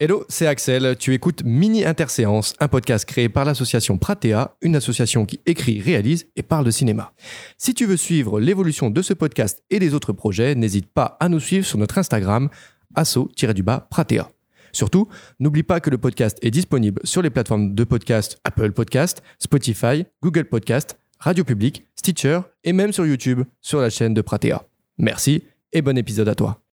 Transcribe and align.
Hello, 0.00 0.24
c'est 0.28 0.48
Axel. 0.48 0.96
Tu 0.98 1.14
écoutes 1.14 1.44
Mini 1.44 1.84
Interséance, 1.84 2.54
un 2.58 2.66
podcast 2.66 3.04
créé 3.04 3.28
par 3.28 3.44
l'association 3.44 3.96
Pratea, 3.96 4.56
une 4.60 4.74
association 4.74 5.24
qui 5.24 5.38
écrit, 5.46 5.80
réalise 5.80 6.26
et 6.34 6.42
parle 6.42 6.64
de 6.64 6.72
cinéma. 6.72 7.12
Si 7.58 7.74
tu 7.74 7.86
veux 7.86 7.96
suivre 7.96 8.40
l'évolution 8.40 8.90
de 8.90 9.02
ce 9.02 9.14
podcast 9.14 9.62
et 9.70 9.78
des 9.78 9.94
autres 9.94 10.12
projets, 10.12 10.56
n'hésite 10.56 10.92
pas 10.92 11.16
à 11.20 11.28
nous 11.28 11.38
suivre 11.38 11.64
sur 11.64 11.78
notre 11.78 11.96
Instagram, 11.96 12.48
asso-du-bas 12.96 13.86
Pratea. 13.88 14.32
Surtout, 14.72 15.08
n'oublie 15.38 15.62
pas 15.62 15.78
que 15.78 15.90
le 15.90 15.98
podcast 15.98 16.38
est 16.42 16.50
disponible 16.50 17.00
sur 17.04 17.22
les 17.22 17.30
plateformes 17.30 17.76
de 17.76 17.84
podcast 17.84 18.40
Apple 18.42 18.72
Podcast, 18.72 19.22
Spotify, 19.38 20.06
Google 20.20 20.46
Podcast, 20.46 20.98
Radio 21.20 21.44
Public, 21.44 21.86
Stitcher 21.94 22.40
et 22.64 22.72
même 22.72 22.92
sur 22.92 23.06
YouTube 23.06 23.42
sur 23.60 23.80
la 23.80 23.90
chaîne 23.90 24.12
de 24.12 24.22
Pratea. 24.22 24.66
Merci 24.98 25.44
et 25.72 25.82
bon 25.82 25.96
épisode 25.96 26.28
à 26.28 26.34
toi. 26.34 26.63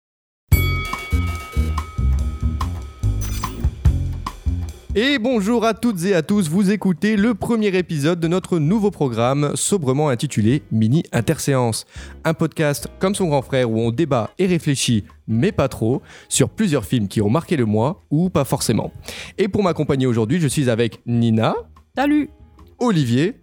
Et 4.94 5.20
bonjour 5.20 5.64
à 5.64 5.74
toutes 5.74 6.04
et 6.04 6.14
à 6.14 6.22
tous, 6.22 6.50
vous 6.50 6.70
écoutez 6.70 7.16
le 7.16 7.34
premier 7.34 7.68
épisode 7.78 8.20
de 8.20 8.28
notre 8.28 8.60
nouveau 8.60 8.92
programme 8.92 9.52
sobrement 9.56 10.10
intitulé 10.10 10.64
Mini 10.70 11.04
Interséance. 11.14 11.86
Un 12.26 12.34
podcast 12.34 12.90
comme 13.00 13.16
son 13.16 13.28
grand 13.28 13.42
frère 13.42 13.72
où 13.72 13.80
on 13.80 13.92
débat 13.92 14.32
et 14.38 14.48
réfléchit, 14.48 15.06
mais 15.30 15.54
pas 15.54 15.70
trop, 15.70 16.02
sur 16.28 16.50
plusieurs 16.50 16.84
films 16.84 17.08
qui 17.08 17.22
ont 17.22 17.30
marqué 17.30 17.56
le 17.56 17.66
mois 17.66 18.04
ou 18.12 18.30
pas 18.30 18.44
forcément. 18.44 18.92
Et 19.38 19.48
pour 19.48 19.64
m'accompagner 19.64 20.08
aujourd'hui, 20.08 20.42
je 20.42 20.48
suis 20.48 20.70
avec 20.70 21.00
Nina, 21.06 21.56
Salut 21.96 22.30
Olivier 22.78 23.36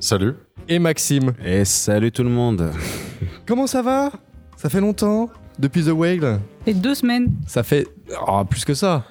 Salut. 0.00 0.34
et 0.68 0.78
Maxime. 0.78 1.32
Et 1.42 1.64
salut 1.64 2.12
tout 2.12 2.24
le 2.24 2.30
monde. 2.30 2.72
Comment 3.46 3.66
ça 3.66 3.80
va? 3.80 4.12
Ça 4.56 4.68
fait 4.68 4.80
longtemps? 4.80 5.30
Depuis 5.58 5.82
The 5.82 5.92
Whale? 5.92 6.40
Et 6.66 6.74
deux 6.74 6.94
semaines. 6.94 7.32
Ça 7.46 7.62
fait... 7.62 7.86
Oh, 8.26 8.44
plus 8.44 8.66
que 8.66 8.74
ça 8.74 9.06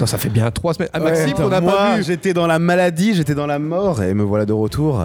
non, 0.00 0.06
ça 0.06 0.18
fait 0.18 0.28
bien 0.28 0.50
trois 0.50 0.74
semaines. 0.74 0.88
Ah, 0.92 1.00
Maxime, 1.00 1.34
Ouais, 1.38 1.44
on 1.44 1.48
n'a 1.48 1.60
moi, 1.60 1.72
pas 1.72 1.96
vu. 1.96 2.02
J'étais 2.04 2.32
dans 2.34 2.46
la 2.46 2.58
maladie, 2.58 3.14
j'étais 3.14 3.34
dans 3.34 3.46
la 3.46 3.58
mort 3.58 4.02
et 4.02 4.12
me 4.14 4.22
voilà 4.22 4.46
de 4.46 4.52
retour. 4.52 5.04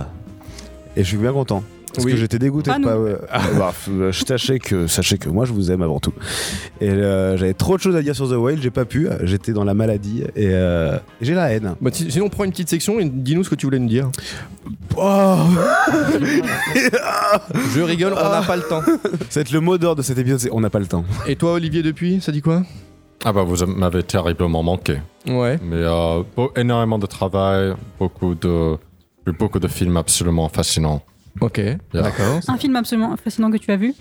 Et 0.96 1.04
je 1.04 1.08
suis 1.08 1.18
bien 1.18 1.32
content. 1.34 1.64
Parce 1.94 2.06
Oui. 2.06 2.12
que 2.12 2.18
j'étais 2.20 2.38
dégoûté 2.38 2.70
Pas 2.70 2.78
de 2.78 2.82
nous. 2.84 2.88
pas. 2.88 2.94
euh, 2.96 3.18
bah, 3.58 3.74
f- 3.74 4.12
je 4.12 4.24
sachez 4.26 4.60
que, 4.60 4.86
sachez 4.86 5.18
que 5.18 5.28
moi 5.28 5.46
je 5.46 5.54
vous 5.54 5.72
aime 5.72 5.82
avant 5.82 6.00
tout. 6.00 6.14
Et 6.82 6.88
euh, 6.90 7.36
j'avais 7.36 7.56
trop 7.56 7.78
de 7.78 7.82
choses 7.82 7.96
à 7.96 8.02
dire 8.04 8.16
sur 8.16 8.30
The 8.30 8.34
Whale, 8.34 8.60
j'ai 8.62 8.70
pas 8.70 8.86
pu. 8.86 9.08
J'étais 9.24 9.54
dans 9.54 9.64
la 9.64 9.74
maladie 9.74 10.22
et, 10.36 10.50
euh, 10.52 10.98
et 11.20 11.26
j'ai 11.26 11.34
la 11.34 11.52
haine. 11.52 11.74
Bah, 11.82 11.90
si- 11.92 12.12
sinon, 12.12 12.26
on 12.26 12.30
prend 12.30 12.44
une 12.44 12.52
petite 12.52 12.70
section 12.70 13.00
et 13.00 13.06
dis-nous 13.06 13.44
ce 13.44 13.50
que 13.50 13.56
tu 13.56 13.66
voulais 13.66 13.80
nous 13.80 13.88
dire. 13.90 14.08
Oh 14.98 15.36
Je 17.74 17.82
rigole, 17.82 18.14
on 18.14 18.30
n'a 18.30 18.42
pas 18.44 18.56
le 18.56 18.64
temps. 18.64 18.82
Ça 19.30 19.40
va 19.40 19.42
être 19.42 19.52
le 19.52 19.60
mot 19.60 19.78
d'ordre 19.78 19.98
de 19.98 20.04
cet 20.04 20.18
épisode, 20.18 20.40
c'est 20.40 20.52
on 20.52 20.62
n'a 20.62 20.70
pas 20.70 20.80
le 20.80 20.86
temps. 20.88 21.06
Et 21.28 21.36
toi, 21.36 21.54
Olivier, 21.54 21.82
depuis, 21.84 22.22
ça 22.22 22.32
dit 22.32 22.42
quoi? 22.42 22.64
Ah 23.26 23.34
bah 23.34 23.44
vous 23.44 23.66
m'avez 23.66 24.04
terriblement 24.04 24.64
manqué. 24.64 25.00
Ouais. 25.28 25.60
Mais 25.62 25.76
euh, 25.78 26.24
beau- 26.36 26.52
énormément 26.56 26.98
de 27.00 27.06
travail, 27.06 27.74
beaucoup 28.00 28.34
de 28.36 28.78
vu 29.28 29.34
beaucoup 29.38 29.60
de 29.60 29.68
films 29.68 29.98
absolument 29.98 30.48
fascinants. 30.50 31.02
Ok, 31.42 31.62
d'accord. 31.94 32.40
Un 32.48 32.58
film 32.58 32.76
absolument 32.78 33.16
fascinant 33.18 33.52
que 33.52 33.58
tu 33.58 33.72
as 33.72 33.78
vu? 33.78 33.94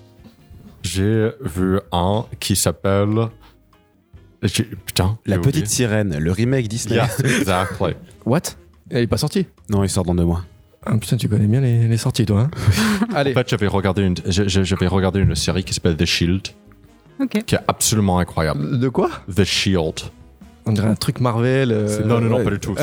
J'ai 0.82 1.30
vu 1.40 1.80
un 1.92 2.24
qui 2.40 2.54
s'appelle 2.56 3.28
putain 4.86 5.18
La 5.26 5.36
petite 5.38 5.48
oublié. 5.48 5.66
sirène, 5.66 6.16
le 6.18 6.30
remake 6.32 6.68
Disney. 6.68 6.96
Yes, 6.96 7.18
exactly. 7.20 7.94
What? 8.26 8.42
Elle 8.90 9.02
est 9.02 9.06
pas 9.08 9.16
sortie? 9.16 9.46
Non, 9.68 9.82
il 9.82 9.88
sort 9.90 10.04
dans 10.04 10.14
deux 10.14 10.24
mois. 10.24 10.44
ah, 10.86 10.96
Putain, 10.96 11.16
tu 11.16 11.28
connais 11.28 11.46
bien 11.48 11.60
les, 11.60 11.88
les 11.88 11.96
sorties, 11.96 12.24
toi. 12.24 12.42
hein 12.42 12.50
Allez. 13.14 13.32
En 13.32 13.34
fait, 13.34 13.48
j'avais 13.48 13.66
regardé 13.66 14.02
une 14.02 14.14
j'avais 14.26 14.86
regardé 14.86 15.20
une 15.20 15.34
série 15.34 15.64
qui 15.64 15.74
s'appelle 15.74 15.96
The 15.96 16.04
Shield, 16.04 16.48
Qui 17.46 17.54
est 17.54 17.60
absolument 17.66 18.18
incroyable. 18.18 18.78
De 18.78 18.88
quoi 18.88 19.10
The 19.34 19.44
Shield. 19.44 20.00
On 20.66 20.72
dirait 20.72 20.88
un 20.88 20.94
truc 20.96 21.20
Marvel. 21.20 21.72
euh, 21.72 22.04
non, 22.04 22.20
non, 22.20 22.28
non, 22.28 22.36
ouais. 22.38 22.44
pas 22.44 22.50
du 22.50 22.58
tout. 22.58 22.74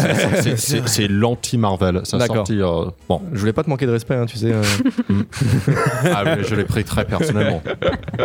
C'est- 0.88 1.08
l'anti-Marvel. 1.08 2.02
D'accord. 2.14 2.44
euh, 2.50 2.86
bon, 3.08 3.22
Je 3.32 3.38
voulais 3.40 3.54
pas 3.54 3.64
te 3.64 3.70
manquer 3.70 3.86
de 3.86 3.92
respect, 3.92 4.16
hein, 4.16 4.26
tu 4.26 4.38
sais. 4.40 4.52
euh. 4.52 4.64
ah, 6.06 6.24
mais 6.26 6.44
je 6.44 6.56
l'ai 6.56 6.64
pris 6.64 6.84
très 6.84 7.06
personnellement. 7.06 7.62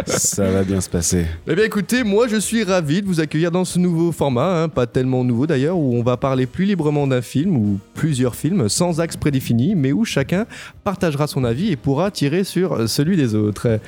Ça 0.06 0.50
va 0.50 0.62
bien 0.62 0.81
se 0.81 0.88
passer. 0.88 1.26
Eh 1.47 1.54
bien, 1.54 1.65
écoutez, 1.66 2.04
moi, 2.04 2.26
je 2.26 2.37
suis 2.37 2.65
ravi 2.65 3.03
de 3.03 3.06
vous 3.06 3.20
accueillir 3.20 3.50
dans 3.50 3.66
ce 3.66 3.78
nouveau 3.78 4.12
format, 4.12 4.62
hein, 4.62 4.69
pas 4.70 4.87
tellement 4.87 5.25
nouveau 5.25 5.47
d'ailleurs, 5.47 5.76
où 5.76 5.94
on 5.94 6.03
va 6.03 6.16
parler 6.16 6.47
plus 6.47 6.65
librement 6.65 7.06
d'un 7.06 7.20
film 7.20 7.54
ou 7.56 7.78
plusieurs 7.94 8.37
films, 8.37 8.70
sans 8.70 8.99
axe 9.00 9.19
prédéfini, 9.19 9.75
mais 9.75 9.93
où 9.93 10.06
chacun 10.06 10.47
partagera 10.84 11.26
son 11.26 11.44
avis 11.44 11.70
et 11.70 11.76
pourra 11.76 12.10
tirer 12.10 12.44
sur 12.44 12.88
celui 12.88 13.19
des 13.19 13.34
autres. 13.34 13.78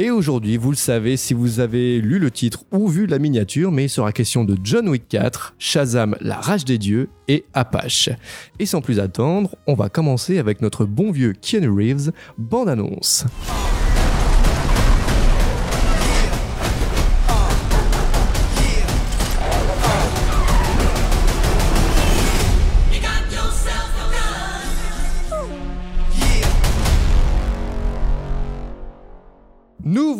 Et 0.00 0.12
aujourd'hui, 0.12 0.58
vous 0.58 0.70
le 0.70 0.76
savez, 0.76 1.16
si 1.16 1.34
vous 1.34 1.58
avez 1.58 2.00
lu 2.00 2.20
le 2.20 2.30
titre 2.30 2.62
ou 2.70 2.86
vu 2.86 3.06
la 3.06 3.18
miniature, 3.18 3.72
mais 3.72 3.86
il 3.86 3.88
sera 3.88 4.12
question 4.12 4.44
de 4.44 4.56
John 4.62 4.88
Wick 4.88 5.08
4, 5.08 5.56
Shazam, 5.58 6.16
la 6.20 6.36
rage 6.36 6.64
des 6.64 6.78
dieux 6.78 7.08
et 7.26 7.44
Apache. 7.52 8.08
Et 8.60 8.66
sans 8.66 8.80
plus 8.80 9.00
attendre, 9.00 9.56
on 9.66 9.74
va 9.74 9.88
commencer 9.88 10.38
avec 10.38 10.62
notre 10.62 10.84
bon 10.84 11.10
vieux 11.10 11.32
Keanu 11.32 11.70
Reeves, 11.70 12.12
bande 12.38 12.68
annonce. 12.68 13.24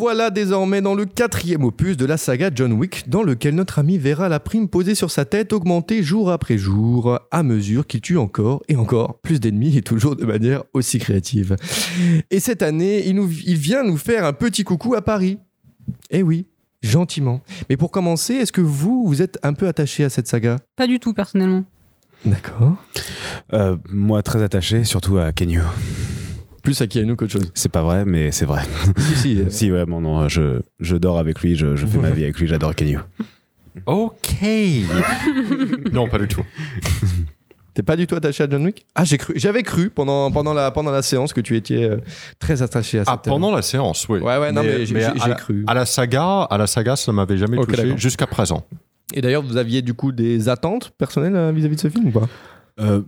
Voilà 0.09 0.31
désormais 0.31 0.81
dans 0.81 0.95
le 0.95 1.05
quatrième 1.05 1.63
opus 1.63 1.95
de 1.95 2.03
la 2.03 2.17
saga 2.17 2.49
John 2.51 2.73
Wick, 2.73 3.07
dans 3.11 3.21
lequel 3.21 3.53
notre 3.53 3.77
ami 3.77 3.99
verra 3.99 4.27
la 4.27 4.39
prime 4.39 4.67
posée 4.67 4.95
sur 4.95 5.11
sa 5.11 5.23
tête 5.23 5.53
augmenter 5.53 6.01
jour 6.01 6.31
après 6.31 6.57
jour, 6.57 7.19
à 7.29 7.43
mesure 7.43 7.85
qu'il 7.85 8.01
tue 8.01 8.17
encore 8.17 8.63
et 8.67 8.75
encore 8.75 9.19
plus 9.19 9.39
d'ennemis 9.39 9.77
et 9.77 9.83
toujours 9.83 10.15
de 10.15 10.25
manière 10.25 10.63
aussi 10.73 10.97
créative. 10.97 11.57
Et 12.31 12.39
cette 12.39 12.63
année, 12.63 13.07
il, 13.07 13.13
nous, 13.13 13.29
il 13.45 13.55
vient 13.55 13.83
nous 13.83 13.97
faire 13.97 14.25
un 14.25 14.33
petit 14.33 14.63
coucou 14.63 14.95
à 14.95 15.03
Paris. 15.03 15.37
Eh 16.09 16.23
oui, 16.23 16.47
gentiment. 16.81 17.41
Mais 17.69 17.77
pour 17.77 17.91
commencer, 17.91 18.33
est-ce 18.33 18.51
que 18.51 18.61
vous, 18.61 19.05
vous 19.05 19.21
êtes 19.21 19.37
un 19.43 19.53
peu 19.53 19.67
attaché 19.67 20.03
à 20.03 20.09
cette 20.09 20.27
saga? 20.27 20.55
Pas 20.75 20.87
du 20.87 20.99
tout, 20.99 21.13
personnellement. 21.13 21.65
D'accord. 22.25 22.77
Euh, 23.53 23.77
moi, 23.91 24.23
très 24.23 24.41
attaché, 24.41 24.85
surtout 24.85 25.19
à 25.19 25.31
Kenyu. 25.33 25.61
Plus 26.63 26.81
à 26.81 26.87
Keanu 26.87 27.15
qu'autre 27.15 27.31
chose. 27.33 27.51
C'est 27.53 27.71
pas 27.71 27.81
vrai, 27.83 28.05
mais 28.05 28.31
c'est 28.31 28.45
vrai. 28.45 28.61
si, 28.97 29.15
si. 29.15 29.39
euh, 29.41 29.45
Si, 29.49 29.71
ouais, 29.71 29.85
bon, 29.85 30.01
non, 30.01 30.27
je, 30.27 30.61
je 30.79 30.95
dors 30.95 31.17
avec 31.19 31.39
lui, 31.41 31.55
je, 31.55 31.75
je 31.75 31.85
fais 31.85 31.97
ma 31.97 32.09
vie 32.11 32.23
avec 32.23 32.39
lui, 32.39 32.47
j'adore 32.47 32.75
Kenyu. 32.75 32.99
Ok. 33.85 34.29
non, 35.93 36.07
pas 36.09 36.17
du 36.19 36.27
tout. 36.27 36.41
T'es 37.73 37.83
pas 37.83 37.95
du 37.95 38.07
tout 38.07 38.15
attaché 38.15 38.43
à 38.43 38.49
John 38.49 38.65
Wick? 38.65 38.85
Ah, 38.95 39.05
j'ai 39.05 39.17
cru, 39.17 39.33
j'avais 39.37 39.63
cru 39.63 39.89
pendant, 39.89 40.31
pendant, 40.31 40.53
la, 40.53 40.69
pendant 40.71 40.91
la 40.91 41.01
séance 41.01 41.31
que 41.31 41.39
tu 41.39 41.55
étais 41.55 41.83
euh, 41.83 41.97
très 42.39 42.61
attaché 42.61 42.99
à 42.99 43.05
cette 43.05 43.13
Ah, 43.13 43.17
pendant 43.17 43.51
la 43.55 43.61
séance, 43.61 44.05
oui. 44.09 44.19
Ouais, 44.19 44.37
ouais, 44.37 44.51
non, 44.51 44.63
mais, 44.63 44.85
j'ai, 44.85 44.95
cru. 45.37 45.63
à 45.67 45.73
la 45.73 45.85
saga, 45.85 46.41
à 46.49 46.57
la 46.57 46.67
saga, 46.67 46.95
ça 46.97 47.11
ne 47.11 47.15
m'avait 47.15 47.37
jamais 47.37 47.57
Ok, 47.57 47.69
touché 47.71 47.93
jusqu'à 47.95 48.27
présent. 48.27 48.65
Et 49.13 49.21
d'ailleurs, 49.21 49.43
vous 49.43 49.55
aviez 49.57 49.81
du 49.81 49.93
coup 49.93 50.11
des 50.11 50.49
attentes 50.49 50.91
personnelles 50.97 51.35
euh, 51.35 51.51
vis-à-vis 51.51 51.75
de 51.77 51.81
ce 51.81 51.89
film 51.89 52.07
ou 52.07 52.11
pas? 52.11 52.27
Euh, 52.81 53.01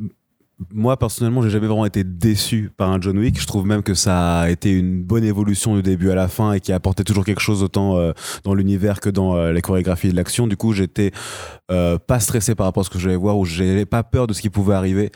moi, 0.73 0.97
personnellement, 0.97 1.41
j'ai 1.41 1.49
jamais 1.49 1.67
vraiment 1.67 1.85
été 1.85 2.03
déçu 2.03 2.71
par 2.77 2.91
un 2.91 3.01
John 3.01 3.17
Wick. 3.17 3.39
Je 3.41 3.47
trouve 3.47 3.65
même 3.65 3.81
que 3.83 3.93
ça 3.93 4.41
a 4.41 4.49
été 4.49 4.71
une 4.71 5.03
bonne 5.03 5.23
évolution 5.23 5.75
du 5.75 5.81
début 5.81 6.09
à 6.11 6.15
la 6.15 6.27
fin 6.27 6.53
et 6.53 6.59
qui 6.59 6.71
a 6.71 6.75
apporté 6.75 7.03
toujours 7.03 7.25
quelque 7.25 7.41
chose 7.41 7.63
autant 7.63 7.97
euh, 7.97 8.11
dans 8.43 8.53
l'univers 8.53 8.99
que 8.99 9.09
dans 9.09 9.35
euh, 9.35 9.51
les 9.51 9.61
chorégraphies 9.61 10.09
de 10.11 10.15
l'action. 10.15 10.47
Du 10.47 10.57
coup, 10.57 10.73
j'étais 10.73 11.11
euh, 11.71 11.97
pas 11.97 12.19
stressé 12.19 12.53
par 12.55 12.65
rapport 12.67 12.81
à 12.81 12.83
ce 12.83 12.89
que 12.89 12.99
j'allais 12.99 13.15
voir 13.15 13.37
ou 13.37 13.45
j'avais 13.45 13.85
pas 13.85 14.03
peur 14.03 14.27
de 14.27 14.33
ce 14.33 14.41
qui 14.41 14.49
pouvait 14.49 14.75
arriver. 14.75 15.11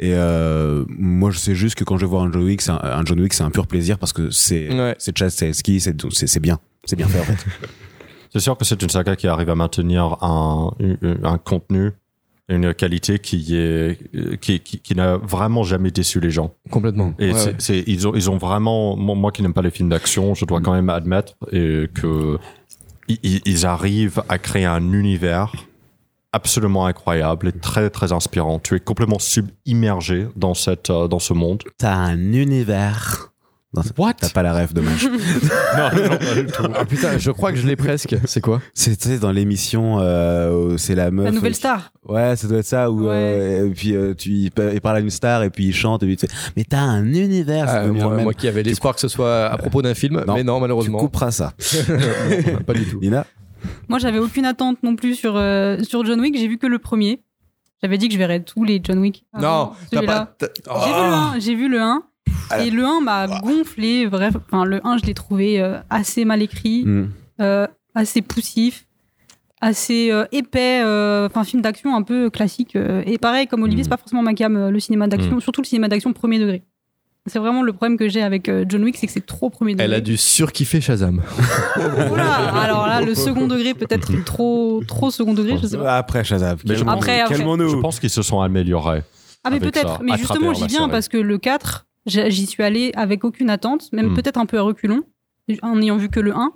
Et 0.00 0.12
euh, 0.14 0.84
moi, 0.88 1.30
je 1.30 1.38
sais 1.38 1.54
juste 1.54 1.74
que 1.76 1.84
quand 1.84 1.96
je 1.96 2.04
vais 2.06 2.10
voir 2.10 2.22
un 2.22 2.32
John 2.32 2.44
Wick, 2.44 2.62
c'est 2.62 2.70
un, 2.70 2.80
un 2.82 3.04
John 3.04 3.18
Wick, 3.20 3.34
c'est 3.34 3.44
un 3.44 3.50
pur 3.50 3.66
plaisir 3.66 3.98
parce 3.98 4.12
que 4.12 4.30
c'est 4.30 4.72
Ouais. 4.72 4.94
c'est 4.98 5.16
Chad 5.16 5.30
Stahelski, 5.30 5.80
c'est 5.80 5.94
c'est 6.12 6.26
c'est 6.26 6.40
bien, 6.40 6.58
c'est 6.84 6.96
bien 6.96 7.08
fait 7.08 7.20
en 7.20 7.24
fait. 7.24 7.44
C'est 8.32 8.40
sûr 8.40 8.58
que 8.58 8.64
c'est 8.64 8.82
une 8.82 8.88
saga 8.88 9.14
qui 9.14 9.28
arrive 9.28 9.48
à 9.48 9.54
maintenir 9.54 10.16
un, 10.20 10.72
un, 10.80 11.16
un 11.24 11.38
contenu, 11.38 11.92
une 12.48 12.74
qualité 12.74 13.18
qui 13.18 13.56
est 13.56 13.98
qui, 14.40 14.60
qui, 14.60 14.78
qui 14.80 14.94
n'a 14.94 15.16
vraiment 15.16 15.62
jamais 15.62 15.90
déçu 15.90 16.20
les 16.20 16.30
gens. 16.30 16.54
Complètement. 16.70 17.14
Et 17.18 17.32
Ouais, 17.32 17.38
c'est, 17.38 17.46
ouais. 17.50 17.54
c'est- 17.58 17.84
ils 17.86 18.06
ont 18.06 18.14
ils 18.14 18.30
ont 18.30 18.36
vraiment 18.36 18.96
moi, 18.96 19.32
qui 19.32 19.42
n'aime 19.42 19.54
pas 19.54 19.62
les 19.62 19.70
films 19.70 19.88
d'action, 19.88 20.34
je 20.34 20.44
dois 20.44 20.60
quand 20.60 20.72
même 20.74 20.90
admettre 20.90 21.34
et 21.52 21.86
que 21.94 22.38
ils- 23.08 23.18
ils, 23.22 23.40
ils 23.46 23.66
arrivent 23.66 24.22
à 24.28 24.38
créer 24.38 24.64
un 24.66 24.92
univers 24.92 25.52
absolument 26.32 26.86
incroyable 26.86 27.48
et 27.48 27.52
très 27.52 27.90
très 27.90 28.12
inspirant. 28.12 28.58
Tu 28.58 28.74
es 28.74 28.80
complètement 28.80 29.18
subimmergé 29.20 30.26
dans 30.36 30.54
cette 30.54 30.90
euh, 30.90 31.06
dans 31.08 31.18
ce 31.20 31.32
monde. 31.32 31.62
T'as 31.78 31.94
un 31.94 32.32
univers. 32.32 33.32
Non, 33.74 33.82
What? 33.98 34.14
T'as 34.14 34.28
pas 34.30 34.42
la 34.42 34.52
rêve, 34.52 34.72
dommage. 34.72 35.08
Non, 35.76 35.90
non, 36.02 36.16
pas 36.16 36.34
du 36.34 36.46
tout. 36.46 36.62
Ah 36.74 36.84
putain, 36.84 37.18
je 37.18 37.30
crois 37.30 37.50
que 37.52 37.58
je 37.58 37.66
l'ai 37.66 37.76
presque. 37.76 38.16
C'est 38.26 38.40
quoi? 38.40 38.60
C'est 38.72 38.96
tu 38.96 39.08
sais, 39.08 39.18
dans 39.18 39.32
l'émission, 39.32 39.98
euh, 40.00 40.50
où 40.74 40.78
c'est 40.78 40.94
la 40.94 41.10
meuf. 41.10 41.24
La 41.24 41.32
nouvelle 41.32 41.52
euh, 41.52 41.56
star. 41.56 41.92
Ouais, 42.08 42.36
ça 42.36 42.46
doit 42.46 42.58
être 42.58 42.64
ça. 42.66 42.90
Où, 42.90 43.06
Ouais. 43.08 43.10
euh, 43.14 43.66
et 43.68 43.70
puis 43.70 43.94
euh, 43.96 44.14
tu, 44.14 44.30
il, 44.30 44.50
pa- 44.50 44.72
il 44.72 44.80
parle 44.80 44.98
à 44.98 45.00
une 45.00 45.10
star 45.10 45.42
et 45.42 45.50
puis 45.50 45.66
il 45.66 45.74
chante 45.74 46.02
et 46.02 46.06
puis 46.06 46.16
tu 46.16 46.26
fais, 46.26 46.32
mais 46.56 46.64
t'as 46.64 46.78
un 46.80 47.04
univers. 47.12 47.66
Ah, 47.68 47.86
moi, 47.86 48.16
moi 48.22 48.34
qui 48.34 48.46
avais 48.48 48.62
l'espoir 48.62 48.94
que 48.94 49.00
ce 49.00 49.08
soit 49.08 49.46
à 49.46 49.56
propos 49.58 49.82
d'un 49.82 49.94
film, 49.94 50.22
Non. 50.26 50.34
mais 50.34 50.44
non, 50.44 50.56
tu 50.56 50.60
malheureusement. 50.62 50.98
couperas 50.98 51.30
ça. 51.32 51.52
Non, 52.52 52.60
pas 52.66 52.74
du 52.74 52.84
tout. 52.86 53.00
Nina 53.00 53.26
Moi, 53.88 53.98
j'avais 53.98 54.18
aucune 54.18 54.44
attente 54.44 54.82
non 54.82 54.94
plus 54.96 55.14
sur, 55.14 55.34
euh, 55.36 55.78
sur 55.82 56.04
John 56.04 56.20
Wick. 56.20 56.36
J'ai 56.38 56.48
vu 56.48 56.58
que 56.58 56.66
le 56.66 56.78
premier. 56.78 57.22
J'avais 57.82 57.98
dit 57.98 58.06
que 58.08 58.14
je 58.14 58.18
verrais 58.18 58.40
tous 58.40 58.64
les 58.64 58.80
John 58.82 58.98
Wick. 58.98 59.26
Non, 59.34 59.40
avant 59.42 59.74
t'as 59.90 59.96
celui-là. 59.98 60.34
pas. 60.38 60.48
J'ai 60.84 60.92
vu 60.92 60.96
le 61.00 61.12
1. 61.12 61.40
J'ai 61.40 61.54
vu 61.54 61.68
le 61.68 61.80
1. 61.80 62.02
Et 62.60 62.70
le 62.70 62.84
1 62.84 63.00
m'a 63.00 63.26
gonflé. 63.40 64.06
Bref, 64.06 64.34
enfin, 64.46 64.64
le 64.64 64.80
1, 64.86 64.98
je 64.98 65.06
l'ai 65.06 65.14
trouvé 65.14 65.60
euh, 65.60 65.78
assez 65.90 66.24
mal 66.24 66.42
écrit, 66.42 66.84
Mm. 66.84 67.10
euh, 67.40 67.66
assez 67.94 68.22
poussif, 68.22 68.86
assez 69.60 70.10
euh, 70.12 70.24
épais. 70.32 70.82
euh, 70.84 71.26
Enfin, 71.26 71.44
film 71.44 71.62
d'action 71.62 71.96
un 71.96 72.02
peu 72.02 72.30
classique. 72.30 72.76
euh, 72.76 73.02
et 73.06 73.18
pareil, 73.18 73.46
comme 73.46 73.62
Olivier, 73.62 73.80
Mm. 73.80 73.84
c'est 73.84 73.90
pas 73.90 73.96
forcément 73.96 74.22
ma 74.22 74.34
cam, 74.34 74.68
le 74.68 74.80
cinéma 74.80 75.06
d'action, 75.08 75.40
surtout 75.40 75.62
le 75.62 75.66
cinéma 75.66 75.88
d'action 75.88 76.12
premier 76.12 76.38
degré. 76.38 76.62
C'est 77.26 77.38
vraiment 77.38 77.62
le 77.62 77.72
problème 77.72 77.96
que 77.96 78.06
j'ai 78.06 78.20
avec 78.22 78.50
John 78.68 78.84
Wick, 78.84 78.98
c'est 78.98 79.06
que 79.06 79.12
c'est 79.12 79.24
trop 79.24 79.48
premier 79.48 79.72
degré. 79.72 79.86
Elle 79.86 79.94
a 79.94 80.02
dû 80.02 80.18
surkiffer 80.18 80.82
Shazam. 80.82 81.22
Oula, 82.12 82.34
alors 82.60 82.86
là, 82.86 83.00
le 83.00 83.14
second 83.14 83.46
degré 83.46 83.72
peut-être 83.72 84.22
trop, 84.24 84.82
trop 84.86 85.10
second 85.10 85.32
degré, 85.32 85.56
je 85.62 85.66
sais 85.68 85.78
pas. 85.78 85.96
Après, 85.96 86.22
Shazam. 86.22 86.58
Mais 86.66 86.74
je 86.74 86.80
calmons-nous, 86.84 86.98
Après, 86.98 87.20
après. 87.22 87.68
Je 87.70 87.76
pense 87.76 87.98
qu'ils 87.98 88.10
se 88.10 88.20
sont 88.20 88.42
améliorés. 88.42 89.02
Ah 89.42 89.48
mais 89.50 89.58
peut-être, 89.60 90.02
mais 90.02 90.16
justement 90.18 90.52
j'y 90.52 90.66
viens 90.66 90.88
parce 90.90 91.08
que 91.08 91.16
le 91.16 91.38
4, 91.38 91.86
j'ai- 91.86 91.93
j'y 92.06 92.46
suis 92.46 92.62
allée 92.62 92.92
avec 92.94 93.24
aucune 93.24 93.50
attente, 93.50 93.90
même 93.92 94.10
Hmm. 94.10 94.14
peut-être 94.14 94.36
un 94.38 94.46
peu 94.46 94.58
à 94.58 94.62
reculons, 94.62 95.02
en 95.62 95.76
n'ayant 95.76 95.96
vu 95.96 96.08
que 96.08 96.20
le 96.20 96.32
1. 96.34 96.52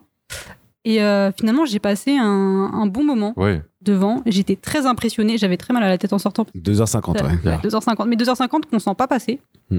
Et 0.84 1.02
euh, 1.02 1.30
finalement 1.32 1.64
j'ai 1.66 1.78
passé 1.80 2.16
un, 2.16 2.70
un 2.72 2.86
bon 2.86 3.04
moment 3.04 3.34
Oui. 3.36 3.58
devant, 3.82 4.22
j'étais 4.26 4.56
très 4.56 4.86
impressionnée, 4.86 5.36
j'avais 5.36 5.56
très 5.56 5.74
mal 5.74 5.82
à 5.82 5.88
la 5.88 5.98
tête 5.98 6.12
en 6.12 6.18
sortant. 6.18 6.46
2h50, 6.56 7.22
ouais. 7.22 7.50
Ouais, 7.50 7.56
2h50, 7.58 8.06
mais 8.06 8.16
2h50 8.16 8.62
qu'on 8.70 8.78
sent 8.78 8.94
pas 8.96 9.06
passer. 9.06 9.40
Hmm. 9.70 9.78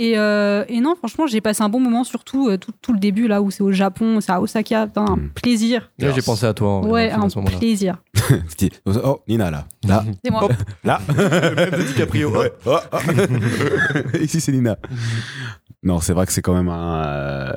Et, 0.00 0.16
euh, 0.16 0.64
et 0.68 0.80
non, 0.80 0.94
franchement, 0.94 1.26
j'ai 1.26 1.40
passé 1.40 1.60
un 1.62 1.68
bon 1.68 1.80
moment, 1.80 2.04
surtout 2.04 2.48
euh, 2.48 2.56
tout, 2.56 2.70
tout 2.80 2.92
le 2.92 3.00
début, 3.00 3.26
là 3.26 3.42
où 3.42 3.50
c'est 3.50 3.64
au 3.64 3.72
Japon, 3.72 4.20
c'est 4.20 4.30
à 4.30 4.40
Osaka, 4.40 4.86
putain, 4.86 5.04
un 5.06 5.16
Hmm. 5.16 5.28
plaisir. 5.34 5.90
Là, 5.98 6.12
j'ai 6.12 6.22
pensé 6.22 6.46
à 6.46 6.54
toi. 6.54 6.68
en- 6.68 6.86
Ouais, 6.86 7.10
un 7.10 7.28
plaisir. 7.58 7.96
C'était- 8.48 8.70
Oh, 8.86 9.20
Nina, 9.26 9.50
là. 9.50 9.64
Là. 9.86 10.04
C'est 10.24 10.30
moi. 10.30 10.44
Hop. 10.44 10.52
Là. 10.84 11.00
DiCaprio. 11.88 12.30
Ouais. 12.30 12.52
Oh, 12.64 12.76
oh. 12.92 12.96
Ici, 14.20 14.40
c'est 14.40 14.52
Nina. 14.52 14.76
Non, 15.82 16.00
c'est 16.00 16.12
vrai 16.12 16.26
que 16.26 16.32
c'est 16.32 16.42
quand 16.42 16.54
même 16.54 16.68
un. 16.68 17.54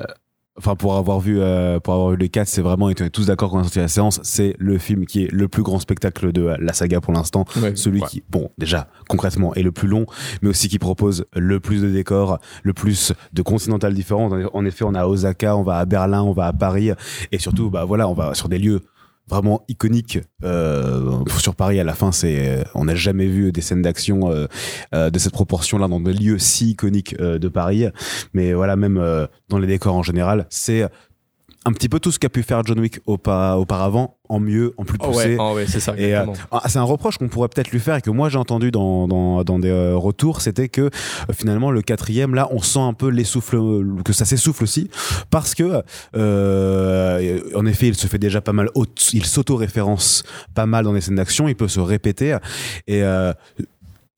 Euh, 0.56 0.58
Enfin, 0.58 0.76
pour 0.76 0.96
avoir 0.96 1.18
vu, 1.18 1.40
euh, 1.40 1.80
pour 1.80 1.94
avoir 1.94 2.10
vu 2.10 2.16
les 2.18 2.28
4, 2.28 2.46
c'est 2.46 2.60
vraiment, 2.62 2.90
et 2.90 2.94
on 3.00 3.04
est 3.04 3.10
tous 3.10 3.26
d'accord 3.26 3.50
quand 3.50 3.56
on 3.56 3.60
a 3.60 3.64
sorti 3.64 3.78
la 3.78 3.88
séance, 3.88 4.20
c'est 4.22 4.54
le 4.58 4.76
film 4.78 5.06
qui 5.06 5.24
est 5.24 5.32
le 5.32 5.48
plus 5.48 5.62
grand 5.62 5.78
spectacle 5.78 6.30
de 6.32 6.54
la 6.60 6.72
saga 6.72 7.00
pour 7.00 7.12
l'instant. 7.12 7.44
Ouais. 7.60 7.74
Celui 7.74 8.00
Ouais. 8.02 8.06
qui, 8.08 8.22
bon, 8.30 8.50
déjà, 8.58 8.88
concrètement, 9.08 9.54
est 9.54 9.62
le 9.62 9.72
plus 9.72 9.88
long, 9.88 10.04
mais 10.42 10.50
aussi 10.50 10.68
qui 10.68 10.78
propose 10.78 11.24
le 11.34 11.58
plus 11.60 11.80
de 11.82 11.90
décors, 11.90 12.38
le 12.64 12.72
plus 12.74 13.12
de 13.32 13.42
continentales 13.42 13.94
différents. 13.94 14.30
En 14.52 14.64
effet, 14.66 14.84
on 14.84 14.94
a 14.94 15.06
Osaka, 15.06 15.56
on 15.56 15.62
va 15.62 15.78
à 15.78 15.84
Berlin, 15.86 16.22
on 16.22 16.32
va 16.32 16.46
à 16.46 16.52
Paris, 16.52 16.90
et 17.32 17.38
surtout, 17.38 17.70
bah 17.70 17.84
voilà, 17.84 18.06
on 18.08 18.14
va 18.14 18.34
sur 18.34 18.48
des 18.48 18.58
lieux 18.58 18.80
vraiment 19.32 19.64
iconiques. 19.68 20.18
Euh, 20.44 21.24
sur 21.38 21.54
Paris, 21.54 21.80
à 21.80 21.84
la 21.84 21.94
fin, 21.94 22.12
c'est, 22.12 22.64
on 22.74 22.84
n'a 22.84 22.94
jamais 22.94 23.26
vu 23.26 23.50
des 23.50 23.62
scènes 23.62 23.80
d'action 23.80 24.30
euh, 24.30 24.46
euh, 24.94 25.10
de 25.10 25.18
cette 25.18 25.32
proportion-là 25.32 25.88
dans 25.88 26.00
des 26.00 26.12
lieux 26.12 26.38
si 26.38 26.72
iconiques 26.72 27.16
euh, 27.18 27.38
de 27.38 27.48
Paris. 27.48 27.86
Mais 28.34 28.52
voilà, 28.52 28.76
même 28.76 28.98
euh, 28.98 29.26
dans 29.48 29.58
les 29.58 29.66
décors 29.66 29.94
en 29.94 30.02
général, 30.02 30.46
c'est 30.50 30.86
un 31.64 31.72
petit 31.72 31.88
peu 31.88 32.00
tout 32.00 32.10
ce 32.10 32.18
qu'a 32.18 32.28
pu 32.28 32.42
faire 32.42 32.62
John 32.64 32.80
Wick 32.80 32.98
aupa- 33.06 33.54
auparavant, 33.56 34.16
en 34.28 34.40
mieux, 34.40 34.74
en 34.78 34.84
plus 34.84 34.98
Oh 35.00 35.06
poussé. 35.12 35.18
ouais, 35.30 35.36
oh 35.38 35.54
ouais, 35.54 35.66
c'est 35.68 35.78
ça. 35.78 35.94
Et 35.96 36.14
euh, 36.14 36.26
ah, 36.50 36.62
c'est 36.68 36.78
un 36.78 36.82
reproche 36.82 37.18
qu'on 37.18 37.28
pourrait 37.28 37.48
peut-être 37.48 37.70
lui 37.70 37.78
faire 37.78 37.96
et 37.96 38.00
que 38.00 38.10
moi 38.10 38.28
j'ai 38.28 38.38
entendu 38.38 38.70
dans, 38.72 39.06
dans, 39.06 39.44
dans 39.44 39.58
des 39.60 39.68
euh, 39.70 39.94
retours, 39.96 40.40
c'était 40.40 40.68
que 40.68 40.80
euh, 40.82 40.90
finalement 41.32 41.70
le 41.70 41.80
quatrième 41.82 42.34
là, 42.34 42.48
on 42.50 42.60
sent 42.60 42.80
un 42.80 42.94
peu 42.94 43.08
l'essouffle, 43.08 43.58
que 44.04 44.12
ça 44.12 44.24
s'essouffle 44.24 44.64
aussi 44.64 44.90
parce 45.30 45.54
que 45.54 45.82
euh, 46.16 47.40
en 47.54 47.66
effet 47.66 47.88
il 47.88 47.94
se 47.94 48.06
fait 48.06 48.18
déjà 48.18 48.40
pas 48.40 48.52
mal, 48.52 48.68
il 49.12 49.24
s'auto-référence 49.24 50.24
pas 50.54 50.66
mal 50.66 50.84
dans 50.84 50.92
les 50.92 51.00
scènes 51.00 51.16
d'action, 51.16 51.46
il 51.48 51.54
peut 51.54 51.68
se 51.68 51.80
répéter 51.80 52.36
et 52.86 53.02
euh, 53.02 53.32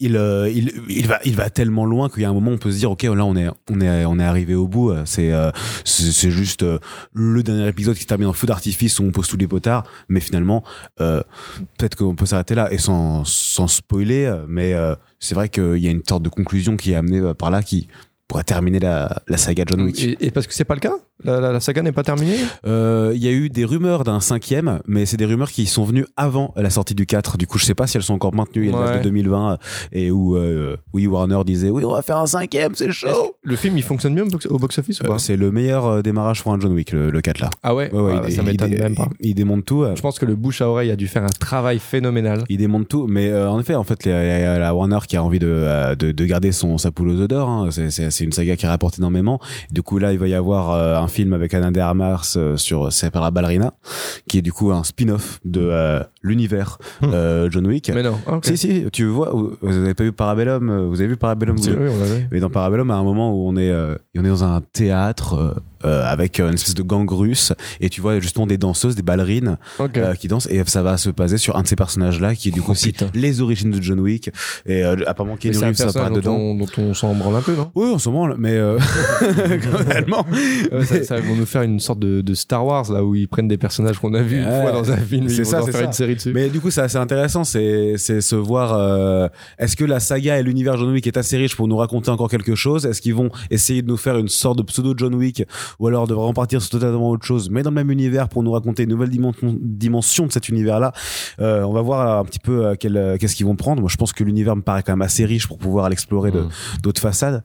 il, 0.01 0.17
euh, 0.17 0.51
il, 0.51 0.73
il, 0.89 1.07
va, 1.07 1.21
il 1.25 1.37
va 1.37 1.51
tellement 1.51 1.87
loin 1.87 2.09
qu'il 2.09 2.23
y 2.23 2.25
a 2.25 2.29
un 2.29 2.33
moment 2.33 2.51
où 2.51 2.55
on 2.55 2.59
peut 2.59 2.73
se 2.73 2.79
dire 2.79 2.91
ok 2.91 3.05
là 3.05 3.25
on 3.25 3.37
est, 3.37 3.49
on 3.71 3.81
est, 3.81 4.05
on 4.05 4.19
est 4.19 4.25
arrivé 4.25 4.55
au 4.55 4.67
bout. 4.67 4.93
C'est 5.05 5.33
euh, 5.33 5.51
c'est 5.85 6.31
juste 6.31 6.63
euh, 6.63 6.79
le 7.13 7.43
dernier 7.43 7.69
épisode 7.69 7.97
qui 7.97 8.07
termine 8.07 8.29
en 8.29 8.33
feu 8.33 8.47
d'artifice 8.47 8.99
où 8.99 9.05
on 9.05 9.13
pose 9.13 9.29
tous 9.29 9.37
les 9.37 9.47
potards. 9.47 9.85
Mais 10.09 10.21
finalement 10.21 10.65
euh, 11.01 11.23
peut-être 11.79 11.97
qu'on 11.97 12.15
peut 12.15 12.27
s'arrêter 12.27 12.55
là 12.55 12.73
et 12.73 12.79
sans, 12.79 13.25
sans 13.25 13.69
spoiler 13.69 14.25
euh, 14.25 14.45
mais 14.49 14.75
c'est 15.21 15.35
vrai 15.35 15.49
qu'il 15.49 15.79
y 15.79 15.89
a 15.89 15.91
une 15.91 16.03
sorte 16.07 16.23
de 16.23 16.29
conclusion 16.29 16.77
qui 16.77 16.93
est 16.93 16.97
amenée 16.97 17.33
par 17.35 17.51
là 17.51 17.63
qui 17.63 17.89
pourrait 18.29 18.45
terminer 18.45 18.79
la, 18.81 19.23
la 19.29 19.37
saga 19.37 19.65
John 19.67 19.83
Wick 19.83 20.03
Et, 20.03 20.17
et 20.27 20.31
parce 20.31 20.47
que 20.47 20.55
c'est 20.55 20.65
pas 20.65 20.75
le 20.75 20.81
cas? 20.81 20.95
La, 21.23 21.41
la- 21.41 21.53
la 21.53 21.61
saga 21.61 21.83
n'est 21.83 21.93
pas 21.93 22.03
terminée? 22.03 22.39
Euh, 22.67 23.13
il 23.15 23.23
y 23.23 23.29
a 23.29 23.33
eu 23.33 23.49
des 23.51 23.65
rumeurs 23.65 24.03
d'un 24.05 24.21
cinquième, 24.21 24.81
mais 24.87 25.07
c'est 25.07 25.17
des 25.17 25.27
rumeurs 25.27 25.51
qui 25.51 25.67
sont 25.67 25.85
venues 25.85 26.07
avant 26.17 26.53
la 26.57 26.71
sortie 26.71 26.95
du 26.95 27.07
4. 27.07 27.37
Du 27.39 27.47
coup, 27.47 27.59
je 27.59 27.65
sais 27.65 27.75
pas 27.75 27.87
si 27.87 27.97
elles 27.97 28.03
sont 28.03 28.15
encore 28.15 28.35
maintenues. 28.35 28.67
Il 28.67 28.73
y 28.73 28.75
a 28.75 28.79
Ouais. 28.79 28.99
de 28.99 29.03
2020 29.05 29.59
et 29.93 30.11
où 30.11 30.37
euh, 30.37 30.77
oui 30.93 31.07
Warner 31.07 31.41
disait 31.45 31.71
oui 31.71 31.85
on 31.85 31.93
va 31.93 32.03
faire 32.03 32.19
un 32.19 32.27
cinquième, 32.27 32.75
c'est 32.75 32.91
chaud. 32.91 33.34
Le 33.47 33.57
film, 33.57 33.77
il 33.77 33.83
fonctionne 33.83 34.15
bien 34.15 34.25
au 34.25 34.29
box- 34.29 34.47
au 34.47 34.59
box-office 34.59 35.01
ou 35.01 35.05
Euh, 35.05 35.09
pas? 35.09 35.19
c'est 35.19 35.37
le 35.37 35.53
meilleur 35.53 35.87
euh, 35.87 36.03
démarrage 36.03 36.43
pour 36.43 36.53
un 36.55 36.59
John 36.61 36.73
Wick, 36.73 36.93
le, 36.93 37.11
le 37.11 37.21
4 37.21 37.41
là. 37.41 37.51
Ah 37.63 37.75
ouais, 37.75 37.91
Ouais, 37.93 38.01
ouais, 38.01 38.15
Ah, 38.17 38.25
il- 38.27 38.33
Ça 38.35 38.43
m'étonne 38.43 38.71
même 38.71 38.95
pas. 38.95 39.09
Il, 39.21 39.35
démonte 39.35 39.65
tout. 39.67 39.83
euh, 39.85 39.95
Je 39.95 40.01
pense 40.01 40.19
que 40.19 40.25
le 40.25 40.35
bouche 40.35 40.63
à 40.63 40.69
oreille 40.69 40.91
a 40.91 40.97
dû 40.97 41.09
faire 41.09 41.25
un 41.25 41.29
travail 41.41 41.79
phénoménal. 41.79 42.45
Il 42.49 42.57
démonte 42.57 42.89
tout, 42.89 43.07
mais 43.07 43.29
euh, 43.29 43.51
en 43.51 43.61
effet, 43.61 43.75
en 43.75 43.85
fait, 43.85 44.07
il 44.07 44.11
y 44.11 44.13
a 44.15 44.59
la 44.59 44.75
Warner 44.75 44.99
qui 45.07 45.17
a 45.19 45.23
envie 45.23 45.39
de, 45.39 45.95
de, 45.95 46.13
de 46.13 46.25
garder 46.25 46.53
son 46.53 46.79
sa 46.79 46.91
poule 46.91 47.11
aux 47.11 47.21
œufs 47.21 47.29
d'or. 47.29 47.49
hein. 47.51 47.69
C'est, 47.71 47.91
c'est, 47.91 48.11
c'est 48.11 48.25
une 48.25 48.33
saga 48.33 48.57
qui 48.57 48.67
rapporte 48.67 48.99
énormément. 48.99 49.39
Du 49.71 49.83
coup, 49.83 49.99
là, 49.99 50.13
il 50.13 50.19
va 50.19 50.27
y 50.27 50.35
avoir 50.35 50.71
euh, 50.71 50.97
un 50.97 51.09
film 51.09 51.33
avec 51.35 51.53
Anna 51.55 51.71
de 51.71 51.81
Armas 51.81 52.35
euh, 52.39 52.57
sur 52.57 52.91
s'appelle 52.93 53.21
la 53.21 53.31
Ballerina, 53.31 53.75
qui 54.27 54.39
est 54.39 54.43
du 54.43 54.53
coup 54.55 54.73
un 54.73 54.85
spin-off 54.85 55.41
de 55.45 55.61
euh, 55.63 56.01
l'univers 56.23 56.79
Hmm. 57.03 57.11
euh, 57.13 57.51
John 57.51 57.67
Wick. 57.67 57.91
Mais 57.95 58.03
non. 58.03 58.17
Ah, 58.27 58.37
ok. 58.37 58.47
Si, 58.47 58.57
si, 58.57 58.85
tu 58.93 59.05
vois, 59.07 59.31
vous 59.31 59.57
vous 59.61 59.77
avez 59.77 59.93
pas 59.95 60.05
vu 60.05 60.13
Parabellum 60.13 60.87
Vous 60.89 61.01
avez 61.01 61.09
vu 61.09 61.17
Parabellum 61.17 61.57
vous 61.57 61.69
oui, 61.69 61.75
on 61.77 61.99
l'avait. 61.99 62.27
mais 62.31 62.41
dans 62.41 62.49
Parabellum, 62.51 62.91
à 62.91 62.95
un 62.95 63.03
moment 63.03 63.33
où 63.33 63.34
on 63.35 63.57
est, 63.57 63.71
euh, 63.71 63.97
on 64.17 64.25
est 64.25 64.29
dans 64.29 64.45
un 64.45 64.61
théâtre 64.61 65.35
euh, 65.35 65.55
avec 65.85 66.41
euh, 66.41 66.49
une 66.49 66.55
espèce 66.55 66.75
de 66.75 66.83
gang 66.83 67.09
russe, 67.11 67.53
et 67.81 67.89
tu 67.91 68.01
vois 68.01 68.19
justement 68.21 68.47
des 68.47 68.59
danseuses, 68.59 68.95
des 68.97 69.03
ballerines 69.03 69.59
Ok. 69.79 69.97
euh, 69.99 70.15
qui 70.15 70.29
dansent, 70.29 70.49
et 70.51 70.63
ça 70.67 70.83
va 70.83 70.97
se 70.97 71.11
baser 71.11 71.39
sur 71.39 71.57
un 71.57 71.63
de 71.63 71.67
ces 71.69 71.77
personnages-là, 71.77 72.35
qui 72.35 72.49
est 72.49 72.53
du 72.53 72.61
coup 72.61 72.69
Oh, 72.71 72.73
aussi 72.73 72.93
putain. 72.93 73.11
les 73.15 73.41
origines 73.43 73.71
de 73.71 73.81
John 73.83 74.01
Wick. 74.01 74.31
Et 74.67 74.83
euh, 74.85 74.97
apparemment, 75.07 75.37
Keanu 75.37 75.59
Reeves, 75.59 75.75
ça 75.77 76.09
dont 76.09 76.15
dedans. 76.17 76.35
on, 76.37 76.55
dont 76.55 76.67
on 76.79 76.95
s'en 76.95 77.15
branle 77.15 77.37
un 77.37 77.43
peu, 77.43 77.55
non? 77.55 77.71
Oui, 77.75 77.91
on 77.93 77.99
se 77.99 78.09
branle, 78.09 78.37
mais 78.39 78.53
euh, 78.55 78.79
globalement. 79.61 80.27
Ça, 80.85 81.05
ça 81.05 81.21
vont 81.21 81.35
nous 81.37 81.47
faire 81.47 81.63
une 81.63 81.81
sorte 81.81 81.99
de, 81.99 82.21
de 82.21 82.35
Star 82.35 82.65
Wars 82.65 82.91
là 82.93 83.05
où 83.05 83.15
ils 83.15 83.29
prennent 83.29 83.49
des 83.49 83.59
personnages 83.59 83.99
qu'on 83.99 84.15
a 84.15 84.23
vus 84.23 84.39
une 84.39 84.45
fois 84.45 84.73
dans 84.73 84.91
un 84.91 84.97
film 84.97 85.29
C'est 85.29 85.43
ils 85.43 85.47
ça, 85.47 85.63
c'est 85.63 85.73
ça. 85.73 85.83
une 85.83 85.93
série 85.93 86.15
dessus. 86.17 86.33
Mais 86.35 86.49
du 86.49 86.61
coup, 86.61 86.71
c'est 86.71 86.81
assez 86.83 86.97
intéressant, 86.99 87.45
c'est 87.45 87.95
c'est 87.97 88.21
se 88.21 88.37
voir. 88.37 88.75
euh, 88.75 89.29
Est-ce 89.59 89.77
que 89.77 89.85
la 89.85 90.01
saga 90.01 90.39
et 90.39 90.43
l'univers 90.43 90.77
John 90.77 90.91
Wick 90.93 91.07
est 91.07 91.17
assez 91.17 91.37
riche 91.37 91.57
pour 91.57 91.69
nous 91.69 91.77
raconter 91.77 92.11
encore 92.11 92.29
quelque 92.31 92.55
chose? 92.55 92.87
Est-ce 92.87 93.01
qu'ils 93.01 93.15
vont 93.15 93.31
essayer 93.51 93.83
de 93.83 93.89
nous 93.89 93.97
faire 93.97 94.17
une 94.19 94.29
sorte 94.29 94.59
de 94.59 94.63
pseudo 94.63 94.95
John 94.97 95.15
Wick, 95.15 95.45
ou 95.79 95.87
alors 95.87 96.07
de 96.07 96.15
vraiment 96.15 96.33
partir 96.33 96.61
sur 96.63 96.71
totalement 96.71 97.11
autre 97.11 97.25
chose, 97.27 97.51
mais 97.51 97.63
dans 97.63 97.71
le 97.71 97.75
même 97.75 97.91
univers 97.91 98.29
pour 98.29 98.43
nous 98.43 98.53
raconter 98.53 98.85
une 98.85 98.91
nouvelle 98.91 99.11
dimension, 99.11 99.57
dimension 99.61 100.27
de 100.27 100.33
cet 100.33 100.49
univers-là 100.49 100.93
Euh, 101.41 101.63
On 101.65 101.73
va 101.73 101.83
voir 101.83 102.19
un 102.21 102.25
petit 102.25 102.39
peu 102.39 102.67
euh, 102.67 102.75
euh, 102.85 103.17
qu'est-ce 103.19 103.35
qu'ils 103.37 103.47
vont 103.47 103.57
prendre. 103.57 103.81
Moi, 103.81 103.91
je 103.91 103.97
pense 103.97 104.13
que 104.13 104.23
l'univers 104.25 104.57
me 104.57 104.63
paraît 104.63 104.83
quand 104.83 104.93
même 104.93 105.03
assez 105.03 105.25
riche 105.25 105.47
pour 105.47 105.59
pouvoir 105.59 105.89
l'explorer 105.89 106.31
de 106.31 106.41
Mm. 106.41 106.49
d'autres 106.83 107.01
façades, 107.01 107.43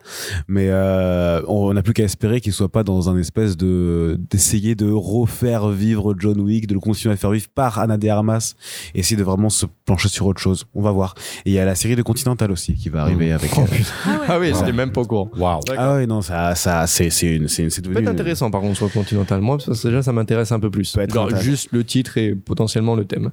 mais 0.48 0.68
euh, 0.70 1.42
on 1.48 1.74
n'a 1.74 1.82
plus 1.82 1.94
qu'à 1.94 2.04
espérer 2.04 2.42
qu'il 2.42 2.54
soit 2.54 2.70
pas 2.70 2.84
dans 2.84 3.10
un 3.10 3.18
espèce 3.18 3.56
de 3.58 4.20
d'essayer 4.30 4.76
de 4.76 4.92
refaire 4.92 5.68
vivre 5.70 6.16
John 6.18 6.40
Wick, 6.42 6.68
de 6.68 6.74
le 6.74 6.80
continuer 6.80 7.14
à 7.14 7.18
faire 7.18 7.32
vivre 7.32 7.48
par 7.54 7.80
Anna 7.80 7.98
de 7.98 8.08
Armas, 8.08 8.54
et 8.94 9.00
essayer 9.00 9.18
de 9.18 9.24
vraiment 9.24 9.50
se 9.50 9.66
plancher 9.86 10.10
sur 10.10 10.26
autre 10.26 10.42
chose. 10.42 10.66
On 10.76 10.82
va 10.82 10.92
voir. 10.92 11.16
Et 11.46 11.52
il 11.52 11.54
y 11.54 11.60
a 11.60 11.66
la 11.66 11.76
série 11.76 11.96
de 11.96 12.02
Continental 12.02 12.52
aussi 12.52 12.74
qui 12.76 12.90
va 12.90 13.02
arriver 13.04 13.32
avec. 13.32 13.52
euh, 13.58 13.62
Ah 14.06 14.10
ouais. 14.12 14.26
Ah 14.28 14.40
oui, 14.40 14.52
Ouais. 14.54 14.72
même 14.72 14.92
pas 14.92 15.02
au 15.02 15.06
courant. 15.06 15.30
Waouh. 15.38 15.60
ah 15.78 15.96
ouais 15.96 16.06
non 16.08 16.22
ça 16.22 16.56
ça 16.56 16.86
c'est 16.88 17.10
c'est 17.10 17.36
une 17.36 17.48
c'est 17.48 17.82
devenu 17.82 17.96
intéressant 18.22 18.52
par 18.52 18.62
contre 18.62 18.76
sur 18.78 18.86
le 18.86 18.92
Continental. 18.92 19.42
Moi, 19.42 19.58
parce 19.66 19.82
que 19.82 19.88
déjà, 19.88 20.04
ça 20.04 20.12
m'intéresse 20.12 20.52
un 20.52 20.60
peu 20.60 20.70
plus. 20.70 20.96
Genre, 21.14 21.36
juste 21.38 21.70
le 21.72 21.84
titre 21.84 22.18
et 22.18 22.36
potentiellement 22.36 22.96
le 22.96 23.06
thème. 23.06 23.32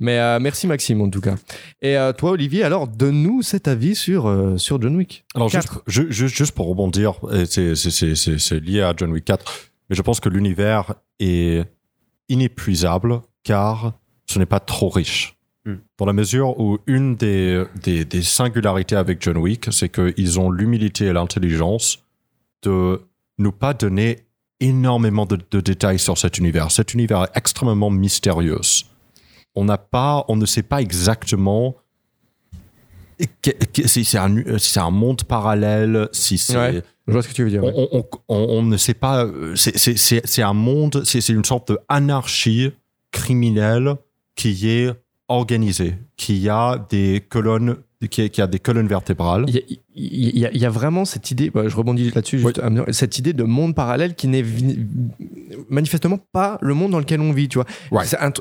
Mais 0.00 0.18
euh, 0.18 0.38
merci 0.40 0.66
Maxime 0.66 1.00
en 1.00 1.10
tout 1.10 1.20
cas. 1.20 1.36
Et 1.82 1.96
euh, 1.96 2.12
toi 2.12 2.30
Olivier, 2.32 2.62
alors 2.64 2.86
donne-nous 2.88 3.42
cet 3.42 3.68
avis 3.68 3.94
sur, 3.94 4.26
euh, 4.26 4.56
sur 4.58 4.80
John 4.80 4.96
Wick. 4.96 5.24
Alors 5.34 5.48
juste, 5.48 6.26
juste 6.26 6.52
pour 6.52 6.68
rebondir, 6.68 7.14
et 7.32 7.46
c'est 7.46 7.74
c'est- 7.74 7.90
c'est- 7.90 8.14
c'est- 8.14 8.38
c'est 8.38 8.60
lié 8.60 8.82
à 8.82 8.92
John 8.96 9.10
Wick 9.12 9.24
4, 9.24 9.44
mais 9.90 9.96
je 9.96 10.02
pense 10.02 10.20
que 10.20 10.28
l'univers 10.28 10.94
est 11.20 11.64
inépuisable 12.28 13.20
car 13.44 13.92
ce 14.26 14.38
n'est 14.38 14.46
pas 14.46 14.60
trop 14.60 14.88
riche. 14.88 15.36
Hmm. 15.64 15.76
Dans 15.98 16.06
la 16.06 16.12
mesure 16.12 16.58
où 16.60 16.78
une 16.86 17.16
des, 17.16 17.64
des, 17.82 18.04
des 18.04 18.22
singularités 18.22 18.96
avec 18.96 19.22
John 19.22 19.36
Wick, 19.36 19.68
c'est 19.72 19.88
qu'ils 19.88 20.38
ont 20.40 20.50
l'humilité 20.50 21.06
et 21.06 21.12
l'intelligence 21.12 22.04
de 22.62 23.00
nous 23.38 23.52
pas 23.52 23.74
donner 23.74 24.20
énormément 24.60 25.26
de, 25.26 25.38
de 25.50 25.60
détails 25.60 25.98
sur 25.98 26.16
cet 26.16 26.38
univers. 26.38 26.70
Cet 26.70 26.94
univers 26.94 27.24
est 27.24 27.36
extrêmement 27.36 27.90
mystérieux. 27.90 28.60
On 29.54 29.64
n'a 29.64 29.78
pas, 29.78 30.24
on 30.28 30.36
ne 30.36 30.46
sait 30.46 30.62
pas 30.62 30.80
exactement 30.80 31.76
si 33.86 34.04
c'est 34.04 34.18
un, 34.18 34.90
monde 34.90 35.24
parallèle, 35.24 36.08
si 36.12 36.36
c'est, 36.38 36.56
Ouais. 36.56 36.82
Je 37.06 37.12
vois 37.12 37.22
ce 37.22 37.28
que 37.28 37.32
tu 37.34 37.44
veux 37.44 37.50
dire. 37.50 37.62
ouais. 37.64 37.72
on, 37.74 37.88
on, 37.92 38.04
on- 38.28 38.46
on 38.58 38.62
ne 38.62 38.76
sait 38.76 38.92
pas, 38.94 39.26
c'est- 39.54 40.42
un 40.42 40.52
monde, 40.52 41.02
c'est 41.04 41.26
une 41.28 41.44
sorte 41.44 41.72
d'anarchie 41.88 42.72
criminel 43.12 43.94
qui 44.34 44.68
est 44.68 44.90
organisé, 45.28 45.94
qui 46.16 46.48
a 46.48 46.84
des 46.90 47.24
colonnes, 47.28 47.76
qui, 48.10 48.28
qui 48.30 48.42
a 48.42 48.46
des 48.46 48.58
colonnes 48.58 48.88
vertébrales. 48.88 49.44
Il 49.48 49.54
y, 49.54 49.58
a, 49.58 49.62
il 49.94 50.38
y 50.38 50.46
a- 50.46 50.50
il 50.52 50.60
y 50.60 50.66
a 50.66 50.70
vraiment 50.70 51.04
cette 51.04 51.30
idée, 51.30 51.50
bah, 51.50 51.66
je 51.68 51.74
rebondis 51.76 52.10
là-dessus, 52.14 52.44
cette 52.90 53.18
idée 53.18 53.32
de 53.32 53.42
monde 53.44 53.74
parallèle 53.74 54.14
qui 54.14 54.28
n'est 54.28 54.44
manifestement 55.68 56.18
pas 56.32 56.58
le 56.60 56.74
monde 56.74 56.92
dans 56.92 56.98
lequel 56.98 57.20
on 57.20 57.32
vit, 57.32 57.48
tu 57.48 57.58
vois. 57.58 57.66
Right. 57.90 58.14
Un 58.20 58.32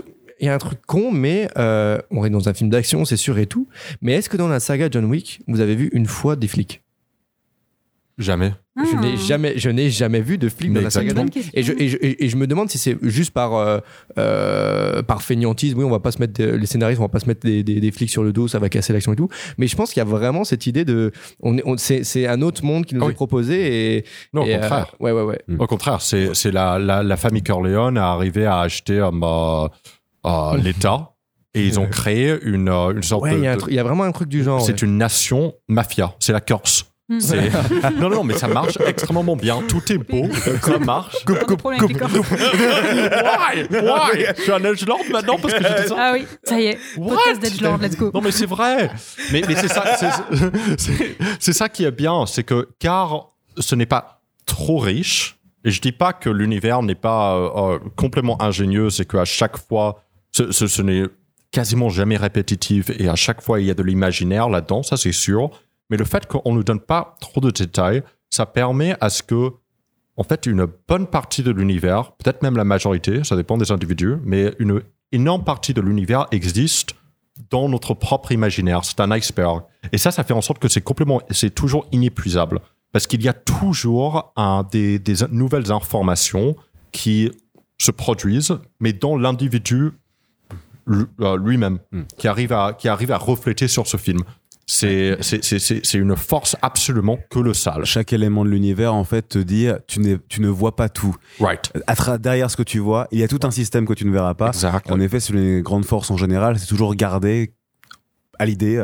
Il 0.41 0.47
y 0.47 0.49
a 0.49 0.53
un 0.53 0.57
truc 0.57 0.79
con, 0.85 1.11
mais 1.11 1.47
euh, 1.57 1.97
on 2.11 2.25
est 2.25 2.29
dans 2.29 2.49
un 2.49 2.53
film 2.53 2.69
d'action, 2.69 3.05
c'est 3.05 3.15
sûr 3.15 3.37
et 3.37 3.45
tout. 3.45 3.69
Mais 4.01 4.13
est-ce 4.15 4.29
que 4.29 4.35
dans 4.35 4.49
la 4.49 4.59
saga 4.59 4.89
John 4.91 5.05
Wick, 5.05 5.39
vous 5.47 5.61
avez 5.61 5.75
vu 5.75 5.89
une 5.93 6.07
fois 6.07 6.35
des 6.35 6.49
flics? 6.49 6.81
Jamais. 8.17 8.53
Je 8.77 8.95
n'ai 8.97 9.13
Ah. 9.13 9.17
jamais, 9.27 9.53
je 9.57 9.69
n'ai 9.69 9.89
jamais 9.89 10.21
vu 10.21 10.37
de 10.37 10.47
flics 10.47 10.69
Mais 10.69 10.79
dans 10.79 10.83
la 10.85 10.89
saga. 10.89 11.13
Question. 11.25 11.51
Et 11.53 11.63
je, 11.63 11.73
et, 11.73 11.89
je, 11.89 11.97
et- 11.97 12.23
et 12.25 12.29
je 12.29 12.37
me 12.37 12.47
demande 12.47 12.69
si 12.69 12.77
c'est 12.77 12.97
juste 13.01 13.31
par, 13.31 13.55
euh, 13.55 13.79
euh, 14.17 15.01
par 15.03 15.21
feignantise. 15.21 15.73
Oui, 15.75 15.83
on 15.83 15.89
va 15.89 15.99
pas 15.99 16.11
se 16.11 16.19
mettre, 16.19 16.33
des- 16.33 16.57
les 16.57 16.65
scénaristes, 16.65 16.99
on 16.99 17.03
va 17.03 17.09
pas 17.09 17.19
se 17.19 17.27
mettre 17.27 17.41
des, 17.45 17.63
des, 17.63 17.79
des 17.79 17.91
flics 17.91 18.09
sur 18.09 18.23
le 18.23 18.31
dos, 18.31 18.47
ça 18.47 18.59
va 18.59 18.69
casser 18.69 18.93
l'action 18.93 19.11
et 19.13 19.15
tout. 19.15 19.27
Mais 19.57 19.67
je 19.67 19.75
pense 19.75 19.91
qu'il 19.91 19.99
y 19.99 20.01
a 20.01 20.05
vraiment 20.09 20.43
cette 20.43 20.65
idée 20.67 20.85
de. 20.85 21.11
On 21.41 21.57
est, 21.57 21.63
on, 21.65 21.77
c'est, 21.77 22.03
c'est 22.03 22.25
un 22.27 22.41
autre 22.41 22.63
monde 22.63 22.85
qui 22.85 22.95
nous 22.95 23.05
Ah 23.05 23.09
est 23.09 23.13
proposé. 23.13 23.97
Et, 23.97 24.05
Non, 24.33 24.43
au 24.43 24.45
et, 24.45 24.55
euh, 24.55 24.59
contraire. 24.59 24.95
ouais, 24.99 25.11
ouais, 25.11 25.23
ouais. 25.23 25.39
Au 25.59 25.67
contraire, 25.67 26.01
c'est 26.01 26.33
c'est 26.33 26.51
la, 26.51 26.79
la, 26.79 27.03
la 27.03 27.17
famille 27.17 27.43
Corleone 27.43 27.97
a 27.97 28.11
arrivé 28.11 28.45
à 28.45 28.59
acheter 28.59 28.99
euh, 28.99 29.11
bah, 29.13 29.71
euh, 30.25 30.57
l'État 30.63 31.11
et 31.53 31.65
ils 31.65 31.79
ont 31.79 31.87
créé 31.87 32.35
une, 32.43 32.67
une 32.69 33.03
sorte 33.03 33.23
Ouais, 33.23 33.31
de. 33.33 33.37
il 33.37 33.43
y, 33.43 33.47
a 33.47 33.81
y 33.81 33.83
vraiment 33.83 34.03
un 34.03 34.11
truc 34.11 34.27
du 34.29 34.43
genre. 34.43 34.61
c'est 34.61 34.81
ouais. 34.81 34.87
une 34.87 34.97
nation 34.97 35.53
mafia. 35.69 36.13
C'est 36.19 36.33
la 36.33 36.41
Corse. 36.41 36.85
C'est- 37.19 37.51
non, 37.99 38.09
non, 38.09 38.23
mais 38.23 38.35
ça 38.35 38.47
marche 38.47 38.77
extrêmement 38.85 39.35
bien. 39.35 39.61
Tout 39.67 39.91
est 39.91 39.97
beau, 39.99 40.27
ça 40.61 40.79
marche. 40.79 41.23
Problème 41.23 41.83
avec 41.83 41.93
les 41.93 41.99
corps. 41.99 42.09
Why? 42.09 43.67
Why? 43.69 44.25
Je 44.37 44.41
suis 44.41 44.51
un 44.51 44.63
edgelord 44.63 44.99
maintenant 45.11 45.37
parce 45.39 45.53
que 45.53 45.63
j'ai 45.63 45.83
dit 45.83 45.87
ça. 45.89 45.95
Ah 45.97 46.11
oui, 46.13 46.25
ça 46.43 46.59
y 46.59 46.65
est. 46.65 46.79
What? 46.97 47.15
Podcast 47.15 47.41
d'Edgelord, 47.41 47.77
let's 47.77 47.95
go. 47.95 48.09
Non, 48.13 48.21
mais 48.21 48.31
c'est 48.31 48.47
vrai. 48.47 48.89
Mais, 49.31 49.43
mais 49.47 49.55
c'est 49.55 49.67
ça, 49.67 49.83
c'est 51.39 51.53
ça 51.53 51.69
qui 51.69 51.83
est 51.83 51.91
bien, 51.91 52.25
c'est 52.25 52.43
que 52.43 52.69
car 52.79 53.29
ce 53.59 53.75
n'est 53.75 53.85
pas 53.85 54.21
trop 54.45 54.77
riche, 54.77 55.37
et 55.63 55.71
je 55.71 55.81
dis 55.81 55.91
pas 55.91 56.13
que 56.13 56.29
l'univers 56.29 56.81
n'est 56.83 56.95
pas 56.95 57.35
euh, 57.35 57.49
euh, 57.75 57.79
complètement 57.95 58.41
ingénieux, 58.41 58.89
c'est 58.89 59.05
qu'à 59.09 59.25
chaque 59.25 59.57
fois, 59.57 60.03
ce, 60.31 60.51
ce, 60.51 60.67
ce 60.67 60.81
n'est 60.81 61.03
quasiment 61.51 61.89
jamais 61.89 62.17
répétitif, 62.17 62.89
et 62.99 63.07
à 63.07 63.15
chaque 63.15 63.41
fois 63.41 63.59
il 63.59 63.65
y 63.67 63.71
a 63.71 63.73
de 63.73 63.83
l'imaginaire 63.83 64.49
là-dedans, 64.49 64.83
ça 64.83 64.97
c'est 64.97 65.11
sûr. 65.11 65.49
Mais 65.89 65.97
le 65.97 66.05
fait 66.05 66.25
qu'on 66.27 66.53
ne 66.53 66.63
donne 66.63 66.79
pas 66.79 67.15
trop 67.21 67.41
de 67.41 67.51
détails, 67.51 68.03
ça 68.29 68.45
permet 68.45 68.95
à 69.01 69.09
ce 69.09 69.23
que, 69.23 69.51
en 70.17 70.23
fait, 70.23 70.45
une 70.45 70.67
bonne 70.87 71.07
partie 71.07 71.43
de 71.43 71.51
l'univers, 71.51 72.13
peut-être 72.13 72.41
même 72.41 72.57
la 72.57 72.63
majorité, 72.63 73.23
ça 73.23 73.35
dépend 73.35 73.57
des 73.57 73.71
individus, 73.71 74.15
mais 74.23 74.53
une 74.59 74.81
énorme 75.11 75.43
partie 75.43 75.73
de 75.73 75.81
l'univers 75.81 76.27
existe 76.31 76.95
dans 77.49 77.69
notre 77.69 77.93
propre 77.93 78.31
imaginaire. 78.31 78.85
C'est 78.85 78.99
un 78.99 79.11
iceberg. 79.11 79.63
Et 79.91 79.97
ça, 79.97 80.11
ça 80.11 80.23
fait 80.23 80.33
en 80.33 80.41
sorte 80.41 80.59
que 80.59 80.67
c'est 80.67 80.81
complètement, 80.81 81.21
c'est 81.29 81.53
toujours 81.53 81.85
inépuisable. 81.91 82.61
Parce 82.91 83.07
qu'il 83.07 83.21
y 83.21 83.27
a 83.27 83.33
toujours 83.33 84.33
des, 84.71 84.99
des 84.99 85.15
nouvelles 85.29 85.71
informations 85.71 86.55
qui 86.93 87.29
se 87.77 87.91
produisent, 87.91 88.57
mais 88.79 88.93
dans 88.93 89.17
l'individu 89.17 89.91
euh, 90.87 91.37
lui-même, 91.37 91.79
Hmm. 91.91 92.03
qui, 92.17 92.27
arrive 92.27 92.53
à, 92.53 92.73
qui 92.73 92.87
arrive 92.87 93.11
à 93.11 93.17
refléter 93.17 93.67
sur 93.67 93.87
ce 93.87 93.97
film. 93.97 94.21
C'est 94.67 95.17
c'est- 95.21 95.43
c'est- 95.43 95.59
c'est- 95.59 95.85
c'est 95.85 95.97
une 95.99 96.15
force 96.15 96.55
absolument 96.63 97.19
colossale. 97.29 97.85
Chaque 97.85 98.13
élément 98.13 98.43
de 98.43 98.49
l'univers, 98.49 98.95
en 98.95 99.03
fait, 99.03 99.29
te 99.29 99.37
dit 99.39 99.67
tu, 99.87 99.99
tu 100.27 100.41
ne 100.41 100.47
vois 100.47 100.75
pas 100.75 100.89
tout. 100.89 101.15
Right. 101.39 101.71
À 101.87 102.17
derrière 102.17 102.49
ce 102.49 102.57
que 102.57 102.63
tu 102.63 102.79
vois, 102.79 103.07
il 103.11 103.19
y 103.19 103.23
a 103.23 103.27
tout 103.27 103.39
un 103.43 103.51
système 103.51 103.85
que 103.85 103.93
tu 103.93 104.05
ne 104.05 104.11
verras 104.11 104.33
pas. 104.33 104.47
Exact. 104.47 104.89
En 104.91 104.99
effet, 104.99 105.19
c'est 105.19 105.33
une 105.33 105.61
grande 105.61 105.85
force 105.85 106.09
en 106.09 106.17
général, 106.17 106.57
c'est 106.57 106.65
toujours 106.65 106.95
garder 106.95 107.53
à 108.39 108.45
l'idée 108.45 108.83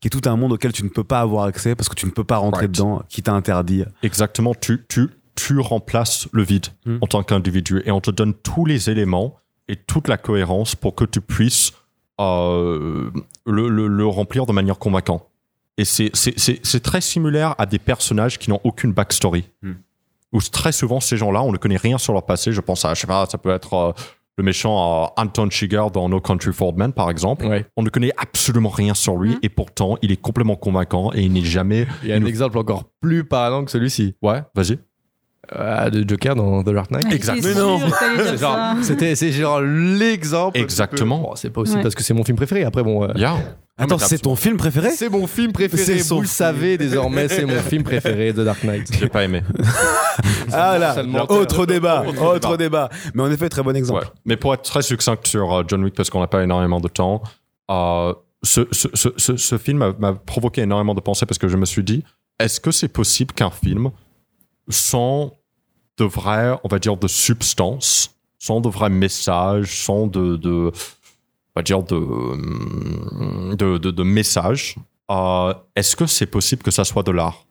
qu'il 0.00 0.10
y 0.12 0.16
a 0.16 0.20
tout 0.20 0.28
un 0.28 0.36
monde 0.36 0.52
auquel 0.52 0.72
tu 0.72 0.84
ne 0.84 0.88
peux 0.88 1.04
pas 1.04 1.20
avoir 1.20 1.44
accès 1.44 1.74
parce 1.74 1.88
que 1.88 1.94
tu 1.96 2.06
ne 2.06 2.12
peux 2.12 2.24
pas 2.24 2.36
rentrer 2.38 2.60
Right. 2.66 2.70
dedans, 2.70 3.02
qui 3.08 3.22
t'a 3.22 3.32
interdit. 3.32 3.84
Exactement, 4.04 4.54
tu, 4.54 4.84
tu, 4.88 5.08
tu 5.34 5.58
remplaces 5.58 6.28
le 6.32 6.42
vide 6.44 6.66
Hmm. 6.86 6.98
en 7.00 7.06
tant 7.08 7.22
qu'individu 7.24 7.82
et 7.84 7.90
on 7.90 8.00
te 8.00 8.10
donne 8.12 8.32
tous 8.32 8.64
les 8.64 8.88
éléments 8.90 9.36
et 9.68 9.74
toute 9.76 10.06
la 10.08 10.16
cohérence 10.18 10.76
pour 10.76 10.94
que 10.94 11.04
tu 11.04 11.20
puisses 11.20 11.72
euh, 12.20 13.10
le, 13.46 13.68
le- 13.68 13.86
le 13.88 14.06
remplir 14.06 14.46
de 14.46 14.52
manière 14.52 14.78
convaincante. 14.78 15.26
Et 15.78 15.84
c'est- 15.84 16.10
c'est 16.14 16.38
c'est- 16.38 16.64
c'est 16.64 16.80
très 16.80 17.00
similaire 17.00 17.54
à 17.58 17.66
des 17.66 17.78
personnages 17.78 18.38
qui 18.38 18.50
n'ont 18.50 18.60
aucune 18.64 18.92
backstory. 18.92 19.44
Hmm. 19.62 19.72
Où 20.32 20.40
très 20.40 20.72
souvent, 20.72 21.00
ces 21.00 21.16
gens-là, 21.16 21.42
on 21.42 21.52
ne 21.52 21.56
connaît 21.58 21.76
rien 21.76 21.98
sur 21.98 22.12
leur 22.12 22.24
passé. 22.26 22.52
Je 22.52 22.60
pense 22.60 22.84
à, 22.84 22.94
je 22.94 23.00
sais 23.00 23.06
pas, 23.06 23.26
ça 23.26 23.38
peut 23.38 23.50
être 23.50 23.74
euh, 23.74 23.92
le 24.38 24.44
méchant 24.44 25.04
euh, 25.04 25.06
Anton 25.22 25.48
Chigurh 25.50 25.90
dans 25.90 26.08
No 26.08 26.20
Country 26.20 26.52
for 26.52 26.68
Old 26.68 26.78
Men, 26.78 26.92
par 26.92 27.08
exemple. 27.10 27.46
Ouais. 27.46 27.64
On 27.76 27.82
ne 27.82 27.88
connaît 27.90 28.12
absolument 28.16 28.68
rien 28.70 28.94
sur 28.94 29.16
lui 29.16 29.34
Hmm. 29.34 29.38
et 29.42 29.48
pourtant, 29.48 29.96
il 30.02 30.12
est 30.12 30.20
complètement 30.20 30.56
convaincant 30.56 31.10
et 31.14 31.22
il 31.22 31.32
n'est 31.32 31.44
jamais. 31.44 31.86
Il 32.02 32.08
y 32.08 32.12
a 32.12 32.16
un 32.16 32.24
exemple 32.24 32.58
encore 32.58 32.84
plus 33.00 33.24
parlant 33.24 33.64
que 33.64 33.70
celui-ci. 33.70 34.14
Ouais, 34.22 34.42
vas-y. 34.54 34.78
Euh, 35.54 35.90
de 35.90 36.08
Joker 36.08 36.34
dans 36.34 36.62
The 36.62 36.70
Dark 36.70 36.90
Knight. 36.90 37.12
Exact. 37.12 37.36
j'étais 37.36 37.48
Mais 37.48 37.54
non. 37.54 37.78
sûre 37.78 37.88
que 37.92 37.98
t'allais 37.98 38.16
dire 38.16 38.26
C'est 38.30 38.38
genre- 38.38 38.56
ça. 38.56 38.76
C'était, 38.82 39.14
c'est 39.14 39.30
genre 39.32 39.60
l'exemple. 39.60 40.58
Exactement. 40.58 41.18
Bon, 41.20 41.36
c'est 41.36 41.50
pas 41.50 41.60
aussi 41.60 41.76
Ouais. 41.76 41.82
parce 41.82 41.94
que 41.94 42.02
c'est 42.02 42.14
mon 42.14 42.24
film 42.24 42.36
préféré. 42.36 42.64
Après, 42.64 42.82
bon. 42.82 43.04
euh, 43.04 43.12
Yeah. 43.16 43.36
Attends, 43.78 43.98
c'est 43.98 44.18
ton 44.18 44.36
film 44.36 44.56
préféré? 44.56 44.90
C'est 44.90 45.10
mon 45.10 45.26
film 45.26 45.52
préféré. 45.52 45.98
Vous 45.98 46.14
le 46.14 46.20
film. 46.22 46.24
savez 46.26 46.78
désormais, 46.78 47.28
c'est 47.28 47.44
mon 47.44 47.60
film 47.60 47.82
préféré, 47.82 48.32
The 48.32 48.40
Dark 48.40 48.64
Knight. 48.64 48.88
J'ai 48.98 49.08
pas 49.08 49.22
aimé. 49.24 49.42
Ah 50.52 50.78
là, 50.78 50.96
autre 51.28 51.66
débat, 51.66 52.04
Autre 52.06 52.56
débat. 52.56 52.88
Mais 53.14 53.22
en 53.22 53.30
effet, 53.30 53.48
très 53.48 53.62
bon 53.62 53.76
exemple. 53.76 54.00
Ouais. 54.04 54.10
Mais 54.24 54.36
pour 54.36 54.54
être 54.54 54.62
très 54.62 54.82
succinct 54.82 55.16
sur 55.24 55.52
euh, 55.52 55.62
John 55.68 55.84
Wick, 55.84 55.94
parce 55.94 56.08
qu'on 56.10 56.20
n'a 56.20 56.26
pas 56.26 56.42
énormément 56.42 56.80
de 56.80 56.88
temps, 56.88 57.22
euh, 57.70 58.14
ce, 58.42 58.62
ce, 58.72 58.88
ce, 58.94 59.08
ce, 59.16 59.36
ce 59.36 59.58
film 59.58 59.78
m'a- 59.78 59.92
m'a 59.98 60.12
provoqué 60.14 60.62
énormément 60.62 60.94
de 60.94 61.00
pensées 61.00 61.26
parce 61.26 61.38
que 61.38 61.48
je 61.48 61.56
me 61.56 61.66
suis 61.66 61.82
dit, 61.84 62.02
est-ce 62.38 62.60
que 62.60 62.70
c'est 62.70 62.88
possible 62.88 63.34
qu'un 63.34 63.50
film 63.50 63.90
sans 64.68 65.32
de 65.98 66.04
vrai, 66.04 66.58
on 66.64 66.68
va 66.68 66.78
dire, 66.78 66.96
de 66.96 67.08
substance, 67.08 68.14
sans 68.38 68.60
de 68.60 68.68
vrais 68.68 68.90
messages, 68.90 69.82
sans 69.84 70.06
de, 70.06 70.36
de 70.36 70.70
on 70.70 71.60
va 71.60 71.62
dire, 71.62 71.82
de, 71.82 71.94
hum, 71.96 73.54
de, 73.58 73.78
de, 73.78 73.90
de 73.90 74.02
messages, 74.02 74.76
euh, 75.10 75.54
est-ce 75.74 75.96
que 75.96 76.06
c'est 76.06 76.26
possible 76.26 76.62
que 76.62 76.70
ça 76.70 76.84
soit 76.84 77.02
de 77.02 77.12
l'art? 77.12 77.46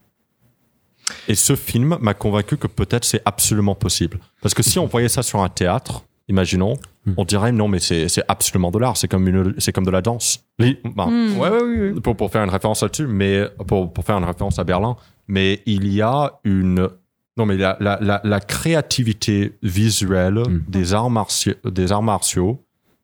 Et 1.28 1.36
ce 1.36 1.56
film 1.56 1.98
m'a 2.02 2.14
convaincu 2.14 2.58
que 2.58 2.68
peut-être 2.68 3.06
c'est 3.06 3.22
absolument 3.26 3.76
possible. 3.76 4.20
Parce 4.42 4.54
que 4.54 4.64
si 4.64 4.80
on 4.80 4.86
voyait 4.88 5.10
ça 5.10 5.22
sur 5.24 5.40
un 5.42 5.50
théâtre, 5.50 6.04
imaginons, 6.28 6.78
on 7.18 7.24
dirait 7.24 7.52
non, 7.52 7.68
mais 7.68 7.78
c'est 7.80 8.10
c'est 8.10 8.24
absolument 8.28 8.72
de 8.72 8.80
l'art, 8.80 8.98
c'est 8.98 9.08
comme, 9.08 9.54
c'est 9.60 9.72
comme 9.72 9.86
de 9.86 9.92
la 9.92 10.02
danse. 10.02 10.44
Oui, 10.60 10.80
ben, 10.84 11.06
Hmm. 11.08 11.38
Ouais, 11.38 11.50
ouais, 11.50 11.62
oui, 11.64 11.90
oui. 11.94 12.02
pour, 12.02 12.16
pour 12.18 12.32
faire 12.32 12.44
une 12.44 12.50
référence 12.50 12.82
là-dessus, 12.82 13.06
mais 13.08 13.44
pour, 13.68 13.94
pour 13.94 14.04
faire 14.04 14.18
une 14.18 14.24
référence 14.24 14.58
à 14.58 14.64
Berlin, 14.64 14.98
mais 15.28 15.62
il 15.68 15.88
y 15.94 16.02
a 16.02 16.40
une 16.44 16.90
non 17.38 17.46
mais 17.46 17.58
la, 17.58 17.78
la, 17.80 17.98
la, 18.02 18.22
la 18.24 18.40
créativité 18.40 19.54
visuelle 19.62 20.40
Mm. 20.48 20.64
des 20.68 20.94
arts 20.94 21.10
martiaux 21.10 21.54
des 21.66 21.92
arts 21.92 22.04
martiaux 22.04 22.64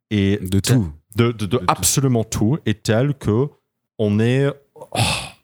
et 0.10 0.40
De 0.42 0.60
tout. 0.60 0.90
de, 1.16 1.32
de, 1.32 1.60
absolument 1.68 2.24
tout 2.24 2.58
est 2.66 2.84
telle 2.84 3.14
que 3.14 3.48
on 4.00 4.20
est 4.20 4.48
oh, 4.76 4.98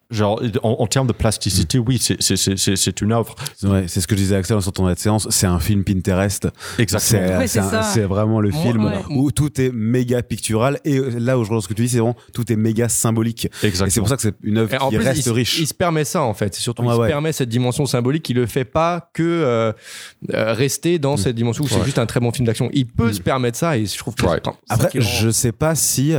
genre 0.09 0.41
en, 0.63 0.77
en 0.79 0.87
termes 0.87 1.07
de 1.07 1.11
plasticité 1.13 1.79
oui 1.79 1.97
c'est 2.01 2.15
c'est 2.21 2.37
c'est 2.37 2.57
c'est 2.57 2.75
c'est 2.77 3.01
une 3.01 3.11
œuvre 3.11 3.35
Ouais, 3.63 3.85
c'est 3.87 3.99
ce 4.01 4.07
que 4.07 4.15
je 4.15 4.21
disais 4.21 4.35
à 4.35 4.39
Axel 4.39 4.55
en 4.55 4.61
sortant 4.61 4.83
de 4.85 4.89
la 4.89 4.95
séance. 4.95 5.27
C'est 5.31 5.47
un 5.47 5.59
film 5.59 5.83
Pinterest. 5.83 6.47
exactement 6.79 7.45
C'est 7.47 7.61
c'est 7.93 8.01
vraiment 8.03 8.39
le 8.39 8.51
film 8.51 8.85
ouais. 8.85 9.03
où 9.09 9.31
tout 9.31 9.59
est 9.59 9.71
méga 9.73 10.21
pictural. 10.23 10.79
Et 10.85 10.97
euh, 10.97 11.09
là 11.19 11.37
où 11.37 11.43
je 11.43 11.49
rejoins 11.49 11.61
ce 11.61 11.67
que 11.67 11.73
tu 11.73 11.81
dis, 11.83 11.89
c'est 11.89 11.97
vraiment 11.99 12.15
tout 12.33 12.49
est 12.51 12.55
méga 12.55 12.87
symbolique. 12.87 13.45
Et 13.45 13.49
c'est 13.61 13.67
exactement 13.67 14.03
pour 14.03 14.09
ça 14.09 14.15
que 14.15 14.21
c'est 14.21 14.35
une 14.43 14.57
œuvre 14.59 14.89
qui 14.89 14.95
plus, 14.95 15.05
reste 15.05 15.25
il, 15.25 15.31
riche. 15.31 15.59
il 15.59 15.67
se 15.67 15.73
permet 15.73 16.05
ça 16.05 16.21
en 16.23 16.33
fait. 16.33 16.55
C'est 16.55 16.61
surtout 16.61 16.83
Ouais, 16.83 16.93
il 16.95 17.01
se 17.01 17.07
permet 17.07 17.33
cette 17.33 17.49
dimension 17.49 17.85
symbolique. 17.85 18.29
Il 18.29 18.35
le 18.37 18.45
fait 18.45 18.65
pas 18.65 19.09
que 19.13 19.23
euh, 19.23 19.73
euh, 20.33 20.53
rester 20.53 20.99
dans 20.99 21.15
Mm. 21.15 21.17
cette 21.17 21.35
dimension 21.35 21.63
où 21.63 21.67
c'est 21.67 21.83
juste 21.83 21.99
un 21.99 22.05
très 22.05 22.19
bon 22.19 22.31
film 22.31 22.45
d'action. 22.45 22.69
Il 22.73 22.85
peut 22.87 23.09
Mm. 23.09 23.13
se 23.13 23.21
permettre 23.21 23.57
ça 23.57 23.77
et 23.77 23.85
je 23.85 23.97
trouve 23.97 24.15
que 24.15 24.25
Après, 24.69 25.01
je 25.01 25.29
sais 25.29 25.51
pas 25.51 25.75
si. 25.75 26.13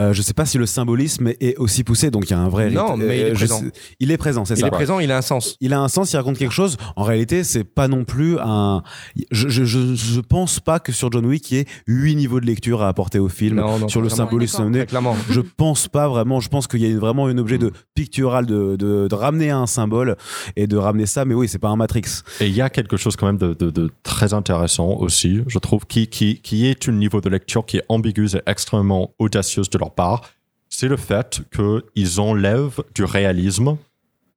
Euh, 0.00 0.12
je 0.12 0.22
sais 0.22 0.32
pas 0.32 0.46
si 0.46 0.56
le 0.58 0.64
symbolisme 0.66 1.32
est 1.40 1.56
aussi 1.58 1.84
poussé, 1.84 2.10
donc 2.10 2.24
il 2.28 2.30
y 2.30 2.34
a 2.34 2.38
un 2.38 2.48
vrai. 2.48 2.70
Non, 2.70 2.96
mais 2.96 3.18
il 3.18 3.26
est 3.26 3.30
Euh, 3.30 3.34
présent. 3.34 3.60
sais- 3.60 3.72
il 4.00 4.10
est 4.10 4.16
présent, 4.16 4.44
c'est 4.46 4.54
il 4.54 4.60
ça. 4.60 4.66
est 4.68 4.70
présent, 4.70 4.98
il 5.00 5.12
a 5.12 5.18
un 5.18 5.22
sens. 5.22 5.56
il 5.60 5.72
a 5.74 5.80
un 5.80 5.88
sens, 5.88 6.12
il 6.12 6.16
raconte 6.16 6.38
quelque 6.38 6.52
chose. 6.54 6.76
En 6.96 7.02
réalité, 7.02 7.44
c'est 7.44 7.64
pas 7.64 7.88
non 7.88 8.04
plus 8.04 8.38
un. 8.40 8.82
Je, 9.30 9.48
je, 9.48 9.64
je, 9.64 9.94
je 9.94 10.20
pense 10.20 10.60
pas 10.60 10.80
que 10.80 10.92
sur 10.92 11.12
John 11.12 11.26
Wick, 11.26 11.50
il 11.50 11.56
y 11.58 11.60
ait 11.60 11.66
huit 11.86 12.16
niveaux 12.16 12.40
de 12.40 12.46
lecture 12.46 12.82
à 12.82 12.88
apporter 12.88 13.18
au 13.18 13.28
film. 13.28 13.56
Non, 13.56 13.78
non, 13.78 13.88
sur 13.88 14.00
le 14.00 14.08
symbolisme 14.08 14.62
amené. 14.62 14.86
Je 15.28 15.40
pense 15.40 15.88
pas 15.88 16.08
vraiment. 16.08 16.40
Je 16.40 16.48
pense 16.48 16.66
qu'il 16.66 16.80
y 16.80 16.92
a 16.92 16.98
vraiment 16.98 17.26
un 17.26 17.36
objet 17.36 17.58
de 17.58 17.70
pictural 17.94 18.46
de, 18.46 18.76
de, 18.76 19.08
de 19.08 19.14
ramener 19.14 19.50
un 19.50 19.66
symbole 19.66 20.16
et 20.56 20.66
de 20.66 20.76
ramener 20.76 21.06
ça. 21.06 21.24
Mais 21.26 21.34
oui, 21.34 21.48
c'est 21.48 21.58
pas 21.58 21.68
un 21.68 21.76
Matrix. 21.76 22.22
Et 22.40 22.46
il 22.46 22.54
y 22.54 22.62
a 22.62 22.70
quelque 22.70 22.96
chose 22.96 23.16
quand 23.16 23.26
même 23.26 23.36
de, 23.38 23.52
de, 23.54 23.70
de 23.70 23.90
très 24.02 24.32
intéressant 24.32 24.88
aussi, 24.98 25.40
je 25.46 25.58
trouve, 25.58 25.86
qui, 25.86 26.06
qui, 26.06 26.40
qui 26.40 26.66
est 26.66 26.88
un 26.88 26.92
niveau 26.92 27.20
de 27.20 27.28
lecture 27.28 27.66
qui 27.66 27.76
est 27.76 27.82
ambiguë 27.88 28.36
et 28.36 28.40
extrêmement 28.46 29.10
audacieuse 29.18 29.68
de 29.70 29.78
leur 29.82 29.94
part. 29.94 30.22
C'est 30.68 30.88
le 30.88 30.96
fait 30.96 31.42
qu'ils 31.54 32.20
enlèvent 32.20 32.82
du 32.94 33.04
réalisme 33.04 33.76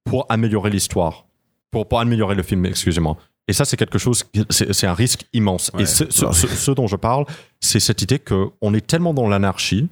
pour 0.03 0.25
améliorer 0.29 0.69
l'histoire, 0.69 1.25
pour, 1.71 1.87
pour 1.87 1.99
améliorer 1.99 2.35
le 2.35 2.43
film, 2.43 2.65
excusez-moi. 2.65 3.15
Et 3.47 3.53
ça, 3.53 3.63
c'est 3.63 3.77
quelque 3.77 3.99
chose, 3.99 4.23
c'est 4.49 4.87
un 4.87 4.93
risque 4.93 5.25
immense. 5.31 5.71
Ouais. 5.73 5.83
Et 5.83 5.85
ce, 5.85 6.05
ce- 6.09 6.31
ce- 6.31 6.47
ce 6.47 6.71
dont 6.71 6.87
je 6.87 6.95
parle, 6.95 7.25
c'est 7.59 7.79
cette 7.79 8.01
idée 8.01 8.19
qu'on 8.19 8.73
est 8.73 8.85
tellement 8.85 9.13
dans 9.13 9.27
l'anarchie 9.29 9.87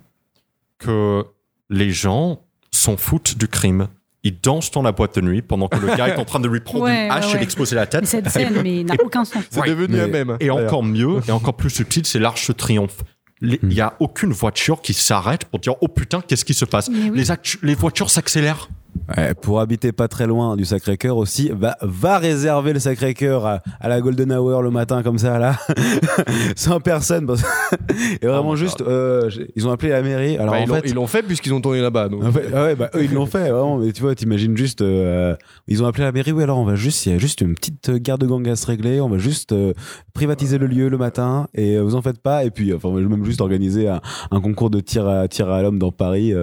que 0.79 1.23
les 1.69 1.91
gens 1.91 2.41
s'en 2.71 2.97
foutent 2.97 3.37
du 3.37 3.47
crime. 3.47 3.87
Ils 4.23 4.39
dansent 4.39 4.71
dans 4.71 4.81
la 4.81 4.91
boîte 4.91 5.15
de 5.15 5.21
nuit 5.21 5.41
pendant 5.41 5.67
que 5.67 5.77
le 5.77 5.95
gars 5.95 6.07
est 6.07 6.17
en 6.17 6.25
train 6.25 6.39
de 6.39 6.47
lui 6.47 6.61
prendre 6.61 6.85
Ouais, 6.85 7.05
une 7.05 7.11
hache 7.11 7.25
ouais, 7.25 7.31
et 7.31 7.33
ouais. 7.35 7.39
l'exposer 7.41 7.75
la 7.75 7.81
Mais 7.81 7.87
tête. 7.87 8.05
cette 8.07 8.29
scène, 8.29 8.61
mais 8.63 8.83
n'a 8.83 8.95
aucun 9.03 9.25
sens. 9.25 9.43
C'est 9.49 9.67
devenu 9.67 9.95
mais- 9.97 10.01
un 10.01 10.07
même. 10.07 10.37
Et 10.39 10.49
encore 10.49 10.83
mieux, 10.83 11.19
et 11.27 11.31
encore 11.31 11.55
plus 11.55 11.69
subtil, 11.69 12.05
c'est 12.05 12.19
l'arche 12.19 12.49
triomphe. 12.55 13.03
Les- 13.43 13.59
Il 13.61 13.69
n'y 13.69 13.81
a 13.81 13.93
aucune 13.99 14.31
voiture 14.31 14.81
qui 14.81 14.93
s'arrête 14.93 15.45
pour 15.45 15.59
dire 15.59 15.75
Oh 15.81 15.87
putain, 15.87 16.21
qu'est-ce 16.27 16.45
qui 16.45 16.53
se 16.55 16.65
passe? 16.65 16.89
Oui. 16.89 17.11
les 17.61 17.75
voitures 17.75 18.09
s'accélèrent. 18.09 18.69
Ouais, 19.17 19.33
pour 19.33 19.59
habiter 19.59 19.91
pas 19.91 20.07
très 20.07 20.27
loin 20.27 20.55
du 20.55 20.63
Sacré-Cœur 20.65 21.17
aussi, 21.17 21.49
va, 21.53 21.75
va 21.81 22.19
réserver 22.19 22.73
le 22.73 22.79
Sacré-Cœur 22.79 23.45
à, 23.45 23.59
à 23.81 23.89
la 23.89 23.99
Golden 23.99 24.31
Hour 24.31 24.61
le 24.61 24.71
matin 24.71 25.03
comme 25.03 25.17
ça 25.17 25.39
là, 25.39 25.57
sans 26.55 26.79
personne. 26.79 27.25
parce- 27.25 27.43
Et 28.21 28.25
vraiment 28.27 28.49
Oh 28.51 28.53
my 28.53 28.57
juste, 28.59 28.81
euh, 28.81 29.29
ils 29.55 29.67
ont 29.67 29.71
appelé 29.71 29.91
la 29.91 30.01
mairie. 30.01 30.37
Alors 30.37 30.53
Bah, 30.53 30.59
en 30.59 30.63
ils 30.63 30.67
l'ont- 30.69 30.75
fait, 30.75 30.81
ils 30.89 30.93
l'ont 30.93 31.07
fait 31.07 31.23
puisqu'ils 31.23 31.53
ont 31.53 31.61
tourné 31.61 31.81
là-bas. 31.81 32.07
donc. 32.09 32.23
en 32.23 32.31
fait, 32.31 32.45
ah 32.53 32.63
ouais, 32.63 32.75
bah, 32.75 32.89
eux, 32.95 33.03
ils 33.03 33.13
l'ont 33.13 33.25
fait, 33.25 33.49
vraiment. 33.49 33.77
Mais 33.77 33.91
tu 33.91 34.01
vois, 34.01 34.15
t'imagines 34.15 34.55
juste, 34.55 34.81
euh, 34.81 35.35
ils 35.67 35.83
ont 35.83 35.85
appelé 35.87 36.03
la 36.03 36.11
mairie. 36.11 36.31
Oui, 36.31 36.43
alors 36.43 36.57
on 36.59 36.65
va 36.65 36.75
juste, 36.75 37.05
il 37.05 37.11
y 37.13 37.15
a 37.15 37.17
juste 37.17 37.41
une 37.41 37.55
petite 37.55 37.91
garde 37.91 38.21
de 38.21 38.27
gang 38.27 38.47
à 38.47 38.55
se 38.55 38.65
régler. 38.67 39.01
On 39.01 39.09
va 39.09 39.17
juste 39.17 39.51
euh, 39.51 39.73
privatiser 40.13 40.57
le 40.57 40.67
lieu 40.67 40.87
le 40.89 40.97
matin 40.97 41.47
et 41.53 41.77
vous 41.79 41.95
en 41.95 42.01
faites 42.01 42.21
pas. 42.21 42.45
Et 42.45 42.51
puis, 42.51 42.73
enfin, 42.73 42.89
même 42.91 43.25
juste 43.25 43.41
organiser 43.41 43.87
un, 43.89 44.01
un 44.31 44.39
concours 44.39 44.69
de 44.69 44.79
tir 44.79 45.07
à 45.07 45.27
tir 45.27 45.49
à 45.49 45.61
l'homme 45.61 45.79
dans 45.79 45.91
Paris 45.91 46.33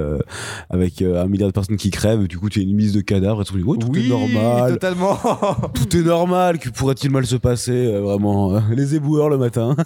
avec 0.68 1.00
un 1.02 1.26
milliard 1.26 1.48
de 1.48 1.52
personnes 1.54 1.76
qui 1.76 1.90
crèvent. 1.90 2.26
Du 2.26 2.38
coup, 2.40 2.48
tu 2.48 2.58
as 2.60 2.62
une 2.62 2.74
mise 2.74 2.92
de 2.92 3.00
cadavres. 3.00 3.42
Et 3.42 3.44
tout, 3.44 3.54
oui, 3.54 3.78
tout 3.78 3.94
est 3.96 4.08
normal. 4.08 4.72
totalement. 4.72 5.16
Tout 5.74 5.96
est 5.96 6.02
normal. 6.02 6.58
Que 6.58 6.68
pourrait-il 6.70 7.10
mal 7.10 7.24
se 7.26 7.36
passer, 7.36 7.86
euh, 7.86 8.00
vraiment 8.00 8.54
euh, 8.56 8.60
Les 8.74 8.94
éboueurs 8.96 9.28
le 9.28 9.38
matin? 9.38 9.76
oh 9.78 9.84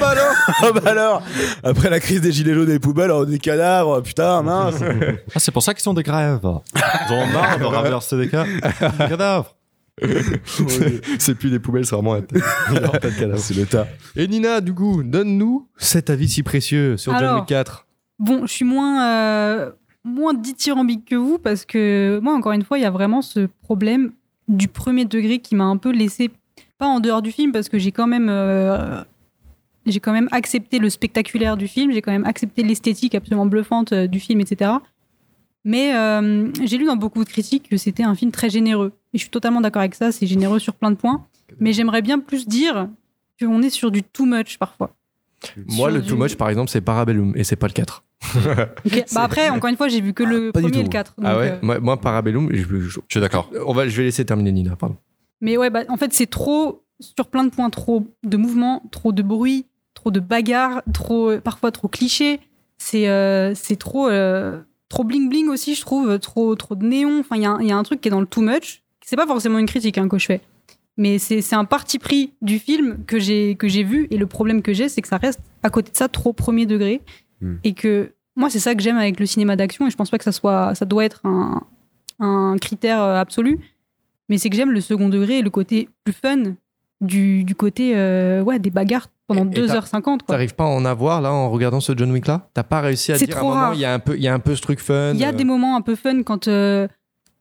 bah 0.00 0.08
alors 0.08 0.34
oh 0.64 0.72
bah 0.74 0.90
alors 0.90 1.22
Après 1.62 1.90
la 1.90 2.00
crise 2.00 2.20
des 2.20 2.32
gilets 2.32 2.54
jaunes 2.54 2.68
et 2.68 2.72
des 2.74 2.78
poubelles, 2.78 3.10
oh, 3.10 3.24
des 3.24 3.38
cadavres, 3.38 4.00
putain, 4.02 4.42
mince 4.42 4.82
Ah, 5.34 5.38
c'est 5.38 5.52
pour 5.52 5.62
ça 5.62 5.74
qu'ils 5.74 5.82
sont 5.82 5.94
des 5.94 6.02
grèves. 6.02 6.40
Ils 6.44 7.12
ont 7.14 7.26
marre 7.32 7.58
de 7.58 7.64
raverser 7.64 8.16
des, 8.16 8.28
ca- 8.28 8.44
des 8.44 9.08
cadavres. 9.08 9.54
C'est 11.18 11.34
plus 11.34 11.50
des 11.50 11.58
poubelles, 11.58 11.84
c'est 11.86 11.94
vraiment 11.94 12.14
un 12.14 12.22
cadavres. 12.22 13.38
C'est 13.38 13.54
le 13.54 13.66
tas. 13.66 13.86
Et 14.16 14.26
Nina, 14.26 14.60
du 14.60 14.72
coup, 14.74 15.02
donne-nous 15.02 15.68
cet 15.76 16.10
avis 16.10 16.28
si 16.28 16.42
précieux 16.42 16.96
sur 16.96 17.16
John. 17.18 17.36
Wick 17.36 17.46
4. 17.46 17.86
Bon, 18.18 18.46
je 18.46 18.52
suis 18.52 18.64
moins, 18.64 19.04
euh, 19.06 19.70
moins 20.04 20.34
dithyrambique 20.34 21.04
que 21.04 21.16
vous 21.16 21.38
parce 21.38 21.64
que 21.64 22.20
moi, 22.22 22.34
encore 22.34 22.52
une 22.52 22.64
fois, 22.64 22.78
il 22.78 22.82
y 22.82 22.86
a 22.86 22.90
vraiment 22.90 23.22
ce 23.22 23.48
problème 23.62 24.12
du 24.48 24.68
premier 24.68 25.04
degré 25.04 25.38
qui 25.38 25.54
m'a 25.54 25.64
un 25.64 25.76
peu 25.76 25.90
laissé, 25.92 26.30
pas 26.78 26.86
en 26.86 27.00
dehors 27.00 27.22
du 27.22 27.30
film, 27.30 27.52
parce 27.52 27.68
que 27.68 27.78
j'ai 27.78 27.92
quand 27.92 28.06
même. 28.06 28.28
euh, 28.28 29.02
j'ai 29.86 30.00
quand 30.00 30.12
même 30.12 30.28
accepté 30.30 30.78
le 30.78 30.90
spectaculaire 30.90 31.56
du 31.56 31.66
film, 31.66 31.90
j'ai 31.90 32.02
quand 32.02 32.12
même 32.12 32.26
accepté 32.26 32.62
l'esthétique 32.62 33.14
absolument 33.14 33.46
bluffante 33.46 33.92
euh, 33.92 34.06
du 34.06 34.20
film, 34.20 34.40
etc. 34.40 34.72
Mais 35.64 35.94
euh, 35.94 36.50
j'ai 36.64 36.78
lu 36.78 36.84
dans 36.84 36.96
beaucoup 36.96 37.24
de 37.24 37.28
critiques 37.28 37.68
que 37.68 37.76
c'était 37.76 38.02
un 38.02 38.14
film 38.14 38.30
très 38.30 38.50
généreux. 38.50 38.92
Et 39.12 39.18
je 39.18 39.22
suis 39.22 39.30
totalement 39.30 39.60
d'accord 39.60 39.80
avec 39.80 39.94
ça, 39.94 40.12
c'est 40.12 40.26
généreux 40.26 40.58
sur 40.58 40.74
plein 40.74 40.90
de 40.90 40.96
points. 40.96 41.26
Mais 41.58 41.72
j'aimerais 41.72 42.02
bien 42.02 42.18
plus 42.18 42.46
dire 42.46 42.88
qu'on 43.40 43.62
est 43.62 43.70
sur 43.70 43.90
du 43.90 44.02
too 44.02 44.26
much 44.26 44.58
parfois. 44.58 44.94
Moi, 45.66 45.90
le 45.90 46.00
du- 46.02 46.08
too 46.10 46.16
much, 46.16 46.36
par 46.36 46.48
exemple, 46.48 46.70
c'est 46.70 46.80
Parabellum 46.80 47.32
et 47.36 47.44
c'est 47.44 47.56
pas 47.56 47.66
le 47.66 47.72
4. 47.72 48.04
Ok, 48.36 49.04
Bah 49.14 49.22
après, 49.22 49.48
encore 49.50 49.70
une 49.70 49.76
fois, 49.76 49.88
j'ai 49.88 50.00
vu 50.00 50.12
que 50.12 50.22
le 50.22 50.46
du 50.46 50.52
premier 50.52 50.78
et 50.80 50.82
le 50.82 50.88
4. 50.88 51.14
ah 51.22 51.38
ouais 51.38 51.50
euh, 51.52 51.58
moi, 51.62 51.80
moi, 51.80 52.00
Parabellum, 52.00 52.48
je, 52.52 52.62
je- 52.62 52.88
Je 52.90 52.98
suis 53.08 53.20
d'accord. 53.20 53.50
on 53.66 53.72
va, 53.72 53.88
je 53.88 53.96
vais 53.96 54.04
laisser 54.04 54.24
terminer 54.24 54.52
Nina, 54.52 54.76
pardon. 54.76 54.96
Mais 55.40 55.56
ouais, 55.56 55.70
bah, 55.70 55.82
en 55.88 55.96
fait, 55.96 56.12
c'est 56.12 56.26
trop, 56.28 56.84
sur 57.00 57.26
plein 57.28 57.44
de 57.44 57.50
points, 57.50 57.70
trop 57.70 58.06
de 58.22 58.36
mouvements, 58.36 58.82
trop 58.92 59.12
de 59.12 59.22
bruit, 59.22 59.66
trop 59.94 60.10
de 60.10 60.20
bagarres, 60.20 60.82
trop, 60.92 61.38
parfois 61.38 61.70
trop 61.72 61.88
cliché. 61.88 62.40
C'est 62.76 63.08
euh, 63.08 63.54
c'est 63.54 63.76
trop, 63.76 64.08
euh, 64.08 64.60
trop 64.88 65.04
bling-bling 65.04 65.48
aussi, 65.48 65.74
je 65.74 65.80
trouve, 65.80 66.18
trop, 66.18 66.54
trop 66.56 66.74
de 66.74 66.84
néon. 66.86 67.20
Enfin, 67.20 67.36
il 67.36 67.42
y, 67.42 67.46
a 67.46 67.56
y 67.60 67.72
a 67.72 67.76
un 67.76 67.82
truc 67.82 68.00
qui 68.02 68.08
est 68.08 68.10
dans 68.10 68.20
le 68.20 68.26
too 68.26 68.42
much. 68.42 68.82
C'est 69.04 69.16
pas 69.16 69.26
forcément 69.26 69.58
une 69.58 69.66
critique 69.66 69.98
hein, 69.98 70.08
que 70.08 70.18
je 70.18 70.26
fais. 70.26 70.40
Mais 71.00 71.18
c'est 71.18 71.54
un 71.54 71.64
parti 71.64 71.98
pris 71.98 72.32
du 72.42 72.58
film 72.58 73.04
que 73.06 73.18
j'ai 73.18 73.54
que 73.56 73.66
j'ai 73.68 73.82
vu. 73.82 74.06
Et 74.10 74.18
le 74.18 74.26
problème 74.26 74.60
que 74.62 74.72
j'ai, 74.72 74.88
c'est 74.88 75.00
que 75.02 75.08
ça 75.08 75.16
reste 75.16 75.40
à 75.62 75.70
côté 75.70 75.90
de 75.90 75.96
ça 75.96 76.08
trop 76.08 76.32
premier 76.32 76.66
degré. 76.66 77.00
Hmm. 77.40 77.54
Et 77.64 77.72
que 77.72 78.12
moi, 78.36 78.50
c'est 78.50 78.58
ça 78.60 78.74
que 78.74 78.82
j'aime 78.82 78.98
avec 78.98 79.18
le 79.18 79.26
cinéma 79.26 79.56
d'action. 79.56 79.86
Et 79.86 79.90
je 79.90 79.96
pense 79.96 80.10
pas 80.10 80.18
que 80.18 80.24
ça, 80.24 80.32
soit, 80.32 80.74
ça 80.74 80.84
doit 80.84 81.04
être 81.04 81.20
un, 81.24 81.62
un 82.20 82.56
critère 82.60 83.02
euh, 83.02 83.16
absolu 83.16 83.58
mais 84.28 84.38
c'est 84.38 84.48
que 84.48 84.54
j'aime 84.54 84.70
le 84.70 84.80
second 84.80 85.08
degré 85.08 85.38
et 85.38 85.42
le 85.42 85.50
côté 85.50 85.88
plus 86.04 86.12
fun 86.12 86.54
du, 87.00 87.42
du 87.42 87.56
côté 87.56 87.94
euh, 87.96 88.42
ouais, 88.42 88.60
des 88.60 88.70
bagarres 88.70 89.08
pendant 89.26 89.44
Et- 89.50 89.58
et 89.58 89.66
t'as- 89.66 89.80
2h50. 89.80 90.02
Quoi. 90.02 90.18
T'arrives 90.28 90.54
pas 90.54 90.64
à 90.64 90.68
en 90.68 90.84
avoir 90.84 91.20
là 91.20 91.32
en 91.32 91.50
regardant 91.50 91.80
ce 91.80 91.92
John 91.96 92.12
Wick 92.12 92.28
là 92.28 92.48
T'as 92.54 92.62
pas 92.62 92.80
réussi 92.80 93.10
à 93.10 93.18
dire 93.18 93.36
à 93.36 93.40
un 93.40 93.42
moment 93.42 93.72
il 93.72 93.80
y 93.80 93.84
a 93.84 93.92
un 93.92 93.98
peu 93.98 94.16
il 94.16 94.22
y 94.22 94.28
a 94.28 94.32
un 94.34 94.38
peu 94.38 94.54
ce 94.54 94.62
truc 94.62 94.78
fun. 94.78 95.14
Il 95.14 95.18
y 95.20 95.24
a 95.24 95.30
euh, 95.30 95.32
des 95.32 95.42
moments 95.42 95.74
un 95.76 95.80
peu 95.80 95.96
fun 95.96 96.22
quand, 96.22 96.46
euh, 96.46 96.86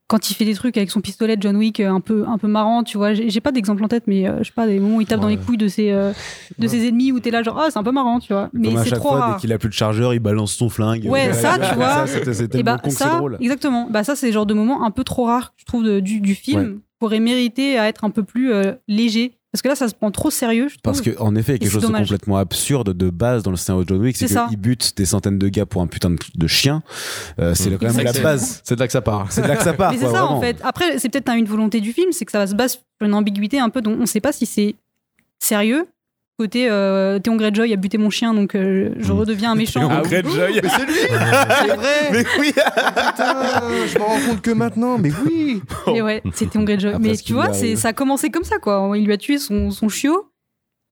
quand 0.09 0.31
il 0.31 0.33
fait 0.33 0.43
des 0.43 0.55
trucs 0.55 0.75
avec 0.75 0.89
son 0.89 1.01
pistolet 1.01 1.37
de 1.37 1.41
John 1.43 1.55
Wick 1.55 1.79
euh, 1.79 1.91
un 1.91 2.01
peu, 2.01 2.25
un 2.27 2.39
peu 2.39 2.47
marrant, 2.47 2.83
tu 2.83 2.97
vois. 2.97 3.13
J'ai 3.13 3.41
pas 3.41 3.51
d'exemple 3.51 3.83
en 3.83 3.87
tête, 3.87 4.05
mais 4.07 4.27
euh, 4.27 4.39
je 4.39 4.45
sais 4.45 4.51
pas, 4.51 4.65
des 4.65 4.79
moments 4.79 4.97
où 4.97 5.01
il 5.01 5.07
tape 5.07 5.19
dans 5.19 5.27
les 5.27 5.37
couilles 5.37 5.55
de 5.55 5.67
ses, 5.67 5.91
euh, 5.91 6.11
de 6.57 6.67
ses 6.67 6.87
ennemis 6.87 7.11
où 7.11 7.19
t'es 7.19 7.29
là, 7.29 7.43
genre, 7.43 7.59
ah, 7.59 7.67
c'est 7.69 7.77
un 7.77 7.83
peu 7.83 7.91
marrant, 7.91 8.19
tu 8.19 8.33
vois. 8.33 8.49
Mais 8.51 8.75
c'est 8.83 8.95
trop 8.95 9.09
fois, 9.09 9.19
rare. 9.19 9.35
dès 9.35 9.41
qu'il 9.41 9.53
a 9.53 9.59
plus 9.59 9.69
de 9.69 9.75
chargeur, 9.75 10.15
il 10.15 10.19
balance 10.19 10.53
son 10.53 10.67
flingue. 10.67 11.05
Ouais, 11.05 11.31
ça, 11.33 11.59
tu 11.59 11.75
vois. 11.75 12.07
Ça, 12.07 12.33
c'était 12.33 12.63
bah, 12.63 12.81
drôle. 13.17 13.37
exactement. 13.39 13.87
Bah, 13.87 14.03
ça, 14.03 14.15
c'est 14.15 14.25
le 14.25 14.33
genre 14.33 14.47
de 14.47 14.55
moment 14.55 14.83
un 14.83 14.89
peu 14.89 15.03
trop 15.03 15.25
rare, 15.25 15.53
je 15.57 15.65
trouve, 15.65 15.83
de- 15.83 15.99
du, 15.99 16.21
du 16.21 16.33
film. 16.33 16.59
Ouais. 16.59 16.77
Pourrait 16.97 17.19
mériter 17.19 17.77
à 17.77 17.87
être 17.87 18.03
un 18.03 18.09
peu 18.09 18.23
plus 18.23 18.51
euh, 18.51 18.73
léger. 18.87 19.38
Parce 19.51 19.63
que 19.63 19.67
là, 19.67 19.75
ça 19.75 19.88
se 19.88 19.95
prend 19.95 20.12
trop 20.12 20.29
sérieux, 20.29 20.67
je. 20.69 20.75
Parce 20.83 21.01
que 21.01 21.17
en 21.19 21.35
effet, 21.35 21.53
il 21.53 21.55
y 21.55 21.55
a 21.55 21.59
quelque 21.59 21.71
chose 21.81 21.91
de 21.91 21.97
complètement 21.97 22.38
absurde 22.38 22.93
de 22.93 23.09
base 23.09 23.41
dans 23.41 23.49
le 23.51 23.57
scénario 23.57 23.83
de 23.83 23.89
John 23.89 24.01
Wick, 24.01 24.15
c'est 24.15 24.27
qu'il 24.27 24.57
bute 24.57 24.95
des 24.95 25.05
centaines 25.05 25.39
de 25.39 25.47
gars 25.49 25.65
pour 25.65 25.81
un 25.81 25.88
putain 25.88 26.12
de, 26.12 26.17
de 26.35 26.47
chien. 26.47 26.83
Euh, 27.39 27.55
c'est 27.55 27.69
Mmh. 27.71 27.77
quand 27.79 27.93
même 27.93 28.05
la 28.05 28.13
base. 28.13 28.62
C'est 28.63 28.75
de 28.75 28.79
là 28.79 28.85
que 28.88 28.93
ça 28.93 29.01
part. 29.01 29.31
C'est 29.31 29.41
de 29.41 29.47
là 29.47 29.55
que 29.55 29.63
ça 29.63 29.73
part. 29.73 29.91
Mais 29.91 29.97
c'est 29.97 30.03
ça 30.05 30.09
vraiment. 30.12 30.38
en 30.38 30.41
fait. 30.41 30.57
Après, 30.63 30.99
c'est 30.99 31.09
peut-être 31.09 31.31
une 31.33 31.45
volonté 31.45 31.81
du 31.81 31.93
film, 31.93 32.12
c'est 32.12 32.25
que 32.25 32.31
ça 32.31 32.45
se 32.45 32.53
base 32.53 32.73
sur 32.73 32.81
une 33.01 33.13
ambiguïté 33.13 33.59
un 33.59 33.69
peu 33.69 33.81
dont 33.81 33.93
on 33.93 33.97
ne 34.01 34.05
sait 34.05 34.21
pas 34.21 34.31
si 34.31 34.45
c'est 34.45 34.75
sérieux. 35.39 35.88
Côté 36.39 36.69
euh, 36.71 37.19
Théon 37.19 37.36
Greyjoy 37.36 37.73
a 37.73 37.75
buté 37.75 37.97
mon 37.97 38.10
chien, 38.10 38.34
donc 38.34 38.56
euh, 38.56 38.91
je 38.97 39.12
redeviens 39.12 39.52
un 39.52 39.56
méchant. 39.56 39.82
Théon 39.82 39.89
Ah. 39.91 40.02
Greyjoy. 40.04 40.62
Mais 40.63 40.69
c'est 40.69 40.86
lui 40.86 40.93
C'est 41.10 41.75
vrai 41.75 42.10
Mais 42.13 42.23
oui. 42.39 42.54
Putain, 42.54 43.36
je 43.86 43.99
me 43.99 44.04
rends 44.06 44.19
compte 44.25 44.41
que 44.41 44.52
maintenant, 44.52 44.97
mais 44.97 45.12
oui 45.25 45.62
Mais 45.88 46.02
ouais, 46.02 46.23
c'est 46.34 46.49
Théon 46.49 46.63
Greyjoy. 46.63 46.93
Après 46.93 47.10
Mais 47.10 47.17
tu 47.17 47.34
vois, 47.34 47.52
c'est 47.52 47.75
ça 47.75 47.89
a 47.89 47.93
commencé 47.93 48.30
comme 48.30 48.45
ça 48.45 48.58
quoi. 48.58 48.89
Il 48.95 49.04
lui 49.06 49.12
a 49.12 49.17
tué 49.17 49.38
son, 49.38 49.69
son 49.69 49.89
chiot 49.89 50.32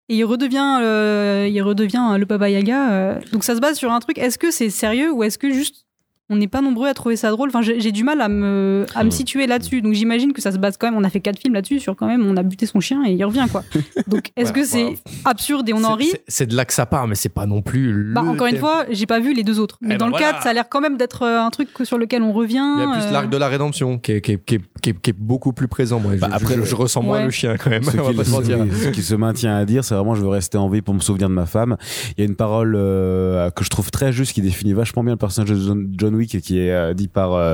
et 0.09 0.17
il 0.17 0.25
redevient, 0.25 0.79
euh, 0.81 1.47
il 1.49 1.61
redevient 1.61 2.17
le 2.19 2.25
Baba 2.25 2.49
Yaga. 2.49 2.91
euh. 2.91 3.19
Donc 3.31 3.45
ça 3.45 3.55
se 3.55 3.61
base 3.61 3.77
sur 3.77 3.93
un 3.93 3.99
truc. 4.01 4.17
Est-ce 4.17 4.37
que 4.37 4.51
c'est 4.51 4.69
sérieux 4.69 5.13
ou 5.13 5.23
est-ce 5.23 5.37
que 5.37 5.49
juste 5.53 5.85
on 6.29 6.35
n'est 6.35 6.47
pas 6.47 6.61
nombreux 6.61 6.87
à 6.89 6.93
trouver 6.93 7.15
ça 7.15 7.29
drôle 7.31 7.49
Enfin, 7.49 7.61
j'ai 7.61 7.79
j'ai 7.79 7.91
du 7.91 8.03
mal 8.03 8.19
à 8.21 8.27
me, 8.27 8.85
à 8.95 9.03
me 9.03 9.09
situer 9.11 9.47
là-dessus. 9.47 9.81
Donc 9.81 9.93
j'imagine 9.93 10.33
que 10.33 10.41
ça 10.41 10.51
se 10.51 10.57
base 10.57 10.75
quand 10.77 10.87
même. 10.87 10.97
On 10.99 11.03
a 11.03 11.09
fait 11.09 11.21
quatre 11.21 11.39
films 11.39 11.53
là-dessus 11.53 11.79
sur 11.79 11.95
quand 11.95 12.07
même. 12.07 12.25
On 12.25 12.35
a 12.37 12.43
buté 12.43 12.65
son 12.65 12.79
chien 12.79 13.03
et 13.05 13.13
il 13.13 13.23
revient 13.25 13.45
quoi. 13.51 13.63
Donc 14.07 14.31
est-ce 14.35 14.51
que 14.53 14.63
c'est 14.65 14.95
absurde 15.25 15.67
et 15.69 15.73
on 15.73 15.83
en 15.83 15.95
rit 15.95 16.07
c'est- 16.11 16.23
C'est 16.27 16.45
de 16.47 16.55
là 16.55 16.65
que 16.65 16.73
ça 16.73 16.85
part, 16.85 17.07
mais 17.07 17.15
c'est 17.15 17.29
pas 17.29 17.45
non 17.45 17.61
plus 17.61 17.91
le 17.93 18.13
bah, 18.13 18.21
encore 18.23 18.47
une 18.47 18.57
fois, 18.57 18.85
j'ai 18.89 19.05
pas 19.05 19.19
vu 19.19 19.33
les 19.33 19.43
deux 19.43 19.59
autres. 19.59 19.77
Mais 19.81 19.95
Eh 19.95 19.97
dans 19.97 20.05
ben 20.07 20.11
le 20.11 20.17
voilà. 20.17 20.33
4, 20.33 20.43
ça 20.43 20.49
a 20.49 20.53
l'air 20.53 20.67
quand 20.69 20.81
même 20.81 20.97
d'être 20.97 21.23
euh, 21.23 21.39
un 21.41 21.49
truc 21.49 21.69
sur 21.83 21.97
lequel 21.97 22.21
on 22.23 22.33
revient. 22.33 22.63
Il 22.77 22.81
y 22.81 22.83
a 22.83 22.91
plus 22.91 23.07
euh, 23.07 23.11
l'arc 23.11 23.29
de 23.29 23.37
la 23.37 23.47
rédemption 23.47 23.97
qui 23.97 24.11
est, 24.13 24.21
qui 24.21 24.33
est- 24.33 24.43
qui 24.45 24.55
est- 24.55 24.61
qui 24.81 24.89
est- 24.91 25.01
qui 25.01 25.09
est 25.11 25.15
beaucoup 25.17 25.53
plus 25.53 25.67
présent. 25.67 25.99
Moi, 25.99 26.13
Bah, 26.19 26.27
je, 26.31 26.35
après, 26.35 26.55
je- 26.55 26.63
je 26.63 26.75
ressens 26.75 27.01
moins 27.03 27.23
le 27.23 27.31
chien 27.31 27.55
quand 27.57 27.69
même. 27.69 27.83
Ce 27.83 27.91
on 27.97 28.03
va 28.03 28.11
qui, 28.11 28.17
pas 28.17 28.23
se 28.25 28.31
mentir. 28.31 28.59
oui, 28.59 28.69
ce 28.83 28.89
qui 28.89 29.01
se 29.01 29.15
maintient 29.15 29.55
à 29.55 29.65
dire, 29.65 29.83
c'est 29.85 29.95
vraiment 29.95 30.15
je 30.15 30.21
veux 30.21 30.27
rester 30.27 30.57
en 30.57 30.67
vie 30.69 30.81
pour 30.81 30.93
me 30.93 30.99
souvenir 30.99 31.29
de 31.29 31.33
ma 31.33 31.45
femme. 31.45 31.77
Il 32.17 32.21
y 32.23 32.27
a 32.27 32.29
une 32.29 32.35
parole 32.35 32.75
euh, 32.77 33.49
que 33.51 33.63
je 33.63 33.69
trouve 33.69 33.91
très 33.91 34.11
juste 34.11 34.33
qui 34.33 34.41
définit 34.41 34.73
vachement 34.73 35.03
bien 35.03 35.13
le 35.13 35.17
personnage 35.17 35.49
de 35.51 35.57
John, 35.97 36.16
Qui 36.25 36.59
est 36.59 36.71
euh, 36.71 36.93
dit 36.93 37.07
par 37.07 37.33
euh, 37.33 37.53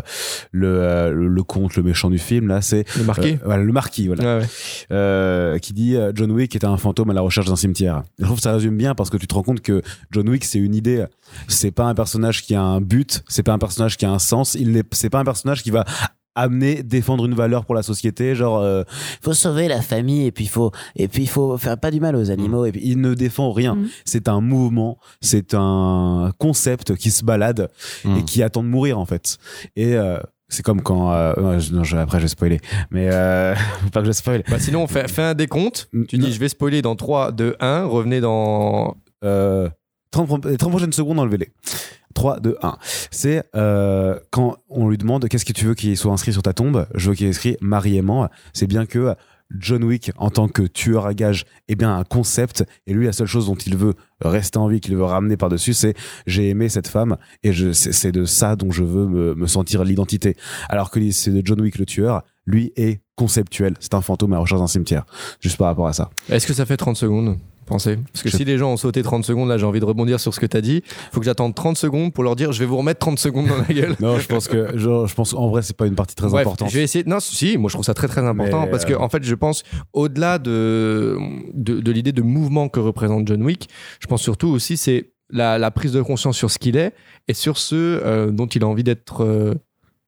le, 0.51 0.67
euh, 0.67 1.11
le 1.11 1.27
le 1.27 1.43
comte, 1.43 1.75
le 1.75 1.83
méchant 1.83 2.09
du 2.09 2.19
film. 2.19 2.47
Là, 2.47 2.61
c'est 2.61 2.85
Le 2.97 3.03
marquis 3.03 3.37
voilà, 3.43 3.63
le 3.63 3.71
marquis, 3.73 4.07
voilà, 4.07 4.37
Ouais, 4.37 4.45
ouais. 4.91 5.59
qui 5.59 5.73
dit 5.73 5.97
John 6.13 6.31
Wick 6.31 6.55
est 6.55 6.63
un 6.63 6.77
fantôme 6.77 7.09
à 7.09 7.13
la 7.13 7.21
recherche 7.21 7.47
d'un 7.47 7.55
cimetière. 7.55 8.03
Je 8.19 8.25
trouve 8.25 8.37
que 8.37 8.43
ça 8.43 8.53
résume 8.53 8.77
bien 8.77 8.95
parce 8.95 9.09
que 9.09 9.17
tu 9.17 9.27
te 9.27 9.33
rends 9.33 9.43
compte 9.43 9.61
que 9.61 9.81
John 10.11 10.29
Wick 10.29 10.45
c'est 10.45 10.59
une 10.59 10.75
idée, 10.75 11.05
c'est 11.47 11.71
pas 11.71 11.85
un 11.85 11.95
personnage 11.95 12.43
qui 12.43 12.55
a 12.55 12.61
un 12.61 12.79
but, 12.81 13.23
c'est 13.27 13.43
pas 13.43 13.53
un 13.53 13.59
personnage 13.59 13.97
qui 13.97 14.05
a 14.05 14.11
un 14.11 14.19
sens, 14.19 14.55
il 14.55 14.71
n'est, 14.71 14.83
c'est 14.91 15.09
pas 15.09 15.19
un 15.19 15.25
personnage 15.25 15.63
qui 15.63 15.71
va 15.71 15.83
amener 16.35 16.83
défendre 16.83 17.25
une 17.25 17.35
valeur 17.35 17.65
pour 17.65 17.75
la 17.75 17.83
société 17.83 18.33
genre 18.35 18.59
euh, 18.59 18.83
faut 19.21 19.33
sauver 19.33 19.67
la 19.67 19.81
famille 19.81 20.25
et 20.25 20.31
puis 20.31 20.45
il 20.45 20.49
faut 20.49 20.71
et 20.95 21.07
puis 21.07 21.23
il 21.23 21.29
faut 21.29 21.57
faire 21.57 21.77
pas 21.79 21.91
du 21.91 21.99
mal 21.99 22.15
aux 22.15 22.31
animaux 22.31 22.65
et 22.65 22.71
puis 22.71 22.81
il 22.83 22.99
ne 23.01 23.13
défend 23.13 23.51
rien 23.51 23.75
Mm. 23.75 23.87
c'est 24.05 24.27
un 24.27 24.41
mouvement 24.41 24.97
c'est 25.21 25.53
un 25.53 26.31
concept 26.39 26.95
qui 26.95 27.11
se 27.11 27.23
balade 27.23 27.69
Mm. 28.03 28.17
et 28.17 28.23
qui 28.23 28.41
attend 28.43 28.63
de 28.63 28.67
mourir 28.69 28.97
en 28.99 29.05
fait 29.05 29.37
et 29.75 29.95
euh, 29.95 30.17
c'est 30.49 30.61
comme 30.63 30.81
quand 30.81 31.11
euh, 31.13 31.33
non, 31.41 31.59
je- 31.59 31.73
non, 31.73 31.83
je- 31.83 31.97
après 31.97 32.17
je 32.19 32.23
vais 32.23 32.27
spoiler 32.29 32.59
mais 32.91 33.09
euh, 33.11 33.55
pas 33.93 34.01
que 34.01 34.07
je 34.07 34.11
spoil 34.11 34.43
Bah, 34.49 34.59
sinon, 34.59 34.83
on 34.83 34.87
fait, 34.87 35.07
fait 35.09 35.21
un 35.23 35.33
décompte. 35.33 35.89
Tu 36.07 36.17
dis, 36.17 36.31
je 36.31 36.39
vais 36.39 36.49
spoiler 36.49 36.81
dans 36.81 36.95
3, 36.95 37.31
2, 37.31 37.55
1. 37.59 37.85
Revenez 37.85 38.21
dans. 38.21 38.95
euh, 39.23 39.69
30, 40.11 40.27
pro- 40.27 40.49
les 40.49 40.57
30 40.57 40.69
prochaines 40.71 40.93
secondes, 40.93 41.17
enlevez-les. 41.19 41.49
3, 42.13 42.39
2, 42.39 42.57
1. 42.61 42.77
C'est 43.11 43.43
euh, 43.55 44.19
quand 44.31 44.57
on 44.69 44.89
lui 44.89 44.97
demande 44.97 45.27
qu'est-ce 45.27 45.45
que 45.45 45.53
tu 45.53 45.65
veux 45.65 45.75
qu'il 45.75 45.97
soit 45.97 46.11
inscrit 46.11 46.33
sur 46.33 46.43
ta 46.43 46.53
tombe. 46.53 46.87
Je 46.95 47.09
veux 47.09 47.15
qu'il 47.15 47.27
ait 47.27 47.31
écrit 47.31 47.57
Marie 47.61 47.97
aimant. 47.97 48.29
C'est 48.53 48.67
bien 48.67 48.85
que 48.85 49.15
John 49.57 49.83
Wick 49.83 50.11
en 50.17 50.29
tant 50.29 50.47
que 50.47 50.63
tueur 50.63 51.05
à 51.05 51.13
gages 51.13 51.45
est 51.67 51.75
bien 51.75 51.95
un 51.95 52.03
concept 52.03 52.65
et 52.87 52.93
lui 52.93 53.05
la 53.05 53.13
seule 53.13 53.27
chose 53.27 53.47
dont 53.47 53.55
il 53.55 53.77
veut 53.77 53.93
rester 54.21 54.57
en 54.57 54.67
vie, 54.67 54.79
qu'il 54.79 54.95
veut 54.95 55.03
ramener 55.03 55.37
par-dessus, 55.37 55.73
c'est 55.73 55.93
j'ai 56.25 56.49
aimé 56.49 56.69
cette 56.69 56.87
femme 56.87 57.17
et 57.43 57.51
c'est 57.73 58.11
de 58.11 58.25
ça 58.25 58.55
dont 58.55 58.71
je 58.71 58.83
veux 58.83 59.05
me, 59.05 59.35
me 59.35 59.47
sentir 59.47 59.83
l'identité. 59.83 60.35
Alors 60.69 60.89
que 60.89 61.11
c'est 61.11 61.31
de 61.31 61.41
John 61.45 61.61
Wick 61.61 61.77
le 61.77 61.85
tueur, 61.85 62.23
lui 62.45 62.71
est 62.75 63.01
conceptuel, 63.15 63.75
c'est 63.79 63.93
un 63.93 64.01
fantôme 64.01 64.33
à 64.33 64.37
la 64.37 64.41
recherche 64.41 64.61
d'un 64.61 64.67
cimetière. 64.67 65.05
Juste 65.39 65.57
par 65.57 65.67
rapport 65.67 65.87
à 65.87 65.93
ça. 65.93 66.09
Est-ce 66.29 66.47
que 66.47 66.53
ça 66.53 66.65
fait 66.65 66.77
30 66.77 66.97
secondes? 66.97 67.37
Pensez. 67.65 67.97
Parce 68.11 68.23
que 68.23 68.29
Je- 68.29 68.37
si 68.37 68.45
les 68.45 68.57
gens 68.57 68.71
ont 68.73 68.77
sauté 68.77 69.01
30 69.03 69.23
secondes, 69.25 69.49
là 69.49 69.57
j'ai 69.57 69.65
envie 69.65 69.79
de 69.79 69.85
rebondir 69.85 70.19
sur 70.19 70.33
ce 70.33 70.39
que 70.39 70.45
t'as 70.45 70.61
dit. 70.61 70.83
Faut 71.11 71.19
que 71.19 71.25
j'attende 71.25 71.55
30 71.55 71.77
secondes 71.77 72.13
pour 72.13 72.23
leur 72.23 72.35
dire 72.35 72.51
je 72.51 72.59
vais 72.59 72.65
vous 72.65 72.77
remettre 72.77 72.99
30 72.99 73.19
secondes 73.19 73.47
dans 73.47 73.57
la 73.57 73.73
gueule. 73.73 73.95
Non, 73.99 74.19
je 74.19 74.27
pense 74.27 74.47
que 74.47 74.77
genre, 74.77 75.07
je 75.07 75.15
pense 75.15 75.33
en 75.33 75.49
vrai 75.49 75.61
c'est 75.61 75.75
pas 75.77 75.87
une 75.87 75.95
partie 75.95 76.15
très 76.15 76.27
Bref, 76.29 76.41
importante. 76.45 76.69
Je 76.69 76.77
vais 76.77 76.83
essayer. 76.83 77.03
Non, 77.05 77.19
si, 77.19 77.57
moi 77.57 77.69
je 77.69 77.75
trouve 77.75 77.85
ça 77.85 77.93
très 77.93 78.07
très 78.07 78.21
important 78.25 78.63
Mais, 78.65 78.71
parce 78.71 78.85
que 78.85 78.93
euh, 78.93 78.99
en 78.99 79.09
fait, 79.09 79.23
je 79.23 79.35
pense 79.35 79.63
au-delà 79.93 80.39
de 80.39 81.17
de, 81.53 81.79
de 81.79 81.91
l'idée 81.91 82.11
de 82.11 82.21
mouvement 82.21 82.69
que 82.69 82.79
représente 82.79 83.27
John 83.27 83.41
Wick, 83.43 83.69
je 83.99 84.07
pense 84.07 84.21
surtout 84.21 84.47
aussi 84.49 84.77
c'est 84.77 85.11
la, 85.29 85.57
la 85.57 85.71
prise 85.71 85.93
de 85.93 86.01
conscience 86.01 86.37
sur 86.37 86.51
ce 86.51 86.59
qu'il 86.59 86.75
est 86.77 86.93
et 87.27 87.33
sur 87.33 87.57
ce 87.57 87.75
euh, 87.75 88.31
dont 88.31 88.45
il 88.47 88.63
a 88.63 88.67
envie 88.67 88.83
d'être, 88.83 89.23
euh, 89.23 89.55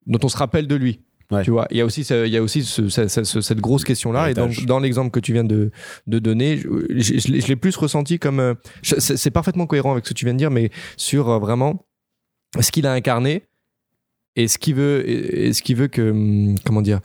dont 0.06 0.20
on 0.24 0.28
se 0.28 0.38
rappelle 0.38 0.68
de 0.68 0.76
lui. 0.76 1.00
Ouais. 1.32 1.44
Tu 1.44 1.50
vois, 1.52 1.68
il 1.72 1.78
y 1.78 1.82
a 1.82 1.86
aussi, 1.86 2.04
ce- 2.04 2.26
il 2.28 2.32
y 2.32 2.38
a 2.38 2.42
aussi 2.44 2.64
ce- 2.64 2.88
ce- 2.90 3.08
ce- 3.08 3.24
ce- 3.24 3.42
cette 3.42 3.60
grosse 3.60 3.84
question-là. 3.84 4.30
Et 4.30 4.34
dans 4.66 4.80
l'exemple 4.80 5.10
que 5.12 5.20
tu 5.20 5.34
viens 5.34 5.44
de, 5.44 5.72
de 6.06 6.20
donner, 6.20 6.58
je, 6.58 6.68
je- 6.90 7.18
je 7.20 7.48
l'ai- 7.48 7.56
plus 7.56 7.76
ressenti 7.76 8.20
comme. 8.20 8.40
euh, 8.40 8.54
c'est 8.84 9.32
parfaitement 9.32 9.66
cohérent 9.66 9.94
avec 9.94 10.06
ce 10.06 10.10
que 10.10 10.14
tu 10.18 10.26
viens 10.26 10.34
de 10.34 10.40
dire, 10.40 10.52
mais 10.52 10.70
sur 10.98 11.30
euh, 11.30 11.40
vraiment 11.40 11.86
ce 12.60 12.72
qu'il 12.72 12.86
a 12.86 12.94
incarné 12.94 13.44
et 14.36 14.48
ce 14.48 14.58
qu'il 14.58 14.76
veut, 14.76 15.08
et, 15.10 15.48
et 15.48 15.54
ce 15.54 15.62
qu'il 15.64 15.76
veut 15.78 15.88
que. 15.88 16.12
hum, 16.12 16.56
Comment 16.64 16.82
dire 16.82 17.00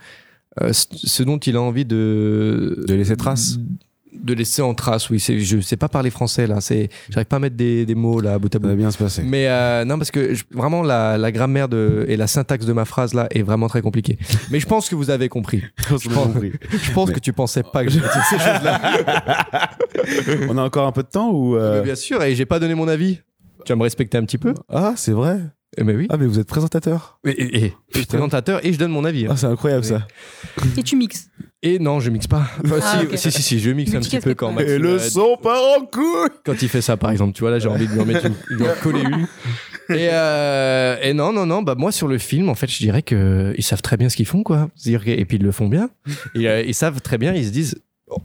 euh, 0.61 0.73
ce, 0.73 0.85
ce 0.91 1.23
dont 1.23 1.37
il 1.39 1.55
a 1.55 1.61
envie 1.61 1.85
de. 1.85 2.83
De 2.87 2.93
laisser 2.93 3.15
trace 3.17 3.57
De 3.57 3.63
laisser 4.33 4.61
en 4.61 4.73
trace, 4.73 5.09
oui. 5.09 5.19
c'est- 5.19 5.39
Je 5.39 5.59
sais 5.61 5.77
pas 5.77 5.87
parler 5.89 6.09
français, 6.09 6.47
là. 6.47 6.61
c'est- 6.61 6.89
J'arrive 7.09 7.27
pas 7.27 7.37
à 7.37 7.39
mettre 7.39 7.55
des, 7.55 7.85
des 7.85 7.95
mots, 7.95 8.19
là, 8.21 8.37
bout 8.39 8.53
à 8.53 8.59
Ça 8.59 8.63
va 8.65 8.69
bout. 8.73 8.77
bien 8.77 8.91
se 8.91 8.97
passer. 8.97 9.23
Mais 9.23 9.47
euh, 9.47 9.85
non, 9.85 9.97
parce 9.97 10.11
que 10.11 10.33
je- 10.33 10.43
vraiment, 10.51 10.81
la, 10.83 11.17
la 11.17 11.31
grammaire 11.31 11.69
de, 11.69 12.05
et 12.07 12.17
la 12.17 12.27
syntaxe 12.27 12.65
de 12.65 12.73
ma 12.73 12.85
phrase, 12.85 13.13
là, 13.13 13.27
est 13.31 13.41
vraiment 13.41 13.67
très 13.67 13.81
compliquée. 13.81 14.17
Mais 14.51 14.59
je 14.59 14.65
pense 14.67 14.89
que 14.89 14.95
vous 14.95 15.09
avez 15.09 15.29
compris. 15.29 15.63
Je 15.89 16.09
pense- 16.09 16.23
compris. 16.25 16.51
Je 16.71 16.91
pense 16.91 17.07
Mais- 17.09 17.13
que 17.15 17.19
tu 17.19 17.33
pensais 17.33 17.63
pas 17.63 17.83
que 17.85 17.89
dire 17.89 18.03
ces 18.29 18.37
choses-là. 18.37 18.81
On 20.49 20.57
a 20.57 20.63
encore 20.63 20.87
un 20.87 20.91
peu 20.91 21.03
de 21.03 21.07
temps 21.09 21.31
ou 21.31 21.55
euh, 21.55 21.81
Bien 21.81 21.95
sûr, 21.95 22.21
et 22.23 22.35
j'ai 22.35 22.45
pas 22.45 22.59
donné 22.59 22.75
mon 22.75 22.87
avis. 22.87 23.19
Tu 23.65 23.71
vas 23.73 23.77
me 23.77 23.83
respecter 23.83 24.17
un 24.17 24.23
petit 24.25 24.37
peu 24.37 24.53
Ah, 24.69 24.93
c'est 24.95 25.11
vrai. 25.13 25.39
Eh, 25.77 25.83
Mais 25.85 25.95
oui. 25.95 26.07
Ah, 26.09 26.17
mais 26.17 26.25
vous 26.25 26.37
êtes 26.37 26.47
présentateur. 26.47 27.19
Et, 27.25 27.29
et- 27.31 27.65
et 27.65 27.73
je 27.93 27.99
suis 27.99 28.05
présentateur 28.07 28.65
et 28.65 28.73
je 28.73 28.77
donne 28.77 28.91
mon 28.91 29.05
avis. 29.05 29.25
hein. 29.25 29.29
Ah, 29.31 29.37
c'est 29.37 29.45
incroyable 29.47 29.85
ça. 29.85 30.05
Et 30.77 30.83
tu 30.83 30.97
mixes. 30.97 31.29
Et 31.63 31.79
non, 31.79 31.99
je 32.01 32.09
mixe 32.09 32.27
pas. 32.27 32.45
Enfin, 32.65 32.79
Ah, 32.81 33.01
si, 33.11 33.17
si, 33.17 33.31
si, 33.31 33.41
si, 33.41 33.59
je 33.59 33.69
mixe 33.71 33.93
un 33.95 33.99
petit 34.01 34.19
peu 34.19 34.33
quand 34.33 34.49
ouais. 34.49 34.65
Maxime, 34.65 34.85
euh, 34.85 34.99
son 34.99 35.37
part 35.41 35.61
en 35.77 35.85
couille. 35.85 36.29
quand 36.43 36.61
il 36.61 36.67
fait 36.67 36.81
ça, 36.81 36.97
par 36.97 37.11
exemple. 37.11 37.31
Tu 37.33 37.41
vois, 37.41 37.51
là, 37.51 37.59
j'ai 37.59 37.69
envie 37.69 37.87
de 37.87 37.93
lui 37.93 38.01
en 38.01 38.05
mettre 38.05 38.25
une, 38.25 38.33
lui 38.49 38.63
en 38.67 38.73
coller 38.81 39.01
une. 39.01 39.27
Et, 39.95 40.09
euh, 40.11 40.97
et 41.01 41.13
non, 41.13 41.31
non, 41.31 41.45
non, 41.45 41.61
bah, 41.61 41.75
moi, 41.77 41.91
sur 41.93 42.07
le 42.09 42.17
film, 42.17 42.49
en 42.49 42.55
fait, 42.55 42.67
je 42.69 42.77
dirais 42.79 43.01
que 43.03 43.53
ils 43.57 43.63
savent 43.63 43.81
très 43.81 43.95
bien 43.95 44.09
ce 44.09 44.17
qu'ils 44.17 44.25
font, 44.25 44.43
quoi. 44.43 44.69
Et 44.85 45.25
puis, 45.25 45.37
ils 45.37 45.43
le 45.43 45.51
font 45.51 45.67
bien. 45.67 45.89
Et, 46.35 46.49
euh, 46.49 46.61
ils 46.63 46.73
savent 46.75 46.99
très 46.99 47.17
bien, 47.17 47.33
ils 47.33 47.45
se 47.45 47.51
disent, 47.51 47.75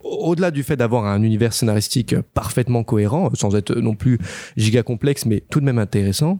au-delà 0.03 0.51
du 0.51 0.63
fait 0.63 0.77
d'avoir 0.77 1.05
un 1.07 1.23
univers 1.23 1.53
scénaristique 1.53 2.15
parfaitement 2.35 2.85
cohérent, 2.85 3.31
sans 3.35 3.55
être 3.57 3.75
non 3.75 3.95
plus 3.95 4.19
giga 4.57 4.83
complexe, 4.83 5.27
mais 5.27 5.41
tout 5.51 5.61
de 5.61 5.65
même 5.65 5.79
intéressant, 5.79 6.39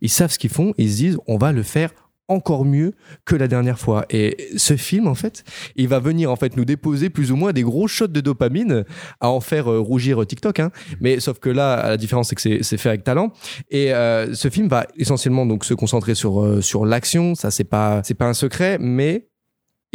ils 0.00 0.08
savent 0.10 0.30
ce 0.30 0.38
qu'ils 0.38 0.50
font 0.50 0.72
ils 0.78 0.90
se 0.90 0.96
disent, 0.96 1.18
on 1.26 1.36
va 1.38 1.52
le 1.52 1.62
faire 1.62 1.90
encore 2.28 2.64
mieux 2.64 2.92
que 3.24 3.36
la 3.36 3.46
dernière 3.46 3.78
fois. 3.78 4.04
Et 4.10 4.48
ce 4.56 4.76
film, 4.76 5.06
en 5.06 5.14
fait, 5.14 5.44
il 5.76 5.86
va 5.86 6.00
venir 6.00 6.28
en 6.28 6.34
fait 6.34 6.56
nous 6.56 6.64
déposer 6.64 7.08
plus 7.08 7.30
ou 7.30 7.36
moins 7.36 7.52
des 7.52 7.62
gros 7.62 7.86
shots 7.86 8.08
de 8.08 8.20
dopamine 8.20 8.84
à 9.20 9.30
en 9.30 9.38
faire 9.40 9.70
euh, 9.70 9.78
rougir 9.78 10.26
TikTok. 10.26 10.58
Hein. 10.58 10.72
Mais 11.00 11.20
sauf 11.20 11.38
que 11.38 11.48
là, 11.50 11.88
la 11.90 11.96
différence 11.96 12.30
c'est 12.30 12.34
que 12.34 12.40
c'est- 12.40 12.64
c'est 12.64 12.78
fait 12.78 12.88
avec 12.88 13.04
talent. 13.04 13.30
Et 13.70 13.94
euh, 13.94 14.34
ce 14.34 14.50
film 14.50 14.66
va 14.66 14.88
essentiellement 14.96 15.46
donc 15.46 15.64
se 15.64 15.72
concentrer 15.74 16.16
sur 16.16 16.42
euh, 16.42 16.60
sur 16.60 16.84
l'action. 16.84 17.36
Ça 17.36 17.52
c'est 17.52 17.62
pas 17.62 18.00
c'est 18.02 18.14
pas 18.14 18.26
un 18.26 18.34
secret, 18.34 18.78
mais 18.80 19.28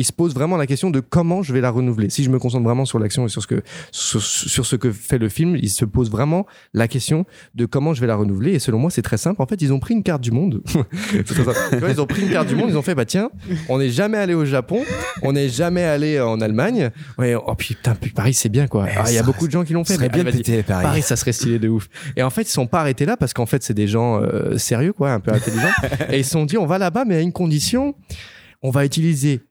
il 0.02 0.06
se 0.06 0.12
pose 0.12 0.34
vraiment 0.34 0.58
la 0.58 0.66
question 0.66 0.90
de 0.90 1.00
comment 1.00 1.44
je 1.44 1.54
vais 1.54 1.62
la 1.62 1.70
renouveler. 1.70 2.10
Si 2.10 2.24
je 2.24 2.30
me 2.30 2.40
concentre 2.40 2.64
vraiment 2.64 2.86
sur 2.86 2.98
l'action 2.98 3.26
et 3.26 3.30
sur 3.30 3.42
ce 3.42 3.48
que 3.48 3.62
sur, 3.92 4.22
sur 4.22 4.66
ce 4.66 4.76
que 4.76 4.92
fait 4.92 5.20
le 5.20 5.30
film, 5.30 5.56
il 5.56 5.70
se 5.70 5.86
pose 5.86 6.10
vraiment 6.10 6.48
la 6.74 6.88
question 6.88 7.26
de 7.54 7.66
comment 7.66 7.94
je 7.94 8.02
vais 8.02 8.08
la 8.08 8.16
renouveler. 8.16 8.54
Et 8.54 8.60
selon 8.60 8.80
moi, 8.80 8.90
c'est 8.90 9.04
très 9.04 9.18
simple. 9.18 9.42
En 9.42 9.46
fait, 9.46 9.62
ils 9.62 9.72
ont 9.72 9.80
pris 9.80 9.94
une 9.94 10.04
carte 10.04 10.22
du 10.22 10.32
monde. 10.32 10.62
Vois, 11.80 11.90
ils 11.90 12.02
ont 12.02 12.08
pris 12.08 12.24
une 12.24 12.32
carte 12.32 12.48
du 12.48 12.56
monde. 12.56 12.70
Ils 12.70 12.78
ont 12.78 12.82
fait 12.82 12.96
bah 12.96 13.06
tiens, 13.06 13.30
on 13.70 13.78
n'est 13.78 13.90
jamais 13.90 14.18
allé 14.18 14.34
au 14.34 14.44
Japon, 14.46 14.84
on 15.22 15.34
n'est 15.34 15.50
jamais 15.50 15.84
allé 15.84 16.20
en 16.20 16.42
Allemagne. 16.42 16.90
Ouais, 17.20 17.36
oh 17.36 17.56
putain, 17.56 17.94
puis 17.94 18.10
Paris 18.10 18.34
c'est 18.34 18.50
bien 18.50 18.68
quoi. 18.68 18.88
Ah, 18.98 19.04
Il 19.08 19.14
y 19.14 19.20
a 19.20 19.24
beaucoup 19.24 19.46
de 19.46 19.52
gens 19.52 19.64
qui 19.64 19.74
l'ont 19.74 19.84
fait. 19.86 19.98
mais 20.00 20.10
bien 20.10 20.26
allez, 20.26 20.64
Paris. 20.64 20.84
Paris, 20.84 21.02
ça 21.04 21.16
serait 21.16 21.32
stylé 21.32 21.60
de 21.60 21.70
ouf. 21.70 21.88
Et 22.16 22.24
en 22.24 22.30
fait, 22.30 22.44
ils 22.44 22.52
sont 22.52 22.68
pas 22.68 22.80
arrêtés 22.80 23.06
là 23.06 23.18
parce 23.18 23.34
qu'en 23.34 23.46
fait, 23.46 23.62
c'est 23.62 23.74
des 23.74 23.88
gens 23.88 24.20
euh, 24.20 24.58
sérieux, 24.58 24.94
quoi, 24.94 25.12
un 25.12 25.20
peu 25.20 25.32
intelligents. 25.32 25.72
et 26.10 26.20
ils 26.20 26.26
se 26.26 26.32
sont 26.32 26.46
dit, 26.46 26.58
on 26.58 26.66
va 26.66 26.78
là-bas, 26.78 27.06
mais 27.06 27.16
à 27.16 27.22
une 27.22 27.32
condition, 27.32 27.96
on 28.62 28.72
va 28.72 28.86
utiliser 28.86 29.42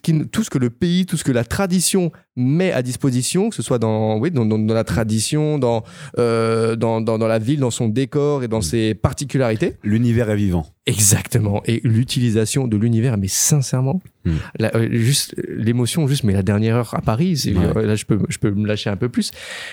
tout 0.00 0.42
ce 0.42 0.50
que 0.50 0.58
le 0.58 0.70
pays, 0.70 1.06
tout 1.06 1.16
ce 1.16 1.24
que 1.24 1.32
la 1.32 1.44
tradition 1.44 2.12
met 2.36 2.72
à 2.72 2.82
disposition, 2.82 3.48
que 3.50 3.54
ce 3.56 3.62
soit 3.62 3.78
dans, 3.78 4.18
oui, 4.18 4.30
dans, 4.30 4.44
dans, 4.44 4.58
dans 4.58 4.74
la 4.74 4.84
tradition, 4.84 5.58
dans, 5.58 5.84
euh, 6.18 6.74
dans, 6.76 7.00
dans, 7.00 7.18
dans 7.18 7.26
la 7.28 7.38
ville, 7.38 7.60
dans 7.60 7.70
son 7.70 7.88
décor 7.88 8.42
et 8.42 8.48
dans 8.48 8.60
ses 8.60 8.94
particularités. 8.94 9.74
L'univers 9.84 10.30
est 10.30 10.36
vivant. 10.36 10.66
Exactement. 10.86 11.62
Et 11.64 11.80
l'utilisation 11.82 12.66
de 12.68 12.76
l'univers, 12.76 13.16
mais 13.16 13.28
sincèrement, 13.28 14.00
Hmm. 14.26 14.36
la- 14.58 14.74
euh, 14.74 14.88
juste 14.90 15.34
l'émotion, 15.54 16.06
juste, 16.08 16.24
mais 16.24 16.32
la 16.32 16.42
dernière 16.42 16.76
heure 16.76 16.94
à 16.94 17.02
Paris, 17.02 17.36
c'est- 17.36 17.52
Ouais. 17.52 17.66
euh, 17.76 17.86
là 17.86 17.94
je 17.94 18.06
peux, 18.06 18.18
je 18.30 18.38
peux 18.38 18.50
me 18.52 18.66
lâcher 18.66 18.88
un 18.88 18.96
peu 18.96 19.10
plus. 19.10 19.32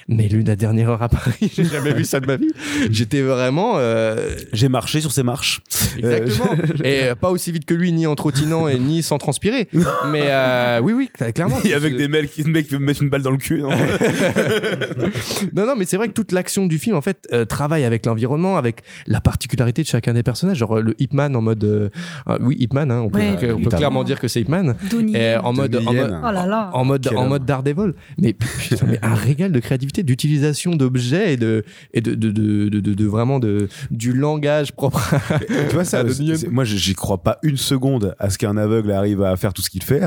Mais 0.10 0.28
le- 0.28 0.42
la 0.42 0.58
dernière 0.58 0.90
heure 0.90 1.02
à 1.02 1.08
Paris, 1.08 1.50
j'ai 1.56 1.64
jamais 1.64 1.94
vu 1.94 2.04
ça 2.04 2.20
de 2.20 2.26
ma 2.28 2.36
vie. 2.36 2.52
J'étais 2.90 3.22
vraiment, 3.22 3.76
euh, 3.78 4.36
J'ai 4.52 4.68
marché 4.68 5.00
sur 5.00 5.14
ces 5.14 5.24
marches. 5.24 5.62
exactement, 5.98 6.54
et 6.84 7.04
euh, 7.04 7.16
pas 7.16 7.32
aussi 7.32 7.54
vite 7.54 7.64
que 7.64 7.74
lui, 7.74 7.94
ni 7.94 8.06
en 8.08 8.16
trottinant 8.16 8.68
et 8.68 8.78
ni 8.78 9.04
sans 9.04 9.18
transpirer. 9.20 9.70
Mais 10.12 10.24
euh, 10.26 10.82
oui, 10.84 10.92
oui, 10.94 11.10
clairement. 11.34 11.58
Et 11.64 11.74
avec 11.74 11.96
des 11.96 12.10
mecs 12.10 12.30
qui, 12.30 12.44
mecs 12.52 12.66
qui 12.68 12.72
veulent 12.74 12.82
me 12.82 12.86
mettre 12.88 13.02
une 13.04 13.10
balle 13.10 13.22
dans 13.22 13.32
le 13.32 13.38
cul. 13.38 13.62
non 13.62 13.70
non, 15.56 15.66
non, 15.66 15.76
mais 15.78 15.86
c'est 15.86 15.98
vrai 15.98 16.08
que 16.08 16.14
toute 16.14 16.32
l'action 16.32 16.66
du 16.68 16.78
film, 16.80 16.96
en 16.96 17.02
fait, 17.02 17.28
euh, 17.34 17.46
travaille 17.46 17.84
avec 17.84 18.06
l'environnement, 18.06 18.58
avec 18.58 18.82
la 19.08 19.22
particularité 19.22 19.82
de 19.82 19.88
chacun 19.88 20.14
des 20.14 20.24
personnages. 20.24 20.58
Genre 20.58 20.78
euh, 20.78 20.82
le 20.82 20.96
Hitman 21.02 21.36
en 21.36 21.42
mode, 21.42 21.64
euh, 21.64 21.90
euh, 22.30 22.38
oui, 22.42 22.56
Hitman, 22.60 22.92
hein, 22.92 23.02
on 23.02 23.10
peut, 23.10 23.20
Ouais. 23.20 23.28
on 23.30 23.38
peut 23.38 23.46
Littéralement. 23.46 23.70
clairement 23.78 24.04
dire 24.04 24.20
que 24.20 24.28
c'est. 24.28 24.42
Et 24.42 25.36
en 25.38 25.54
mode, 25.54 25.76
en 25.86 25.94
mode. 25.94 26.20
Oh 26.24 26.32
là 26.32 26.46
là. 26.46 26.70
en 26.74 26.84
mode, 26.86 27.08
en 27.16 27.28
mode 27.28 27.46
Daredevil. 27.46 27.94
Mais, 28.18 28.34
putain, 28.34 28.86
mais 28.88 29.00
un 29.02 29.14
régal 29.16 29.52
de 29.52 29.60
créativité, 29.60 30.04
d'utilisation 30.04 30.76
d'objets 30.76 31.34
et 31.34 31.38
de, 31.38 31.64
et 31.94 32.02
de, 32.02 32.16
de, 32.16 32.32
de, 32.32 32.70
de, 32.70 32.80
de- 32.80 32.94
de 32.94 33.06
vraiment 33.06 33.40
de, 33.40 33.68
du 33.92 34.14
langage 34.14 34.72
propre. 34.74 35.14
à- 35.14 35.40
tu 35.40 35.74
vois 35.74 35.86
ça 35.86 36.00
à 36.00 36.04
Moi, 36.50 36.64
j'y 36.66 36.94
crois 36.96 37.20
pas 37.24 37.38
une 37.44 37.58
seconde 37.58 38.16
à 38.20 38.30
ce 38.30 38.38
qu'un 38.38 38.58
aveugle 38.58 38.92
arrive 38.92 39.22
à 39.24 39.36
faire 39.38 39.54
tout 39.54 39.62
ce 39.62 39.70
qu'il 39.70 39.84
fait. 39.84 40.02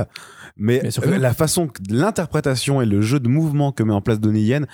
Mais 0.57 0.81
la 1.19 1.35
façon, 1.35 1.69
l'interprétation 1.91 2.81
et 2.81 2.87
le 2.87 3.01
jeu 3.01 3.19
de 3.19 3.29
mouvement 3.29 3.73
que 3.73 3.83
met 3.83 3.93
en 3.93 4.01
place 4.01 4.21
Donnie 4.21 4.43
Yen 4.43 4.67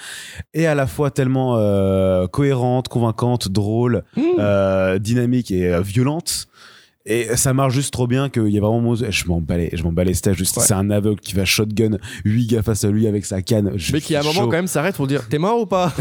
est 0.52 0.66
à 0.66 0.74
la 0.74 0.86
fois 0.86 1.10
tellement 1.10 1.56
euh, 1.56 2.26
cohérente, 2.26 2.88
convaincante, 2.88 3.48
drôle, 3.48 4.04
Mmh. 4.16 4.22
euh, 4.38 4.98
dynamique 4.98 5.50
et 5.50 5.72
euh, 5.72 5.80
violente. 5.80 6.48
Et 7.06 7.34
ça 7.36 7.54
marche 7.54 7.72
juste 7.74 7.92
trop 7.94 8.06
bien 8.06 8.28
qu'il 8.28 8.48
y 8.48 8.58
a 8.58 8.60
vraiment 8.60 8.94
je 8.94 9.26
m'en 9.26 9.40
balais 9.40 9.70
je 9.72 9.82
m'en 9.84 9.92
balais 9.92 10.12
c'était 10.12 10.34
juste 10.34 10.56
Ouais. 10.58 10.62
c'est 10.66 10.74
un 10.74 10.90
aveugle 10.90 11.18
qui 11.20 11.34
va 11.34 11.46
shotgun 11.46 11.96
8 12.26 12.46
gars 12.46 12.62
face 12.62 12.84
à 12.84 12.90
lui 12.90 13.06
avec 13.06 13.24
sa 13.24 13.40
canne 13.40 13.72
Je 13.76 13.92
Mais 13.94 14.02
qui 14.02 14.14
à 14.16 14.20
un 14.20 14.22
moment 14.22 14.34
chaud. 14.40 14.44
quand 14.46 14.52
même 14.56 14.66
s'arrête 14.66 14.96
pour 14.96 15.06
dire 15.06 15.26
T'es 15.28 15.38
mort 15.38 15.58
ou 15.62 15.64
pas? 15.66 15.94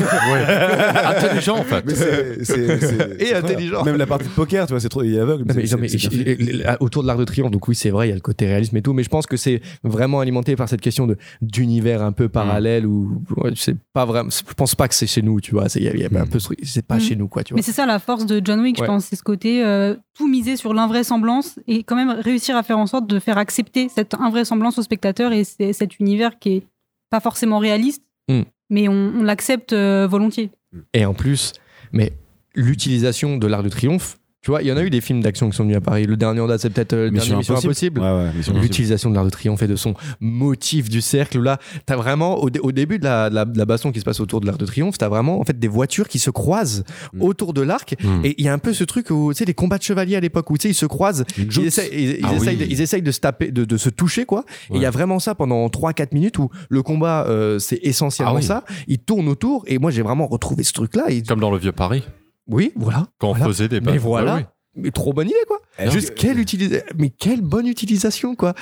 Intelligent 1.05 1.57
en 1.57 1.63
fait. 1.63 1.83
mais 1.85 1.95
c'est 1.95 2.43
c'est- 2.45 2.79
c'est- 2.79 3.15
Et 3.21 3.25
c'est 3.27 3.35
intelligent. 3.35 3.83
même 3.83 3.95
la 3.97 4.07
partie 4.07 4.25
de 4.27 4.33
poker 4.33 4.65
tu 4.67 4.73
vois 4.73 4.79
c'est 4.79 4.89
trop 4.89 5.03
il 5.03 5.15
est 5.15 5.19
aveugle 5.19 5.45
mais, 5.47 5.63
non, 5.63 5.77
mais 5.79 6.75
autour 6.79 7.01
de 7.03 7.07
l'Arc 7.07 7.19
de 7.19 7.25
Triomphe, 7.25 7.51
donc 7.51 7.67
oui, 7.67 7.75
c'est 7.75 7.89
vrai, 7.89 8.07
il 8.07 8.09
y 8.09 8.11
a 8.11 8.15
le 8.15 8.21
côté 8.21 8.45
réalisme 8.47 8.75
et 8.77 8.81
tout, 8.81 8.93
mais 8.93 9.03
je 9.03 9.09
pense 9.09 9.25
que 9.25 9.37
c'est 9.37 9.61
vraiment 9.83 10.19
alimenté 10.19 10.55
par 10.55 10.67
cette 10.69 10.81
question 10.81 11.07
de 11.07 11.17
d'univers 11.41 12.01
un 12.01 12.11
peu 12.11 12.29
parallèle 12.29 12.85
ou 12.85 13.23
ouais, 13.37 13.51
c'est 13.55 13.75
pas 13.93 14.05
vraiment. 14.05 14.29
Je 14.29 14.53
pense 14.53 14.75
pas 14.75 14.87
que 14.87 14.95
c'est 14.95 15.07
chez 15.07 15.21
nous, 15.21 15.39
tu 15.41 15.51
vois. 15.51 15.69
c'est- 15.69 15.79
Il 15.79 15.85
y 15.85 15.89
a, 15.89 15.93
il 15.93 15.99
y 15.99 16.03
a 16.03 16.07
un 16.21 16.25
Mm. 16.25 16.29
peu, 16.29 16.39
ce 16.39 16.45
truc- 16.45 16.59
c'est 16.63 16.85
pas 16.85 16.97
Mm. 16.97 17.01
chez 17.01 17.15
nous, 17.15 17.27
quoi, 17.27 17.43
tu 17.43 17.53
vois. 17.53 17.57
Mais 17.57 17.61
c'est 17.61 17.71
ça 17.71 17.85
la 17.85 17.99
force 17.99 18.25
de 18.25 18.41
John 18.43 18.59
Wick, 18.61 18.77
je 18.77 18.83
pense. 18.83 19.05
C'est 19.05 19.15
ce 19.15 19.23
côté 19.23 19.63
euh, 19.63 19.95
tout 20.19 20.27
miser 20.27 20.57
sur 20.57 20.73
l'invraisemblance 20.73 21.59
et 21.65 21.83
quand 21.83 21.95
même 21.95 22.09
réussir 22.09 22.57
à 22.57 22.61
faire 22.63 22.77
en 22.77 22.87
sorte 22.87 23.07
de 23.07 23.19
faire 23.19 23.37
accepter 23.37 23.87
cette 23.87 24.13
invraisemblance 24.15 24.77
au 24.77 24.81
spectateur 24.81 25.31
et 25.31 25.45
cet 25.45 25.97
univers 26.01 26.37
qui 26.39 26.49
est 26.57 26.63
pas 27.09 27.21
forcément 27.21 27.57
réaliste, 27.57 28.03
Mm. 28.29 28.41
mais 28.69 28.87
on, 28.87 29.13
on 29.15 29.23
l'accepte 29.23 29.73
euh, 29.73 30.05
volontiers. 30.07 30.51
Et 30.93 31.03
en 31.05 31.15
plus, 31.15 31.53
mais 31.91 32.13
l'utilisation 32.53 33.37
de 33.37 33.47
l'Arc 33.47 33.63
de 33.63 33.69
Triomphe 33.69 34.18
Tu 34.41 34.51
vois, 34.51 34.61
il 34.61 34.69
y 34.69 34.71
en 34.71 34.77
a 34.77 34.83
eu 34.83 34.89
des 34.89 35.01
films 35.01 35.19
d'action 35.21 35.49
qui 35.49 35.57
sont 35.57 35.63
venus 35.63 35.75
à 35.75 35.81
Paris. 35.81 36.05
Le 36.05 36.15
dernier 36.15 36.39
en 36.39 36.47
date, 36.47 36.61
c'est 36.61 36.69
peut-être 36.69 36.93
euh, 36.93 37.09
le 37.09 37.11
dernier 37.11 37.35
Mission 37.35 37.57
Impossible. 37.57 37.99
Ouais, 37.99 38.07
ouais, 38.07 38.23
Mission 38.27 38.53
Impossible. 38.53 38.59
L'utilisation 38.61 39.09
de 39.09 39.15
l'art 39.15 39.25
de 39.25 39.29
triomphe 39.29 39.61
et 39.63 39.67
de 39.67 39.75
son 39.75 39.95
motif 40.21 40.89
du 40.89 41.01
cercle. 41.01 41.39
Où 41.39 41.41
là, 41.41 41.57
t'as 41.85 41.97
vraiment, 41.97 42.37
au, 42.41 42.49
dé- 42.49 42.59
au 42.61 42.71
début 42.71 42.99
de 42.99 43.03
la, 43.03 43.29
de 43.29 43.35
la, 43.35 43.43
de 43.43 43.57
la 43.57 43.65
baston 43.65 43.91
qui 43.91 43.99
se 43.99 44.05
passe 44.05 44.21
autour 44.21 44.39
de 44.39 44.45
l'arc 44.45 44.57
de 44.57 44.65
triomphe, 44.65 44.97
t'as 44.97 45.09
vraiment 45.09 45.41
en 45.41 45.43
fait 45.43 45.59
des 45.59 45.67
voitures 45.67 46.07
qui 46.07 46.19
se 46.19 46.29
croisent 46.29 46.83
Mm. 47.13 47.21
autour 47.23 47.53
de 47.53 47.61
l'arc. 47.61 47.95
Mm. 48.01 48.21
Et 48.25 48.35
il 48.37 48.45
y 48.45 48.47
a 48.47 48.53
un 48.53 48.59
peu 48.59 48.71
ce 48.73 48.83
truc 48.85 49.09
où, 49.09 49.33
tu 49.33 49.39
sais, 49.39 49.45
les 49.45 49.53
combats 49.53 49.77
de 49.77 49.83
chevaliers 49.83 50.15
à 50.15 50.19
l'époque 50.19 50.49
où, 50.51 50.57
tu 50.57 50.63
sais, 50.63 50.69
ils 50.69 50.73
se 50.73 50.85
croisent, 50.85 51.25
ils 51.37 51.59
essayent, 51.65 51.89
ils, 51.91 52.09
ils 52.19 52.19
Ah 52.23 52.33
essayent 52.35 52.55
oui. 52.57 52.65
de, 52.67 52.71
ils 52.71 52.81
essayent 52.81 53.01
de 53.01 53.11
se 53.11 53.19
taper, 53.19 53.51
de, 53.51 53.65
de 53.65 53.77
se 53.77 53.89
toucher, 53.89 54.25
quoi. 54.25 54.45
Et 54.71 54.75
il 54.75 54.81
y 54.81 54.85
a 54.85 54.91
vraiment 54.91 55.19
ça 55.19 55.35
pendant 55.35 55.67
3-4 55.67 56.09
minutes 56.13 56.37
où 56.39 56.49
le 56.69 56.81
combat, 56.83 57.25
euh, 57.27 57.59
c'est 57.59 57.79
essentiellement 57.83 58.33
Ah 58.35 58.37
oui. 58.39 58.43
ça. 58.43 58.63
Il 58.87 58.99
tourne 58.99 59.27
autour. 59.27 59.63
Et 59.67 59.79
moi, 59.79 59.91
j'ai 59.91 60.01
vraiment 60.01 60.27
retrouvé 60.27 60.63
ce 60.63 60.71
truc-là. 60.73 61.05
Et... 61.09 61.23
Comme 61.23 61.39
dans 61.41 61.51
le 61.51 61.57
vieux 61.57 61.71
Paris, 61.71 62.03
Oui, 62.49 62.71
voilà. 62.75 63.07
quand 63.19 63.29
Voilà. 63.29 63.45
on 63.45 63.47
faisait 63.49 63.67
des 63.69 63.77
Mais 63.79 63.85
batailles. 63.85 63.99
voilà. 63.99 64.33
Ouais, 64.35 64.39
ouais. 64.41 64.47
Mais 64.75 64.91
trop 64.91 65.13
bonne 65.13 65.27
idée, 65.27 65.35
quoi. 65.47 65.59
Est-ce 65.77 65.91
Juste 65.91 66.09
que- 66.11 66.21
quelle 66.21 66.39
utilisation, 66.39 66.85
mais 66.97 67.09
quelle 67.09 67.41
bonne 67.41 67.67
utilisation, 67.67 68.35
quoi. 68.35 68.53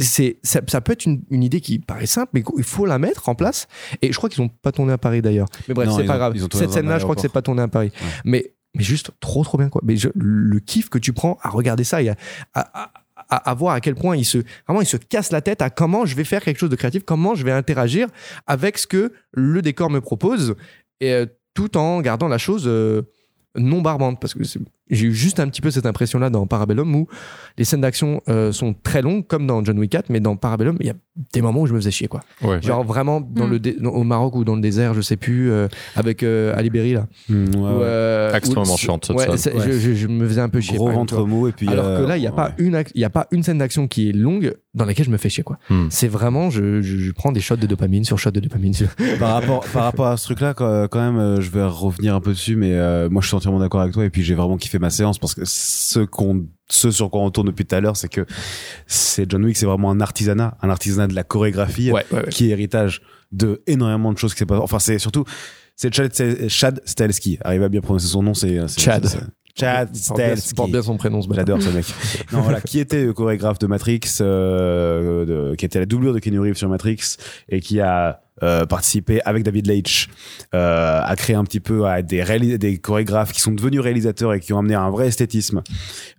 C'est, 0.00 0.38
ça, 0.42 0.60
ça 0.66 0.80
peut 0.80 0.92
être 0.92 1.06
une, 1.06 1.22
une 1.30 1.42
idée 1.42 1.60
qui 1.60 1.78
paraît 1.78 2.06
simple, 2.06 2.30
mais 2.34 2.44
il 2.58 2.62
faut 2.64 2.86
la 2.86 2.98
mettre 2.98 3.28
en 3.28 3.34
place. 3.34 3.66
Et 4.02 4.12
je 4.12 4.16
crois 4.16 4.28
qu'ils 4.28 4.42
ont 4.42 4.48
pas 4.48 4.70
tourné 4.72 4.92
à 4.92 4.98
Paris 4.98 5.22
d'ailleurs. 5.22 5.48
Mais 5.66 5.74
bref, 5.74 5.88
c'est 5.96 6.04
pas 6.04 6.14
ont- 6.14 6.18
grave. 6.18 6.34
Cette 6.52 6.70
scène-là, 6.72 6.98
je 6.98 7.04
crois 7.04 7.14
que 7.14 7.20
c'est 7.22 7.28
pas 7.32 7.42
tourné 7.42 7.62
à 7.62 7.68
Paris. 7.68 7.90
Ouais. 8.00 8.08
Mais, 8.24 8.52
mais 8.76 8.82
juste 8.84 9.10
trop, 9.20 9.42
trop 9.44 9.58
bien, 9.58 9.68
quoi. 9.68 9.80
Mais 9.84 9.96
je- 9.96 10.08
le 10.14 10.60
kiff 10.60 10.88
que 10.88 10.98
tu 10.98 11.12
prends 11.12 11.38
à 11.42 11.48
regarder 11.48 11.84
ça 11.84 12.02
et 12.02 12.10
à, 12.10 12.16
à, 12.54 12.82
à- 12.84 12.92
à- 13.28 13.50
à 13.50 13.54
voir 13.54 13.74
à 13.74 13.80
quel 13.80 13.94
point 13.96 14.14
il 14.16 14.24
se, 14.26 14.38
vraiment, 14.68 14.82
il 14.82 14.86
se 14.86 14.98
casse 14.98 15.32
la 15.32 15.40
tête 15.40 15.62
à 15.62 15.70
comment 15.70 16.04
je 16.04 16.14
vais 16.14 16.24
faire 16.24 16.42
quelque 16.44 16.58
chose 16.58 16.70
de 16.70 16.76
créatif, 16.76 17.02
comment 17.04 17.34
je 17.34 17.44
vais 17.44 17.50
interagir 17.50 18.08
avec 18.46 18.78
ce 18.78 18.86
que 18.86 19.12
le 19.32 19.62
décor 19.62 19.90
me 19.90 20.00
propose, 20.00 20.54
et 21.00 21.12
euh, 21.12 21.26
tout 21.54 21.76
en 21.78 22.00
gardant 22.02 22.28
la 22.28 22.38
chose 22.38 22.64
euh, 22.66 23.02
non 23.56 23.80
barbante. 23.82 24.20
Parce 24.20 24.34
que 24.34 24.44
c'est- 24.44 24.60
j'ai 24.90 25.06
eu 25.06 25.14
juste 25.14 25.40
un 25.40 25.48
petit 25.48 25.60
peu 25.60 25.70
cette 25.70 25.86
impression-là 25.86 26.30
dans 26.30 26.46
Parabellum 26.46 26.94
où 26.94 27.08
les 27.58 27.64
scènes 27.64 27.80
d'action 27.80 28.20
euh, 28.28 28.52
sont 28.52 28.74
très 28.82 29.02
longues, 29.02 29.26
comme 29.26 29.46
dans 29.46 29.64
John 29.64 29.78
Wick 29.78 29.90
4, 29.92 30.10
mais 30.10 30.20
dans 30.20 30.36
Parabellum, 30.36 30.76
il 30.80 30.86
y 30.86 30.90
a 30.90 30.94
des 31.32 31.42
moments 31.42 31.62
où 31.62 31.66
je 31.66 31.72
me 31.72 31.78
faisais 31.78 31.90
chier, 31.90 32.08
quoi. 32.08 32.20
Ouais. 32.42 32.60
Genre 32.62 32.84
vraiment 32.84 33.20
dans 33.20 33.46
Mm. 33.46 33.50
le 33.50 33.58
dé- 33.58 33.76
au 33.84 34.04
Maroc 34.04 34.36
ou 34.36 34.44
dans 34.44 34.54
le 34.54 34.60
désert, 34.60 34.94
je 34.94 35.00
sais 35.00 35.16
plus, 35.16 35.50
euh, 35.50 35.66
avec 35.96 36.22
euh, 36.22 36.54
Ali 36.56 36.70
Berry, 36.70 36.92
là. 36.92 37.06
Mm, 37.28 37.34
ouais, 37.44 37.50
euh, 37.82 38.32
Extrêmement 38.34 38.74
où- 38.74 38.76
chiante, 38.76 39.10
cette 39.18 39.38
scène. 39.38 39.52
Je, 39.60 39.72
je- 39.72 39.94
je 39.94 40.06
me 40.08 40.26
faisais 40.28 40.40
un 40.40 40.48
peu 40.48 40.60
chier. 40.60 40.76
Gros 40.76 40.90
ventre 40.90 41.24
mou 41.24 41.48
et 41.48 41.52
puis. 41.52 41.68
alors 41.68 41.84
que 41.84 42.02
euh, 42.02 42.06
là, 42.06 42.16
il 42.16 42.20
n'y 42.20 42.26
a, 42.26 42.32
pas 42.32 42.48
ouais. 42.48 42.54
une 42.64 42.74
ac- 42.76 42.90
il 42.94 43.00
y 43.00 43.04
a 43.04 43.10
pas 43.10 43.26
une 43.32 43.42
scène 43.42 43.58
d'action 43.58 43.88
qui 43.88 44.10
est 44.10 44.12
longue 44.12 44.54
dans 44.74 44.84
laquelle 44.84 45.06
je 45.06 45.10
me 45.10 45.16
fais 45.16 45.28
chier. 45.30 45.42
quoi. 45.42 45.58
Hmm. 45.70 45.86
C'est 45.90 46.08
vraiment, 46.08 46.50
je, 46.50 46.82
je- 46.82 46.98
je 46.98 47.12
prends 47.12 47.32
des 47.32 47.40
shots 47.40 47.56
de 47.56 47.66
dopamine 47.66 48.04
sur 48.04 48.18
shots 48.18 48.30
de 48.30 48.40
dopamine. 48.40 48.74
sur- 48.74 48.88
par 49.18 49.32
rapport 49.34 49.64
par 49.72 49.84
rapport 49.84 50.06
à 50.06 50.16
ce 50.16 50.24
truc 50.26 50.40
là 50.40 50.52
quand, 50.54 50.86
quand 50.88 51.00
même 51.00 51.18
euh, 51.18 51.40
je 51.40 51.50
vais 51.50 51.64
revenir 51.64 52.14
un 52.14 52.20
peu 52.20 52.30
dessus 52.30 52.56
mais 52.56 52.72
euh, 52.74 53.08
moi 53.08 53.22
je 53.22 53.28
suis 53.28 53.36
entièrement 53.36 53.58
d'accord 53.58 53.80
avec 53.80 53.94
toi 53.94 54.04
et 54.04 54.10
puis 54.10 54.22
j'ai 54.22 54.34
vraiment 54.34 54.56
kiffé 54.56 54.75
ma 54.78 54.90
séance 54.90 55.18
parce 55.18 55.34
que 55.34 55.42
ce 55.44 56.00
qu'on 56.00 56.46
ce 56.68 56.90
sur 56.90 57.10
quoi 57.10 57.20
on 57.22 57.30
tourne 57.30 57.46
depuis 57.48 57.64
tout 57.64 57.74
à 57.76 57.80
l'heure 57.80 57.96
c'est 57.96 58.08
que 58.08 58.26
c'est 58.86 59.30
John 59.30 59.44
Wick 59.44 59.56
c'est 59.56 59.66
vraiment 59.66 59.90
un 59.90 60.00
artisanat 60.00 60.56
un 60.62 60.70
artisanat 60.70 61.06
de 61.06 61.14
la 61.14 61.22
chorégraphie 61.24 61.90
Ouais, 61.92 62.04
ouais, 62.12 62.24
ouais. 62.24 62.28
qui 62.30 62.46
est 62.46 62.50
héritage 62.50 63.02
de 63.32 63.62
énormément 63.66 64.12
de 64.12 64.18
choses 64.18 64.32
qui 64.34 64.38
s'est 64.40 64.46
pas 64.46 64.58
enfin 64.60 64.78
c'est 64.78 64.98
surtout 64.98 65.24
c'est 65.76 65.94
Chad, 65.94 66.12
Chad 66.48 66.80
Stahelski 66.84 67.38
arrive 67.42 67.62
à 67.62 67.68
bien 67.68 67.80
prononcer 67.80 68.06
son 68.08 68.22
nom 68.22 68.34
c'est 68.34 68.66
Chad. 68.78 69.06
c'est- 69.06 69.18
Chad 69.58 69.88
Il 69.94 70.54
porte 70.54 70.70
bien- 70.70 70.82
son 70.82 70.98
prénom, 70.98 71.22
ce. 71.22 71.32
J'adore 71.32 71.62
ce 71.62 71.70
mec. 71.70 71.86
Non, 72.32 72.42
voilà, 72.42 72.60
qui 72.60 72.78
était 72.78 73.04
le 73.06 73.14
chorégraphe 73.14 73.58
de 73.58 73.66
Matrix, 73.66 74.00
euh, 74.20 75.24
de- 75.24 75.54
qui 75.56 75.64
était 75.64 75.78
la 75.78 75.86
doublure 75.86 76.12
de 76.12 76.18
Keanu 76.18 76.40
Reeves 76.40 76.56
sur 76.58 76.68
Matrix 76.68 77.16
et 77.48 77.60
qui 77.60 77.80
a 77.80 78.20
euh, 78.42 78.66
participé 78.66 79.20
avec 79.24 79.42
David 79.44 79.66
Leitch 79.66 80.08
euh, 80.54 81.00
à 81.02 81.16
créer 81.16 81.36
un 81.36 81.44
petit 81.44 81.60
peu 81.60 81.86
à 81.86 82.02
des, 82.02 82.22
réalis- 82.22 82.58
des 82.58 82.78
chorégraphes 82.78 83.32
qui 83.32 83.40
sont 83.40 83.52
devenus 83.52 83.80
réalisateurs 83.80 84.34
et 84.34 84.40
qui 84.40 84.52
ont 84.52 84.58
amené 84.58 84.74
un 84.74 84.90
vrai 84.90 85.08
esthétisme 85.08 85.62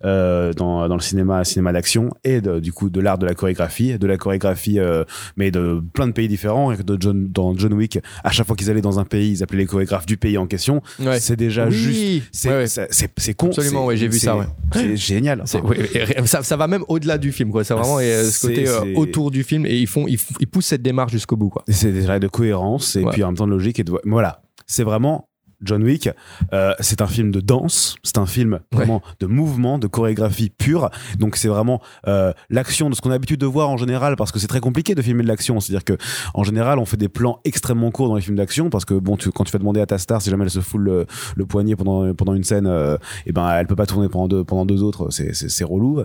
euh, 0.04 0.52
dans, 0.52 0.88
dans 0.88 0.94
le 0.96 1.00
cinéma, 1.00 1.44
cinéma 1.44 1.72
d'action 1.72 2.10
et 2.24 2.40
de- 2.40 2.60
du 2.60 2.72
coup 2.72 2.90
de 2.90 3.00
l'art 3.00 3.18
de 3.18 3.26
la 3.26 3.34
chorégraphie, 3.34 3.98
de 3.98 4.06
la 4.06 4.16
chorégraphie 4.16 4.78
euh, 4.78 5.04
mais 5.36 5.50
de 5.50 5.80
plein 5.92 6.06
de 6.06 6.12
pays 6.12 6.28
différents. 6.28 6.72
Et 6.72 6.76
de 6.82 6.96
John, 7.00 7.28
dans 7.30 7.56
John 7.56 7.72
Wick, 7.74 7.98
à 8.24 8.30
chaque 8.30 8.46
fois 8.46 8.56
qu'ils 8.56 8.70
allaient 8.70 8.80
dans 8.80 8.98
un 8.98 9.04
pays, 9.04 9.30
ils 9.32 9.42
appelaient 9.42 9.58
les 9.60 9.66
chorégraphes 9.66 10.06
du 10.06 10.16
pays 10.16 10.38
en 10.38 10.46
question. 10.46 10.82
Ouais. 11.00 11.20
C'est 11.20 11.36
déjà 11.36 11.66
Oui. 11.66 11.72
juste, 11.72 12.28
c'est 12.32 12.48
Ouais, 12.48 12.64
ouais. 12.64 13.34
con. 13.34 13.48
Absolument, 13.48 13.86
ouais, 13.86 13.96
j'ai 13.96 14.08
vu 14.08 14.18
ça, 14.18 14.36
ouais. 14.36 14.44
C'est 14.72 14.96
génial. 14.96 15.42
Enfin, 15.42 16.26
ça, 16.26 16.42
ça 16.42 16.56
va 16.56 16.66
même 16.66 16.84
au-delà 16.88 17.18
du 17.18 17.32
film, 17.32 17.50
quoi. 17.50 17.64
C'est 17.64 17.74
vraiment 17.74 17.98
ce 17.98 18.40
côté 18.46 18.68
euh, 18.68 18.94
autour 18.96 19.30
du 19.30 19.42
film 19.42 19.66
et 19.66 19.76
ils 19.78 19.86
font, 19.86 20.06
ils, 20.08 20.18
ils 20.40 20.46
poussent 20.46 20.66
cette 20.66 20.82
démarche 20.82 21.12
jusqu'au 21.12 21.36
bout, 21.36 21.48
quoi. 21.50 21.64
C'est 21.68 21.92
de 22.20 22.28
cohérence 22.28 22.96
et 22.96 23.04
Ouais. 23.04 23.12
puis 23.12 23.22
en 23.24 23.28
même 23.28 23.36
temps 23.36 23.46
de 23.46 23.52
logique 23.52 23.78
et 23.78 23.84
de... 23.84 23.92
voilà. 24.04 24.42
C'est 24.66 24.82
vraiment 24.84 25.27
John 25.62 25.82
Wick. 25.82 26.08
euh, 26.52 26.72
c'est 26.80 27.02
un 27.02 27.06
film 27.06 27.30
de 27.30 27.40
danse, 27.40 27.96
c'est 28.02 28.18
un 28.18 28.26
film 28.26 28.60
vraiment 28.72 29.02
de 29.20 29.26
mouvement, 29.26 29.78
de 29.78 29.86
chorégraphie 29.86 30.50
pure. 30.50 30.90
Donc 31.18 31.36
c'est 31.36 31.48
vraiment 31.48 31.80
euh, 32.06 32.32
l'action 32.50 32.90
de 32.90 32.94
ce 32.94 33.00
qu'on 33.00 33.10
a 33.10 33.14
l'habitude 33.14 33.40
de 33.40 33.46
voir 33.46 33.68
en 33.68 33.76
général 33.76 34.16
parce 34.16 34.32
que 34.32 34.38
c'est 34.38 34.46
très 34.46 34.60
compliqué 34.60 34.94
de 34.94 35.02
filmer 35.02 35.22
de 35.22 35.28
l'action. 35.28 35.60
C'est-à-dire 35.60 35.84
que 35.84 35.96
en 36.34 36.44
général 36.44 36.78
on 36.78 36.84
fait 36.84 36.96
des 36.96 37.08
plans 37.08 37.40
extrêmement 37.44 37.90
courts 37.90 38.08
dans 38.08 38.16
les 38.16 38.22
films 38.22 38.36
d'action 38.36 38.70
parce 38.70 38.84
que 38.84 38.94
bon, 38.94 39.16
tu, 39.16 39.30
quand 39.30 39.44
tu 39.44 39.52
vas 39.52 39.58
demander 39.58 39.80
à 39.80 39.86
ta 39.86 39.98
star 39.98 40.22
si 40.22 40.30
jamais 40.30 40.44
elle 40.44 40.50
se 40.50 40.60
fout 40.60 40.80
le, 40.80 41.06
le 41.36 41.46
poignet 41.46 41.76
pendant 41.76 42.14
pendant 42.14 42.34
une 42.34 42.44
scène, 42.44 42.66
euh, 42.66 42.96
et 43.26 43.32
ben 43.32 43.48
elle 43.50 43.66
peut 43.66 43.76
pas 43.76 43.86
tourner 43.86 44.08
pendant 44.08 44.28
deux 44.28 44.44
pendant 44.44 44.66
deux 44.66 44.82
autres. 44.82 45.10
C'est 45.10 45.34
c'est, 45.34 45.48
c'est 45.48 45.64
relou. 45.64 46.02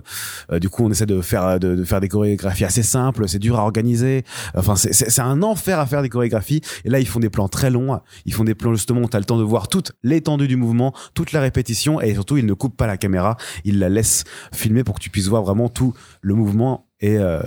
Euh, 0.51 0.59
du 0.59 0.69
coup 0.69 0.83
on 0.85 0.91
essaie 0.91 1.05
de 1.05 1.21
faire 1.21 1.59
de, 1.59 1.75
de 1.75 1.83
faire 1.83 2.01
des 2.01 2.09
chorégraphies 2.09 2.65
assez 2.65 2.83
simples. 2.83 3.27
C'est 3.27 3.39
dur 3.39 3.59
à 3.59 3.63
organiser. 3.63 4.23
Enfin 4.55 4.75
c'est 4.75 4.93
c'est 4.93 5.09
c'est 5.09 5.21
un 5.21 5.43
enfer 5.43 5.79
à 5.79 5.85
faire 5.85 6.01
des 6.01 6.09
chorégraphies. 6.09 6.61
Et 6.85 6.89
là 6.89 6.99
ils 6.99 7.07
font 7.07 7.19
des 7.19 7.29
plans 7.29 7.47
très 7.47 7.69
longs. 7.69 7.99
Ils 8.25 8.33
font 8.33 8.43
des 8.43 8.55
plans 8.55 8.73
justement 8.73 9.01
où 9.01 9.07
t'as 9.07 9.19
le 9.19 9.25
temps 9.25 9.37
de 9.37 9.42
voir 9.43 9.67
toute 9.67 9.93
l'étendue 10.03 10.47
du 10.47 10.55
mouvement, 10.55 10.93
toute 11.13 11.31
la 11.31 11.41
répétition 11.41 12.01
et 12.01 12.13
surtout 12.13 12.37
ils 12.37 12.45
ne 12.45 12.53
coupent 12.53 12.77
pas 12.77 12.87
la 12.87 12.97
caméra. 12.97 13.37
Ils 13.63 13.79
la 13.79 13.89
laissent 13.89 14.23
filmer 14.53 14.83
pour 14.83 14.95
que 14.95 15.01
tu 15.01 15.09
puisses 15.09 15.27
voir 15.27 15.43
vraiment 15.43 15.69
tout 15.69 15.93
le 16.21 16.35
mouvement 16.35 16.87
et 16.99 17.17
euh, 17.17 17.41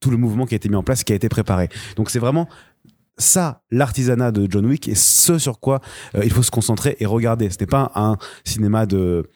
tout 0.00 0.10
le 0.10 0.16
mouvement 0.16 0.46
qui 0.46 0.54
a 0.54 0.56
été 0.56 0.68
mis 0.68 0.76
en 0.76 0.82
place, 0.82 1.04
qui 1.04 1.12
a 1.12 1.16
été 1.16 1.28
préparé. 1.28 1.68
Donc 1.96 2.10
c'est 2.10 2.18
vraiment 2.18 2.48
ça 3.18 3.62
l'artisanat 3.70 4.32
de 4.32 4.46
John 4.50 4.66
Wick 4.66 4.88
et 4.88 4.94
ce 4.94 5.38
sur 5.38 5.60
quoi 5.60 5.80
euh, 6.14 6.22
il 6.24 6.32
faut 6.32 6.42
se 6.42 6.50
concentrer 6.50 6.96
et 7.00 7.06
regarder. 7.06 7.50
C'était 7.50 7.66
pas 7.66 7.92
un 7.94 8.16
cinéma 8.44 8.86
de 8.86 9.30